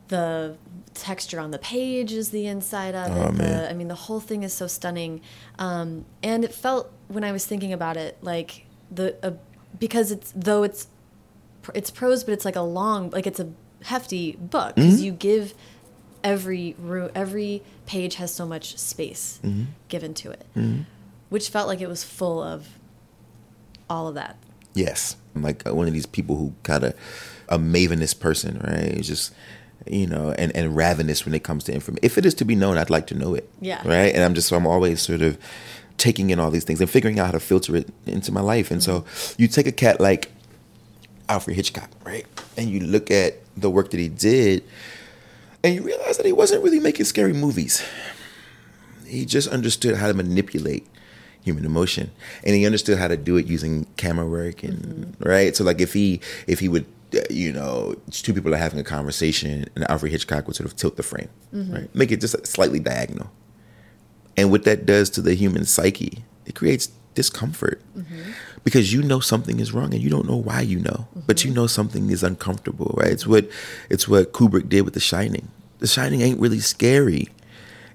The 0.08 0.56
texture 0.94 1.38
on 1.38 1.52
the 1.52 1.58
page 1.58 2.12
is 2.12 2.30
the 2.30 2.46
inside 2.48 2.94
of 2.96 3.16
Oh, 3.16 3.28
it. 3.28 3.38
The, 3.38 3.70
I 3.70 3.74
mean, 3.74 3.86
the 3.86 3.94
whole 3.94 4.18
thing 4.20 4.42
is 4.42 4.52
so 4.52 4.66
stunning, 4.66 5.20
um, 5.58 6.04
and 6.22 6.44
it 6.44 6.52
felt 6.52 6.90
when 7.06 7.22
I 7.22 7.30
was 7.30 7.46
thinking 7.46 7.72
about 7.72 7.96
it 7.96 8.18
like 8.20 8.66
the 8.90 9.14
uh, 9.24 9.32
because 9.78 10.10
it's 10.10 10.32
though 10.34 10.64
it's 10.64 10.88
it's 11.74 11.90
prose, 11.92 12.24
but 12.24 12.32
it's 12.32 12.44
like 12.44 12.56
a 12.56 12.60
long, 12.62 13.10
like 13.10 13.26
it's 13.28 13.38
a 13.38 13.48
hefty 13.84 14.32
book 14.32 14.74
because 14.74 14.94
Mm-hmm. 14.96 15.04
you 15.04 15.12
give 15.12 15.54
every 16.22 16.74
ro- 16.78 17.10
every 17.14 17.62
page 17.86 18.16
has 18.16 18.32
so 18.34 18.46
much 18.46 18.76
space 18.78 19.40
Mm-hmm. 19.44 19.64
given 19.88 20.14
to 20.14 20.30
it, 20.30 20.44
which 21.28 21.48
felt 21.48 21.66
like 21.68 21.80
it 21.80 21.88
was 21.88 22.04
full 22.04 22.42
of 22.42 22.68
all 23.88 24.06
of 24.08 24.14
that. 24.14 24.36
Yes, 24.74 25.16
I'm 25.34 25.42
like 25.42 25.66
uh, 25.66 25.74
one 25.74 25.86
of 25.88 25.92
these 25.92 26.06
people 26.06 26.36
who 26.36 26.52
kind 26.62 26.84
of 26.84 26.94
a 27.48 27.58
mavenous 27.58 28.14
person, 28.14 28.60
right? 28.62 28.84
It's 28.98 29.08
just 29.08 29.32
you 29.86 30.06
know, 30.06 30.32
and 30.38 30.54
and 30.54 30.76
ravenous 30.76 31.24
when 31.24 31.34
it 31.34 31.42
comes 31.42 31.64
to 31.64 31.72
information. 31.72 32.00
If 32.02 32.18
it 32.18 32.26
is 32.26 32.34
to 32.34 32.44
be 32.44 32.54
known, 32.54 32.76
I'd 32.78 32.90
like 32.90 33.06
to 33.08 33.14
know 33.14 33.34
it. 33.34 33.48
Yeah. 33.60 33.80
Right. 33.84 34.14
And 34.14 34.22
I'm 34.22 34.34
just 34.34 34.48
so 34.48 34.56
I'm 34.56 34.66
always 34.66 35.00
sort 35.00 35.22
of 35.22 35.38
taking 35.96 36.30
in 36.30 36.38
all 36.38 36.50
these 36.50 36.64
things 36.64 36.80
and 36.80 36.88
figuring 36.88 37.18
out 37.18 37.26
how 37.26 37.32
to 37.32 37.40
filter 37.40 37.74
it 37.76 37.88
into 38.06 38.30
my 38.32 38.40
life. 38.40 38.70
And 38.70 38.82
so 38.82 39.04
you 39.38 39.48
take 39.48 39.66
a 39.66 39.72
cat 39.72 40.00
like 40.00 40.30
Alfred 41.30 41.56
Hitchcock, 41.56 41.88
right? 42.04 42.26
And 42.56 42.68
you 42.68 42.80
look 42.80 43.10
at 43.10 43.36
the 43.56 43.70
work 43.70 43.90
that 43.92 44.00
he 44.00 44.08
did, 44.08 44.64
and 45.62 45.76
you 45.76 45.82
realize 45.82 46.16
that 46.16 46.26
he 46.26 46.32
wasn't 46.32 46.64
really 46.64 46.80
making 46.80 47.04
scary 47.04 47.32
movies. 47.32 47.82
He 49.06 49.24
just 49.24 49.48
understood 49.48 49.96
how 49.96 50.08
to 50.08 50.14
manipulate 50.14 50.86
human 51.42 51.64
emotion, 51.64 52.10
and 52.44 52.56
he 52.56 52.66
understood 52.66 52.98
how 52.98 53.08
to 53.08 53.16
do 53.16 53.36
it 53.36 53.46
using 53.46 53.86
camera 53.96 54.26
work 54.26 54.64
and 54.64 54.78
mm-hmm. 54.78 55.28
right. 55.28 55.54
So 55.54 55.62
like 55.62 55.80
if 55.80 55.92
he 55.92 56.20
if 56.48 56.58
he 56.58 56.68
would 56.68 56.86
uh, 57.14 57.20
you 57.30 57.52
know 57.52 57.94
two 58.10 58.34
people 58.34 58.52
are 58.52 58.58
having 58.58 58.80
a 58.80 58.84
conversation 58.84 59.66
and 59.74 59.88
Alfred 59.88 60.12
Hitchcock 60.12 60.46
would 60.48 60.56
sort 60.56 60.68
of 60.68 60.76
tilt 60.76 60.96
the 60.96 61.02
frame, 61.04 61.28
mm-hmm. 61.54 61.72
right, 61.72 61.94
make 61.94 62.10
it 62.10 62.20
just 62.20 62.44
slightly 62.46 62.80
diagonal, 62.80 63.30
and 64.36 64.50
what 64.50 64.64
that 64.64 64.84
does 64.84 65.08
to 65.10 65.22
the 65.22 65.34
human 65.34 65.64
psyche, 65.64 66.24
it 66.44 66.56
creates 66.56 66.90
discomfort 67.14 67.82
mm-hmm. 67.96 68.30
Because 68.64 68.92
you 68.92 69.02
know 69.02 69.20
something 69.20 69.60
is 69.60 69.72
wrong 69.72 69.94
and 69.94 70.02
you 70.02 70.10
don't 70.10 70.28
know 70.28 70.36
why 70.36 70.60
you 70.60 70.78
know, 70.78 71.08
but 71.26 71.44
you 71.44 71.50
mm-hmm. 71.50 71.60
know 71.60 71.66
something 71.66 72.10
is 72.10 72.22
uncomfortable, 72.22 72.94
right? 72.96 73.12
It's 73.12 73.26
what 73.26 73.48
it's 73.88 74.06
what 74.06 74.32
Kubrick 74.32 74.68
did 74.68 74.82
with 74.82 74.94
The 74.94 75.00
Shining. 75.00 75.48
The 75.78 75.86
Shining 75.86 76.20
ain't 76.20 76.40
really 76.40 76.60
scary. 76.60 77.28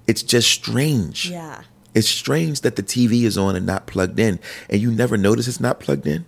It's 0.06 0.22
just 0.22 0.50
strange. 0.50 1.30
Yeah. 1.30 1.62
It's 1.94 2.08
strange 2.08 2.60
that 2.60 2.76
the 2.76 2.82
TV 2.82 3.22
is 3.22 3.38
on 3.38 3.56
and 3.56 3.64
not 3.64 3.86
plugged 3.86 4.20
in, 4.20 4.38
and 4.68 4.80
you 4.80 4.90
never 4.90 5.16
notice 5.16 5.48
it's 5.48 5.60
not 5.60 5.80
plugged 5.80 6.06
in, 6.06 6.26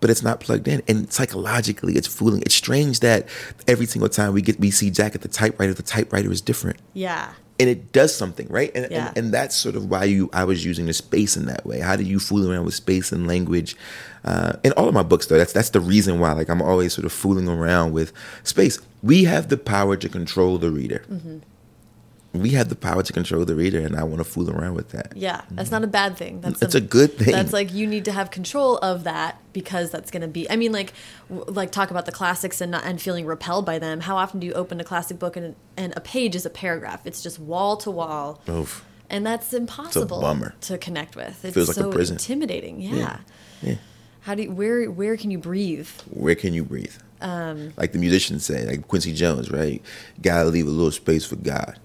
but 0.00 0.10
it's 0.10 0.22
not 0.22 0.40
plugged 0.40 0.68
in. 0.68 0.82
And 0.86 1.10
psychologically, 1.10 1.94
it's 1.94 2.06
fooling. 2.06 2.42
It's 2.42 2.54
strange 2.54 3.00
that 3.00 3.26
every 3.66 3.86
single 3.86 4.10
time 4.10 4.34
we 4.34 4.42
get 4.42 4.60
we 4.60 4.70
see 4.70 4.90
Jack 4.90 5.14
at 5.14 5.22
the 5.22 5.28
typewriter, 5.28 5.72
the 5.72 5.82
typewriter 5.82 6.30
is 6.30 6.40
different, 6.40 6.78
Yeah. 6.92 7.32
And 7.62 7.70
it 7.70 7.92
does 7.92 8.12
something, 8.14 8.46
right? 8.50 8.70
And, 8.74 8.88
Yeah. 8.90 9.08
and 9.08 9.16
and 9.18 9.34
that's 9.34 9.56
sort 9.56 9.76
of 9.76 9.88
why 9.88 10.04
you 10.04 10.28
I 10.32 10.44
was 10.44 10.64
using 10.64 10.86
the 10.86 10.92
space 10.92 11.36
in 11.36 11.46
that 11.46 11.64
way. 11.64 11.78
How 11.80 11.96
do 11.96 12.02
you 12.02 12.18
fool 12.18 12.42
around 12.50 12.64
with 12.66 12.74
space 12.74 13.12
and 13.12 13.26
language? 13.26 13.76
Uh, 14.24 14.52
in 14.62 14.72
all 14.72 14.86
of 14.88 14.94
my 14.94 15.02
books, 15.02 15.26
though, 15.26 15.38
that's 15.38 15.52
that's 15.52 15.70
the 15.70 15.80
reason 15.80 16.20
why. 16.20 16.32
Like 16.32 16.50
I'm 16.50 16.60
always 16.62 16.92
sort 16.92 17.04
of 17.06 17.12
fooling 17.12 17.48
around 17.48 17.92
with 17.92 18.12
space. 18.44 18.78
We 19.02 19.24
have 19.24 19.48
the 19.48 19.56
power 19.56 19.96
to 19.96 20.08
control 20.08 20.58
the 20.58 20.70
reader. 20.70 21.02
Mm-hmm. 21.10 21.38
We 22.34 22.50
have 22.50 22.70
the 22.70 22.76
power 22.76 23.02
to 23.02 23.12
control 23.12 23.44
the 23.44 23.54
reader, 23.54 23.80
and 23.80 23.94
I 23.94 24.04
want 24.04 24.18
to 24.18 24.24
fool 24.24 24.48
around 24.50 24.74
with 24.74 24.88
that. 24.90 25.12
Yeah. 25.14 25.42
That's 25.50 25.70
not 25.70 25.84
a 25.84 25.86
bad 25.86 26.16
thing. 26.16 26.40
That's 26.40 26.62
It's 26.62 26.74
a 26.74 26.80
good 26.80 27.18
thing. 27.18 27.30
That's 27.32 27.52
like 27.52 27.72
you 27.74 27.86
need 27.86 28.06
to 28.06 28.12
have 28.12 28.30
control 28.30 28.78
of 28.78 29.04
that 29.04 29.38
because 29.52 29.90
that's 29.90 30.10
going 30.10 30.22
to 30.22 30.28
be. 30.28 30.48
I 30.50 30.56
mean, 30.56 30.72
like, 30.72 30.94
w- 31.28 31.44
like 31.50 31.72
talk 31.72 31.90
about 31.90 32.06
the 32.06 32.12
classics 32.12 32.62
and 32.62 32.70
not 32.70 32.84
and 32.84 33.00
feeling 33.02 33.26
repelled 33.26 33.66
by 33.66 33.78
them. 33.78 34.00
How 34.00 34.16
often 34.16 34.40
do 34.40 34.46
you 34.46 34.54
open 34.54 34.80
a 34.80 34.84
classic 34.84 35.18
book 35.18 35.36
and 35.36 35.54
and 35.76 35.92
a 35.94 36.00
page 36.00 36.34
is 36.34 36.46
a 36.46 36.50
paragraph? 36.50 37.06
It's 37.06 37.22
just 37.22 37.38
wall 37.38 37.76
to 37.78 37.90
wall, 37.90 38.40
Oof. 38.48 38.82
and 39.10 39.26
that's 39.26 39.52
impossible 39.52 40.20
bummer. 40.22 40.54
to 40.62 40.78
connect 40.78 41.14
with. 41.16 41.44
it 41.44 41.52
Feels 41.52 41.68
like 41.76 41.86
a 41.86 41.90
prison. 41.90 42.14
intimidating. 42.14 42.80
Yeah. 42.80 43.18
Yeah. 43.60 43.74
How 44.20 44.34
do 44.34 44.44
you, 44.44 44.52
where 44.52 44.90
where 44.90 45.18
can 45.18 45.30
you 45.30 45.38
breathe? 45.38 45.88
Where 46.08 46.34
can 46.34 46.54
you 46.54 46.64
breathe? 46.64 46.94
Um, 47.20 47.72
like 47.76 47.92
the 47.92 47.98
musicians 47.98 48.44
say, 48.46 48.64
like 48.66 48.88
Quincy 48.88 49.12
Jones, 49.12 49.50
right? 49.50 49.82
Gotta 50.22 50.48
leave 50.48 50.66
a 50.66 50.70
little 50.70 50.90
space 50.90 51.24
for 51.26 51.36
God. 51.36 51.78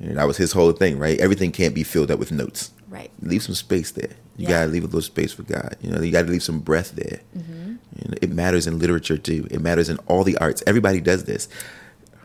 And 0.00 0.16
that 0.16 0.26
was 0.26 0.36
his 0.36 0.52
whole 0.52 0.72
thing, 0.72 0.98
right? 0.98 1.18
Everything 1.18 1.52
can't 1.52 1.74
be 1.74 1.82
filled 1.84 2.10
up 2.10 2.18
with 2.18 2.32
notes. 2.32 2.70
Right. 2.88 3.10
Leave 3.22 3.42
some 3.42 3.54
space 3.54 3.90
there. 3.92 4.10
You 4.36 4.44
Yeah. 4.44 4.48
gotta 4.50 4.66
leave 4.72 4.82
a 4.82 4.86
little 4.86 5.00
space 5.02 5.32
for 5.32 5.42
God. 5.44 5.76
You 5.82 5.90
know, 5.90 6.00
you 6.02 6.10
gotta 6.12 6.28
leave 6.28 6.42
some 6.42 6.60
breath 6.60 6.92
there. 6.92 7.20
Mm-hmm. 7.36 7.70
You 7.96 8.08
know, 8.08 8.14
it 8.20 8.30
matters 8.30 8.66
in 8.66 8.78
literature 8.78 9.16
too. 9.18 9.46
It 9.50 9.60
matters 9.60 9.88
in 9.88 9.98
all 10.06 10.24
the 10.24 10.36
arts. 10.38 10.62
Everybody 10.66 11.00
does 11.00 11.24
this. 11.24 11.48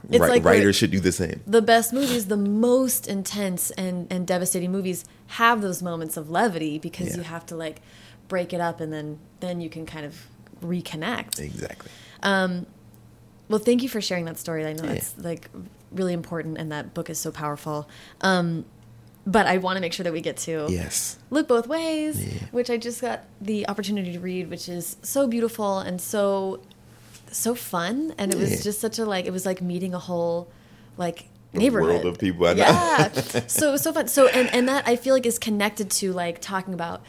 It's 0.10 0.20
Ri- 0.22 0.30
like 0.30 0.44
writers 0.46 0.76
should 0.76 0.92
do 0.92 1.00
the 1.00 1.12
same. 1.12 1.42
the 1.46 1.62
best 1.62 1.94
movies, 1.94 2.28
the 2.28 2.38
most 2.38 3.08
intense 3.08 3.70
and, 3.72 4.08
and 4.12 4.26
devastating 4.26 4.72
movies 4.72 5.06
have 5.28 5.62
those 5.62 5.84
moments 5.84 6.18
of 6.18 6.30
levity 6.32 6.80
because 6.80 7.10
Yeah. 7.10 7.18
you 7.18 7.24
have 7.24 7.46
to 7.48 7.56
like 7.56 7.82
break 8.28 8.54
it 8.54 8.62
up 8.62 8.80
and 8.80 8.92
then 8.94 9.20
then 9.40 9.62
you 9.62 9.70
can 9.70 9.86
kind 9.86 10.06
of 10.06 10.16
reconnect. 10.62 11.40
Exactly. 11.40 11.92
Um, 12.24 12.66
Well, 13.50 13.60
thank 13.60 13.82
you 13.84 13.90
for 13.90 14.00
sharing 14.02 14.26
that 14.26 14.38
story. 14.38 14.66
I 14.66 14.74
know 14.74 14.84
Yeah. 14.84 14.94
that's 14.94 15.16
like 15.18 15.50
really 15.92 16.14
important 16.14 16.58
and 16.58 16.72
that 16.72 16.94
book 16.94 17.10
is 17.10 17.20
so 17.20 17.32
powerful. 17.32 17.90
Um, 18.22 18.66
but 19.26 19.46
I 19.48 19.58
want 19.58 19.78
to 19.78 19.82
make 19.82 19.94
sure 19.94 20.04
that 20.06 20.14
we 20.14 20.22
get 20.22 20.38
to 20.38 20.68
Yes. 20.70 21.18
Look 21.30 21.48
Both 21.48 21.68
Ways, 21.68 22.24
Yeah. 22.26 22.40
which 22.52 22.70
I 22.70 22.78
just 22.78 23.02
got 23.02 23.24
the 23.42 23.68
opportunity 23.68 24.14
to 24.14 24.20
read, 24.20 24.50
which 24.50 24.68
is 24.70 24.98
so 25.02 25.28
beautiful 25.28 25.80
and 25.80 26.00
so 26.02 26.62
so 27.32 27.54
fun. 27.54 28.14
And 28.18 28.34
it 28.34 28.38
Yeah. 28.38 28.50
was 28.50 28.64
just 28.64 28.80
such 28.82 28.98
a 28.98 29.06
like 29.06 29.26
it 29.26 29.32
was 29.32 29.46
like 29.46 29.62
meeting 29.62 29.94
a 29.94 30.00
whole 30.00 30.48
like 30.98 31.26
neighborhood 31.54 31.90
world 32.04 32.06
of 32.06 32.18
people 32.20 32.48
I 32.48 32.54
know. 32.54 32.64
Yeah. 32.64 33.12
so 33.48 33.76
so 33.78 33.94
fun. 33.94 34.08
So 34.08 34.28
and 34.30 34.52
and 34.54 34.68
that 34.68 34.88
I 34.88 34.96
feel 34.96 35.14
like 35.14 35.26
is 35.26 35.38
connected 35.38 35.92
to 35.92 36.12
like 36.14 36.40
talking 36.42 36.74
about 36.74 37.02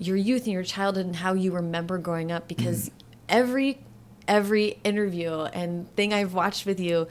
your 0.00 0.16
youth 0.16 0.44
and 0.44 0.52
your 0.52 0.62
childhood 0.64 1.06
and 1.06 1.16
how 1.16 1.34
you 1.34 1.52
remember 1.52 1.98
growing 1.98 2.32
up 2.32 2.48
because 2.48 2.88
Mm. 2.88 2.92
every 3.28 3.78
every 4.26 4.78
interview 4.84 5.42
and 5.52 5.94
thing 5.96 6.12
I've 6.12 6.34
watched 6.34 6.66
with 6.66 6.78
you, 6.80 7.06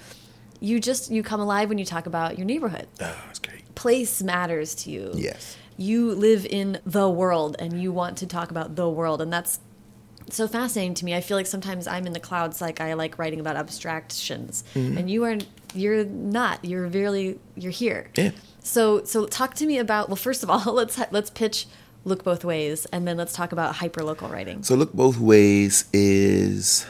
you 0.60 0.80
just 0.80 1.12
you 1.12 1.24
come 1.24 1.40
alive 1.40 1.70
when 1.70 1.78
you 1.78 1.86
talk 1.86 2.06
about 2.06 2.38
your 2.38 2.46
neighborhood. 2.46 2.88
Oh, 3.00 3.16
that's 3.26 3.40
great. 3.40 3.74
Place 3.76 4.22
matters 4.24 4.74
to 4.76 4.90
you. 4.92 5.12
Yes. 5.16 5.58
You 5.78 6.12
live 6.14 6.46
in 6.50 6.80
the 6.86 7.08
world 7.10 7.56
and 7.60 7.82
you 7.82 7.92
want 7.92 8.18
to 8.20 8.28
talk 8.28 8.50
about 8.52 8.76
the 8.76 8.90
world 8.90 9.22
and 9.22 9.32
that's 9.32 9.60
so 10.30 10.48
fascinating 10.48 10.94
to 10.96 11.06
me. 11.06 11.16
I 11.16 11.22
feel 11.22 11.38
like 11.38 11.46
sometimes 11.46 11.88
I'm 11.88 12.06
in 12.08 12.14
the 12.14 12.20
clouds 12.20 12.60
like 12.60 12.82
I 12.82 12.94
like 12.94 13.18
writing 13.20 13.40
about 13.40 13.56
abstractions 13.56 14.64
Mm-hmm. 14.74 14.98
and 14.98 15.10
you 15.12 15.24
are 15.24 15.38
you're 15.74 16.06
not. 16.06 16.66
You're 16.66 16.88
really 16.88 17.40
you're 17.56 17.72
here. 17.72 18.10
Yeah. 18.16 18.32
So 18.64 19.04
so 19.04 19.26
talk 19.28 19.54
to 19.56 19.66
me 19.66 19.78
about 19.78 20.10
well 20.10 20.16
first 20.16 20.44
of 20.44 20.50
all 20.50 20.74
let's 20.74 21.00
let's 21.12 21.30
pitch 21.30 21.68
look 22.04 22.24
both 22.24 22.44
ways 22.46 22.86
and 22.92 23.08
then 23.08 23.18
let's 23.18 23.34
talk 23.34 23.52
about 23.52 23.76
hyperlocal 23.76 24.30
writing. 24.32 24.64
So 24.64 24.76
look 24.76 24.94
both 24.94 25.20
ways 25.20 25.86
is 25.94 26.86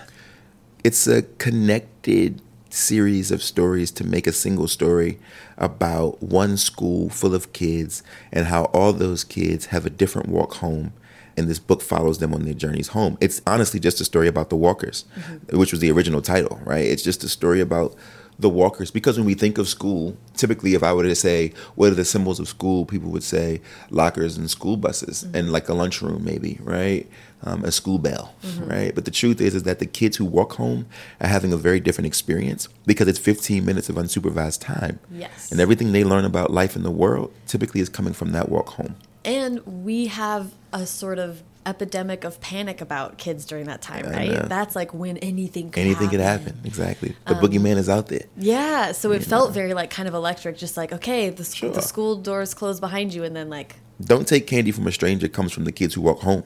it's 0.84 1.06
a 1.08 1.24
connected 1.38 2.42
series 2.78 3.32
of 3.32 3.44
stories 3.44 3.92
to 3.92 4.04
make 4.04 4.28
a 4.28 4.32
single 4.32 4.68
story 4.68 5.20
about 5.58 6.22
one 6.22 6.58
school 6.58 7.10
full 7.10 7.34
of 7.34 7.52
kids 7.54 8.04
and 8.32 8.48
how 8.48 8.66
all 8.66 8.94
those 8.94 9.24
kids 9.24 9.68
have 9.68 9.86
a 9.86 9.90
different 9.90 10.30
walk 10.30 10.56
home 10.56 10.94
and 11.36 11.48
this 11.48 11.60
book 11.60 11.82
follows 11.82 12.18
them 12.18 12.34
on 12.34 12.44
their 12.44 12.54
journeys 12.54 12.90
home. 12.90 13.18
It's 13.22 13.42
honestly 13.46 13.80
just 13.80 14.02
a 14.02 14.06
story 14.06 14.28
about 14.28 14.50
the 14.50 14.56
walkers, 14.56 15.06
mm-hmm. 15.16 15.58
which 15.58 15.72
was 15.72 15.80
the 15.80 15.92
original 15.92 16.22
title, 16.22 16.60
right? 16.66 16.86
It's 16.86 17.04
just 17.04 17.24
a 17.24 17.30
story 17.30 17.62
about 17.62 17.96
the 18.40 18.50
walkers 18.50 18.92
because 18.92 19.18
when 19.18 19.26
we 19.26 19.34
think 19.34 19.58
of 19.58 19.68
school, 19.68 20.16
typically 20.36 20.74
if 20.74 20.84
I 20.84 20.94
were 20.94 21.04
to 21.04 21.16
say 21.16 21.54
what 21.76 21.92
are 21.92 21.96
the 21.96 22.06
symbols 22.06 22.40
of 22.40 22.48
school, 22.48 22.86
people 22.86 23.10
would 23.12 23.24
say 23.24 23.62
lockers 23.90 24.38
and 24.38 24.50
school 24.50 24.78
buses 24.78 25.24
mm-hmm. 25.24 25.36
and 25.36 25.52
like 25.52 25.70
a 25.70 25.74
lunchroom 25.74 26.24
maybe, 26.24 26.60
right? 26.62 27.08
Um, 27.44 27.64
a 27.64 27.72
school 27.72 28.00
bell, 28.00 28.34
right? 28.62 28.96
But 28.96 29.06
the 29.06 29.12
truth 29.12 29.40
is 29.42 29.54
is 29.54 29.62
that 29.64 29.78
the 29.78 29.86
kids 29.86 30.18
who 30.18 30.26
walk 30.26 30.54
home 30.54 30.88
are 31.22 31.28
having 31.28 31.54
a 31.54 31.58
very 31.58 31.80
different 31.80 32.08
experience 32.08 32.68
because 32.88 33.08
it's 33.08 33.20
15 33.20 33.64
minutes 33.64 33.90
of 33.90 33.96
unsupervised 33.96 34.60
time. 34.62 35.00
Yes. 35.12 35.52
And 35.52 35.62
everything 35.62 35.92
they 35.92 36.04
learn 36.04 36.26
about 36.26 36.50
life 36.50 36.76
in 36.76 36.82
the 36.82 36.90
world 36.90 37.32
typically 37.46 37.80
is 37.80 37.90
coming 37.90 38.14
from 38.14 38.32
that 38.32 38.50
walk 38.50 38.70
home. 38.70 38.96
And 39.24 39.60
we 39.66 40.08
have 40.08 40.52
a 40.74 40.88
sort 40.88 41.20
of 41.20 41.44
epidemic 41.68 42.24
of 42.24 42.40
panic 42.40 42.80
about 42.80 43.18
kids 43.18 43.46
during 43.46 43.66
that 43.66 43.82
time, 43.82 44.06
I 44.08 44.12
right? 44.12 44.50
That's 44.50 44.76
like 44.76 44.94
when 44.94 45.18
anything 45.18 45.70
could 45.70 45.82
Anything 45.82 46.10
could 46.10 46.22
happen, 46.22 46.60
exactly. 46.64 47.16
The 47.28 47.36
boogeyman 47.36 47.76
is 47.76 47.90
out 47.90 48.08
there. 48.08 48.26
Yeah, 48.38 48.94
so 48.94 49.12
it 49.12 49.24
felt 49.24 49.54
very 49.54 49.74
like 49.74 49.90
kind 49.90 50.08
of 50.08 50.14
electric, 50.14 50.58
just 50.58 50.78
like 50.78 50.94
okay, 50.94 51.30
the, 51.30 51.44
sc- 51.44 51.74
the 51.74 51.82
school 51.82 52.16
doors 52.16 52.54
close 52.54 52.80
behind 52.80 53.14
you, 53.14 53.24
and 53.24 53.36
then 53.36 53.50
like 53.50 53.76
don't 54.00 54.28
take 54.28 54.48
candy 54.48 54.72
from 54.72 54.88
a 54.88 54.92
stranger 54.92 55.28
comes 55.28 55.52
from 55.52 55.66
the 55.66 55.72
kids 55.72 55.96
who 55.96 56.02
walk 56.02 56.22
home 56.22 56.44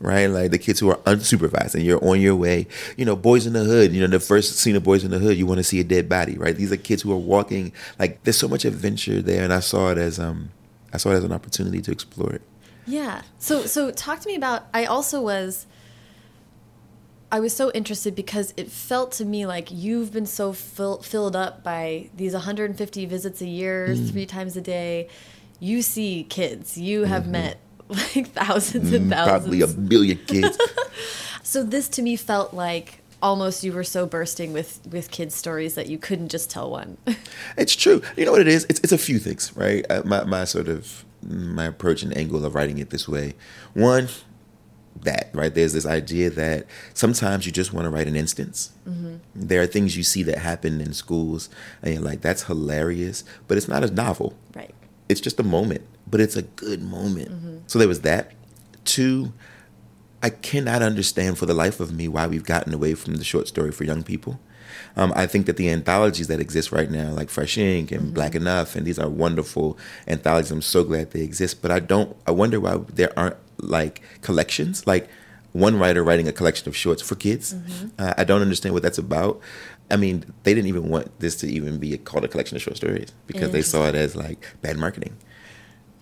right 0.00 0.26
like 0.26 0.50
the 0.50 0.58
kids 0.58 0.78
who 0.80 0.88
are 0.90 0.98
unsupervised 0.98 1.74
and 1.74 1.82
you're 1.84 2.02
on 2.04 2.20
your 2.20 2.36
way 2.36 2.66
you 2.96 3.04
know 3.04 3.16
boys 3.16 3.46
in 3.46 3.52
the 3.52 3.64
hood 3.64 3.92
you 3.92 4.00
know 4.00 4.06
the 4.06 4.20
first 4.20 4.56
scene 4.58 4.76
of 4.76 4.84
boys 4.84 5.02
in 5.02 5.10
the 5.10 5.18
hood 5.18 5.36
you 5.36 5.46
want 5.46 5.58
to 5.58 5.64
see 5.64 5.80
a 5.80 5.84
dead 5.84 6.08
body 6.08 6.36
right 6.38 6.56
these 6.56 6.70
are 6.70 6.76
kids 6.76 7.02
who 7.02 7.10
are 7.12 7.16
walking 7.16 7.72
like 7.98 8.22
there's 8.24 8.36
so 8.36 8.46
much 8.48 8.64
adventure 8.64 9.20
there 9.22 9.42
and 9.42 9.52
i 9.52 9.60
saw 9.60 9.90
it 9.90 9.98
as 9.98 10.18
um 10.20 10.50
i 10.92 10.96
saw 10.98 11.10
it 11.10 11.14
as 11.16 11.24
an 11.24 11.32
opportunity 11.32 11.80
to 11.80 11.90
explore 11.90 12.32
it 12.32 12.42
yeah. 12.88 13.22
So 13.38 13.66
so 13.66 13.90
talk 13.90 14.20
to 14.20 14.28
me 14.28 14.36
about. 14.36 14.66
I 14.72 14.84
also 14.84 15.20
was. 15.20 15.66
I 17.32 17.40
was 17.40 17.52
so 17.54 17.72
interested 17.72 18.14
because 18.14 18.54
it 18.56 18.70
felt 18.70 19.10
to 19.12 19.24
me 19.24 19.44
like 19.44 19.70
you've 19.72 20.12
been 20.12 20.26
so 20.26 20.52
fill, 20.52 21.02
filled 21.02 21.34
up 21.34 21.64
by 21.64 22.10
these 22.16 22.32
150 22.32 23.04
visits 23.06 23.40
a 23.42 23.46
year, 23.48 23.88
Mm. 23.90 24.10
three 24.12 24.26
times 24.26 24.56
a 24.56 24.60
day. 24.60 25.08
You 25.58 25.82
see 25.82 26.24
kids. 26.28 26.78
You 26.78 27.04
have 27.04 27.26
met 27.26 27.58
like 27.88 28.28
thousands 28.32 28.92
and 28.92 29.10
thousands. 29.10 29.10
Mm-hmm. 29.10 29.28
probably 29.28 29.60
a 29.62 29.66
billion 29.66 30.18
kids 30.26 30.58
So 31.42 31.62
this 31.62 31.88
to 31.90 32.02
me 32.02 32.16
felt 32.16 32.54
like 32.54 33.02
almost 33.22 33.62
you 33.62 33.72
were 33.72 33.84
so 33.84 34.04
bursting 34.04 34.52
with 34.52 34.80
with 34.90 35.10
kids 35.10 35.34
stories 35.34 35.74
that 35.76 35.86
you 35.86 35.96
couldn't 35.96 36.28
just 36.28 36.50
tell 36.50 36.70
one. 36.70 36.98
It's 37.56 37.76
true. 37.76 38.02
You 38.16 38.24
know 38.24 38.32
what 38.32 38.40
it 38.40 38.48
is? 38.48 38.66
It's 38.68 38.80
it's 38.80 38.92
a 38.92 38.98
few 38.98 39.18
things, 39.18 39.56
right? 39.56 39.86
Uh, 39.88 40.02
my 40.04 40.24
my 40.24 40.44
sort 40.44 40.68
of 40.68 41.04
my 41.22 41.66
approach 41.66 42.02
and 42.02 42.16
angle 42.16 42.44
of 42.44 42.54
writing 42.54 42.78
it 42.78 42.90
this 42.90 43.08
way. 43.08 43.34
One, 43.74 44.08
that, 45.02 45.30
right? 45.32 45.54
There's 45.54 45.72
this 45.72 45.86
idea 45.86 46.30
that 46.30 46.66
sometimes 46.94 47.46
you 47.46 47.52
just 47.52 47.72
want 47.72 47.84
to 47.84 47.90
write 47.90 48.06
an 48.08 48.16
instance. 48.16 48.72
There 49.34 49.62
are 49.62 49.66
things 49.66 49.96
you 49.96 50.02
see 50.02 50.22
that 50.24 50.38
happen 50.38 50.80
in 50.80 50.92
schools, 50.92 51.48
and 51.82 51.94
you're 51.94 52.02
like, 52.02 52.20
that's 52.20 52.44
hilarious, 52.44 53.24
but 53.48 53.56
it's 53.56 53.68
not 53.68 53.82
a 53.84 53.90
novel. 53.90 54.34
Right. 54.54 54.74
It's 55.08 55.20
just 55.20 55.38
a 55.38 55.44
moment, 55.44 55.82
but 56.06 56.20
it's 56.20 56.36
a 56.36 56.42
good 56.42 56.82
moment. 56.82 57.30
So 57.70 57.78
there 57.78 57.88
was 57.88 58.00
that. 58.02 58.32
Two, 58.84 59.32
I 60.22 60.30
cannot 60.30 60.82
understand 60.82 61.38
for 61.38 61.46
the 61.46 61.54
life 61.54 61.80
of 61.80 61.92
me 61.92 62.08
why 62.08 62.26
we've 62.26 62.44
gotten 62.44 62.72
away 62.74 62.94
from 62.94 63.16
the 63.16 63.24
short 63.24 63.48
story 63.48 63.72
for 63.72 63.84
young 63.84 64.02
people. 64.02 64.40
Um, 64.96 65.12
I 65.14 65.26
think 65.26 65.46
that 65.46 65.56
the 65.56 65.70
anthologies 65.70 66.26
that 66.28 66.40
exist 66.40 66.72
right 66.72 66.90
now, 66.90 67.10
like 67.10 67.28
Fresh 67.30 67.58
Ink 67.58 67.92
and 67.92 68.12
Black 68.14 68.34
Enough, 68.34 68.76
and 68.76 68.86
these 68.86 68.98
are 68.98 69.08
wonderful 69.08 69.78
anthologies. 70.08 70.50
I'm 70.50 70.62
so 70.62 70.84
glad 70.84 71.10
they 71.12 71.22
exist. 71.22 71.62
But 71.62 71.70
I 71.70 71.80
don't. 71.80 72.16
I 72.26 72.30
wonder 72.30 72.58
why 72.60 72.78
there 72.92 73.12
aren't 73.18 73.36
like 73.58 74.02
collections, 74.22 74.86
like 74.86 75.08
one 75.52 75.78
writer 75.78 76.02
writing 76.02 76.28
a 76.28 76.32
collection 76.32 76.68
of 76.68 76.76
shorts 76.76 77.02
for 77.02 77.14
kids. 77.14 77.54
Uh, 77.98 78.14
I 78.18 78.24
don't 78.24 78.42
understand 78.42 78.74
what 78.74 78.82
that's 78.82 78.98
about. 78.98 79.40
I 79.90 79.96
mean, 79.96 80.24
they 80.42 80.52
didn't 80.54 80.68
even 80.68 80.88
want 80.88 81.18
this 81.20 81.36
to 81.36 81.46
even 81.46 81.78
be 81.78 81.96
called 81.98 82.24
a 82.24 82.28
collection 82.28 82.56
of 82.56 82.62
short 82.62 82.76
stories 82.76 83.12
because 83.26 83.52
they 83.52 83.62
saw 83.62 83.86
it 83.86 83.94
as 83.94 84.16
like 84.16 84.46
bad 84.60 84.76
marketing. 84.76 85.16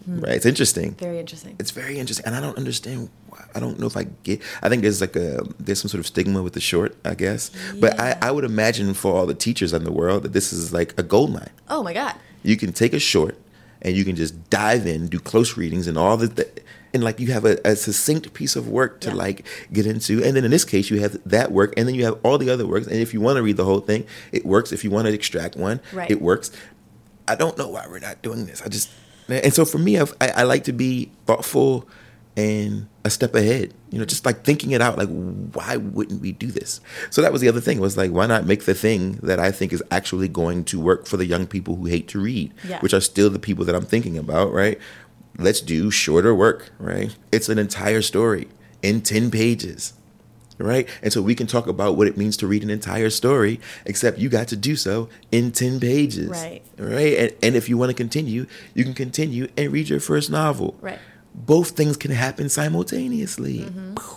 Hmm. 0.05 0.21
Right? 0.21 0.35
It's 0.35 0.47
interesting. 0.47 0.95
Very 0.95 1.19
interesting. 1.19 1.57
It's 1.59 1.71
very 1.71 1.99
interesting, 1.99 2.27
and 2.27 2.35
I 2.35 2.41
don't 2.41 2.57
understand. 2.57 3.09
Why. 3.29 3.45
I 3.55 3.61
don't 3.61 3.79
know 3.79 3.87
if 3.87 3.97
I 3.97 4.05
get. 4.23 4.41
I 4.63 4.69
think 4.69 4.83
there's 4.83 5.01
like 5.01 5.17
a 5.17 5.43
there's 5.59 5.81
some 5.81 5.89
sort 5.89 6.01
of 6.01 6.07
stigma 6.07 6.43
with 6.43 6.53
the 6.53 6.61
short, 6.61 6.97
I 7.05 7.15
guess. 7.15 7.51
But 7.79 7.99
I, 7.99 8.17
I 8.21 8.31
would 8.31 8.45
imagine 8.45 8.95
for 8.95 9.15
all 9.15 9.27
the 9.27 9.35
teachers 9.35 9.73
in 9.73 9.85
the 9.85 9.93
world 9.93 10.23
that 10.25 10.33
this 10.33 10.53
is 10.53 10.73
like 10.73 10.99
a 10.99 11.03
gold 11.03 11.33
mine. 11.33 11.51
oh 11.69 11.83
my 11.83 11.93
god. 11.93 12.15
You 12.43 12.59
can 12.59 12.75
take 12.75 12.93
a 12.93 12.99
short 12.99 13.39
and 13.85 13.95
you 13.97 14.05
can 14.05 14.17
just 14.17 14.49
dive 14.51 14.87
in, 14.87 15.07
do 15.09 15.21
close 15.21 15.57
readings, 15.57 15.87
and 15.87 15.97
all 15.99 16.17
the. 16.17 16.27
the 16.29 16.49
and 16.95 17.03
like 17.03 17.19
you 17.19 17.33
have 17.33 17.45
a, 17.45 17.59
a 17.65 17.75
succinct 17.75 18.33
piece 18.35 18.55
of 18.55 18.69
work 18.69 19.01
to 19.01 19.09
Yeah. 19.09 19.15
like 19.17 19.45
get 19.73 19.85
into, 19.85 20.23
and 20.23 20.37
then 20.37 20.45
in 20.45 20.53
this 20.53 20.65
case 20.65 20.91
you 20.91 21.01
have 21.01 21.19
that 21.27 21.51
work, 21.51 21.75
and 21.77 21.89
then 21.89 21.97
you 21.97 22.05
have 22.05 22.19
all 22.23 22.39
the 22.39 22.49
other 22.51 22.69
works. 22.69 22.87
And 22.87 22.97
if 22.97 23.13
you 23.13 23.21
want 23.21 23.37
to 23.37 23.43
read 23.43 23.57
the 23.57 23.65
whole 23.65 23.81
thing, 23.81 24.07
it 24.31 24.47
works. 24.47 24.71
If 24.71 24.85
you 24.85 24.91
want 24.93 25.09
to 25.09 25.13
extract 25.13 25.57
one, 25.57 25.81
Right. 25.93 26.09
it 26.09 26.23
works. 26.23 26.53
I 27.27 27.35
don't 27.35 27.59
know 27.59 27.67
why 27.69 27.87
we're 27.89 27.99
not 27.99 28.23
doing 28.23 28.47
this. 28.47 28.63
I 28.63 28.69
just 28.69 28.91
and 29.29 29.53
so 29.53 29.65
for 29.65 29.79
me, 29.79 29.99
I've, 29.99 30.15
I, 30.21 30.29
I 30.29 30.43
like 30.45 30.65
to 30.65 30.73
be 30.73 31.11
thoughtful 31.27 31.89
and 32.37 32.89
a 33.05 33.11
step 33.11 33.35
ahead. 33.35 33.73
You 33.91 33.99
know, 33.99 34.05
just 34.05 34.27
like 34.27 34.43
thinking 34.45 34.73
it 34.73 34.81
out. 34.81 34.99
Like, 34.99 35.09
why 35.09 35.77
wouldn't 35.77 36.21
we 36.21 36.33
do 36.33 36.49
this? 36.49 36.81
So 37.11 37.23
that 37.23 37.33
was 37.33 37.41
the 37.41 37.49
other 37.49 37.61
thing. 37.61 37.81
Was 37.81 37.97
like, 37.97 38.11
why 38.11 38.27
not 38.27 38.47
make 38.47 38.65
the 38.65 38.75
thing 38.75 39.13
that 39.23 39.39
I 39.39 39.53
think 39.53 39.73
is 39.73 39.83
actually 39.91 40.29
going 40.29 40.65
to 40.65 40.81
work 40.81 41.07
for 41.07 41.17
the 41.17 41.27
young 41.27 41.47
people 41.47 41.77
who 41.77 41.87
hate 41.87 42.09
to 42.09 42.21
read, 42.21 42.53
Yeah. 42.67 42.81
which 42.81 42.93
are 42.95 43.01
still 43.01 43.31
the 43.31 43.39
people 43.39 43.65
that 43.67 43.75
I'm 43.75 43.87
thinking 43.87 44.19
about, 44.19 44.53
right? 44.53 44.79
Let's 45.39 45.61
do 45.61 45.91
shorter 45.91 46.35
work, 46.35 46.71
right? 46.79 47.15
It's 47.33 47.49
an 47.49 47.59
entire 47.59 48.03
story 48.03 48.49
in 48.83 49.01
ten 49.01 49.31
pages 49.31 49.95
right? 50.59 50.89
And 51.03 51.13
so 51.13 51.21
we 51.21 51.35
can 51.35 51.47
talk 51.47 51.67
about 51.67 51.97
what 51.97 52.07
it 52.07 52.17
means 52.17 52.37
to 52.39 52.47
read 52.47 52.63
an 52.63 52.71
entire 52.71 53.11
story, 53.11 53.61
except 53.87 54.19
you 54.19 54.29
got 54.29 54.49
to 54.49 54.57
do 54.57 54.77
so 54.77 55.09
in 55.33 55.51
10 55.51 55.81
pages. 55.81 56.29
Right. 56.29 56.63
Right. 56.79 57.19
And, 57.19 57.33
and 57.43 57.57
if 57.57 57.69
you 57.69 57.77
want 57.77 57.91
to 57.91 57.95
continue, 57.95 58.47
you 58.73 58.85
can 58.85 58.95
continue 58.95 59.49
and 59.57 59.73
read 59.73 59.89
your 59.89 60.01
first 60.01 60.31
novel. 60.31 60.77
Right. 60.81 60.99
Both 61.35 61.71
things 61.71 61.97
can 61.97 62.11
happen 62.13 62.49
simultaneously. 62.49 63.67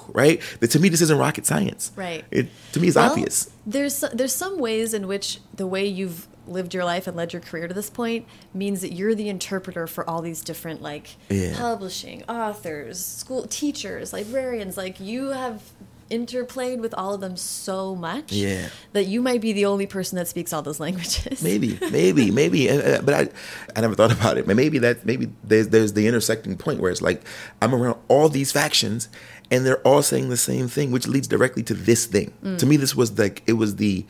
Right. 0.10 0.42
But 0.60 0.70
to 0.72 0.80
me, 0.80 0.90
this 0.90 1.02
isn't 1.02 1.18
rocket 1.18 1.46
science. 1.46 1.90
Mm-hmm. 1.90 2.00
Right. 2.00 2.26
It, 2.32 2.48
to 2.74 2.80
me, 2.80 2.88
it's 2.88 2.96
Well, 2.96 3.10
obvious. 3.12 3.50
There's 3.66 4.00
there's 4.14 4.34
some 4.34 4.60
ways 4.60 4.94
in 4.94 5.08
which 5.08 5.40
the 5.56 5.66
way 5.68 5.86
you've 5.86 6.28
lived 6.48 6.74
your 6.74 6.86
life 6.86 7.08
and 7.08 7.18
led 7.18 7.34
your 7.34 7.42
career 7.42 7.68
to 7.68 7.74
this 7.74 7.90
point 7.90 8.26
means 8.54 8.80
that 8.82 8.94
you're 8.94 9.14
the 9.16 9.28
interpreter 9.30 9.86
for 9.88 10.10
all 10.10 10.22
these 10.22 10.42
different 10.42 10.82
like 10.82 11.16
Yeah. 11.30 11.58
publishing, 11.58 12.24
authors, 12.30 13.04
school 13.04 13.48
teachers, 13.48 14.14
librarians. 14.14 14.78
Like 14.78 15.00
you 15.00 15.30
have 15.30 15.62
interplayed 16.10 16.80
with 16.80 16.94
all 16.94 17.14
of 17.14 17.22
them 17.22 17.36
so 17.38 17.96
much 17.96 18.32
Yeah. 18.32 18.70
that 18.94 19.06
you 19.06 19.22
might 19.22 19.42
be 19.42 19.54
the 19.54 19.66
only 19.66 19.88
person 19.88 20.16
that 20.18 20.28
speaks 20.28 20.54
all 20.54 20.62
those 20.62 20.80
languages. 20.86 21.42
Maybe, 21.44 21.78
maybe, 21.92 22.32
maybe. 22.32 22.70
Uh, 22.70 22.76
uh, 22.98 23.02
But 23.02 23.14
I, 23.14 23.30
I 23.76 23.82
never 23.82 23.96
thought 23.96 24.12
about 24.12 24.38
it. 24.38 24.46
But 24.48 24.56
maybe 24.56 24.80
that, 24.80 25.06
maybe 25.06 25.30
there's 25.44 25.68
there's 25.70 25.94
the 25.94 26.08
intersecting 26.08 26.58
point 26.58 26.80
where 26.80 26.92
it's 26.92 27.02
like 27.02 27.24
I'm 27.62 27.74
around 27.76 27.98
all 28.08 28.30
these 28.30 28.52
factions, 28.52 29.10
and 29.52 29.66
they're 29.66 29.82
all 29.88 30.02
saying 30.02 30.30
the 30.30 30.38
same 30.38 30.68
thing, 30.68 30.92
which 30.92 31.08
leads 31.08 31.28
directly 31.28 31.64
to 31.64 31.74
this 31.74 32.06
thing. 32.06 32.32
To 32.58 32.66
me, 32.66 32.78
this 32.78 32.96
was 32.96 33.18
like 33.20 33.44
it 33.48 33.54
was 33.54 33.76
the 33.78 34.06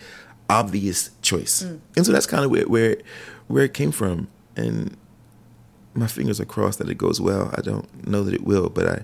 obvious 0.49 1.09
choice, 1.21 1.61
and 1.61 2.05
so 2.05 2.11
that's 2.11 2.25
kind 2.27 2.45
of 2.45 2.51
where 2.51 2.65
where 2.67 2.97
where 3.47 3.63
it 3.65 3.73
came 3.73 3.91
from. 3.91 4.27
And 4.55 4.95
my 5.93 6.07
fingers 6.07 6.39
are 6.39 6.45
crossed 6.45 6.79
that 6.79 6.89
it 6.89 6.97
goes 6.97 7.19
well. 7.21 7.51
I 7.57 7.61
don't 7.61 8.07
know 8.07 8.23
that 8.23 8.33
it 8.33 8.43
will, 8.43 8.69
but 8.69 8.87
I. 8.87 9.03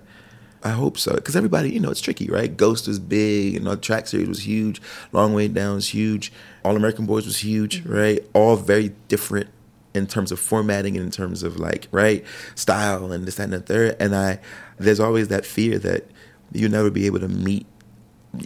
I 0.63 0.69
hope 0.69 0.97
so, 0.97 1.13
because 1.13 1.35
everybody, 1.35 1.71
you 1.71 1.79
know, 1.81 1.91
it's 1.91 1.99
tricky, 1.99 2.29
right? 2.29 2.55
Ghost 2.55 2.87
was 2.87 2.97
big, 2.97 3.57
and 3.57 3.67
the 3.67 3.75
track 3.75 4.07
series 4.07 4.29
was 4.29 4.47
huge. 4.47 4.81
Long 5.11 5.33
Way 5.33 5.49
Down 5.49 5.75
was 5.75 5.89
huge. 5.89 6.31
All 6.63 6.77
American 6.77 7.05
Boys 7.05 7.25
was 7.25 7.43
huge, 7.43 7.81
mm-hmm. 7.81 7.93
right? 7.93 8.29
All 8.33 8.55
very 8.55 8.95
different 9.09 9.49
in 9.93 10.07
terms 10.07 10.31
of 10.31 10.39
formatting 10.39 10.95
and 10.95 11.05
in 11.05 11.11
terms 11.11 11.43
of 11.43 11.59
like, 11.59 11.87
right, 11.91 12.23
style 12.55 13.11
and 13.11 13.25
this, 13.25 13.35
that, 13.35 13.43
and 13.43 13.53
the 13.53 13.59
third. 13.59 13.97
And 13.99 14.15
I, 14.15 14.39
there's 14.77 14.99
always 14.99 15.27
that 15.27 15.45
fear 15.45 15.77
that 15.79 16.09
you'll 16.51 16.71
never 16.71 16.89
be 16.89 17.05
able 17.05 17.19
to 17.19 17.27
meet. 17.27 17.67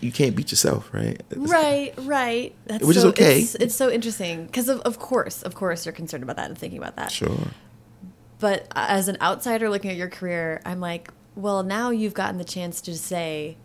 You 0.01 0.11
can't 0.11 0.35
beat 0.35 0.51
yourself, 0.51 0.89
right? 0.93 1.21
Right, 1.35 1.93
right. 1.99 2.53
That's 2.65 2.83
Which 2.83 2.97
is 2.97 3.05
okay. 3.05 3.41
It's, 3.41 3.55
it's 3.55 3.75
so 3.75 3.89
interesting 3.89 4.47
because 4.47 4.67
of, 4.67 4.81
of 4.81 4.99
course, 4.99 5.43
of 5.43 5.55
course, 5.55 5.85
you're 5.85 5.93
concerned 5.93 6.23
about 6.23 6.35
that 6.35 6.49
and 6.49 6.57
thinking 6.57 6.79
about 6.79 6.97
that. 6.97 7.11
Sure. 7.11 7.47
But 8.39 8.67
as 8.75 9.07
an 9.07 9.17
outsider 9.21 9.69
looking 9.69 9.89
at 9.89 9.97
your 9.97 10.09
career, 10.09 10.61
I'm 10.65 10.81
like, 10.81 11.11
well, 11.37 11.63
now 11.63 11.89
you've 11.91 12.13
gotten 12.13 12.37
the 12.37 12.43
chance 12.43 12.81
to 12.81 12.97
say, 12.97 13.55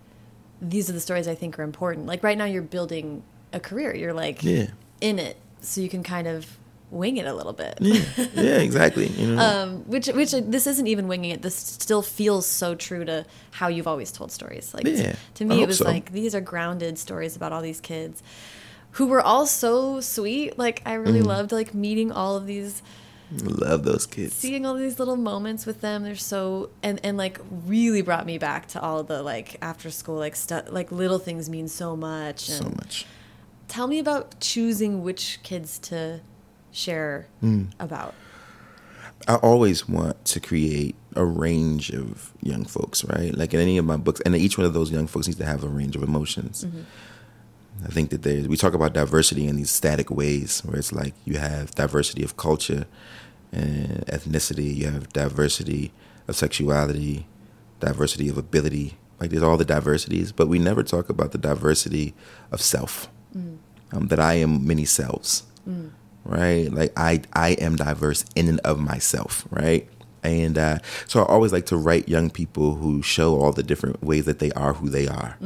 these 0.61 0.89
are 0.89 0.93
the 0.93 1.01
stories 1.01 1.27
I 1.27 1.35
think 1.35 1.59
are 1.59 1.63
important. 1.63 2.07
Like 2.07 2.23
right 2.23 2.39
now, 2.39 2.45
you're 2.45 2.63
building 2.63 3.23
a 3.53 3.59
career. 3.59 3.95
You're 3.95 4.13
like 4.13 4.43
Yeah. 4.45 4.67
in 5.01 5.19
it, 5.19 5.37
so 5.61 5.81
you 5.81 5.89
can 5.89 6.03
kind 6.03 6.29
of 6.29 6.47
wing 6.91 7.17
it 7.17 7.27
a 7.27 7.33
little 7.35 7.55
bit. 7.55 7.79
Yeah, 7.81 8.03
yeah, 8.35 8.57
exactly. 8.59 9.07
You 9.09 9.35
know, 9.35 9.43
Um, 9.63 9.79
which, 9.89 10.07
which 10.09 10.33
this 10.33 10.67
isn't 10.67 10.87
even 10.87 11.09
winging 11.09 11.31
it. 11.31 11.41
This 11.43 11.57
still 11.57 12.03
feels 12.03 12.47
so 12.47 12.75
true 12.75 13.05
to 13.07 13.25
how 13.51 13.69
you've 13.69 13.87
always 13.89 14.13
told 14.13 14.31
stories. 14.31 14.73
Like 14.75 14.87
Yeah, 14.87 15.17
to 15.35 15.45
me, 15.47 15.63
it 15.63 15.67
was 15.67 15.79
so. 15.79 15.85
like 15.87 16.13
these 16.13 16.35
are 16.35 16.41
grounded 16.43 16.99
stories 16.99 17.35
about 17.35 17.53
all 17.53 17.63
these 17.63 17.81
kids 17.81 18.23
who 18.97 19.07
were 19.07 19.23
all 19.23 19.47
so 19.47 20.01
sweet. 20.03 20.59
Like 20.59 20.83
I 20.85 20.95
really 20.95 21.21
Mm. 21.23 21.27
loved 21.27 21.51
like 21.53 21.73
meeting 21.73 22.13
all 22.13 22.37
of 22.37 22.47
these 22.47 22.83
love 23.41 23.85
those 23.85 24.07
kids. 24.07 24.35
seeing 24.35 24.67
all 24.67 24.75
these 24.75 24.99
little 24.99 25.17
moments 25.17 25.65
with 25.67 25.81
them 25.81 26.03
they're 26.03 26.15
so 26.17 26.71
and 26.83 27.01
and 27.05 27.17
like 27.17 27.41
really 27.67 28.03
brought 28.03 28.27
me 28.27 28.37
back 28.39 28.67
to 28.69 28.81
all 28.81 29.03
the 29.03 29.23
like 29.23 29.57
after 29.63 29.91
school 29.91 30.17
like 30.17 30.37
stuff 30.37 30.65
like 30.71 30.93
little 30.93 31.19
things 31.19 31.49
mean 31.49 31.69
so 31.69 31.97
much 31.97 32.49
and 32.49 32.59
so 32.65 32.71
much. 32.71 33.07
tell 33.69 33.87
me 33.87 33.99
about 33.99 34.39
choosing 34.41 35.03
which 35.03 35.39
kids 35.43 35.79
to 35.79 36.21
share 36.73 37.27
Mm. 37.43 37.69
about 37.81 38.15
I 39.29 39.37
always 39.37 39.89
want 39.89 40.25
to 40.27 40.41
create 40.41 40.97
a 41.15 41.25
range 41.25 41.91
of 41.91 42.33
young 42.43 42.65
folks, 42.65 43.05
right? 43.05 43.33
Like 43.33 43.55
in 43.55 43.61
any 43.61 43.79
of 43.79 43.85
my 43.85 43.97
books, 43.97 44.21
and 44.23 44.35
each 44.35 44.59
one 44.59 44.67
of 44.67 44.73
those 44.75 44.91
young 44.91 45.07
folks 45.07 45.29
needs 45.29 45.39
to 45.39 45.45
have 45.47 45.63
a 45.63 45.69
range 45.69 45.95
of 45.95 46.03
emotions. 46.03 46.67
I 47.85 47.89
think 47.89 48.11
that 48.11 48.23
there's, 48.23 48.49
we 48.49 48.57
talk 48.57 48.75
about 48.75 48.95
diversity 48.95 49.47
in 49.47 49.55
these 49.55 49.71
static 49.71 50.11
ways, 50.11 50.63
where 50.65 50.77
it's 50.77 50.93
like 50.93 51.15
you 51.25 51.39
have 51.39 51.71
diversity 51.77 52.25
of 52.25 52.37
culture 52.37 52.87
and 53.53 54.05
ethnicity, 54.07 54.75
you 54.75 54.91
have 54.91 55.13
diversity 55.13 55.93
of 56.27 56.37
sexuality, 56.37 57.27
diversity 57.81 58.29
of 58.29 58.39
ability. 58.39 58.97
Like 59.21 59.31
there's 59.31 59.43
all 59.43 59.57
the 59.57 59.65
diversities, 59.65 60.33
but 60.33 60.49
we 60.49 60.59
never 60.59 60.83
talk 60.83 61.09
about 61.09 61.33
the 61.33 61.39
diversity 61.39 62.15
of 62.51 62.61
self. 62.61 63.09
Um, 63.93 64.09
that 64.09 64.19
I 64.19 64.35
am 64.35 64.67
many 64.67 64.85
selves 64.87 65.45
right? 66.25 66.73
Like 66.73 66.93
I 66.97 67.23
I 67.33 67.51
am 67.53 67.77
diverse 67.77 68.25
in 68.35 68.49
and 68.49 68.61
of 68.61 68.79
myself, 68.79 69.47
right? 69.51 69.89
And 70.25 70.57
uh, 70.57 70.79
so 71.09 71.21
I 71.21 71.27
always 71.27 71.53
like 71.53 71.67
to 71.67 71.77
write 71.77 72.09
young 72.09 72.31
people 72.31 72.77
who 72.77 73.03
show 73.03 73.41
all 73.41 73.53
the 73.53 73.65
different 73.65 74.03
ways 74.05 74.25
that 74.27 74.39
they 74.39 74.53
are 74.53 74.73
who 74.73 74.89
they 74.89 75.09
are, 75.09 75.37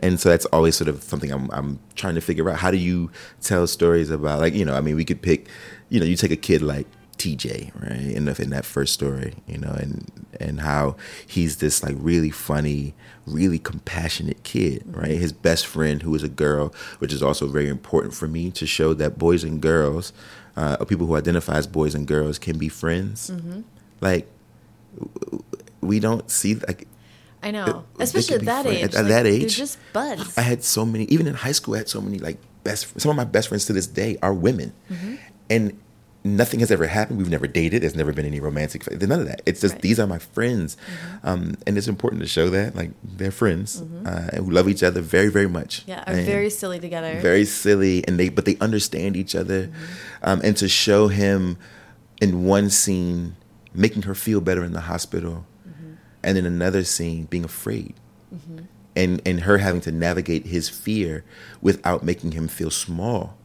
and 0.00 0.18
so 0.18 0.30
that's 0.30 0.46
always 0.46 0.76
sort 0.76 0.88
of 0.88 1.02
something 1.02 1.30
I'm 1.30 1.48
I'm 1.52 1.78
trying 1.94 2.16
to 2.16 2.20
figure 2.20 2.50
out. 2.50 2.56
How 2.58 2.70
do 2.72 2.76
you 2.76 3.10
tell 3.40 3.66
stories 3.68 4.10
about 4.10 4.40
like 4.40 4.54
you 4.54 4.64
know 4.64 4.74
I 4.74 4.80
mean 4.80 4.96
we 4.96 5.04
could 5.04 5.22
pick, 5.22 5.48
you 5.90 6.00
know 6.00 6.06
you 6.06 6.16
take 6.16 6.32
a 6.32 6.36
kid 6.36 6.60
like 6.60 6.86
TJ 7.18 7.72
right 7.82 8.14
in 8.16 8.24
the, 8.26 8.40
in 8.42 8.50
that 8.50 8.64
first 8.64 8.92
story 8.92 9.34
you 9.46 9.58
know 9.58 9.70
and 9.72 10.10
and 10.38 10.60
how 10.60 10.96
he's 11.26 11.56
this 11.56 11.82
like 11.82 11.94
really 11.98 12.30
funny 12.30 12.94
really 13.26 13.58
compassionate 13.58 14.42
kid 14.44 14.82
right? 14.86 15.12
His 15.12 15.32
best 15.32 15.66
friend 15.66 16.02
who 16.02 16.14
is 16.14 16.22
a 16.22 16.28
girl 16.28 16.74
which 16.98 17.12
is 17.12 17.22
also 17.22 17.46
very 17.46 17.68
important 17.68 18.14
for 18.14 18.28
me 18.28 18.50
to 18.52 18.66
show 18.66 18.94
that 18.94 19.18
boys 19.18 19.44
and 19.44 19.60
girls 19.60 20.12
uh, 20.56 20.76
or 20.80 20.86
people 20.86 21.06
who 21.06 21.16
identify 21.16 21.54
as 21.56 21.66
boys 21.66 21.94
and 21.94 22.06
girls 22.06 22.38
can 22.38 22.56
be 22.58 22.68
friends. 22.68 23.30
Like 24.00 24.26
we 25.80 26.00
don't 26.00 26.30
see 26.30 26.54
like 26.54 26.86
i 27.42 27.50
know. 27.50 27.84
especially 28.00 28.36
at 28.36 28.44
that 28.44 28.62
friend- 28.64 28.78
age 28.78 28.84
at 28.84 28.94
like, 28.94 29.04
that 29.08 29.22
they're 29.24 29.26
age, 29.32 29.56
just 29.56 29.78
buds. 29.92 30.36
I 30.38 30.42
had 30.42 30.64
so 30.64 30.84
many, 30.84 31.04
even 31.04 31.26
in 31.26 31.34
high 31.34 31.52
school, 31.52 31.74
I 31.74 31.78
had 31.78 31.88
so 31.88 32.00
many 32.00 32.18
like 32.18 32.38
best. 32.64 32.98
Some 33.00 33.10
of 33.10 33.16
my 33.16 33.24
best 33.24 33.48
friends 33.48 33.66
to 33.66 33.72
this 33.72 33.86
day 33.86 34.16
are 34.22 34.32
women, 34.34 34.72
Mm-hmm. 34.90 35.14
and 35.50 35.78
nothing 36.26 36.60
has 36.60 36.70
ever 36.70 36.86
happened. 36.86 37.18
We've 37.18 37.30
never 37.30 37.46
dated. 37.46 37.82
There's 37.82 37.94
never 37.94 38.12
been 38.12 38.26
any 38.26 38.40
romantic. 38.40 38.84
There's 38.84 39.08
none 39.08 39.20
of 39.20 39.26
that. 39.28 39.42
It's 39.46 39.60
just 39.60 39.74
Right. 39.74 39.82
these 39.82 40.00
are 40.00 40.06
my 40.06 40.18
friends, 40.18 40.76
um, 41.22 41.54
and 41.66 41.78
it's 41.78 41.88
important 41.88 42.22
to 42.22 42.28
show 42.28 42.50
that 42.50 42.74
like 42.74 42.90
they're 43.04 43.30
friends 43.30 43.82
uh, 44.04 44.36
who 44.36 44.50
love 44.50 44.68
each 44.68 44.82
other 44.82 45.00
very 45.00 45.28
very 45.28 45.48
much. 45.48 45.84
Yeah, 45.86 46.02
are 46.06 46.14
very 46.22 46.50
silly 46.50 46.78
together. 46.80 47.20
very 47.20 47.44
silly, 47.44 48.06
and 48.06 48.18
they 48.18 48.28
but 48.28 48.44
they 48.44 48.56
understand 48.60 49.16
each 49.16 49.34
other, 49.34 49.70
um, 50.22 50.40
and 50.44 50.56
to 50.58 50.68
show 50.68 51.08
him 51.08 51.56
in 52.20 52.44
one 52.44 52.70
scene 52.70 53.36
making 53.74 54.02
her 54.02 54.14
feel 54.14 54.40
better 54.40 54.64
in 54.64 54.72
the 54.72 54.80
hospital, 54.82 55.46
and 56.22 56.38
in 56.38 56.46
another 56.46 56.82
scene 56.84 57.24
being 57.26 57.44
afraid. 57.44 57.94
And, 58.94 59.20
and 59.26 59.40
her 59.40 59.58
having 59.58 59.82
to 59.82 59.92
navigate 59.92 60.46
his 60.46 60.70
fear 60.70 61.22
without 61.60 62.02
making 62.02 62.32
him 62.32 62.48
feel 62.48 62.70
small 62.70 63.36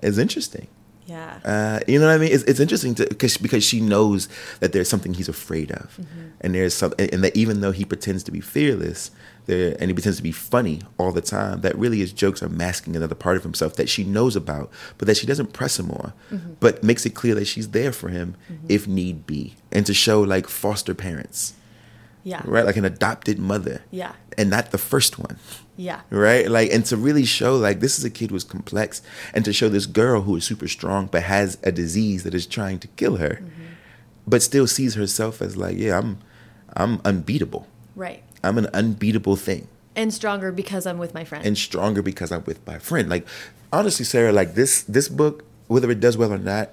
is 0.00 0.16
interesting. 0.16 0.68
Yeah. 1.12 1.38
Uh, 1.44 1.80
you 1.86 1.98
know 2.00 2.06
what 2.06 2.14
I 2.14 2.18
mean? 2.18 2.32
It's, 2.32 2.44
it's 2.44 2.60
interesting 2.60 2.94
to 2.96 3.06
because 3.06 3.36
because 3.36 3.62
she 3.62 3.80
knows 3.80 4.28
that 4.60 4.72
there's 4.72 4.88
something 4.88 5.12
he's 5.14 5.28
afraid 5.28 5.70
of, 5.70 5.96
mm-hmm. 6.00 6.28
and 6.40 6.54
there's 6.54 6.74
some 6.74 6.94
and 6.98 7.22
that 7.22 7.36
even 7.36 7.60
though 7.60 7.72
he 7.72 7.84
pretends 7.84 8.22
to 8.24 8.32
be 8.32 8.40
fearless, 8.40 9.10
there 9.46 9.76
and 9.78 9.90
he 9.90 9.94
pretends 9.94 10.16
to 10.16 10.22
be 10.22 10.32
funny 10.32 10.80
all 10.98 11.12
the 11.12 11.20
time, 11.20 11.60
that 11.60 11.76
really 11.76 11.98
his 11.98 12.12
jokes 12.12 12.42
are 12.42 12.48
masking 12.48 12.96
another 12.96 13.14
part 13.14 13.36
of 13.36 13.42
himself 13.42 13.76
that 13.76 13.88
she 13.88 14.04
knows 14.04 14.36
about, 14.36 14.70
but 14.96 15.06
that 15.06 15.16
she 15.16 15.26
doesn't 15.26 15.52
press 15.52 15.78
him 15.78 15.90
on, 15.90 16.12
mm-hmm. 16.30 16.52
but 16.60 16.82
makes 16.82 17.04
it 17.04 17.10
clear 17.10 17.34
that 17.34 17.46
she's 17.46 17.68
there 17.70 17.92
for 17.92 18.08
him 18.08 18.36
mm-hmm. 18.50 18.66
if 18.68 18.88
need 18.88 19.26
be, 19.26 19.56
and 19.70 19.84
to 19.84 19.92
show 19.92 20.22
like 20.22 20.48
foster 20.48 20.94
parents, 20.94 21.54
yeah. 22.24 22.42
right, 22.44 22.64
like 22.64 22.76
an 22.76 22.84
adopted 22.84 23.38
mother, 23.38 23.82
Yeah. 23.90 24.12
and 24.38 24.48
not 24.50 24.70
the 24.70 24.78
first 24.78 25.18
one 25.18 25.36
Yeah. 25.76 26.00
right 26.10 26.48
like 26.50 26.70
and 26.72 26.84
to 26.86 26.96
really 26.96 27.24
show 27.24 27.56
like 27.56 27.80
this 27.80 27.98
is 27.98 28.04
a 28.04 28.10
kid 28.10 28.30
who's 28.30 28.44
complex 28.44 29.02
and 29.34 29.44
to 29.44 29.52
show 29.52 29.68
this 29.68 29.86
girl 29.86 30.22
who 30.22 30.36
is 30.36 30.44
super 30.44 30.68
strong 30.68 31.06
but 31.10 31.22
has 31.24 31.58
a 31.62 31.72
disease 31.72 32.22
that 32.24 32.34
is 32.34 32.46
trying 32.46 32.78
to 32.80 32.88
kill 32.88 33.16
her 33.16 33.40
mm-hmm. 33.42 33.72
but 34.26 34.42
still 34.42 34.66
sees 34.66 34.94
herself 34.94 35.42
as 35.42 35.56
like 35.56 35.76
yeah 35.76 35.98
i'm 35.98 36.18
i'm 36.76 37.00
unbeatable 37.04 37.66
Right. 37.96 38.22
i'm 38.44 38.56
an 38.58 38.66
unbeatable 38.72 39.36
thing 39.36 39.68
And 39.96 40.12
stronger 40.14 40.50
because 40.52 40.86
I'm 40.86 40.98
with 40.98 41.12
my 41.14 41.24
friend. 41.24 41.44
and 41.46 41.56
stronger 41.58 42.00
because 42.02 42.30
i'm 42.32 42.44
with 42.44 42.64
my 42.66 42.78
friend 42.78 43.08
like 43.10 43.26
honestly 43.72 44.04
sarah 44.04 44.32
like 44.32 44.54
this 44.54 44.82
this 44.84 45.08
book 45.08 45.44
whether 45.68 45.90
it 45.90 46.00
does 46.00 46.16
well 46.16 46.32
or 46.32 46.38
not 46.38 46.70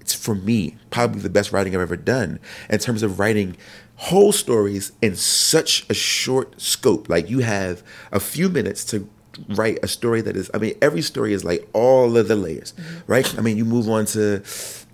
it's 0.00 0.14
for 0.14 0.34
me 0.34 0.76
probably 0.90 1.20
the 1.20 1.28
best 1.30 1.50
writing 1.52 1.74
I've 1.74 1.80
ever 1.82 1.96
done 1.96 2.38
in 2.70 2.78
terms 2.78 3.02
of 3.02 3.18
writing 3.18 3.56
whole 3.96 4.32
stories 4.32 4.92
in 5.02 5.16
such 5.16 5.86
a 5.90 5.94
short 5.94 6.60
scope. 6.60 7.08
Like 7.08 7.28
you 7.30 7.40
have 7.40 7.82
a 8.12 8.20
few 8.20 8.48
minutes 8.48 8.84
to 8.86 9.08
write 9.48 9.78
a 9.82 9.88
story 9.88 10.20
that 10.22 10.36
is 10.36 10.50
I 10.54 10.58
mean 10.58 10.74
every 10.80 11.02
story 11.02 11.32
is 11.32 11.44
like 11.44 11.68
all 11.72 12.16
of 12.16 12.28
the 12.28 12.36
layers, 12.36 12.72
mm-hmm. 12.72 12.98
right? 13.06 13.38
I 13.38 13.42
mean 13.42 13.56
you 13.56 13.64
move 13.64 13.88
on 13.88 14.06
to 14.06 14.42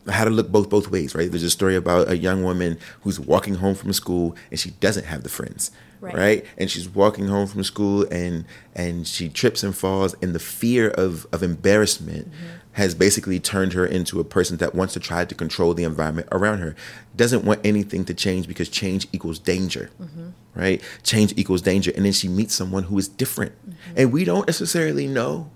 how 0.09 0.25
to 0.25 0.31
look 0.31 0.51
both 0.51 0.69
both 0.69 0.91
ways, 0.91 1.15
right? 1.15 1.31
There's 1.31 1.43
a 1.43 1.51
story 1.51 1.77
about 1.77 2.09
a 2.09 2.17
young 2.17 2.43
woman 2.43 2.79
who's 3.03 3.21
walking 3.21 3.57
home 3.57 3.75
from 3.75 3.93
school 3.93 4.37
and 4.51 4.59
she 4.59 4.71
doesn't 4.71 5.05
have 5.05 5.23
the 5.23 5.29
friends. 5.29 5.71
Right. 6.01 6.15
right? 6.17 6.47
And 6.59 6.69
she's 6.69 6.89
walking 6.89 7.29
home 7.29 7.47
from 7.47 7.63
school 7.63 8.07
and 8.11 8.45
and 8.75 9.07
she 9.07 9.29
trips 9.29 9.63
and 9.63 9.77
falls 9.77 10.17
and 10.21 10.35
the 10.35 10.41
fear 10.41 10.91
of 10.91 11.27
of 11.33 11.43
embarrassment 11.43 12.29
mm-hmm. 12.29 12.47
Has 12.73 12.95
basically 12.95 13.39
turned 13.39 13.75
her 13.75 13.85
into 13.85 14.19
a 14.19 14.25
person 14.25 14.57
that 14.57 14.75
wants 14.75 14.95
to 14.95 15.01
try 15.01 15.25
to 15.25 15.35
control 15.35 15.75
the 15.75 15.85
environment 15.85 16.27
around 16.33 16.59
her. 16.59 16.75
Doesn't 17.15 17.45
want 17.45 17.61
anything 17.65 18.05
to 18.07 18.15
change 18.15 18.49
because 18.49 18.69
change 18.69 19.07
equals 19.13 19.39
danger. 19.39 19.91
Mm-hmm. 20.01 20.31
Right? 20.55 20.83
Change 21.03 21.35
equals 21.37 21.63
danger 21.63 21.93
and 21.95 22.05
then 22.07 22.13
she 22.13 22.29
meets 22.29 22.55
someone 22.55 22.85
who 22.85 22.99
is 22.99 23.09
different. 23.09 23.53
Mm-hmm. 23.69 23.95
And 23.97 24.13
we 24.13 24.25
don't 24.25 24.47
necessarily 24.47 25.07
know 25.07 25.51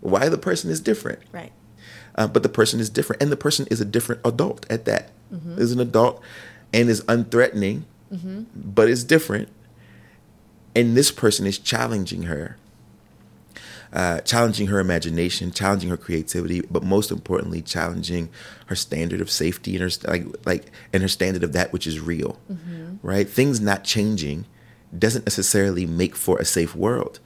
why 0.00 0.28
the 0.28 0.38
person 0.38 0.70
is 0.70 0.80
different 0.80 1.20
right. 1.30 1.52
uh, 2.16 2.26
but 2.26 2.42
the 2.42 2.48
person 2.48 2.80
is 2.80 2.90
different, 2.90 3.22
and 3.22 3.30
the 3.30 3.36
person 3.36 3.66
is 3.70 3.80
a 3.80 3.84
different 3.84 4.20
adult 4.24 4.66
at 4.68 4.84
that. 4.84 5.10
Mm-hmm. 5.32 5.58
Is 5.58 5.72
an 5.72 5.80
adult 5.80 6.20
and 6.74 6.90
is 6.90 7.02
unthreatening, 7.04 7.84
but 8.54 8.88
is 8.88 9.04
different. 9.04 9.48
And 10.74 10.96
this 10.96 11.10
person 11.10 11.46
is 11.46 11.58
challenging 11.58 12.24
her, 12.24 12.56
uh, 13.92 14.20
challenging 14.20 14.68
her 14.68 14.80
imagination, 14.80 15.50
challenging 15.50 15.90
her 15.90 15.96
creativity, 15.96 16.62
but 16.70 16.82
most 16.82 17.10
importantly, 17.10 17.60
challenging 17.60 18.30
her 18.66 18.74
standard 18.74 19.20
of 19.20 19.30
safety 19.30 19.76
and 19.76 19.82
her 19.82 20.10
like 20.10 20.24
like 20.46 20.70
and 20.92 21.02
her 21.02 21.08
standard 21.08 21.44
of 21.44 21.52
that 21.52 21.72
which 21.72 21.86
is 21.86 22.00
real. 22.00 22.38
Right? 23.02 23.28
Things 23.28 23.60
not 23.60 23.84
changing 23.84 24.46
doesn't 24.96 25.26
necessarily 25.26 25.86
make 25.86 26.14
for 26.16 26.38
a 26.38 26.44
safe 26.44 26.74
world 26.74 27.20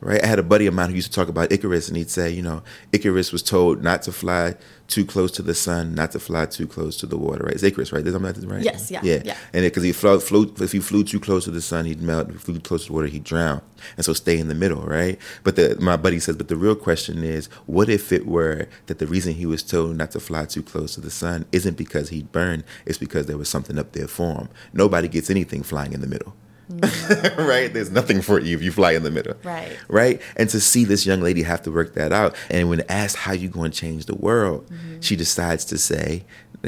right? 0.00 0.22
I 0.22 0.26
had 0.26 0.38
a 0.38 0.42
buddy 0.42 0.66
of 0.66 0.74
mine 0.74 0.90
who 0.90 0.96
used 0.96 1.12
to 1.12 1.14
talk 1.14 1.28
about 1.28 1.50
Icarus, 1.50 1.88
and 1.88 1.96
he'd 1.96 2.10
say, 2.10 2.30
you 2.30 2.42
know, 2.42 2.62
Icarus 2.92 3.32
was 3.32 3.42
told 3.42 3.82
not 3.82 4.02
to 4.02 4.12
fly 4.12 4.54
too 4.88 5.04
close 5.04 5.32
to 5.32 5.42
the 5.42 5.54
sun, 5.54 5.94
not 5.94 6.12
to 6.12 6.20
fly 6.20 6.46
too 6.46 6.66
close 6.66 6.96
to 6.98 7.06
the 7.06 7.16
water, 7.16 7.44
right? 7.44 7.54
It's 7.54 7.62
Icarus, 7.62 7.92
right? 7.92 8.06
Is 8.06 8.14
I'm 8.14 8.22
not 8.22 8.36
right? 8.44 8.62
Yes, 8.62 8.90
yeah, 8.90 9.00
yeah. 9.02 9.22
yeah. 9.24 9.36
And 9.52 9.64
because 9.64 9.82
he 9.82 9.92
flew, 9.92 10.20
flew, 10.20 10.54
if 10.60 10.72
he 10.72 10.80
flew 10.80 11.02
too 11.02 11.18
close 11.18 11.44
to 11.44 11.50
the 11.50 11.60
sun, 11.60 11.86
he'd 11.86 12.00
melt. 12.00 12.28
If 12.28 12.34
he 12.34 12.38
flew 12.40 12.60
close 12.60 12.82
to 12.82 12.88
the 12.88 12.92
water, 12.92 13.08
he'd 13.08 13.24
drown. 13.24 13.62
And 13.96 14.04
so 14.04 14.12
stay 14.12 14.38
in 14.38 14.48
the 14.48 14.54
middle, 14.54 14.82
right? 14.82 15.18
But 15.42 15.56
the, 15.56 15.76
my 15.80 15.96
buddy 15.96 16.20
says, 16.20 16.36
but 16.36 16.48
the 16.48 16.56
real 16.56 16.76
question 16.76 17.24
is, 17.24 17.46
what 17.66 17.88
if 17.88 18.12
it 18.12 18.26
were 18.26 18.68
that 18.86 18.98
the 18.98 19.06
reason 19.06 19.34
he 19.34 19.46
was 19.46 19.62
told 19.62 19.96
not 19.96 20.12
to 20.12 20.20
fly 20.20 20.44
too 20.44 20.62
close 20.62 20.94
to 20.94 21.00
the 21.00 21.10
sun 21.10 21.46
isn't 21.52 21.76
because 21.76 22.10
he'd 22.10 22.32
burn, 22.32 22.64
it's 22.84 22.98
because 22.98 23.26
there 23.26 23.38
was 23.38 23.48
something 23.48 23.78
up 23.78 23.92
there 23.92 24.08
for 24.08 24.34
him. 24.34 24.48
Nobody 24.72 25.08
gets 25.08 25.30
anything 25.30 25.62
flying 25.62 25.92
in 25.92 26.00
the 26.00 26.06
middle. 26.06 26.34
right? 27.38 27.72
There's 27.72 27.90
nothing 27.90 28.20
for 28.20 28.40
you 28.40 28.56
if 28.56 28.62
you 28.62 28.72
fly 28.72 28.92
in 28.92 29.02
the 29.02 29.10
middle. 29.10 29.34
Right. 29.44 29.76
Right? 29.88 30.20
And 30.36 30.48
to 30.50 30.60
see 30.60 30.84
this 30.84 31.06
young 31.06 31.20
lady 31.20 31.42
have 31.42 31.62
to 31.62 31.70
work 31.70 31.94
that 31.94 32.12
out. 32.12 32.34
And 32.50 32.68
when 32.68 32.82
asked 32.88 33.16
how 33.16 33.32
you 33.32 33.48
going 33.48 33.70
to 33.70 33.76
change 33.76 34.06
the 34.06 34.16
world, 34.16 34.66
mm-hmm. 34.66 35.00
she 35.00 35.16
decides 35.16 35.64
to 35.66 35.78
say, 35.78 36.24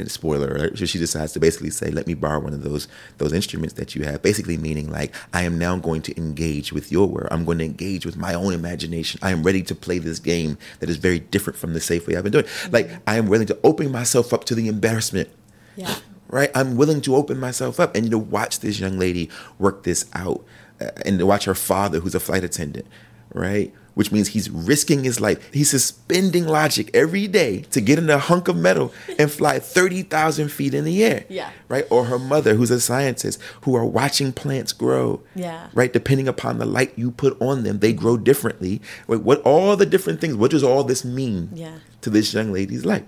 spoiler 0.07 0.55
alert, 0.55 0.77
so 0.77 0.85
she 0.85 0.97
decides 0.97 1.33
to 1.33 1.39
basically 1.39 1.69
say, 1.69 1.89
let 1.89 2.07
me 2.07 2.13
borrow 2.13 2.39
one 2.39 2.53
of 2.53 2.63
those 2.63 2.87
those 3.17 3.33
instruments 3.33 3.73
that 3.73 3.95
you 3.95 4.03
have. 4.03 4.21
Basically 4.21 4.57
meaning 4.57 4.89
like, 4.89 5.13
I 5.33 5.43
am 5.43 5.57
now 5.57 5.75
going 5.77 6.01
to 6.03 6.17
engage 6.17 6.71
with 6.71 6.91
your 6.91 7.07
world. 7.07 7.27
I'm 7.31 7.43
going 7.43 7.57
to 7.57 7.65
engage 7.65 8.05
with 8.05 8.15
my 8.15 8.33
own 8.33 8.53
imagination. 8.53 9.19
I 9.21 9.31
am 9.31 9.43
ready 9.43 9.61
to 9.63 9.75
play 9.75 9.99
this 9.99 10.19
game 10.19 10.57
that 10.79 10.89
is 10.89 10.97
very 10.97 11.19
different 11.19 11.59
from 11.59 11.73
the 11.73 11.81
safe 11.81 12.07
way 12.07 12.15
I've 12.15 12.23
been 12.23 12.31
doing. 12.31 12.45
Like, 12.71 12.89
I 13.05 13.17
am 13.17 13.27
willing 13.27 13.47
to 13.47 13.59
open 13.63 13.91
myself 13.91 14.33
up 14.33 14.45
to 14.45 14.55
the 14.55 14.67
embarrassment 14.67 15.29
Yeah. 15.75 15.95
Right? 16.29 16.49
I'm 16.55 16.77
willing 16.77 17.01
to 17.01 17.15
open 17.15 17.39
myself 17.39 17.79
up 17.79 17.95
and 17.95 18.09
to 18.11 18.17
watch 18.17 18.59
this 18.59 18.79
young 18.79 18.97
lady 18.97 19.29
work 19.57 19.83
this 19.83 20.05
out 20.13 20.43
uh, 20.79 20.91
and 21.05 21.19
to 21.19 21.25
watch 21.25 21.45
her 21.45 21.55
father, 21.55 21.99
who's 21.99 22.15
a 22.15 22.19
flight 22.19 22.43
attendant, 22.43 22.87
right? 23.33 23.73
Which 23.95 24.13
means 24.13 24.29
he's 24.29 24.49
risking 24.49 25.03
his 25.03 25.19
life. 25.19 25.51
He's 25.53 25.71
suspending 25.71 26.47
logic 26.47 26.89
every 26.93 27.27
day 27.27 27.61
to 27.71 27.81
get 27.81 27.99
in 27.99 28.09
a 28.09 28.17
hunk 28.17 28.47
of 28.47 28.55
metal 28.55 28.93
and 29.17 29.29
fly 29.29 29.59
30,000 29.59 30.47
feet 30.49 30.73
in 30.73 30.85
the 30.85 31.03
air. 31.03 31.25
Yeah. 31.29 31.49
Right? 31.67 31.85
Or 31.89 32.05
her 32.05 32.17
mother, 32.19 32.53
who's 32.55 32.71
a 32.71 32.79
scientist, 32.79 33.39
who 33.63 33.75
are 33.75 33.83
watching 33.83 34.31
plants 34.31 34.71
grow. 34.71 35.21
Yeah. 35.35 35.67
Right? 35.73 35.91
Depending 35.91 36.29
upon 36.29 36.59
the 36.59 36.65
light 36.65 36.93
you 36.95 37.11
put 37.11 37.41
on 37.41 37.63
them, 37.63 37.79
they 37.79 37.91
grow 37.91 38.15
differently. 38.15 38.81
Wait, 39.07 39.21
what 39.21 39.41
all 39.41 39.75
the 39.75 39.85
different 39.85 40.21
things, 40.21 40.35
what 40.35 40.51
does 40.51 40.63
all 40.63 40.85
this 40.85 41.03
mean 41.03 41.49
Yeah. 41.53 41.79
to 42.01 42.09
this 42.09 42.33
young 42.33 42.53
lady's 42.53 42.85
life? 42.85 43.03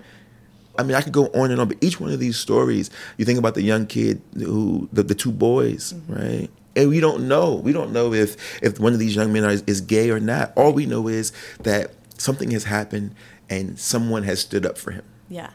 I 0.78 0.82
mean, 0.82 0.94
I 0.94 1.02
could 1.02 1.12
go 1.12 1.26
on 1.28 1.50
and 1.50 1.60
on, 1.60 1.68
but 1.68 1.76
each 1.80 2.00
one 2.00 2.12
of 2.12 2.18
these 2.18 2.36
stories, 2.36 2.90
you 3.18 3.24
think 3.24 3.38
about 3.38 3.54
the 3.54 3.62
young 3.62 3.86
kid 3.86 4.22
who, 4.34 4.88
the, 4.92 5.02
the 5.02 5.14
two 5.14 5.32
boys, 5.32 5.92
mm-hmm. 5.92 6.14
right? 6.14 6.50
And 6.74 6.88
we 6.88 7.00
don't 7.00 7.28
know. 7.28 7.56
We 7.56 7.72
don't 7.72 7.92
know 7.92 8.14
if 8.14 8.62
if 8.62 8.80
one 8.80 8.94
of 8.94 8.98
these 8.98 9.14
young 9.14 9.32
men 9.32 9.44
are, 9.44 9.50
is 9.66 9.82
gay 9.82 10.10
or 10.10 10.18
not. 10.18 10.52
All 10.56 10.72
we 10.72 10.86
know 10.86 11.06
is 11.06 11.32
that 11.60 11.92
something 12.16 12.50
has 12.52 12.64
happened 12.64 13.14
and 13.50 13.78
someone 13.78 14.22
has 14.22 14.40
stood 14.40 14.64
up 14.64 14.78
for 14.78 14.92
him. 14.92 15.04
Yeah. 15.28 15.50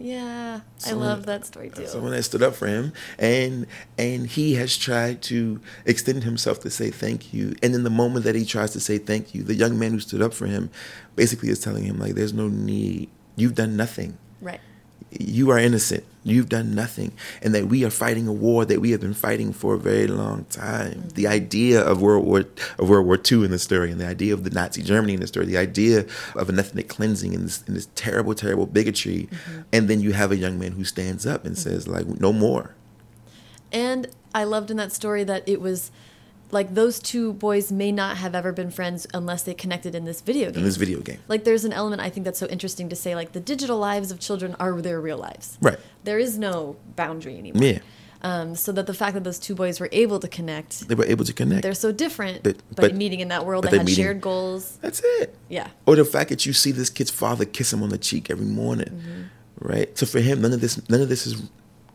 Yeah. 0.00 0.60
I 0.86 0.92
love 0.92 1.26
that 1.26 1.44
story 1.44 1.68
too. 1.68 1.86
Someone 1.86 2.12
has 2.12 2.24
stood 2.24 2.42
up 2.42 2.54
for 2.54 2.66
him, 2.66 2.94
and 3.18 3.66
and 3.98 4.26
he 4.26 4.54
has 4.54 4.76
tried 4.76 5.20
to 5.22 5.60
extend 5.84 6.24
himself 6.24 6.60
to 6.60 6.70
say 6.70 6.90
thank 6.90 7.34
you. 7.34 7.54
And 7.62 7.74
in 7.74 7.84
the 7.84 7.90
moment 7.90 8.24
that 8.24 8.34
he 8.34 8.46
tries 8.46 8.72
to 8.72 8.80
say 8.80 8.96
thank 8.96 9.34
you, 9.34 9.42
the 9.42 9.54
young 9.54 9.78
man 9.78 9.92
who 9.92 10.00
stood 10.00 10.22
up 10.22 10.32
for 10.32 10.46
him, 10.46 10.70
basically 11.16 11.50
is 11.50 11.60
telling 11.60 11.84
him 11.84 11.98
like, 11.98 12.14
"There's 12.14 12.32
no 12.32 12.48
need. 12.48 13.10
You've 13.40 13.54
done 13.54 13.76
nothing. 13.76 14.18
Right. 14.40 14.60
You 15.10 15.50
are 15.50 15.58
innocent. 15.58 16.04
You've 16.22 16.48
done 16.48 16.74
nothing." 16.74 17.12
And 17.42 17.54
that 17.54 17.66
we 17.66 17.84
are 17.84 17.90
fighting 17.90 18.28
a 18.28 18.32
war 18.32 18.64
that 18.64 18.80
we 18.80 18.90
have 18.92 19.00
been 19.00 19.14
fighting 19.14 19.52
for 19.52 19.74
a 19.74 19.78
very 19.78 20.06
long 20.06 20.44
time. 20.50 21.08
The 21.14 21.26
idea 21.26 21.80
of 21.80 22.00
World 22.00 22.26
War 22.26 22.44
of 22.78 22.88
World 22.88 23.06
War 23.06 23.18
II 23.30 23.44
in 23.44 23.50
the 23.50 23.58
story, 23.58 23.90
and 23.90 24.00
the 24.00 24.06
idea 24.06 24.34
of 24.34 24.44
the 24.44 24.50
Nazi 24.50 24.82
Germany 24.82 25.14
in 25.14 25.20
the 25.20 25.26
story, 25.26 25.46
the 25.46 25.56
idea 25.56 26.04
of 26.36 26.48
an 26.48 26.58
ethnic 26.58 26.88
cleansing 26.88 27.34
and 27.34 27.44
this, 27.46 27.64
and 27.66 27.76
this 27.76 27.88
terrible, 27.94 28.34
terrible 28.34 28.66
bigotry, 28.66 29.28
mm-hmm. 29.30 29.62
and 29.72 29.88
then 29.88 30.00
you 30.00 30.12
have 30.12 30.30
a 30.30 30.36
young 30.36 30.58
man 30.58 30.72
who 30.72 30.84
stands 30.84 31.26
up 31.26 31.44
and 31.44 31.56
mm-hmm. 31.56 31.70
says 31.70 31.88
like, 31.88 32.06
"No 32.20 32.32
more." 32.32 32.74
And 33.72 34.08
I 34.34 34.44
loved 34.44 34.70
in 34.70 34.76
that 34.76 34.92
story 34.92 35.24
that 35.24 35.42
it 35.48 35.60
was 35.60 35.90
like 36.52 36.74
those 36.74 36.98
two 36.98 37.32
boys 37.34 37.70
may 37.72 37.92
not 37.92 38.16
have 38.18 38.34
ever 38.34 38.52
been 38.52 38.70
friends 38.70 39.06
unless 39.14 39.42
they 39.42 39.54
connected 39.54 39.94
in 39.94 40.04
this 40.04 40.20
video 40.20 40.50
game. 40.50 40.58
in 40.58 40.64
this 40.64 40.76
video 40.76 41.00
game. 41.00 41.18
Like 41.28 41.44
there's 41.44 41.64
an 41.64 41.72
element 41.72 42.02
I 42.02 42.10
think 42.10 42.24
that's 42.24 42.38
so 42.38 42.46
interesting 42.46 42.88
to 42.88 42.96
say 42.96 43.14
like 43.14 43.32
the 43.32 43.40
digital 43.40 43.78
lives 43.78 44.10
of 44.10 44.18
children 44.20 44.56
are 44.58 44.80
their 44.82 45.00
real 45.00 45.18
lives. 45.18 45.58
Right. 45.60 45.78
There 46.04 46.18
is 46.18 46.38
no 46.38 46.76
boundary 46.96 47.36
anymore. 47.38 47.62
Yeah. 47.62 47.78
Um, 48.22 48.54
so 48.54 48.70
that 48.72 48.86
the 48.86 48.92
fact 48.92 49.14
that 49.14 49.24
those 49.24 49.38
two 49.38 49.54
boys 49.54 49.80
were 49.80 49.88
able 49.92 50.20
to 50.20 50.28
connect, 50.28 50.86
They 50.88 50.94
were 50.94 51.06
able 51.06 51.24
to 51.24 51.32
connect. 51.32 51.62
they're 51.62 51.72
so 51.72 51.90
different, 51.90 52.42
But- 52.42 52.58
but, 52.74 52.76
but- 52.90 52.94
meeting 52.94 53.20
in 53.20 53.28
that 53.28 53.46
world 53.46 53.64
that 53.64 53.70
they're 53.70 53.78
had 53.80 53.86
meeting- 53.86 54.04
shared 54.04 54.20
goals. 54.20 54.76
That's 54.82 55.00
it. 55.20 55.34
Yeah. 55.48 55.68
Or 55.86 55.96
the 55.96 56.04
fact 56.04 56.28
that 56.28 56.44
you 56.44 56.52
see 56.52 56.70
this 56.70 56.90
kid's 56.90 57.10
father 57.10 57.46
kiss 57.46 57.72
him 57.72 57.82
on 57.82 57.88
the 57.88 57.96
cheek 57.96 58.28
every 58.30 58.44
morning, 58.44 59.30
right? 59.58 59.96
So 59.96 60.04
for 60.04 60.20
him, 60.20 60.42
none 60.42 60.52
of 60.52 60.60
this, 60.60 60.78
none 60.90 61.00
of 61.00 61.08
this 61.08 61.26
is, 61.26 61.42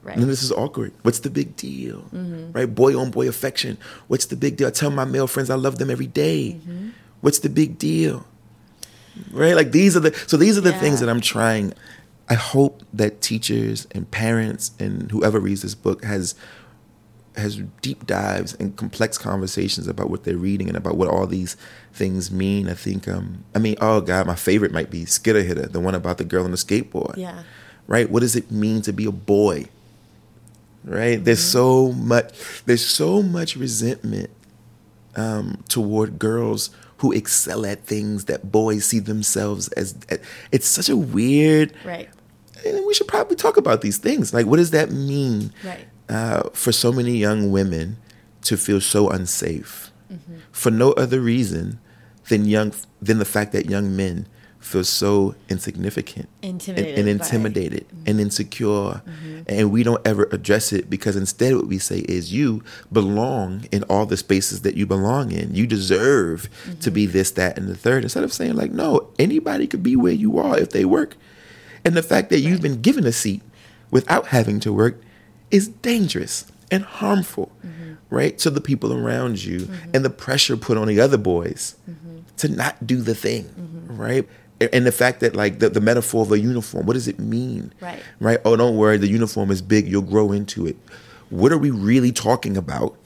Right. 0.06 0.18
of 0.20 0.28
this 0.28 0.44
is 0.44 0.52
awkward. 0.52 0.94
What's 1.02 1.20
the 1.20 1.32
big 1.32 1.56
deal, 1.56 2.06
right? 2.54 2.66
Boy 2.74 2.96
on 2.98 3.10
boy 3.10 3.28
affection. 3.28 3.80
What's 4.08 4.28
the 4.28 4.36
big 4.36 4.56
deal? 4.56 4.68
I 4.68 4.72
tell 4.72 4.92
my 4.92 5.04
male 5.06 5.26
friends 5.26 5.50
I 5.50 5.56
love 5.56 5.80
them 5.80 5.90
every 5.90 6.06
day. 6.08 6.60
What's 7.22 7.40
the 7.40 7.50
big 7.50 7.80
deal, 7.80 8.26
right? 9.32 9.56
Like 9.56 9.72
these 9.72 9.98
are 9.98 10.00
the 10.00 10.14
so 10.28 10.38
these 10.38 10.60
are 10.60 10.62
the 10.62 10.74
things 10.74 11.00
that 11.00 11.10
I'm 11.10 11.22
trying. 11.22 11.74
I 12.30 12.36
hope 12.36 12.84
that 12.94 13.22
teachers 13.22 13.88
and 13.92 14.10
parents 14.10 14.72
and 14.80 15.12
whoever 15.12 15.40
reads 15.40 15.62
this 15.64 15.76
book 15.76 16.04
has 16.04 16.36
has 17.38 17.58
deep 17.82 18.06
dives 18.06 18.54
and 18.56 18.76
complex 18.78 19.18
conversations 19.18 19.88
about 19.88 20.10
what 20.10 20.24
they're 20.24 20.38
reading 20.38 20.68
and 20.68 20.78
about 20.78 20.98
what 20.98 21.08
all 21.08 21.28
these 21.28 21.58
things 21.94 22.32
mean. 22.32 22.70
I 22.70 22.74
think, 22.74 23.08
um, 23.08 23.44
I 23.54 23.60
mean, 23.60 23.76
oh 23.82 24.02
God, 24.02 24.28
my 24.28 24.36
favorite 24.36 24.72
might 24.72 24.90
be 24.90 25.06
Skitter 25.06 25.44
Hitter, 25.44 25.68
the 25.68 25.80
one 25.80 25.96
about 25.96 26.18
the 26.18 26.26
girl 26.26 26.46
on 26.46 26.52
the 26.52 26.58
skateboard. 26.58 27.18
Yeah. 27.18 27.44
Right? 27.88 28.10
What 28.10 28.22
does 28.22 28.36
it 28.36 28.52
mean 28.52 28.82
to 28.84 28.94
be 28.94 29.06
a 29.06 29.12
boy? 29.12 29.66
Right? 30.86 31.24
There's 31.24 31.44
so 31.44 31.92
much, 31.94 32.32
there's 32.66 32.86
so 32.86 33.24
much 33.24 33.56
resentment 33.56 34.30
um, 35.16 35.64
toward 35.68 36.20
girls 36.20 36.70
who 36.98 37.12
excel 37.12 37.66
at 37.66 37.84
things 37.86 38.26
that 38.26 38.52
boys 38.52 38.86
see 38.86 39.00
themselves 39.00 39.68
as. 39.70 39.96
It's 40.52 40.68
such 40.68 40.88
a 40.90 40.96
weird, 40.96 41.74
Right. 41.84 42.08
and 42.66 42.86
we 42.86 42.94
should 42.94 43.08
probably 43.08 43.36
talk 43.36 43.58
about 43.58 43.82
these 43.82 43.98
things. 43.98 44.34
Like, 44.34 44.46
what 44.46 44.58
does 44.58 44.72
that 44.72 44.92
mean 44.92 45.52
Right. 45.64 45.86
uh, 46.08 46.50
for 46.54 46.72
so 46.72 46.92
many 46.92 47.18
young 47.18 47.52
women 47.52 47.98
to 48.44 48.56
feel 48.58 48.80
so 48.80 49.10
unsafe 49.10 49.92
Mm-hmm. 50.14 50.36
for 50.52 50.70
no 50.70 50.92
other 50.94 51.20
reason 51.20 51.80
than 52.30 52.46
young 52.46 52.74
than 53.02 53.18
the 53.18 53.26
fact 53.26 53.54
that 53.54 53.68
young 53.72 53.96
men 53.96 54.28
feel 54.66 54.84
so 54.84 55.36
insignificant 55.50 56.28
and- 56.42 56.54
Intimidated 56.56 56.98
and, 56.98 57.20
by- 57.20 57.26
intimidated 57.26 57.88
mm-hmm. 57.88 58.10
and 58.10 58.20
insecure. 58.20 58.66
Mm-hmm. 58.66 59.42
And 59.48 59.72
we 59.72 59.84
don't 59.84 60.06
ever 60.06 60.28
address 60.32 60.74
it 60.74 60.90
because 60.90 61.16
instead 61.16 61.56
what 61.56 61.68
we 61.68 61.78
say 61.78 62.00
is 62.00 62.34
you 62.34 62.64
belong 62.92 63.66
in 63.72 63.84
all 63.84 64.06
the 64.06 64.18
spaces 64.18 64.62
that 64.62 64.76
you 64.76 64.86
belong 64.86 65.32
in. 65.32 65.54
You 65.54 65.68
deserve 65.68 66.50
to 66.82 66.90
be 66.90 67.04
mm-hmm. 67.04 67.14
this 67.14 67.32
that 67.32 67.58
and 67.58 67.68
the 67.68 67.76
third. 67.76 68.04
Instead 68.04 68.24
of 68.24 68.34
saying 68.34 68.56
like 68.56 68.72
no 68.72 69.10
anybody 69.20 69.68
could 69.68 69.84
be 69.84 69.96
where 69.96 70.14
you 70.14 70.40
are 70.40 70.58
if 70.58 70.72
they 70.72 70.86
work. 70.86 71.16
And 71.84 71.96
the 71.96 72.04
fact 72.04 72.30
that 72.32 72.40
you've 72.40 72.62
been 72.62 72.82
given 72.82 73.06
a 73.06 73.12
seat 73.12 73.44
without 73.92 74.28
having 74.28 74.60
to 74.62 74.74
work 74.74 75.00
is 75.52 75.68
dangerous 75.68 76.46
and 76.72 76.84
harmful, 76.84 77.52
right, 78.10 78.36
to 78.40 78.50
the 78.50 78.62
people 78.62 78.92
around 78.92 79.44
you 79.44 79.70
and 79.94 80.04
the 80.04 80.10
pressure 80.10 80.58
put 80.58 80.76
on 80.78 80.88
the 80.88 81.00
other 81.00 81.18
boys 81.18 81.76
to 82.38 82.48
not 82.50 82.88
do 82.88 83.02
the 83.02 83.14
thing, 83.14 83.46
right? 83.88 84.28
And 84.60 84.86
the 84.86 84.92
fact 84.92 85.20
that, 85.20 85.36
like, 85.36 85.60
the, 85.60 85.70
the 85.70 85.82
metaphor 85.82 86.22
of 86.22 86.32
a 86.32 86.40
uniform, 86.40 86.86
what 86.86 86.94
does 86.94 87.08
it 87.08 87.20
mean? 87.20 87.74
Right. 87.82 88.02
Right? 88.20 88.40
Oh, 88.46 88.56
don't 88.56 88.78
worry, 88.78 88.98
the 88.98 89.08
uniform 89.08 89.52
is 89.52 89.62
big, 89.62 89.88
you'll 89.88 90.02
grow 90.02 90.32
into 90.32 90.66
it. 90.66 90.78
What 91.30 91.52
are 91.52 91.58
we 91.58 91.72
really 91.72 92.12
talking 92.12 92.56
about? 92.56 92.98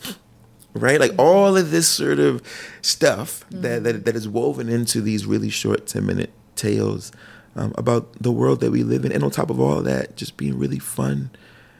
Right? 0.76 1.00
Like 1.00 1.14
all 1.18 1.58
of 1.58 1.72
this 1.72 1.90
sort 1.90 2.20
of 2.20 2.44
stuff 2.82 3.44
that, 3.50 3.84
that, 3.84 4.06
that 4.06 4.16
is 4.16 4.28
woven 4.28 4.70
into 4.70 5.02
these 5.02 5.26
really 5.26 5.50
short 5.50 5.88
10 5.88 6.06
minute 6.06 6.32
tales 6.56 7.12
um, 7.56 7.74
about 7.76 8.14
the 8.22 8.32
world 8.32 8.60
that 8.60 8.70
we 8.70 8.84
live 8.84 9.04
in. 9.04 9.12
And 9.12 9.24
on 9.24 9.32
top 9.32 9.50
of 9.50 9.60
all 9.60 9.80
of 9.80 9.86
that, 9.86 10.16
just 10.16 10.38
being 10.38 10.60
really 10.60 10.78
fun 10.78 11.32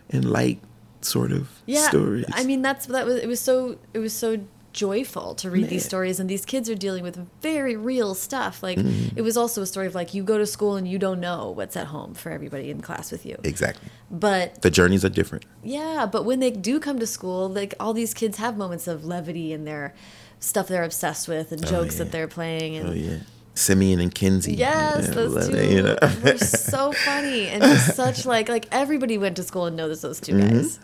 and 0.10 0.26
light 0.26 0.60
sort 1.02 1.32
of 1.32 1.62
yeah 1.66 1.88
stories. 1.88 2.26
i 2.34 2.44
mean 2.44 2.62
that's 2.62 2.88
that 2.88 3.06
was 3.06 3.16
it 3.16 3.28
was 3.28 3.40
so 3.40 3.78
it 3.94 4.00
was 4.00 4.14
so 4.14 4.38
joyful 4.74 5.34
to 5.36 5.50
read 5.50 5.68
these 5.70 5.84
stories 5.84 6.20
and 6.20 6.30
these 6.30 6.46
kids 6.46 6.70
are 6.70 6.76
dealing 6.76 7.04
with 7.04 7.18
very 7.42 7.76
real 7.76 8.14
stuff 8.14 8.62
like 8.64 8.78
Mm-hmm. 8.78 9.18
it 9.18 9.22
was 9.24 9.36
also 9.36 9.62
a 9.62 9.66
story 9.66 9.88
of 9.88 9.96
like 9.96 10.14
you 10.14 10.24
go 10.24 10.38
to 10.38 10.46
school 10.46 10.76
and 10.76 10.88
you 10.88 10.98
don't 11.00 11.20
know 11.20 11.50
what's 11.52 11.76
at 11.76 11.88
home 11.88 12.14
for 12.14 12.32
everybody 12.32 12.70
in 12.70 12.82
class 12.82 13.12
with 13.12 13.26
you 13.26 13.36
exactly. 13.44 13.90
but 14.12 14.62
The 14.62 14.70
journeys 14.70 15.04
are 15.04 15.10
different. 15.10 15.46
yeah 15.64 16.06
but 16.06 16.24
when 16.24 16.40
they 16.40 16.52
do 16.52 16.80
come 16.80 17.00
to 17.00 17.08
school 17.08 17.50
like 17.50 17.74
all 17.80 17.94
these 17.94 18.14
kids 18.14 18.38
have 18.38 18.58
moments 18.58 18.88
of 18.88 19.04
levity 19.04 19.52
and 19.54 19.66
their 19.68 19.94
stuff 20.40 20.68
they're 20.68 20.84
obsessed 20.84 21.28
with 21.28 21.52
and 21.52 21.66
jokes 21.66 21.98
yeah. 21.98 22.04
that 22.04 22.12
they're 22.12 22.28
playing 22.28 22.78
and 22.78 22.90
Oh, 22.90 22.94
yeah. 22.94 23.18
Simeon 23.56 24.00
and 24.00 24.14
Kinsey. 24.16 24.54
Yes, 24.54 25.08
Yeah, 25.08 25.14
those 25.16 25.50
two 25.50 25.56
it, 25.56 25.72
you 25.72 25.82
know? 25.82 25.98
were 26.24 26.38
so 26.38 26.94
funny 26.94 27.48
and 27.50 27.62
just 27.62 27.94
such 27.96 28.26
like 28.34 28.48
like 28.48 28.68
everybody 28.72 29.18
went 29.18 29.36
to 29.36 29.44
school 29.44 29.66
and 29.66 29.76
knows 29.76 30.02
those 30.02 30.22
2 30.22 30.32
Mm-hmm. 30.34 30.58
guys. 30.60 30.80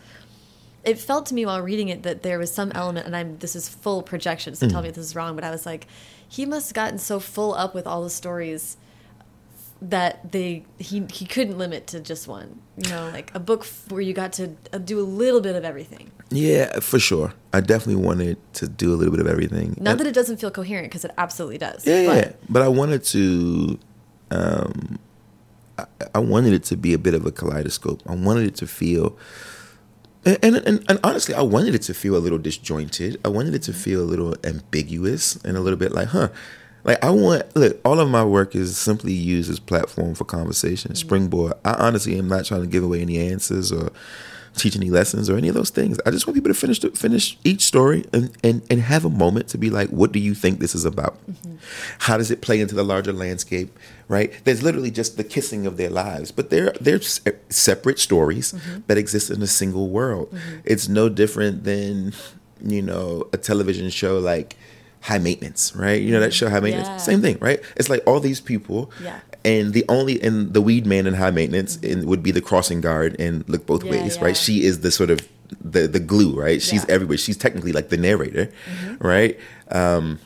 It 0.86 1.00
felt 1.00 1.26
to 1.28 1.34
me 1.34 1.46
while 1.46 1.62
reading 1.62 1.90
it 1.90 2.04
that 2.04 2.22
there 2.24 2.38
was 2.38 2.52
some 2.54 2.72
element, 2.74 3.06
and 3.08 3.16
I'm 3.16 3.38
this 3.40 3.56
is 3.56 3.68
full 3.68 4.04
projection, 4.04 4.56
so 4.56 4.68
Mm. 4.68 4.72
tell 4.72 4.82
me 4.84 4.90
if 4.90 4.96
this 4.96 5.06
is 5.06 5.16
wrong. 5.16 5.36
But 5.36 5.44
I 5.44 5.52
was 5.52 5.66
like, 5.66 5.88
he 6.28 6.46
must 6.46 6.70
have 6.70 6.74
gotten 6.76 7.00
so 7.00 7.20
full 7.20 7.54
up 7.56 7.74
with 7.74 7.88
all 7.88 8.04
the 8.04 8.10
stories 8.10 8.78
that 9.82 10.32
they 10.32 10.64
he 10.80 11.06
he 11.12 11.26
couldn't 11.26 11.58
limit 11.58 11.88
to 11.88 12.00
just 12.00 12.28
one. 12.28 12.60
You 12.78 12.90
know, 12.90 13.10
like 13.14 13.32
a 13.36 13.40
book 13.40 13.62
f- 13.62 13.86
where 13.92 14.02
you 14.02 14.14
got 14.14 14.34
to 14.34 14.52
uh, 14.74 14.78
do 14.78 15.00
a 15.00 15.04
little 15.04 15.42
bit 15.42 15.56
of 15.56 15.64
everything. 15.66 16.12
Yeah, 16.32 16.80
for 16.80 16.98
sure. 17.00 17.34
I 17.54 17.62
definitely 17.62 18.04
wanted 18.04 18.38
to 18.54 18.68
do 18.68 18.94
a 18.94 18.96
little 18.96 19.12
bit 19.12 19.22
of 19.22 19.28
everything. 19.28 19.76
Not 19.80 19.92
And- 19.92 20.00
that 20.02 20.08
it 20.08 20.14
doesn't 20.14 20.38
feel 20.38 20.50
coherent, 20.52 20.90
because 20.90 21.06
it 21.06 21.12
absolutely 21.18 21.58
does. 21.60 21.86
Yeah, 21.86 22.06
but 22.08 22.16
yeah. 22.18 22.32
But 22.50 22.62
I 22.64 22.68
wanted 22.68 23.04
to, 23.06 23.80
um, 24.32 25.00
I, 25.78 25.86
I 26.16 26.20
wanted 26.20 26.54
it 26.54 26.64
to 26.66 26.78
be 26.78 26.94
a 26.94 26.98
bit 26.98 27.14
of 27.14 27.26
a 27.26 27.32
kaleidoscope. 27.32 28.02
I 28.08 28.16
wanted 28.16 28.48
it 28.48 28.56
to 28.56 28.68
feel, 28.68 29.16
and, 30.26 30.56
and 30.56 30.84
and 30.90 31.00
honestly, 31.04 31.36
I 31.36 31.42
wanted 31.42 31.76
it 31.76 31.82
to 31.84 31.94
feel 31.94 32.16
a 32.16 32.20
little 32.20 32.38
disjointed. 32.38 33.20
I 33.24 33.30
wanted 33.30 33.54
it 33.54 33.64
to 33.64 33.74
feel 33.74 34.02
a 34.02 34.04
little 34.06 34.36
ambiguous 34.44 35.36
and 35.44 35.56
a 35.56 35.62
little 35.62 35.78
bit 35.78 35.92
like, 35.92 36.10
huh. 36.10 36.30
Like 36.84 37.04
I 37.04 37.10
want 37.10 37.56
look, 37.56 37.82
all 37.84 38.00
of 38.00 38.10
my 38.10 38.24
work 38.24 38.56
is 38.56 38.78
simply 38.78 39.12
used 39.12 39.50
as 39.50 39.60
platform 39.60 40.14
for 40.14 40.24
conversation, 40.24 40.92
mm-hmm. 40.92 40.98
springboard. 40.98 41.54
I 41.66 41.74
honestly 41.74 42.16
am 42.20 42.28
not 42.28 42.46
trying 42.46 42.62
to 42.62 42.68
give 42.68 42.84
away 42.84 43.02
any 43.02 43.18
answers 43.18 43.72
or 43.72 43.92
teach 44.58 44.76
any 44.76 44.90
lessons 44.90 45.30
or 45.30 45.38
any 45.38 45.48
of 45.48 45.56
those 45.56 45.70
things. 45.70 46.00
I 46.06 46.12
just 46.12 46.26
want 46.28 46.36
people 46.36 46.50
to 46.50 46.60
finish 46.60 46.80
the, 46.80 46.92
finish 46.92 47.38
each 47.44 47.62
story 47.62 48.06
and, 48.14 48.32
and 48.44 48.62
and 48.70 48.82
have 48.82 49.06
a 49.06 49.10
moment 49.10 49.48
to 49.50 49.58
be 49.58 49.70
like, 49.70 49.90
what 49.90 50.12
do 50.12 50.20
you 50.20 50.34
think 50.34 50.60
this 50.60 50.76
is 50.76 50.86
about? 50.86 51.18
Mm-hmm. 51.30 51.56
How 52.00 52.18
does 52.18 52.32
it 52.32 52.42
play 52.42 52.60
into 52.60 52.76
the 52.76 52.84
larger 52.84 53.14
landscape? 53.14 53.78
Right? 54.08 54.34
There's 54.44 54.62
literally 54.64 54.92
just 54.92 55.18
the 55.18 55.24
kissing 55.24 55.66
of 55.66 55.78
their 55.78 55.90
lives, 55.90 56.32
but 56.32 56.50
they're 56.50 56.74
they're 56.82 57.02
se- 57.02 57.22
eh, 57.26 57.32
separate 57.50 58.00
stories 58.00 58.54
mm-hmm. 58.54 58.82
that 58.88 58.98
exist 58.98 59.30
in 59.30 59.42
a 59.42 59.48
single 59.48 59.90
world. 59.90 60.32
Mm-hmm. 60.32 60.58
It's 60.66 60.88
no 60.88 61.10
different 61.10 61.64
than 61.64 62.14
you 62.62 62.82
know 62.82 63.28
a 63.34 63.38
television 63.38 63.90
show 63.90 64.20
like 64.20 64.56
High 65.02 65.20
Maintenance, 65.20 65.76
right? 65.76 66.02
You 66.02 66.12
know 66.12 66.20
that 66.20 66.34
show 66.34 66.50
High 66.50 66.60
Maintenance. 66.60 66.88
Yeah. 66.88 66.98
Same 66.98 67.22
thing, 67.22 67.38
right? 67.40 67.62
It's 67.76 67.90
like 67.90 68.02
all 68.08 68.20
these 68.20 68.42
people 68.42 68.92
Yeah. 69.02 69.20
And 69.46 69.74
the 69.74 69.86
only 69.88 70.22
and 70.22 70.54
the 70.54 70.62
weed 70.62 70.86
man 70.86 71.08
in 71.08 71.14
high 71.14 71.32
maintenance 71.32 71.78
in, 71.78 72.06
would 72.08 72.24
be 72.24 72.32
the 72.32 72.42
crossing 72.42 72.82
guard 72.82 73.16
and 73.20 73.48
look 73.48 73.66
both 73.66 73.84
Yeah, 73.86 73.92
ways 73.92 74.18
yeah. 74.18 74.24
right 74.26 74.36
she 74.38 74.64
is 74.66 74.82
the 74.82 74.92
sort 74.92 75.10
of 75.12 75.20
the 75.64 75.88
the 75.88 76.00
glue 76.00 76.34
right? 76.38 76.62
She's 76.62 76.74
Yeah. 76.74 76.80
Mm-hmm. 76.82 76.92
everywhere. 76.92 77.18
She's 77.18 77.38
technically 77.38 77.72
like 77.72 77.90
the 77.90 77.98
narrator 77.98 78.52
right? 79.00 79.40
Um 79.70 80.20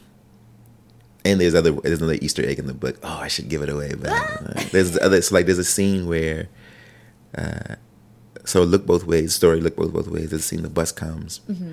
and 1.26 1.40
there's 1.42 1.54
other 1.54 1.72
there's 1.72 2.00
another 2.02 2.18
easter 2.22 2.44
egg 2.48 2.58
in 2.60 2.66
the 2.68 2.74
book. 2.74 2.98
Oh 3.04 3.20
i 3.22 3.28
should 3.28 3.50
give 3.50 3.62
it 3.62 3.70
away 3.70 3.92
but 4.00 4.10
uh, 4.10 4.64
there's 4.72 4.98
other 4.98 5.22
so 5.22 5.36
like 5.36 5.46
there's 5.46 5.58
a 5.60 5.64
scene 5.66 6.08
where 6.08 6.48
uh 7.38 7.76
so 8.46 8.64
look 8.64 8.86
both 8.86 9.04
ways 9.06 9.36
story 9.36 9.60
look 9.62 9.76
both 9.76 9.92
both 9.94 10.08
ways. 10.08 10.30
There's 10.30 10.42
a 10.44 10.48
scene 10.48 10.62
the 10.64 10.70
bus 10.70 10.92
comes. 10.92 11.42
Mm-hmm. 11.50 11.64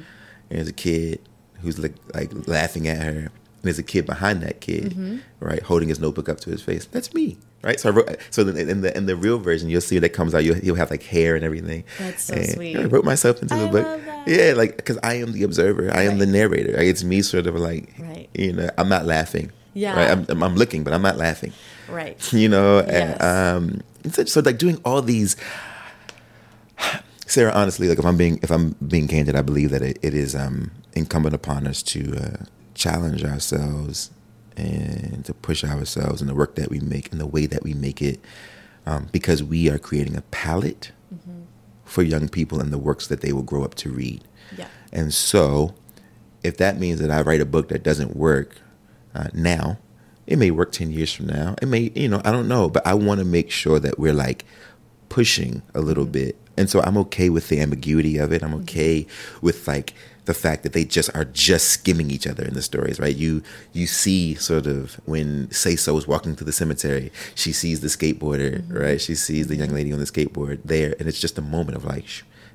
and 0.50 0.58
there's 0.58 0.68
a 0.68 0.72
kid 0.72 1.20
who's 1.62 1.78
like 1.78 1.94
like 2.14 2.30
laughing 2.48 2.86
at 2.88 3.00
her. 3.02 3.18
and 3.20 3.30
there's 3.66 3.78
a 3.78 3.82
kid 3.82 4.06
behind 4.06 4.42
that 4.42 4.60
kid 4.60 4.92
Mm-hmm. 4.92 5.16
right 5.40 5.62
holding 5.62 5.88
his 5.88 5.98
notebook 6.00 6.28
up 6.28 6.40
to 6.40 6.50
his 6.50 6.62
face 6.62 6.86
that's 6.86 7.12
me 7.14 7.36
right 7.62 7.78
so 7.80 7.88
I 7.88 7.92
wrote 7.92 8.16
so 8.30 8.46
in 8.46 8.80
the 8.82 8.96
in 8.96 9.06
the 9.06 9.16
real 9.16 9.38
version 9.38 9.68
you'll 9.68 9.80
see 9.80 9.98
that 9.98 10.10
comes 10.10 10.34
out 10.34 10.44
you'll, 10.44 10.54
he'll 10.56 10.74
have 10.76 10.90
like 10.90 11.02
hair 11.02 11.34
and 11.34 11.44
everything 11.44 11.84
That's 11.98 12.24
so 12.24 12.34
And 12.34 12.48
sweet. 12.50 12.76
I 12.76 12.84
wrote 12.84 13.04
myself 13.04 13.42
into 13.42 13.54
the 13.56 13.64
I 13.68 13.70
book 13.70 13.86
love 13.86 14.04
that. 14.06 14.28
yeah 14.28 14.52
like 14.54 14.76
because 14.76 14.98
I 15.02 15.14
am 15.14 15.32
the 15.32 15.42
observer 15.42 15.90
I 15.92 16.02
am 16.02 16.18
the 16.18 16.26
narrator 16.26 16.72
like, 16.72 16.86
it's 16.86 17.02
me 17.04 17.22
sort 17.22 17.46
of 17.46 17.54
like 17.56 17.92
Right. 17.98 18.28
you 18.34 18.52
know 18.52 18.68
I'm 18.78 18.88
not 18.88 19.04
laughing 19.06 19.50
Yeah. 19.74 19.96
right 19.96 20.10
I'm, 20.10 20.26
I'm, 20.28 20.42
I'm 20.42 20.54
looking 20.56 20.84
but 20.84 20.92
I'm 20.92 21.02
not 21.02 21.16
laughing 21.16 21.52
right. 21.88 22.16
you 22.32 22.48
know 22.48 22.78
Yes. 22.86 23.18
and, 23.20 23.22
um 23.22 23.80
so, 24.12 24.24
so 24.24 24.40
like 24.40 24.58
doing 24.58 24.78
all 24.84 25.02
these 25.02 25.34
sarah 27.26 27.52
honestly 27.52 27.88
like 27.88 27.98
if 27.98 28.04
i'm 28.04 28.16
being 28.16 28.38
if 28.42 28.50
i'm 28.52 28.76
being 28.86 29.08
candid 29.08 29.34
i 29.34 29.42
believe 29.42 29.70
that 29.70 29.82
it, 29.82 29.98
it 30.02 30.14
is 30.14 30.34
um 30.36 30.70
incumbent 30.94 31.34
upon 31.34 31.66
us 31.66 31.82
to 31.82 32.14
uh, 32.16 32.44
challenge 32.76 33.24
ourselves 33.24 34.10
and 34.56 35.24
to 35.24 35.34
push 35.34 35.64
ourselves 35.64 36.20
in 36.22 36.28
the 36.28 36.34
work 36.34 36.54
that 36.54 36.70
we 36.70 36.78
make 36.80 37.10
and 37.12 37.20
the 37.20 37.26
way 37.26 37.46
that 37.46 37.62
we 37.62 37.74
make 37.74 38.00
it 38.00 38.20
um, 38.86 39.08
because 39.12 39.42
we 39.42 39.68
are 39.68 39.78
creating 39.78 40.16
a 40.16 40.22
palette 40.30 40.92
for 41.84 42.02
young 42.02 42.28
people 42.28 42.60
and 42.60 42.72
the 42.72 42.78
works 42.78 43.06
that 43.08 43.20
they 43.20 43.32
will 43.32 43.42
grow 43.42 43.64
up 43.64 43.74
to 43.76 43.90
read 43.90 44.22
Yeah. 44.56 44.66
and 44.92 45.12
so, 45.14 45.74
if 46.42 46.56
that 46.58 46.78
means 46.78 47.00
that 47.00 47.10
I 47.10 47.20
write 47.22 47.40
a 47.40 47.46
book 47.46 47.68
that 47.68 47.82
doesn't 47.82 48.16
work 48.16 48.58
uh, 49.14 49.28
now, 49.32 49.78
it 50.26 50.36
may 50.38 50.50
work 50.50 50.72
10 50.72 50.90
years 50.90 51.12
from 51.12 51.26
now. 51.26 51.54
It 51.62 51.66
may, 51.68 51.90
you 51.94 52.08
know, 52.08 52.20
I 52.24 52.30
don't 52.32 52.48
know. 52.48 52.68
But 52.68 52.86
I 52.86 52.94
want 52.94 53.18
to 53.20 53.24
make 53.24 53.50
sure 53.50 53.78
that 53.80 53.98
we're 53.98 54.12
like 54.12 54.44
pushing 55.08 55.62
a 55.74 55.80
little 55.80 56.04
bit 56.04 56.36
And 56.58 56.68
so 56.68 56.80
I'm 56.82 56.96
okay 56.98 57.28
with 57.30 57.48
the 57.48 57.60
ambiguity 57.60 58.16
of 58.18 58.32
it. 58.32 58.42
I'm 58.42 58.54
okay 58.62 59.06
with 59.40 59.66
like 59.68 59.94
the 60.26 60.34
fact 60.34 60.64
that 60.64 60.72
they 60.72 60.84
just 60.84 61.08
are 61.14 61.24
just 61.24 61.68
skimming 61.68 62.10
each 62.10 62.26
other 62.26 62.44
in 62.44 62.54
the 62.54 62.62
stories, 62.62 63.00
right? 63.00 63.16
You 63.16 63.42
you 63.72 63.86
see 63.86 64.34
sort 64.34 64.66
of 64.66 65.00
when 65.06 65.50
Say 65.50 65.76
So 65.76 65.96
is 65.96 66.06
walking 66.06 66.36
through 66.36 66.46
the 66.46 66.52
cemetery, 66.52 67.10
she 67.34 67.52
sees 67.52 67.80
the 67.80 67.88
skateboarder, 67.88 68.60
mm-hmm. 68.60 68.76
right? 68.76 69.00
She 69.00 69.14
sees 69.14 69.46
the 69.46 69.56
young 69.56 69.70
lady 69.70 69.92
on 69.92 69.98
the 69.98 70.04
skateboard 70.04 70.60
there, 70.64 70.94
and 70.98 71.08
it's 71.08 71.20
just 71.20 71.38
a 71.38 71.42
moment 71.42 71.76
of 71.76 71.84
like, 71.84 72.04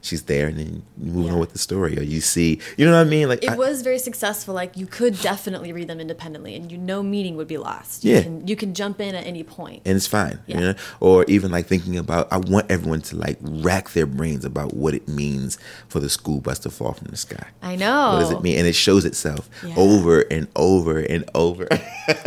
she's 0.01 0.23
there 0.23 0.47
and 0.47 0.57
then 0.57 0.83
you 0.97 1.11
move 1.11 1.27
yeah. 1.27 1.33
on 1.33 1.39
with 1.39 1.53
the 1.53 1.59
story 1.59 1.97
or 1.97 2.01
you 2.01 2.19
see 2.19 2.59
you 2.77 2.85
know 2.85 2.91
what 2.91 3.05
i 3.05 3.09
mean? 3.09 3.29
Like 3.29 3.43
it 3.43 3.51
I, 3.51 3.55
was 3.55 3.81
very 3.81 3.99
successful 3.99 4.53
like 4.53 4.75
you 4.75 4.85
could 4.85 5.19
definitely 5.21 5.71
read 5.71 5.87
them 5.87 5.99
independently 5.99 6.55
and 6.55 6.71
you 6.71 6.77
no 6.77 7.03
meaning 7.03 7.35
would 7.37 7.47
be 7.47 7.57
lost. 7.57 8.03
Yeah. 8.03 8.17
you 8.17 8.23
can, 8.23 8.47
you 8.47 8.55
can 8.55 8.73
jump 8.73 8.99
in 8.99 9.15
at 9.15 9.25
any 9.25 9.43
point. 9.43 9.83
And 9.85 9.95
it's 9.95 10.07
fine 10.07 10.39
yeah. 10.47 10.55
you 10.55 10.63
know? 10.63 10.73
Or 10.99 11.25
even 11.27 11.51
like 11.51 11.67
thinking 11.67 11.97
about 11.97 12.27
i 12.31 12.37
want 12.37 12.69
everyone 12.69 13.01
to 13.01 13.15
like 13.15 13.37
rack 13.41 13.91
their 13.91 14.05
brains 14.05 14.43
about 14.43 14.73
what 14.73 14.93
it 14.93 15.07
means 15.07 15.57
for 15.87 15.99
the 15.99 16.09
school 16.09 16.41
bus 16.41 16.59
to 16.59 16.69
fall 16.69 16.93
from 16.93 17.07
the 17.07 17.17
sky. 17.17 17.47
I 17.61 17.75
know 17.75 18.13
what 18.13 18.19
does 18.19 18.31
it 18.31 18.41
mean? 18.41 18.57
And 18.57 18.67
it 18.67 18.75
shows 18.75 19.05
itself 19.05 19.49
yeah. 19.63 19.75
over 19.77 20.21
and 20.21 20.47
over 20.55 20.99
and 20.99 21.29
over. 21.35 21.67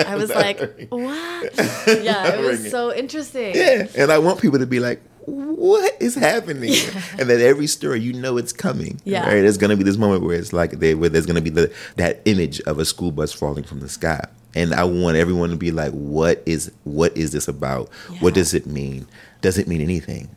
I 0.07 0.15
was 0.23 0.31
like 0.31 0.89
what? 0.89 1.53
Yeah 2.05 2.35
it 2.35 2.41
was 2.41 2.71
so 2.71 2.95
interesting. 2.95 3.55
Yeah 3.55 3.87
and 3.97 4.13
i 4.13 4.19
want 4.19 4.41
people 4.41 4.59
to 4.59 4.67
be 4.67 4.81
like 4.81 5.01
what 5.27 5.97
is 6.01 6.15
happening? 6.15 6.73
Yeah. 6.73 7.03
And 7.19 7.31
that 7.31 7.41
every 7.41 7.67
story, 7.67 8.01
you 8.01 8.13
know, 8.13 8.37
it's 8.37 8.53
coming. 8.53 9.01
Yeah. 9.05 9.27
Right? 9.27 9.41
There's 9.41 9.59
gonna 9.59 9.77
be 9.77 9.85
this 9.85 9.97
moment 9.97 10.23
where 10.23 10.37
it's 10.39 10.53
like 10.53 10.73
they, 10.73 10.95
where 10.95 11.09
there's 11.09 11.27
gonna 11.27 11.41
be 11.41 11.51
the 11.51 11.73
that 11.97 12.21
image 12.25 12.61
of 12.63 12.79
a 12.79 12.85
school 12.85 13.11
bus 13.11 13.33
falling 13.33 13.65
from 13.65 13.81
the 13.81 13.89
sky, 13.89 14.25
and 14.55 14.75
I 14.75 14.85
want 14.85 15.17
everyone 15.17 15.51
to 15.51 15.57
be 15.57 15.71
like, 15.71 15.93
what 15.93 16.43
is 16.47 16.73
what 16.85 17.17
is 17.17 17.33
this 17.33 17.49
about? 17.49 17.89
Yeah. 18.11 18.19
What 18.19 18.35
does 18.35 18.55
it 18.55 18.67
mean? 18.67 19.07
Does 19.41 19.59
it 19.59 19.67
mean 19.67 19.81
anything? 19.81 20.29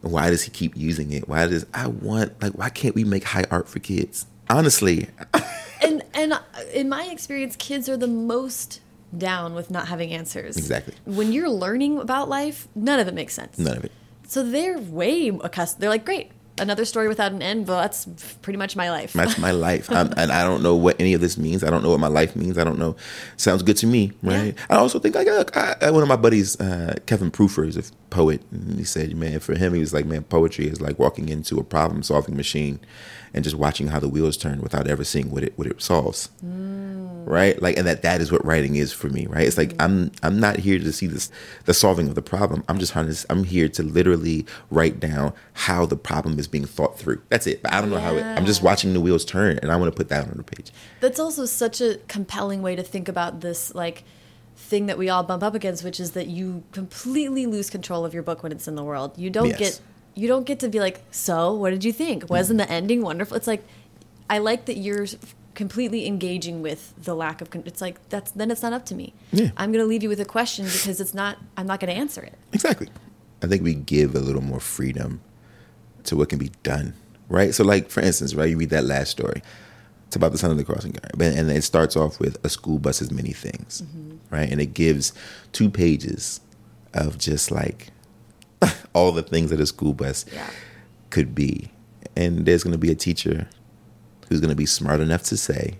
Why 0.00 0.30
does 0.30 0.42
he 0.42 0.50
keep 0.50 0.76
using 0.76 1.12
it? 1.12 1.28
Why 1.28 1.46
does 1.46 1.66
I 1.74 1.86
want 1.86 2.40
like 2.42 2.52
why 2.52 2.70
can't 2.70 2.94
we 2.94 3.04
make 3.04 3.24
high 3.24 3.44
art 3.50 3.68
for 3.68 3.78
kids? 3.78 4.26
Honestly. 4.48 5.08
and 5.82 6.02
and 6.14 6.32
uh, 6.32 6.40
in 6.72 6.88
my 6.88 7.04
experience, 7.04 7.56
kids 7.56 7.88
are 7.88 7.96
the 7.96 8.08
most 8.08 8.80
down 9.16 9.54
with 9.54 9.70
not 9.70 9.88
having 9.88 10.10
answers. 10.12 10.56
Exactly. 10.56 10.94
When 11.04 11.32
you're 11.32 11.50
learning 11.50 11.98
about 11.98 12.28
life, 12.28 12.66
none 12.74 12.98
of 12.98 13.08
it 13.08 13.14
makes 13.14 13.34
sense. 13.34 13.58
None 13.58 13.76
of 13.76 13.84
it. 13.84 13.92
So 14.32 14.42
they're 14.42 14.78
way 14.78 15.28
accustomed. 15.28 15.82
They're 15.82 15.90
like, 15.90 16.06
great, 16.06 16.30
another 16.58 16.86
story 16.86 17.06
without 17.06 17.32
an 17.32 17.42
end. 17.42 17.68
Well, 17.68 17.82
that's 17.82 18.06
pretty 18.40 18.56
much 18.56 18.74
my 18.76 18.90
life. 18.90 19.12
That's 19.12 19.36
my 19.36 19.50
life, 19.68 19.90
I'm, 19.90 20.10
and 20.16 20.32
I 20.32 20.42
don't 20.42 20.62
know 20.62 20.74
what 20.74 20.98
any 20.98 21.12
of 21.12 21.20
this 21.20 21.36
means. 21.36 21.62
I 21.62 21.68
don't 21.68 21.82
know 21.82 21.90
what 21.90 22.00
my 22.00 22.08
life 22.08 22.34
means. 22.34 22.56
I 22.56 22.64
don't 22.64 22.78
know. 22.78 22.96
Sounds 23.36 23.62
good 23.62 23.76
to 23.76 23.86
me, 23.86 24.12
right? 24.22 24.54
Yeah. 24.56 24.66
I 24.70 24.76
also 24.76 24.98
think 24.98 25.16
like 25.16 25.28
I, 25.28 25.90
one 25.90 26.00
of 26.00 26.08
my 26.08 26.16
buddies, 26.16 26.58
uh, 26.58 26.94
Kevin 27.04 27.30
Proofer, 27.30 27.68
is 27.68 27.76
a 27.76 27.82
poet, 28.08 28.40
and 28.50 28.78
he 28.78 28.84
said, 28.84 29.14
man, 29.14 29.38
for 29.40 29.54
him, 29.54 29.74
he 29.74 29.80
was 29.80 29.92
like, 29.92 30.06
man, 30.06 30.22
poetry 30.22 30.66
is 30.66 30.80
like 30.80 30.98
walking 30.98 31.28
into 31.28 31.58
a 31.58 31.62
problem-solving 31.62 32.34
machine 32.34 32.80
and 33.34 33.44
just 33.44 33.56
watching 33.56 33.88
how 33.88 34.00
the 34.00 34.08
wheels 34.08 34.38
turn 34.38 34.62
without 34.62 34.86
ever 34.86 35.04
seeing 35.04 35.30
what 35.30 35.42
it 35.42 35.52
what 35.58 35.66
it 35.66 35.82
solves. 35.82 36.30
Mm. 36.42 36.81
Right? 37.24 37.60
Like 37.60 37.76
and 37.76 37.86
that 37.86 38.02
that 38.02 38.20
is 38.20 38.30
what 38.32 38.44
writing 38.44 38.76
is 38.76 38.92
for 38.92 39.08
me, 39.08 39.26
right? 39.26 39.46
It's 39.46 39.58
like 39.58 39.74
mm. 39.74 39.84
I'm 39.84 40.12
I'm 40.22 40.40
not 40.40 40.58
here 40.58 40.78
to 40.78 40.92
see 40.92 41.06
this 41.06 41.30
the 41.64 41.74
solving 41.74 42.08
of 42.08 42.14
the 42.14 42.22
problem. 42.22 42.64
I'm 42.68 42.78
just 42.78 42.92
trying 42.92 43.12
to 43.12 43.26
I'm 43.30 43.44
here 43.44 43.68
to 43.70 43.82
literally 43.82 44.46
write 44.70 45.00
down 45.00 45.32
how 45.54 45.86
the 45.86 45.96
problem 45.96 46.38
is 46.38 46.48
being 46.48 46.64
thought 46.64 46.98
through. 46.98 47.22
That's 47.28 47.46
it. 47.46 47.62
But 47.62 47.72
I 47.72 47.80
don't 47.80 47.90
know 47.90 47.96
yeah. 47.96 48.02
how 48.02 48.14
it 48.14 48.22
I'm 48.22 48.46
just 48.46 48.62
watching 48.62 48.92
the 48.92 49.00
wheels 49.00 49.24
turn 49.24 49.58
and 49.62 49.70
I 49.70 49.76
want 49.76 49.92
to 49.92 49.96
put 49.96 50.08
that 50.08 50.28
on 50.28 50.36
the 50.36 50.42
page. 50.42 50.70
That's 51.00 51.20
also 51.20 51.46
such 51.46 51.80
a 51.80 51.98
compelling 52.08 52.62
way 52.62 52.76
to 52.76 52.82
think 52.82 53.08
about 53.08 53.40
this 53.40 53.74
like 53.74 54.04
thing 54.56 54.86
that 54.86 54.98
we 54.98 55.08
all 55.08 55.22
bump 55.22 55.42
up 55.42 55.54
against, 55.54 55.84
which 55.84 56.00
is 56.00 56.12
that 56.12 56.28
you 56.28 56.62
completely 56.72 57.46
lose 57.46 57.70
control 57.70 58.04
of 58.04 58.14
your 58.14 58.22
book 58.22 58.42
when 58.42 58.52
it's 58.52 58.68
in 58.68 58.74
the 58.74 58.84
world. 58.84 59.18
You 59.18 59.30
don't 59.30 59.48
yes. 59.48 59.58
get 59.58 59.80
you 60.14 60.28
don't 60.28 60.44
get 60.44 60.60
to 60.60 60.68
be 60.68 60.80
like, 60.80 61.02
so 61.10 61.54
what 61.54 61.70
did 61.70 61.84
you 61.84 61.92
think? 61.92 62.28
Wasn't 62.28 62.58
the 62.58 62.70
ending 62.70 63.02
wonderful? 63.02 63.36
It's 63.36 63.46
like, 63.46 63.64
I 64.28 64.38
like 64.38 64.66
that 64.66 64.76
you're 64.76 65.06
completely 65.54 66.06
engaging 66.06 66.62
with 66.62 66.94
the 67.02 67.14
lack 67.14 67.40
of. 67.40 67.48
It's 67.66 67.80
like 67.80 68.08
that's 68.08 68.30
then 68.32 68.50
it's 68.50 68.62
not 68.62 68.72
up 68.72 68.84
to 68.86 68.94
me. 68.94 69.14
Yeah. 69.32 69.50
I'm 69.56 69.72
going 69.72 69.84
to 69.84 69.88
leave 69.88 70.02
you 70.02 70.08
with 70.08 70.20
a 70.20 70.24
question 70.24 70.64
because 70.64 71.00
it's 71.00 71.14
not. 71.14 71.38
I'm 71.56 71.66
not 71.66 71.80
going 71.80 71.92
to 71.92 71.98
answer 71.98 72.22
it. 72.22 72.38
Exactly. 72.52 72.88
I 73.42 73.46
think 73.46 73.62
we 73.62 73.74
give 73.74 74.14
a 74.14 74.20
little 74.20 74.42
more 74.42 74.60
freedom 74.60 75.20
to 76.04 76.16
what 76.16 76.28
can 76.28 76.38
be 76.38 76.50
done, 76.62 76.94
right? 77.28 77.54
So, 77.54 77.64
like 77.64 77.90
for 77.90 78.00
instance, 78.00 78.34
right, 78.34 78.48
you 78.48 78.56
read 78.56 78.70
that 78.70 78.84
last 78.84 79.10
story. 79.10 79.42
It's 80.06 80.16
about 80.16 80.32
the 80.32 80.38
son 80.38 80.50
of 80.50 80.58
the 80.58 80.64
crossing 80.64 80.92
guard, 80.92 81.20
and 81.20 81.50
it 81.50 81.64
starts 81.64 81.96
off 81.96 82.20
with 82.20 82.36
a 82.44 82.50
school 82.50 82.78
bus 82.78 83.00
is 83.00 83.10
many 83.10 83.32
things, 83.32 83.82
mm 83.82 83.86
-hmm. 83.86 84.36
right? 84.36 84.52
And 84.52 84.60
it 84.60 84.74
gives 84.74 85.12
two 85.52 85.70
pages 85.70 86.40
of 86.94 87.16
just 87.18 87.50
like 87.50 87.92
all 88.92 89.12
the 89.12 89.22
things 89.22 89.50
that 89.50 89.60
a 89.60 89.66
school 89.66 89.94
bus 89.94 90.24
yeah. 90.32 90.50
could 91.10 91.34
be. 91.34 91.70
And 92.16 92.44
there's 92.44 92.62
going 92.62 92.72
to 92.72 92.86
be 92.86 92.92
a 92.92 92.94
teacher 92.94 93.48
who's 94.32 94.40
going 94.40 94.50
to 94.50 94.56
be 94.56 94.66
smart 94.66 95.00
enough 95.00 95.22
to 95.24 95.36
say, 95.36 95.78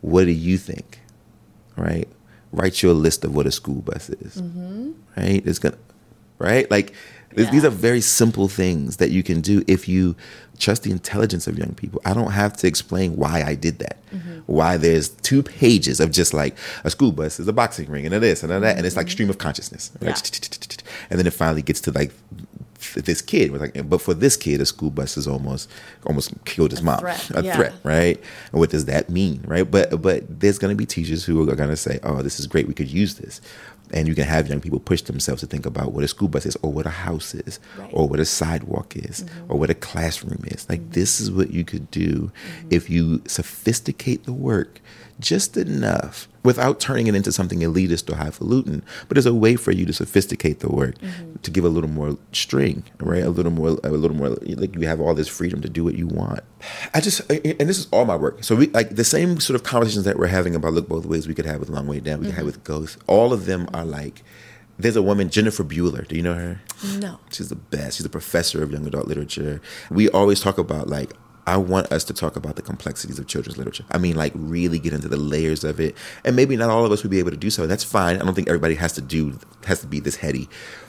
What 0.00 0.24
do 0.24 0.32
you 0.32 0.58
think? 0.58 1.00
Right? 1.76 2.08
Write 2.52 2.82
your 2.82 2.92
list 2.92 3.24
of 3.24 3.34
what 3.34 3.46
a 3.46 3.52
school 3.52 3.82
bus 3.82 4.10
is. 4.10 4.40
Mm-hmm. 4.40 4.92
Right? 5.16 5.46
It's 5.46 5.58
going 5.58 5.74
to, 5.74 5.78
right? 6.38 6.70
Like, 6.70 6.92
yeah. 7.36 7.50
these 7.50 7.64
are 7.64 7.70
very 7.70 8.00
simple 8.00 8.48
things 8.48 8.96
that 8.96 9.10
you 9.10 9.22
can 9.22 9.40
do 9.40 9.62
if 9.66 9.88
you 9.88 10.16
trust 10.58 10.84
the 10.84 10.90
intelligence 10.90 11.46
of 11.46 11.58
young 11.58 11.74
people. 11.74 12.00
I 12.04 12.14
don't 12.14 12.30
have 12.30 12.56
to 12.58 12.66
explain 12.66 13.16
why 13.16 13.42
I 13.42 13.54
did 13.54 13.78
that. 13.80 13.98
Mm-hmm. 14.10 14.40
Why 14.46 14.78
there's 14.78 15.10
two 15.10 15.42
pages 15.42 16.00
of 16.00 16.12
just 16.12 16.32
like 16.32 16.56
a 16.84 16.90
school 16.90 17.12
bus 17.12 17.38
is 17.38 17.46
a 17.46 17.52
boxing 17.52 17.90
ring 17.90 18.06
and 18.06 18.14
a 18.14 18.20
this 18.20 18.42
and 18.42 18.50
a 18.52 18.60
that, 18.60 18.78
and 18.78 18.86
it's 18.86 18.96
like 18.96 19.10
stream 19.10 19.28
of 19.28 19.38
consciousness. 19.38 19.92
Right? 20.00 20.08
Yeah. 20.08 20.76
And 21.10 21.18
then 21.18 21.26
it 21.26 21.34
finally 21.34 21.62
gets 21.62 21.80
to 21.82 21.92
like 21.92 22.12
this 22.94 23.22
kid 23.22 23.50
was 23.50 23.60
like 23.60 23.88
but 23.88 24.00
for 24.00 24.14
this 24.14 24.36
kid 24.36 24.60
a 24.60 24.66
school 24.66 24.90
bus 24.90 25.16
is 25.16 25.26
almost 25.26 25.70
almost 26.06 26.32
killed 26.44 26.70
his 26.70 26.80
a 26.80 26.84
mom 26.84 26.98
threat. 26.98 27.30
a 27.34 27.42
yeah. 27.42 27.56
threat 27.56 27.74
right 27.82 28.20
and 28.52 28.60
what 28.60 28.70
does 28.70 28.86
that 28.86 29.10
mean 29.10 29.42
right 29.46 29.70
but 29.70 30.00
but 30.02 30.24
there's 30.40 30.58
going 30.58 30.72
to 30.72 30.76
be 30.76 30.86
teachers 30.86 31.24
who 31.24 31.40
are 31.48 31.56
going 31.56 31.70
to 31.70 31.76
say 31.76 31.98
oh 32.02 32.22
this 32.22 32.40
is 32.40 32.46
great 32.46 32.66
we 32.66 32.74
could 32.74 32.88
use 32.88 33.16
this 33.16 33.40
and 33.92 34.08
you 34.08 34.14
can 34.14 34.24
have 34.24 34.48
young 34.48 34.60
people 34.60 34.80
push 34.80 35.02
themselves 35.02 35.40
to 35.40 35.46
think 35.46 35.64
about 35.64 35.92
what 35.92 36.02
a 36.02 36.08
school 36.08 36.28
bus 36.28 36.46
is 36.46 36.56
or 36.62 36.72
what 36.72 36.86
a 36.86 36.90
house 36.90 37.34
is 37.34 37.60
right. 37.78 37.90
or 37.92 38.08
what 38.08 38.20
a 38.20 38.24
sidewalk 38.24 38.96
is 38.96 39.22
mm-hmm. 39.22 39.52
or 39.52 39.58
what 39.58 39.70
a 39.70 39.74
classroom 39.74 40.42
is 40.46 40.68
like 40.68 40.80
mm-hmm. 40.80 40.92
this 40.92 41.20
is 41.20 41.30
what 41.30 41.50
you 41.50 41.64
could 41.64 41.90
do 41.90 42.30
mm-hmm. 42.30 42.68
if 42.70 42.90
you 42.90 43.22
sophisticate 43.26 44.24
the 44.24 44.32
work 44.32 44.80
just 45.20 45.56
enough 45.56 46.28
without 46.46 46.80
turning 46.80 47.08
it 47.08 47.14
into 47.14 47.32
something 47.32 47.60
elitist 47.60 48.10
or 48.10 48.16
highfalutin, 48.16 48.82
but 49.08 49.18
as 49.18 49.26
a 49.26 49.34
way 49.34 49.56
for 49.56 49.72
you 49.72 49.84
to 49.84 49.92
sophisticate 49.92 50.60
the 50.60 50.68
work, 50.68 50.96
mm-hmm. 50.98 51.34
to 51.42 51.50
give 51.50 51.64
a 51.64 51.68
little 51.68 51.90
more 51.90 52.16
string, 52.32 52.84
right? 53.00 53.24
A 53.24 53.30
little 53.30 53.52
more, 53.52 53.78
a 53.84 53.90
little 53.90 54.16
more, 54.16 54.30
like 54.30 54.74
you 54.74 54.86
have 54.86 55.00
all 55.00 55.14
this 55.14 55.28
freedom 55.28 55.60
to 55.60 55.68
do 55.68 55.84
what 55.84 55.96
you 55.96 56.06
want. 56.06 56.40
I 56.94 57.00
just, 57.00 57.28
and 57.30 57.68
this 57.68 57.78
is 57.78 57.88
all 57.90 58.04
my 58.04 58.16
work. 58.16 58.44
So 58.44 58.56
we 58.56 58.68
like 58.68 58.90
the 58.90 59.04
same 59.04 59.40
sort 59.40 59.56
of 59.56 59.64
conversations 59.64 60.04
that 60.04 60.18
we're 60.18 60.28
having 60.28 60.54
about 60.54 60.72
look 60.72 60.88
both 60.88 61.04
ways. 61.04 61.28
We 61.28 61.34
could 61.34 61.46
have 61.46 61.60
with 61.60 61.68
Long 61.68 61.86
Way 61.86 62.00
Down. 62.00 62.20
We 62.20 62.26
mm-hmm. 62.26 62.36
could 62.36 62.36
have 62.36 62.46
mm-hmm. 62.46 62.46
with 62.46 62.64
Ghost. 62.64 62.98
All 63.06 63.32
of 63.32 63.46
them 63.46 63.68
are 63.74 63.84
like. 63.84 64.22
There's 64.78 64.94
a 64.94 65.00
woman, 65.00 65.30
Jennifer 65.30 65.64
Buehler. 65.64 66.06
Do 66.06 66.16
you 66.16 66.22
know 66.22 66.34
her? 66.34 66.60
No. 66.98 67.18
She's 67.30 67.48
the 67.48 67.56
best. 67.56 67.96
She's 67.96 68.04
a 68.04 68.10
professor 68.10 68.62
of 68.62 68.70
young 68.72 68.86
adult 68.86 69.08
literature. 69.08 69.62
We 69.90 70.10
always 70.10 70.38
talk 70.38 70.58
about 70.58 70.88
like 70.88 71.14
I 71.46 71.56
want 71.56 71.92
us 71.92 72.02
to 72.04 72.14
talk 72.14 72.34
about 72.34 72.56
the 72.56 72.62
complexities 72.62 73.18
of 73.18 73.28
children's 73.28 73.56
literature. 73.56 73.84
I 73.90 73.98
mean, 73.98 74.16
like 74.16 74.32
really 74.34 74.78
get 74.80 74.92
into 74.92 75.08
the 75.08 75.16
layers 75.16 75.62
of 75.62 75.78
it. 75.78 75.96
And 76.24 76.34
maybe 76.34 76.56
not 76.56 76.70
all 76.70 76.84
of 76.84 76.90
us 76.90 77.02
would 77.02 77.10
be 77.10 77.20
able 77.20 77.30
to 77.30 77.36
do 77.36 77.50
so. 77.50 77.66
That's 77.66 77.84
fine. 77.84 78.16
I 78.16 78.24
don't 78.24 78.34
think 78.34 78.48
everybody 78.48 78.74
has 78.74 78.92
to 78.94 79.00
do 79.00 79.38
has 79.66 79.80
to 79.80 79.86
be 79.86 80.00
this 80.00 80.16
heady. 80.16 80.48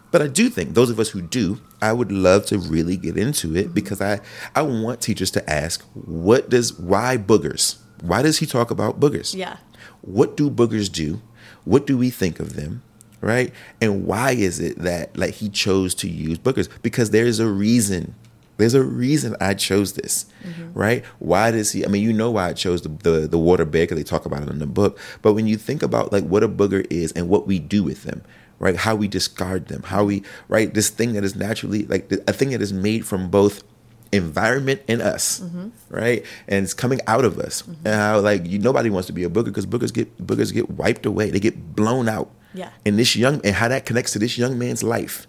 But 0.10 0.22
I 0.22 0.28
do 0.28 0.50
think 0.50 0.74
those 0.74 0.90
of 0.90 1.00
us 1.00 1.10
who 1.10 1.22
do, 1.22 1.60
I 1.82 1.94
would 1.94 2.12
love 2.12 2.46
to 2.48 2.58
really 2.58 2.98
get 2.98 3.18
into 3.18 3.56
it 3.56 3.66
mm-hmm. 3.66 3.74
because 3.74 4.02
I 4.02 4.20
I 4.56 4.64
want 4.64 5.02
teachers 5.02 5.32
to 5.32 5.50
ask, 5.50 5.84
what 5.94 6.50
does 6.50 6.78
why 6.80 7.18
boogers? 7.18 7.78
Why 8.02 8.22
does 8.22 8.40
he 8.40 8.46
talk 8.46 8.72
about 8.72 9.00
boogers? 9.00 9.36
Yeah. 9.36 9.58
What 10.02 10.38
do 10.38 10.50
boogers 10.50 10.92
do? 10.92 11.22
What 11.66 11.86
do 11.86 11.98
we 11.98 12.10
think 12.10 12.40
of 12.40 12.56
them? 12.56 12.84
Right? 13.20 13.54
And 13.82 14.06
why 14.06 14.32
is 14.32 14.60
it 14.60 14.78
that 14.80 15.18
like 15.18 15.36
he 15.36 15.50
chose 15.50 15.94
to 15.96 16.10
use 16.10 16.40
boogers? 16.40 16.70
Because 16.82 17.12
there 17.12 17.26
is 17.26 17.40
a 17.40 17.48
reason 17.48 18.16
there's 18.58 18.74
a 18.74 18.84
reason 18.84 19.36
I 19.40 19.54
chose 19.54 19.94
this, 19.94 20.26
mm-hmm. 20.44 20.74
right? 20.74 21.06
Why 21.20 21.52
does 21.52 21.72
he? 21.72 21.86
I 21.86 21.88
mean, 21.88 22.04
you 22.04 22.12
know 22.12 22.32
why 22.32 22.50
I 22.50 22.54
chose 22.54 22.82
the 22.82 22.90
the, 22.90 23.28
the 23.28 23.38
water 23.38 23.66
bear 23.66 23.84
because 23.84 23.98
they 23.98 24.04
talk 24.04 24.26
about 24.26 24.44
it 24.44 24.50
in 24.50 24.60
the 24.60 24.68
book. 24.68 25.00
But 25.22 25.34
when 25.34 25.48
you 25.48 25.58
think 25.58 25.84
about 25.84 26.12
like 26.12 26.24
what 26.24 26.44
a 26.44 26.50
booger 26.50 26.86
is 26.90 27.12
and 27.14 27.30
what 27.30 27.48
we 27.48 27.60
do 27.60 27.84
with 27.84 28.04
them, 28.04 28.24
right? 28.60 28.76
How 28.76 28.96
we 28.96 29.08
discard 29.08 29.68
them, 29.68 29.84
how 29.84 30.04
we 30.04 30.24
right 30.48 30.74
this 30.74 30.90
thing 30.90 31.14
that 31.14 31.24
is 31.24 31.36
naturally 31.36 31.86
like 31.86 32.12
a 32.12 32.34
thing 32.34 32.50
that 32.50 32.62
is 32.62 32.74
made 32.74 33.06
from 33.06 33.30
both 33.30 33.64
environment 34.12 34.82
and 34.88 35.02
us, 35.02 35.40
mm-hmm. 35.40 35.70
right? 35.90 36.26
And 36.48 36.64
it's 36.64 36.74
coming 36.74 37.00
out 37.08 37.26
of 37.26 37.38
us. 37.40 37.62
Mm-hmm. 37.62 37.88
And 37.88 37.96
how 37.96 38.20
like 38.20 38.46
you, 38.46 38.58
nobody 38.60 38.90
wants 38.90 39.08
to 39.08 39.14
be 39.14 39.24
a 39.24 39.30
booger 39.30 39.46
because 39.46 39.66
boogers 39.66 39.94
get 39.94 40.18
boogers 40.18 40.54
get 40.54 40.70
wiped 40.72 41.06
away. 41.06 41.30
They 41.30 41.40
get 41.40 41.76
blown 41.76 42.10
out. 42.10 42.32
Yeah. 42.54 42.72
And 42.86 42.98
this 42.98 43.16
young 43.16 43.40
and 43.46 43.56
how 43.56 43.68
that 43.68 43.86
connects 43.86 44.14
to 44.14 44.20
this 44.20 44.38
young 44.38 44.58
man's 44.58 44.82
life, 44.82 45.28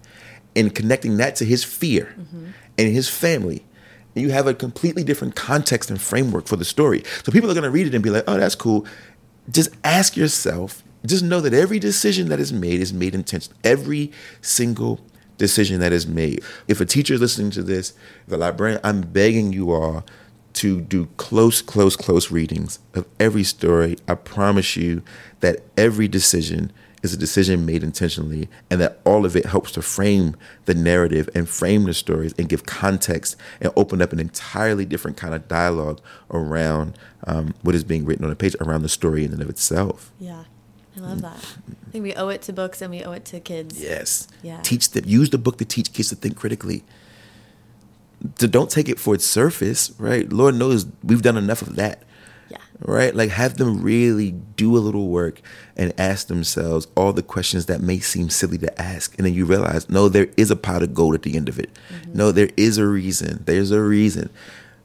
and 0.56 0.74
connecting 0.74 1.18
that 1.18 1.36
to 1.36 1.44
his 1.44 1.62
fear. 1.62 2.14
Mm-hmm 2.18 2.46
and 2.78 2.92
his 2.92 3.08
family. 3.08 3.64
And 4.14 4.24
you 4.24 4.30
have 4.30 4.46
a 4.46 4.54
completely 4.54 5.04
different 5.04 5.34
context 5.34 5.90
and 5.90 6.00
framework 6.00 6.46
for 6.46 6.56
the 6.56 6.64
story. 6.64 7.04
So 7.24 7.32
people 7.32 7.50
are 7.50 7.54
going 7.54 7.64
to 7.64 7.70
read 7.70 7.86
it 7.86 7.94
and 7.94 8.02
be 8.02 8.10
like, 8.10 8.24
oh, 8.26 8.38
that's 8.38 8.54
cool. 8.54 8.86
Just 9.50 9.70
ask 9.84 10.16
yourself, 10.16 10.82
just 11.04 11.22
know 11.24 11.40
that 11.40 11.54
every 11.54 11.78
decision 11.78 12.28
that 12.28 12.40
is 12.40 12.52
made 12.52 12.80
is 12.80 12.92
made 12.92 13.14
intentionally. 13.14 13.58
Every 13.64 14.12
single 14.40 15.00
decision 15.36 15.80
that 15.80 15.92
is 15.92 16.06
made. 16.06 16.42
If 16.66 16.80
a 16.80 16.84
teacher 16.84 17.14
is 17.14 17.20
listening 17.20 17.50
to 17.52 17.62
this, 17.62 17.94
the 18.26 18.36
librarian, 18.36 18.80
I'm 18.82 19.02
begging 19.02 19.52
you 19.52 19.72
all 19.72 20.04
to 20.54 20.80
do 20.80 21.06
close, 21.16 21.62
close, 21.62 21.94
close 21.94 22.30
readings 22.30 22.80
of 22.94 23.06
every 23.20 23.44
story. 23.44 23.96
I 24.08 24.16
promise 24.16 24.76
you 24.76 25.02
that 25.40 25.60
every 25.76 26.08
decision 26.08 26.72
is 27.02 27.14
a 27.14 27.16
decision 27.16 27.64
made 27.64 27.82
intentionally 27.82 28.48
and 28.70 28.80
that 28.80 29.00
all 29.04 29.24
of 29.24 29.36
it 29.36 29.46
helps 29.46 29.72
to 29.72 29.82
frame 29.82 30.36
the 30.64 30.74
narrative 30.74 31.28
and 31.34 31.48
frame 31.48 31.84
the 31.84 31.94
stories 31.94 32.34
and 32.38 32.48
give 32.48 32.66
context 32.66 33.36
and 33.60 33.72
open 33.76 34.02
up 34.02 34.12
an 34.12 34.18
entirely 34.18 34.84
different 34.84 35.16
kind 35.16 35.34
of 35.34 35.46
dialogue 35.48 36.00
around 36.30 36.98
um, 37.26 37.54
what 37.62 37.74
is 37.74 37.84
being 37.84 38.04
written 38.04 38.24
on 38.24 38.30
a 38.30 38.36
page 38.36 38.56
around 38.60 38.82
the 38.82 38.88
story 38.88 39.24
in 39.24 39.32
and 39.32 39.42
of 39.42 39.48
itself. 39.48 40.12
Yeah. 40.18 40.44
I 40.96 41.00
love 41.00 41.22
that. 41.22 41.56
I 41.86 41.90
think 41.90 42.02
we 42.02 42.14
owe 42.14 42.28
it 42.28 42.42
to 42.42 42.52
books 42.52 42.82
and 42.82 42.90
we 42.90 43.04
owe 43.04 43.12
it 43.12 43.24
to 43.26 43.40
kids. 43.40 43.80
Yes. 43.80 44.26
Yeah. 44.42 44.60
Teach 44.62 44.90
them. 44.90 45.04
Use 45.06 45.30
the 45.30 45.38
book 45.38 45.58
to 45.58 45.64
teach 45.64 45.92
kids 45.92 46.08
to 46.08 46.16
think 46.16 46.36
critically. 46.36 46.84
To 48.38 48.48
don't 48.48 48.68
take 48.68 48.88
it 48.88 48.98
for 48.98 49.14
its 49.14 49.24
surface, 49.24 49.92
right? 49.98 50.28
Lord 50.32 50.56
knows 50.56 50.86
we've 51.04 51.22
done 51.22 51.36
enough 51.36 51.62
of 51.62 51.76
that. 51.76 52.02
Right? 52.80 53.14
Like 53.14 53.30
have 53.30 53.56
them 53.56 53.82
really 53.82 54.30
do 54.30 54.76
a 54.76 54.78
little 54.78 55.08
work 55.08 55.40
and 55.76 55.92
ask 55.98 56.28
themselves 56.28 56.86
all 56.96 57.12
the 57.12 57.24
questions 57.24 57.66
that 57.66 57.80
may 57.80 57.98
seem 57.98 58.30
silly 58.30 58.56
to 58.58 58.80
ask. 58.80 59.16
And 59.18 59.26
then 59.26 59.34
you 59.34 59.46
realize, 59.46 59.90
no, 59.90 60.08
there 60.08 60.28
is 60.36 60.50
a 60.50 60.56
pot 60.56 60.82
of 60.82 60.94
gold 60.94 61.14
at 61.14 61.22
the 61.22 61.36
end 61.36 61.48
of 61.48 61.58
it. 61.58 61.70
Mm-hmm. 61.90 62.16
No, 62.16 62.30
there 62.30 62.50
is 62.56 62.78
a 62.78 62.86
reason. 62.86 63.42
There's 63.46 63.72
a 63.72 63.80
reason. 63.80 64.30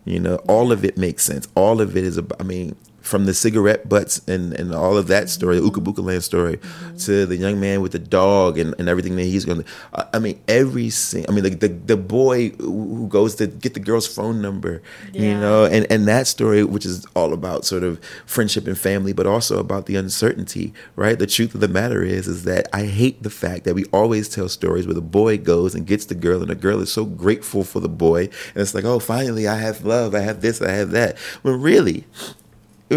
You 0.06 0.20
know, 0.20 0.38
all 0.48 0.72
of 0.72 0.84
it 0.84 0.98
makes 0.98 1.24
sense. 1.24 1.48
All 1.56 1.82
of 1.82 1.96
it 1.96 2.04
is 2.04 2.18
about, 2.18 2.42
I 2.42 2.44
mean, 2.44 2.76
from 3.04 3.26
the 3.26 3.34
cigarette 3.34 3.88
butts 3.88 4.22
and, 4.28 4.54
and 4.54 4.74
all 4.74 4.98
of 4.98 5.08
that 5.08 5.30
story, 5.30 5.60
the 5.60 5.70
Ooka 5.70 6.04
Land 6.04 6.24
story, 6.24 6.58
mm-hmm. 6.58 6.98
to 6.98 7.26
the 7.26 7.36
young 7.36 7.60
man 7.60 7.82
with 7.82 7.92
the 7.92 8.00
dog 8.00 8.58
and, 8.58 8.74
and 8.80 8.88
everything 8.88 9.18
that 9.18 9.26
he's 9.26 9.46
going 9.46 9.64
to. 9.64 9.70
I 9.94 10.14
I 10.14 10.20
mean, 10.20 10.42
every 10.48 10.90
scene. 10.90 11.26
I 11.28 11.32
mean, 11.32 11.44
the, 11.44 11.50
the 11.50 11.68
the 11.68 11.98
boy 11.98 12.50
who 12.52 13.08
goes 13.10 13.36
to 13.36 13.48
get 13.48 13.74
the 13.74 13.80
girl's 13.82 14.08
phone 14.08 14.42
number, 14.42 14.82
you 15.12 15.38
know, 15.38 15.66
and 15.66 15.86
and 15.92 16.08
that 16.08 16.28
story, 16.28 16.64
which 16.64 16.86
is 16.86 17.06
all 17.16 17.34
about 17.34 17.66
sort 17.66 17.84
of 17.84 18.00
friendship 18.26 18.68
and 18.68 18.78
family, 18.78 19.12
but 19.12 19.28
also 19.28 19.60
about 19.60 19.86
the 19.86 19.96
uncertainty, 19.98 20.74
right? 20.96 21.20
The 21.20 21.28
truth 21.28 21.54
of 21.54 21.60
the 21.60 21.68
matter 21.68 22.04
is, 22.04 22.28
is 22.28 22.46
that 22.46 22.70
I 22.72 22.86
hate 22.86 23.22
the 23.22 23.30
fact 23.30 23.66
that 23.66 23.76
we 23.76 23.84
always 23.86 24.30
tell 24.30 24.48
stories 24.48 24.88
where 24.88 24.94
the 24.94 25.02
boy 25.02 25.38
goes 25.38 25.76
and 25.76 25.86
gets 25.86 26.06
the 26.06 26.16
girl, 26.16 26.42
and 26.42 26.50
the 26.50 26.56
girl 26.56 26.80
is 26.80 26.92
so 26.92 27.04
grateful 27.04 27.64
for 27.64 27.82
the 27.82 27.90
boy, 27.90 28.30
and 28.54 28.62
it's 28.62 28.74
like, 28.74 28.86
oh, 28.86 29.00
finally, 29.00 29.46
I 29.48 29.58
have 29.58 29.84
love, 29.84 30.16
I 30.16 30.22
have 30.22 30.42
this, 30.42 30.62
I 30.62 30.72
have 30.72 30.92
that. 30.92 31.18
But 31.42 31.54
really, 31.54 32.06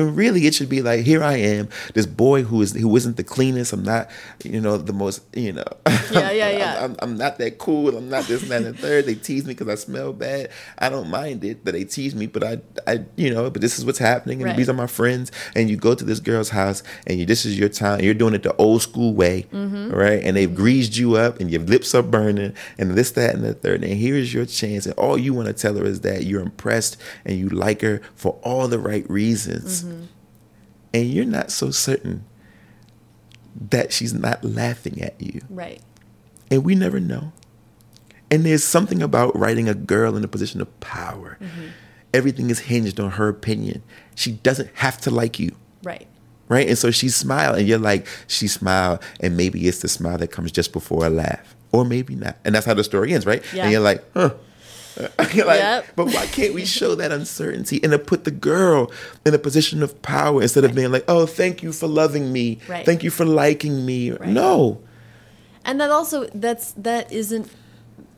really 0.05 0.47
it 0.47 0.55
should 0.55 0.69
be 0.69 0.83
like 0.83 1.05
here 1.05 1.23
I 1.23 1.37
am, 1.37 1.69
this 1.95 2.07
boy 2.07 2.43
who 2.43 2.61
is 2.63 2.75
who 2.75 2.95
isn't 2.97 3.17
the 3.17 3.25
cleanest. 3.25 3.73
I'm 3.73 3.83
not, 3.83 4.11
you 4.45 4.61
know, 4.61 4.77
the 4.77 4.93
most, 4.93 5.23
you 5.35 5.53
know. 5.53 5.65
Yeah, 6.13 6.31
yeah, 6.31 6.47
I'm- 6.47 6.59
yeah. 6.59 6.85
I'm, 6.85 6.97
I'm 7.01 7.17
not 7.17 7.39
that 7.39 7.59
cool. 7.59 7.97
I'm 7.97 8.09
not 8.09 8.25
this, 8.25 8.43
and 8.43 8.51
that, 8.51 8.63
and 8.63 8.75
the 8.75 8.79
third. 8.79 9.07
They 9.07 9.15
tease 9.15 9.45
me 9.47 9.55
because 9.55 9.69
I 9.69 9.75
smell 9.75 10.13
bad. 10.13 10.51
I 10.79 10.89
don't 10.89 11.09
mind 11.11 11.45
it 11.45 11.65
that 11.65 11.73
they 11.73 11.85
tease 11.85 12.15
me, 12.15 12.27
but 12.27 12.45
I, 12.45 12.59
I, 12.87 13.05
you 13.17 13.33
know, 13.33 13.51
but 13.51 13.61
this 13.63 13.79
is 13.79 13.85
what's 13.85 13.99
happening, 13.99 14.41
and 14.41 14.47
Right. 14.51 14.57
these 14.57 14.69
are 14.69 14.75
my 14.75 14.87
friends. 14.87 15.33
And 15.55 15.69
you 15.71 15.77
go 15.77 15.95
to 15.95 16.05
this 16.05 16.21
girl's 16.21 16.51
house, 16.51 16.83
and 17.07 17.19
you 17.19 17.27
this 17.27 17.45
is 17.45 17.59
your 17.59 17.69
time. 17.69 18.01
You're 18.01 18.15
doing 18.15 18.35
it 18.35 18.43
the 18.43 18.55
old 18.57 18.83
school 18.83 19.15
way, 19.15 19.47
Mm-hmm. 19.53 19.91
right? 19.91 20.23
And 20.23 20.37
they've 20.37 20.55
greased 20.55 20.97
you 20.97 21.17
up, 21.17 21.41
and 21.41 21.51
your 21.51 21.63
lips 21.63 21.95
are 21.95 22.03
burning, 22.03 22.55
and 22.79 22.93
this, 22.93 23.11
that, 23.13 23.35
and 23.35 23.45
the 23.45 23.55
third. 23.55 23.83
And 23.85 23.95
here's 23.95 24.33
your 24.35 24.47
chance, 24.47 24.87
and 24.87 24.95
all 24.97 25.17
you 25.19 25.33
want 25.35 25.49
to 25.49 25.55
tell 25.55 25.75
her 25.77 25.85
is 25.85 26.01
that 26.03 26.25
you're 26.25 26.43
impressed 26.43 26.97
and 27.25 27.39
you 27.39 27.49
like 27.49 27.81
her 27.83 28.01
for 28.15 28.39
all 28.43 28.69
the 28.69 28.79
right 28.79 29.09
reasons, 29.11 29.83
Mm-hmm. 29.83 29.86
Mm-hmm. 29.87 30.05
and 30.95 31.05
you're 31.11 31.25
not 31.25 31.51
so 31.51 31.71
certain 31.71 32.25
that 33.71 33.93
she's 33.93 34.13
not 34.13 34.45
laughing 34.45 35.01
at 35.03 35.21
you 35.21 35.41
Right. 35.49 35.81
and 36.51 36.65
we 36.65 36.75
never 36.75 37.01
know. 37.01 37.33
And 38.31 38.45
there's 38.45 38.65
something 38.65 39.03
about 39.03 39.37
writing 39.39 39.69
a 39.69 39.75
girl 39.75 40.17
in 40.17 40.25
a 40.25 40.29
position 40.29 40.61
of 40.61 40.81
power. 40.81 41.39
Mm-hmm. 41.41 41.67
Everything 42.13 42.51
is 42.51 42.59
hinged 42.61 42.99
on 42.99 43.13
her 43.13 43.29
opinion. 43.29 43.83
She 44.15 44.33
doesn't 44.33 44.71
have 44.75 44.99
to 45.03 45.11
like 45.11 45.39
you, 45.39 45.55
Right. 45.85 46.07
right? 46.49 46.67
And 46.69 46.77
so 46.77 46.91
she 46.91 47.09
smiled, 47.09 47.57
and 47.59 47.69
you're 47.69 47.79
like, 47.79 48.07
she 48.27 48.49
smiled, 48.49 48.99
and 49.21 49.37
maybe 49.37 49.67
it's 49.69 49.79
the 49.81 49.89
smile 49.89 50.19
that 50.19 50.33
comes 50.33 50.51
just 50.51 50.73
before 50.73 51.07
a 51.07 51.11
laugh, 51.11 51.55
or 51.73 51.85
maybe 51.85 52.15
not. 52.17 52.37
And 52.45 52.55
that's 52.55 52.67
how 52.67 52.75
the 52.75 52.83
story 52.85 53.13
ends, 53.13 53.27
right? 53.27 53.43
Yeah. 53.55 53.65
And 53.65 53.73
you're 53.73 53.81
like, 53.81 54.03
huh. 54.13 54.35
Like, 55.19 55.35
Yep. 55.35 55.87
but 55.97 56.07
why 56.07 56.27
can't 56.27 56.55
we 56.55 56.65
show 56.65 56.95
that 56.95 57.13
uncertainty 57.13 57.81
and 57.83 57.93
to 57.93 57.99
put 57.99 58.25
the 58.25 58.31
girl 58.31 58.91
in 59.25 59.35
a 59.35 59.39
position 59.39 59.83
of 59.83 60.01
power 60.03 60.41
instead 60.43 60.65
of 60.65 60.75
being 60.75 60.91
like, 60.91 61.05
oh, 61.09 61.27
thank 61.27 61.63
you 61.63 61.73
for 61.73 61.87
loving 61.87 62.33
me, 62.33 62.59
Right. 62.69 62.85
thank 62.87 63.03
you 63.03 63.11
for 63.11 63.25
liking 63.27 63.85
me. 63.85 64.11
No, 64.25 64.81
And 65.65 65.81
that 65.81 65.91
also 65.91 66.29
that's 66.35 66.73
that 66.73 67.13
isn't 67.13 67.51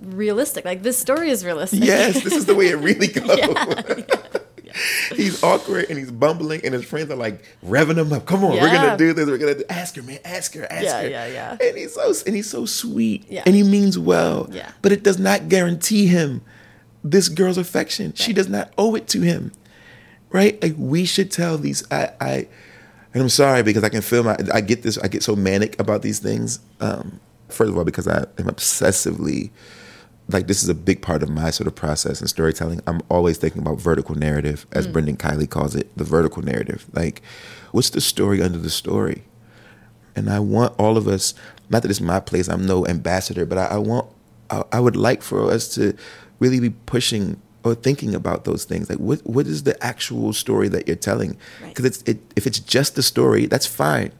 realistic. 0.00 0.64
Like 0.64 0.82
this 0.82 0.98
story 0.98 1.30
is 1.30 1.44
realistic. 1.44 1.82
Yes, 1.82 2.22
this 2.22 2.34
is 2.34 2.46
the 2.46 2.54
way 2.54 2.68
it 2.68 2.76
really 2.76 3.06
goes. 3.18 3.38
Yeah, 3.38 4.72
he's 5.16 5.42
awkward 5.42 5.86
and 5.88 5.98
he's 5.98 6.10
bumbling, 6.10 6.60
and 6.64 6.74
his 6.74 6.84
friends 6.84 7.10
are 7.10 7.16
like 7.16 7.42
revving 7.64 7.96
him 7.98 8.12
up. 8.12 8.26
Come 8.26 8.44
on, 8.44 8.52
we're 8.52 8.70
gonna 8.72 8.96
do 8.96 9.12
this. 9.12 9.26
We're 9.26 9.38
gonna 9.38 9.54
do. 9.56 9.64
ask 9.70 9.96
her, 9.96 10.02
man. 10.02 10.18
Ask 10.24 10.54
her. 10.54 10.70
Ask 10.70 10.84
Yeah, 10.84 11.02
her. 11.02 11.08
yeah, 11.08 11.26
yeah. 11.26 11.56
And 11.60 11.76
he's 11.76 11.94
so 11.94 12.12
and 12.26 12.36
he's 12.36 12.48
so 12.50 12.66
sweet. 12.66 13.24
Yeah. 13.28 13.42
And 13.46 13.54
he 13.56 13.62
means 13.62 13.98
well. 13.98 14.48
Yeah. 14.52 14.70
But 14.82 14.92
it 14.92 15.02
does 15.02 15.18
not 15.18 15.48
guarantee 15.48 16.06
him 16.06 16.42
this 17.10 17.28
girl's 17.28 17.58
affection. 17.58 18.12
She 18.14 18.32
does 18.32 18.48
not 18.48 18.72
owe 18.78 18.94
it 18.94 19.08
to 19.08 19.20
him. 19.20 19.52
Right? 20.30 20.60
Like 20.62 20.74
we 20.76 21.04
should 21.04 21.30
tell 21.30 21.58
these. 21.58 21.84
I. 21.90 22.12
I 22.20 22.48
and 23.14 23.22
I'm 23.22 23.30
sorry 23.30 23.62
because 23.62 23.84
I 23.84 23.88
can 23.88 24.02
feel 24.02 24.22
my. 24.22 24.36
I 24.52 24.60
get 24.60 24.82
this. 24.82 24.98
I 24.98 25.08
get 25.08 25.22
so 25.22 25.34
manic 25.34 25.80
about 25.80 26.02
these 26.02 26.18
things. 26.18 26.60
Um, 26.80 27.20
first 27.48 27.70
of 27.70 27.78
all, 27.78 27.84
because 27.84 28.06
I 28.06 28.18
am 28.38 28.46
obsessively 28.46 29.50
like 30.30 30.46
this 30.46 30.62
is 30.62 30.68
a 30.68 30.74
big 30.74 31.00
part 31.00 31.22
of 31.22 31.30
my 31.30 31.50
sort 31.50 31.66
of 31.66 31.74
process 31.74 32.20
and 32.20 32.28
storytelling. 32.28 32.80
I'm 32.86 33.00
always 33.08 33.38
thinking 33.38 33.62
about 33.62 33.80
vertical 33.80 34.14
narrative, 34.14 34.66
as 34.72 34.86
Brendan 34.86 35.16
Kiely 35.16 35.48
calls 35.48 35.74
it, 35.74 35.96
the 35.96 36.04
vertical 36.04 36.42
narrative. 36.42 36.86
Like, 36.92 37.22
what's 37.72 37.90
the 37.90 38.00
story 38.00 38.42
under 38.42 38.58
the 38.58 38.70
story? 38.70 39.24
And 40.14 40.28
I 40.28 40.40
want 40.40 40.78
all 40.78 40.96
of 40.96 41.08
us, 41.08 41.32
not 41.70 41.82
that 41.82 41.90
it's 41.90 42.00
my 42.00 42.20
place, 42.20 42.48
I'm 42.48 42.66
no 42.66 42.86
ambassador, 42.86 43.46
but 43.46 43.56
I, 43.56 43.64
I 43.66 43.78
want, 43.78 44.10
I, 44.50 44.64
I 44.72 44.80
would 44.80 44.96
like 44.96 45.22
for 45.22 45.50
us 45.50 45.74
to 45.76 45.96
really 46.38 46.60
be 46.60 46.70
pushing 46.70 47.40
or 47.64 47.74
thinking 47.74 48.14
about 48.14 48.44
those 48.44 48.64
things. 48.64 48.88
Like, 48.88 48.98
what 48.98 49.20
what 49.26 49.46
is 49.46 49.64
the 49.64 49.82
actual 49.84 50.32
story 50.32 50.68
that 50.68 50.86
you're 50.86 50.96
telling? 50.96 51.36
Right. 51.62 51.68
Because 51.68 51.84
it's 51.84 52.02
it, 52.02 52.18
if 52.36 52.46
it's 52.46 52.58
just 52.58 52.94
the 52.94 53.02
story, 53.02 53.46
that's 53.46 53.66
fine. 53.66 54.12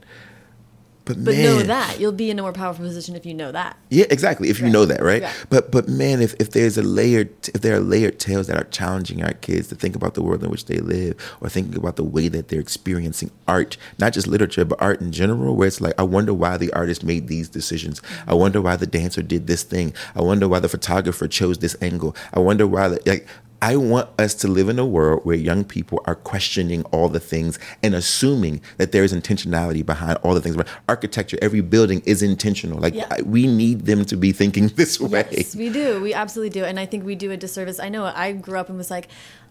But, 1.09 1.25
But 1.25 1.35
man, 1.37 1.45
know 1.45 1.63
that 1.63 1.99
you'll 1.99 2.13
be 2.13 2.31
in 2.31 2.39
a 2.39 2.43
more 2.43 2.53
powerful 2.53 2.85
position 2.85 3.17
if 3.17 3.25
you 3.25 3.33
know 3.33 3.51
that. 3.51 3.79
yeah, 3.89 4.05
exactly. 4.11 4.51
If 4.51 4.61
you 4.61 4.69
know 4.69 4.85
that, 4.85 5.03
right? 5.03 5.23
Yeah. 5.23 5.33
But 5.49 5.73
but 5.73 5.89
man, 5.89 6.21
if, 6.21 6.35
if 6.39 6.51
there's 6.51 6.77
a 6.77 6.83
layered 6.83 7.31
if 7.55 7.63
there 7.63 7.75
are 7.77 7.81
layered 7.81 8.19
tales 8.21 8.47
that 8.49 8.59
are 8.59 8.69
challenging 8.69 9.25
our 9.25 9.33
kids 9.33 9.69
to 9.69 9.75
think 9.75 9.97
about 9.97 10.13
the 10.13 10.23
world 10.23 10.45
in 10.45 10.51
which 10.51 10.67
they 10.67 10.81
live, 10.81 11.17
or 11.41 11.49
thinking 11.49 11.77
about 11.77 11.97
the 11.97 12.05
way 12.05 12.29
that 12.29 12.49
they're 12.49 12.61
experiencing 12.61 13.31
art, 13.47 13.79
not 13.99 14.13
just 14.13 14.27
literature, 14.27 14.67
but 14.67 14.81
art 14.83 15.01
in 15.01 15.11
general, 15.11 15.57
where 15.57 15.67
it's 15.69 15.81
like, 15.81 15.95
I 15.99 16.03
wonder 16.03 16.35
why 16.35 16.59
the 16.59 16.71
artist 16.75 17.03
made 17.03 17.29
these 17.29 17.49
decisions. 17.49 18.03
I 18.27 18.35
wonder 18.35 18.61
why 18.61 18.77
the 18.77 18.87
dancer 18.87 19.23
did 19.23 19.47
this 19.47 19.63
thing. 19.63 19.95
I 20.15 20.21
wonder 20.21 20.47
why 20.47 20.59
the 20.61 20.69
photographer 20.69 21.27
chose 21.27 21.57
this 21.59 21.75
angle. 21.81 22.15
I 22.35 22.41
wonder 22.41 22.67
why 22.67 22.89
the 22.89 23.01
like 23.07 23.27
I 23.61 23.77
want 23.77 24.09
us 24.21 24.35
to 24.37 24.49
live 24.49 24.69
in 24.69 24.79
a 24.79 24.87
world 24.87 25.25
where 25.25 25.37
young 25.37 25.65
people 25.65 26.01
are 26.05 26.15
questioning 26.15 26.85
all 26.93 27.09
the 27.09 27.19
things 27.19 27.59
and 27.83 27.93
assuming 27.95 28.61
that 28.77 28.93
there 28.93 29.03
is 29.03 29.13
intentionality 29.13 29.85
behind 29.85 30.19
all 30.23 30.35
the 30.35 30.41
things. 30.41 30.57
Architecture, 30.89 31.37
every 31.43 31.61
building 31.61 32.01
is 32.07 32.23
intentional. 32.23 32.79
Like 32.79 32.95
Yeah. 32.95 33.07
I- 33.11 33.23
we 33.23 33.47
need 33.49 33.87
them 33.87 34.05
to 34.05 34.17
be 34.17 34.31
thinking 34.33 34.69
this 34.77 35.01
way. 35.01 35.27
Yes, 35.33 35.57
we 35.57 35.71
do. 35.71 36.01
We 36.01 36.15
absolutely 36.15 36.51
do. 36.51 36.65
And 36.65 36.79
I 36.79 36.87
think 36.87 37.05
we 37.05 37.17
do 37.17 37.33
a 37.33 37.37
disservice. 37.37 37.81
I 37.81 37.89
know 37.89 38.05
I 38.05 38.31
grew 38.33 38.59
up 38.59 38.69
and 38.69 38.79
was 38.79 38.91
like, 38.93 39.09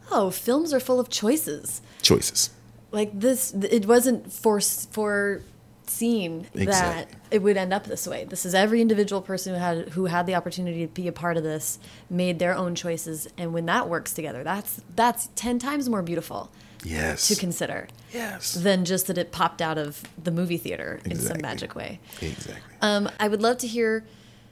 oh, 0.10 0.30
films 0.32 0.72
are 0.74 0.80
full 0.80 1.00
of 1.02 1.10
choices. 1.10 1.82
Choices. 2.02 2.50
Like 2.92 3.20
this, 3.20 3.54
it 3.54 3.86
wasn't 3.86 4.32
forced 4.32 4.94
for 4.94 5.42
foreseen 5.88 6.48
that 6.54 7.08
it 7.32 7.42
would 7.42 7.58
end 7.58 7.74
up 7.74 7.86
this 7.86 8.08
way. 8.08 8.26
This 8.26 8.46
is 8.46 8.54
every 8.54 8.82
individual 8.82 9.22
person 9.22 9.54
who 9.54 9.60
had 9.60 9.90
who 9.90 10.06
had 10.06 10.26
the 10.28 10.36
opportunity 10.36 10.86
to 10.86 10.92
be 10.94 11.08
a 11.08 11.12
part 11.12 11.38
of 11.38 11.44
this 11.44 11.80
made 12.10 12.40
their 12.40 12.56
own 12.56 12.76
choices, 12.76 13.28
and 13.38 13.54
when 13.54 13.66
that 13.68 13.90
works 13.90 14.14
together, 14.14 14.44
that's 14.44 14.82
that's 14.96 15.30
ten 15.36 15.60
times 15.60 15.90
more 15.90 16.02
beautiful 16.02 16.52
Yes. 16.84 17.28
to 17.28 17.36
consider 17.36 17.88
yes. 18.14 18.54
than 18.54 18.86
just 18.86 19.08
that 19.08 19.18
it 19.18 19.32
popped 19.32 19.62
out 19.64 19.78
of 19.80 20.04
the 20.24 20.30
movie 20.32 20.58
theater 20.58 21.00
in 21.06 21.18
some 21.18 21.42
magic 21.42 21.76
way. 21.76 22.00
Exactly. 22.22 22.54
Um, 22.82 23.10
I 23.20 23.28
would 23.28 23.42
love 23.42 23.58
to 23.60 23.68
hear 23.68 24.06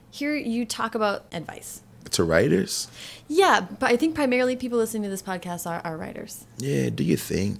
hear 0.10 0.36
you 0.36 0.66
talk 0.66 0.96
about 0.96 1.26
advice. 1.32 1.82
to 2.12 2.24
writers, 2.24 2.88
Yeah, 3.28 3.62
but 3.80 3.92
I 3.92 3.98
think 3.98 4.16
primarily 4.16 4.56
people 4.56 4.78
listening 4.78 5.04
to 5.04 5.10
this 5.10 5.22
podcast 5.22 5.68
are, 5.70 5.82
are 5.84 5.98
writers. 5.98 6.46
yeah, 6.58 6.90
do 6.90 7.04
you 7.04 7.18
think? 7.18 7.60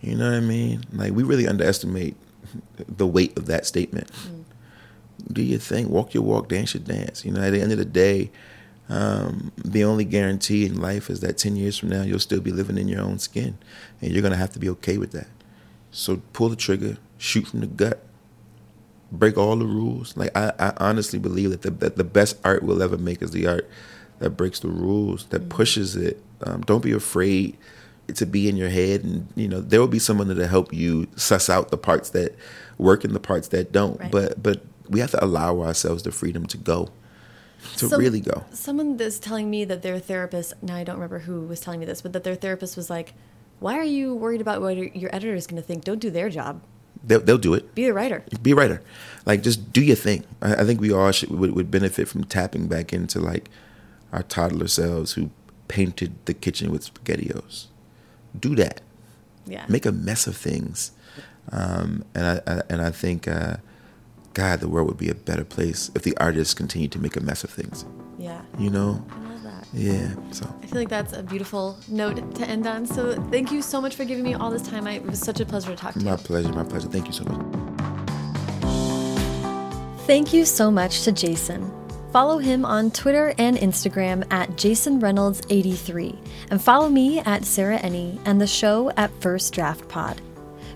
You 0.00 0.16
know 0.16 0.30
what 0.30 0.36
I 0.36 0.40
mean? 0.40 0.84
Like 0.92 1.12
we 1.12 1.22
really 1.22 1.46
underestimate 1.48 2.14
the 2.88 3.06
weight 3.06 3.36
of 3.36 3.46
that 3.46 3.66
statement. 3.66 4.10
Do 5.32 5.42
your 5.42 5.58
thing, 5.58 5.88
walk 5.88 6.14
your 6.14 6.22
walk, 6.22 6.48
dance 6.48 6.74
your 6.74 6.82
dance. 6.82 7.24
You 7.24 7.32
know, 7.32 7.40
at 7.40 7.50
the 7.50 7.60
end 7.60 7.72
of 7.72 7.78
the 7.78 7.84
day, 7.84 8.30
um, 8.88 9.52
the 9.56 9.84
only 9.84 10.04
guarantee 10.04 10.66
in 10.66 10.80
life 10.80 11.08
is 11.08 11.20
that 11.20 11.38
ten 11.38 11.56
years 11.56 11.78
from 11.78 11.88
now 11.88 12.02
you'll 12.02 12.18
still 12.18 12.40
be 12.40 12.52
living 12.52 12.76
in 12.76 12.88
your 12.88 13.00
own 13.00 13.18
skin, 13.18 13.56
and 14.00 14.12
you're 14.12 14.22
gonna 14.22 14.36
have 14.36 14.52
to 14.52 14.58
be 14.58 14.68
okay 14.70 14.98
with 14.98 15.12
that. 15.12 15.28
So 15.90 16.20
pull 16.32 16.48
the 16.48 16.56
trigger, 16.56 16.98
shoot 17.16 17.46
from 17.46 17.60
the 17.60 17.66
gut, 17.66 18.04
break 19.10 19.38
all 19.38 19.56
the 19.56 19.64
rules. 19.64 20.16
Like 20.16 20.36
I, 20.36 20.52
I 20.58 20.72
honestly 20.78 21.18
believe 21.18 21.50
that 21.50 21.62
the 21.62 21.70
that 21.70 21.96
the 21.96 22.04
best 22.04 22.36
art 22.44 22.62
we'll 22.62 22.82
ever 22.82 22.98
make 22.98 23.22
is 23.22 23.30
the 23.30 23.46
art 23.46 23.70
that 24.18 24.30
breaks 24.30 24.60
the 24.60 24.68
rules, 24.68 25.26
that 25.26 25.48
pushes 25.48 25.96
it. 25.96 26.22
Um, 26.42 26.60
don't 26.62 26.82
be 26.82 26.92
afraid 26.92 27.56
to 28.14 28.26
be 28.26 28.48
in 28.48 28.56
your 28.56 28.68
head, 28.68 29.02
and 29.02 29.28
you 29.34 29.48
know 29.48 29.60
there 29.60 29.80
will 29.80 29.88
be 29.88 29.98
someone 29.98 30.28
that'll 30.28 30.46
help 30.46 30.72
you 30.72 31.06
suss 31.16 31.48
out 31.48 31.70
the 31.70 31.78
parts 31.78 32.10
that 32.10 32.34
work 32.78 33.04
and 33.04 33.14
the 33.14 33.20
parts 33.20 33.48
that 33.48 33.72
don't. 33.72 33.98
Right. 34.00 34.10
But 34.10 34.42
but 34.42 34.62
we 34.88 35.00
have 35.00 35.10
to 35.12 35.24
allow 35.24 35.60
ourselves 35.60 36.02
the 36.02 36.12
freedom 36.12 36.46
to 36.46 36.56
go, 36.58 36.90
to 37.76 37.88
Some- 37.88 38.00
really 38.00 38.20
go. 38.20 38.44
Someone 38.52 38.98
is 39.00 39.18
telling 39.18 39.50
me 39.50 39.64
that 39.64 39.82
their 39.82 39.98
therapist, 39.98 40.54
now 40.62 40.76
I 40.76 40.84
don't 40.84 40.96
remember 40.96 41.20
who 41.20 41.42
was 41.42 41.60
telling 41.60 41.80
me 41.80 41.86
this, 41.86 42.02
but 42.02 42.12
that 42.12 42.24
their 42.24 42.34
therapist 42.34 42.76
was 42.76 42.90
like, 42.90 43.14
why 43.60 43.78
are 43.78 43.84
you 43.84 44.14
worried 44.14 44.40
about 44.40 44.60
what 44.60 44.76
your 44.76 44.86
your 44.88 45.14
editor 45.14 45.34
is 45.34 45.46
going 45.46 45.60
to 45.60 45.66
think? 45.66 45.84
Don't 45.84 46.00
do 46.00 46.10
their 46.10 46.28
job. 46.28 46.62
They'll, 47.06 47.20
they'll 47.20 47.38
do 47.38 47.52
it. 47.54 47.74
Be 47.74 47.86
a 47.86 47.92
writer. 47.92 48.24
be 48.42 48.52
a 48.52 48.54
writer. 48.54 48.80
Like 49.26 49.42
just 49.42 49.72
do 49.72 49.82
your 49.82 49.96
thing. 49.96 50.24
I, 50.40 50.56
I 50.56 50.64
think 50.64 50.80
we 50.80 50.92
all 50.92 51.10
should 51.12 51.30
would, 51.30 51.52
would 51.54 51.70
benefit 51.70 52.08
from 52.08 52.24
tapping 52.24 52.66
back 52.66 52.92
into 52.92 53.18
like 53.20 53.50
our 54.12 54.22
toddler 54.22 54.68
selves 54.68 55.12
who 55.12 55.30
painted 55.68 56.14
the 56.26 56.34
kitchen 56.34 56.70
with 56.70 56.92
spaghettios. 56.92 57.66
Do 58.38 58.54
that. 58.56 58.80
Yeah. 59.46 59.64
Make 59.68 59.86
a 59.86 59.92
mess 59.92 60.26
of 60.26 60.36
things. 60.36 60.92
Um, 61.52 62.04
and 62.14 62.24
I, 62.26 62.40
I 62.52 62.62
and 62.70 62.80
I 62.82 62.90
think 62.90 63.28
uh, 63.28 63.56
God, 64.32 64.60
the 64.60 64.68
world 64.68 64.88
would 64.88 64.98
be 64.98 65.10
a 65.10 65.14
better 65.14 65.44
place 65.44 65.90
if 65.94 66.02
the 66.02 66.16
artists 66.16 66.54
continued 66.54 66.92
to 66.92 66.98
make 66.98 67.16
a 67.16 67.20
mess 67.20 67.44
of 67.44 67.50
things. 67.50 67.84
yeah. 68.18 68.40
You 68.58 68.70
know? 68.70 69.04
I 69.10 69.18
love 69.30 69.42
that. 69.42 69.66
Yeah. 69.72 70.14
So 70.32 70.52
I 70.62 70.66
feel 70.66 70.78
like 70.78 70.88
that's 70.88 71.12
a 71.12 71.22
beautiful 71.22 71.78
note 71.88 72.34
to 72.36 72.46
end 72.48 72.66
on. 72.66 72.86
So 72.86 73.14
thank 73.30 73.52
you 73.52 73.62
so 73.62 73.80
much 73.80 73.94
for 73.94 74.04
giving 74.04 74.24
me 74.24 74.34
all 74.34 74.50
this 74.50 74.62
time. 74.62 74.86
I, 74.86 74.92
it 74.94 75.06
was 75.06 75.18
such 75.20 75.40
a 75.40 75.46
pleasure 75.46 75.70
to 75.70 75.76
talk 75.76 75.94
to 75.94 76.00
you. 76.00 76.06
my 76.06 76.16
pleasure, 76.16 76.52
my 76.52 76.64
pleasure. 76.64 76.88
Thank 76.88 77.06
you 77.06 77.12
so 77.12 77.24
much. 77.24 77.40
Thank 80.06 80.32
you 80.32 80.44
so 80.44 80.70
much 80.70 81.02
to 81.02 81.12
Jason. 81.12 81.70
Follow 82.14 82.38
him 82.38 82.64
on 82.64 82.92
Twitter 82.92 83.34
and 83.38 83.56
Instagram 83.56 84.24
at 84.32 84.56
Jason 84.56 85.00
Reynolds83 85.00 86.16
and 86.52 86.62
follow 86.62 86.88
me 86.88 87.18
at 87.18 87.44
Sarah 87.44 87.80
Enni 87.80 88.20
and 88.24 88.40
the 88.40 88.46
show 88.46 88.92
at 88.96 89.10
First 89.20 89.52
Draft 89.52 89.88
Pod. 89.88 90.20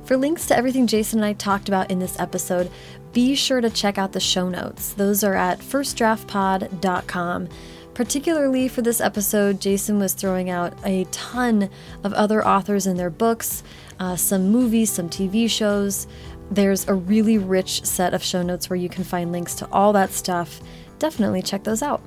For 0.02 0.16
links 0.16 0.46
to 0.46 0.56
everything 0.56 0.88
Jason 0.88 1.20
and 1.20 1.26
I 1.26 1.34
talked 1.34 1.68
about 1.68 1.92
in 1.92 2.00
this 2.00 2.18
episode, 2.18 2.72
be 3.12 3.36
sure 3.36 3.60
to 3.60 3.70
check 3.70 3.98
out 3.98 4.10
the 4.10 4.18
show 4.18 4.48
notes. 4.48 4.94
Those 4.94 5.22
are 5.22 5.36
at 5.36 5.60
firstdraftpod.com. 5.60 7.48
Particularly 7.94 8.66
for 8.66 8.82
this 8.82 9.00
episode, 9.00 9.60
Jason 9.60 10.00
was 10.00 10.14
throwing 10.14 10.50
out 10.50 10.74
a 10.84 11.04
ton 11.12 11.70
of 12.02 12.12
other 12.14 12.44
authors 12.44 12.88
and 12.88 12.98
their 12.98 13.10
books, 13.10 13.62
uh, 14.00 14.16
some 14.16 14.48
movies, 14.50 14.90
some 14.90 15.08
TV 15.08 15.48
shows. 15.48 16.08
There's 16.50 16.88
a 16.88 16.94
really 16.94 17.38
rich 17.38 17.84
set 17.84 18.12
of 18.12 18.24
show 18.24 18.42
notes 18.42 18.68
where 18.68 18.76
you 18.76 18.88
can 18.88 19.04
find 19.04 19.30
links 19.30 19.54
to 19.56 19.68
all 19.70 19.92
that 19.92 20.10
stuff. 20.10 20.60
Definitely 20.98 21.42
check 21.42 21.64
those 21.64 21.82
out. 21.82 22.02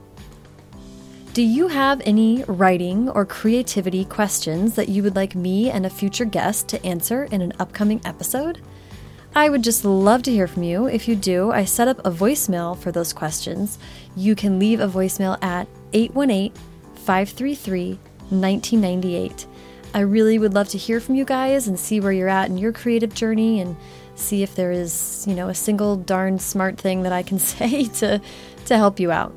Do 1.33 1.41
you 1.41 1.69
have 1.69 2.01
any 2.03 2.43
writing 2.45 3.09
or 3.09 3.25
creativity 3.25 4.03
questions 4.03 4.75
that 4.75 4.89
you 4.89 5.01
would 5.01 5.15
like 5.15 5.33
me 5.33 5.69
and 5.69 5.85
a 5.85 5.89
future 5.89 6.25
guest 6.25 6.67
to 6.69 6.85
answer 6.85 7.23
in 7.25 7.41
an 7.41 7.53
upcoming 7.57 8.01
episode? 8.03 8.61
I 9.33 9.47
would 9.47 9.63
just 9.63 9.85
love 9.85 10.23
to 10.23 10.31
hear 10.31 10.45
from 10.45 10.63
you. 10.63 10.87
If 10.87 11.07
you 11.07 11.15
do, 11.15 11.51
I 11.51 11.63
set 11.63 11.87
up 11.87 11.99
a 11.99 12.11
voicemail 12.11 12.77
for 12.77 12.91
those 12.91 13.13
questions. 13.13 13.79
You 14.13 14.35
can 14.35 14.59
leave 14.59 14.81
a 14.81 14.89
voicemail 14.89 15.41
at 15.41 15.69
818 15.93 16.51
533 16.95 17.97
1998. 18.29 19.47
I 19.93 19.99
really 20.01 20.37
would 20.37 20.53
love 20.53 20.67
to 20.69 20.77
hear 20.77 20.99
from 20.99 21.15
you 21.15 21.23
guys 21.23 21.67
and 21.67 21.79
see 21.79 22.01
where 22.01 22.11
you're 22.11 22.27
at 22.27 22.49
in 22.49 22.57
your 22.57 22.73
creative 22.73 23.13
journey 23.13 23.61
and 23.61 23.75
see 24.15 24.43
if 24.43 24.55
there 24.55 24.71
is, 24.71 25.25
you 25.27 25.33
know, 25.33 25.47
a 25.47 25.55
single 25.55 25.95
darn 25.95 26.39
smart 26.39 26.77
thing 26.77 27.03
that 27.03 27.13
I 27.13 27.23
can 27.23 27.39
say 27.53 27.85
to 27.85 28.21
to 28.71 28.77
help 28.77 28.99
you 28.99 29.11
out. 29.11 29.33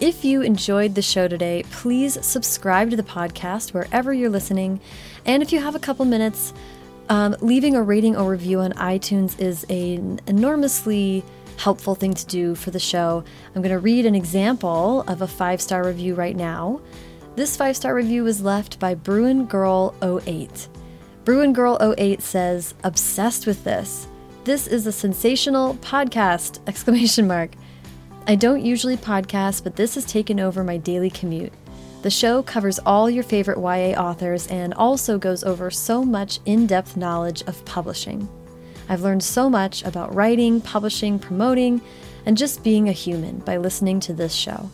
If 0.00 0.24
you 0.24 0.40
enjoyed 0.42 0.94
the 0.94 1.02
show 1.02 1.28
today, 1.28 1.62
please 1.70 2.24
subscribe 2.24 2.90
to 2.90 2.96
the 2.96 3.02
podcast 3.02 3.74
wherever 3.74 4.14
you're 4.14 4.30
listening. 4.30 4.80
And 5.26 5.42
if 5.42 5.52
you 5.52 5.60
have 5.60 5.74
a 5.74 5.78
couple 5.78 6.04
minutes, 6.06 6.54
um, 7.10 7.36
leaving 7.40 7.76
a 7.76 7.82
rating 7.82 8.16
or 8.16 8.30
review 8.30 8.60
on 8.60 8.72
iTunes 8.74 9.38
is 9.38 9.64
an 9.64 10.20
enormously 10.26 11.22
helpful 11.58 11.94
thing 11.94 12.14
to 12.14 12.26
do 12.26 12.54
for 12.54 12.70
the 12.70 12.80
show. 12.80 13.22
I'm 13.54 13.60
going 13.60 13.74
to 13.74 13.78
read 13.78 14.06
an 14.06 14.14
example 14.14 15.02
of 15.02 15.20
a 15.20 15.28
five 15.28 15.60
star 15.60 15.84
review 15.84 16.14
right 16.14 16.36
now. 16.36 16.80
This 17.36 17.56
five 17.56 17.76
star 17.76 17.94
review 17.94 18.24
was 18.24 18.40
left 18.40 18.78
by 18.78 18.94
Bruin 18.94 19.44
Girl 19.44 19.94
08. 20.02 20.68
Bruin 21.24 21.52
Girl 21.52 21.76
08 21.98 22.22
says, 22.22 22.74
"Obsessed 22.84 23.46
with 23.46 23.64
this. 23.64 24.06
This 24.44 24.66
is 24.66 24.86
a 24.86 24.92
sensational 24.92 25.74
podcast!" 25.74 26.60
Exclamation 26.66 27.26
mark. 27.26 27.50
I 28.30 28.36
don't 28.36 28.64
usually 28.64 28.96
podcast, 28.96 29.64
but 29.64 29.74
this 29.74 29.96
has 29.96 30.04
taken 30.04 30.38
over 30.38 30.62
my 30.62 30.76
daily 30.76 31.10
commute. 31.10 31.52
The 32.02 32.10
show 32.10 32.44
covers 32.44 32.78
all 32.86 33.10
your 33.10 33.24
favorite 33.24 33.58
YA 33.58 34.00
authors 34.00 34.46
and 34.46 34.72
also 34.74 35.18
goes 35.18 35.42
over 35.42 35.68
so 35.68 36.04
much 36.04 36.38
in 36.44 36.68
depth 36.68 36.96
knowledge 36.96 37.42
of 37.48 37.64
publishing. 37.64 38.28
I've 38.88 39.02
learned 39.02 39.24
so 39.24 39.50
much 39.50 39.82
about 39.82 40.14
writing, 40.14 40.60
publishing, 40.60 41.18
promoting, 41.18 41.80
and 42.24 42.38
just 42.38 42.62
being 42.62 42.88
a 42.88 42.92
human 42.92 43.40
by 43.40 43.56
listening 43.56 43.98
to 43.98 44.12
this 44.12 44.32
show. 44.32 44.70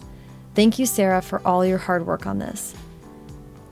Thank 0.54 0.78
you, 0.78 0.84
Sarah, 0.84 1.22
for 1.22 1.40
all 1.42 1.64
your 1.64 1.78
hard 1.78 2.06
work 2.06 2.26
on 2.26 2.38
this. 2.38 2.74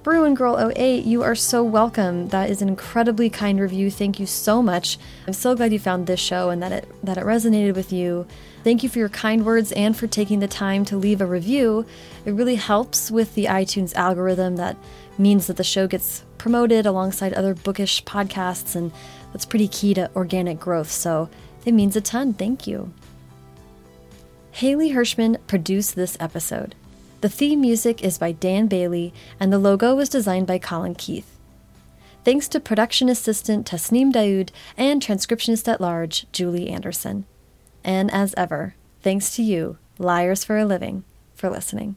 Bruin 0.03 0.35
Girl 0.35 0.73
08, 0.75 1.05
you 1.05 1.23
are 1.23 1.35
so 1.35 1.63
welcome. 1.63 2.29
That 2.29 2.49
is 2.49 2.63
an 2.63 2.69
incredibly 2.69 3.29
kind 3.29 3.61
review. 3.61 3.91
Thank 3.91 4.19
you 4.19 4.25
so 4.25 4.63
much. 4.63 4.97
I'm 5.27 5.35
so 5.35 5.55
glad 5.55 5.75
you 5.75 5.79
found 5.79 6.07
this 6.07 6.21
show 6.21 6.49
and 6.49 6.63
that 6.63 6.73
it 6.73 6.89
that 7.03 7.19
it 7.19 7.25
resonated 7.25 7.75
with 7.75 7.93
you. 7.93 8.27
Thank 8.65 8.83
you 8.83 8.89
for 8.89 8.99
your 8.99 9.11
kind 9.11 9.45
words 9.45 9.73
and 9.73 9.95
for 9.95 10.07
taking 10.07 10.41
the 10.41 10.49
time 10.49 10.87
to 10.87 10.97
leave 10.97 11.21
a 11.21 11.27
review. 11.27 11.85
It 12.25 12.33
really 12.33 12.55
helps 12.55 13.11
with 13.11 13.35
the 13.35 13.45
iTunes 13.45 13.95
algorithm. 13.95 14.57
That 14.57 14.79
means 15.19 15.47
that 15.47 15.59
the 15.59 15.63
show 15.65 15.87
gets 15.87 16.25
promoted 16.39 16.87
alongside 16.87 17.35
other 17.35 17.55
bookish 17.55 18.03
podcasts, 18.05 18.75
and 18.75 18.91
that's 19.33 19.45
pretty 19.45 19.69
key 19.69 19.93
to 19.95 20.11
organic 20.17 20.59
growth. 20.59 20.91
So 20.91 21.29
it 21.67 21.73
means 21.73 21.95
a 21.95 22.01
ton. 22.01 22.33
Thank 22.33 22.67
you. 22.67 22.91
Haley 24.53 24.93
Hirschman 24.93 25.47
produced 25.47 25.95
this 25.95 26.17
episode. 26.19 26.75
The 27.21 27.29
theme 27.29 27.61
music 27.61 28.03
is 28.03 28.17
by 28.17 28.33
Dan 28.33 28.67
Bailey, 28.67 29.13
and 29.39 29.53
the 29.53 29.59
logo 29.59 29.95
was 29.95 30.09
designed 30.09 30.47
by 30.47 30.59
Colin 30.59 30.95
Keith. 30.95 31.39
Thanks 32.25 32.49
to 32.49 32.61
production 32.61 33.11
assistant 33.11 33.67
Tasneem 33.67 34.11
Daoud 34.11 34.49
and 34.79 35.03
transcriptionist 35.03 35.71
at 35.71 35.83
large 35.83 36.25
Julie 36.33 36.71
Anderson. 36.71 37.27
And 37.85 38.11
as 38.11 38.35
ever, 38.37 38.75
thanks 39.03 39.37
to 39.37 39.43
you, 39.43 39.79
Liars 39.99 40.45
for 40.45 40.57
a 40.57 40.65
Living, 40.65 41.05
for 41.35 41.51
listening. 41.51 41.97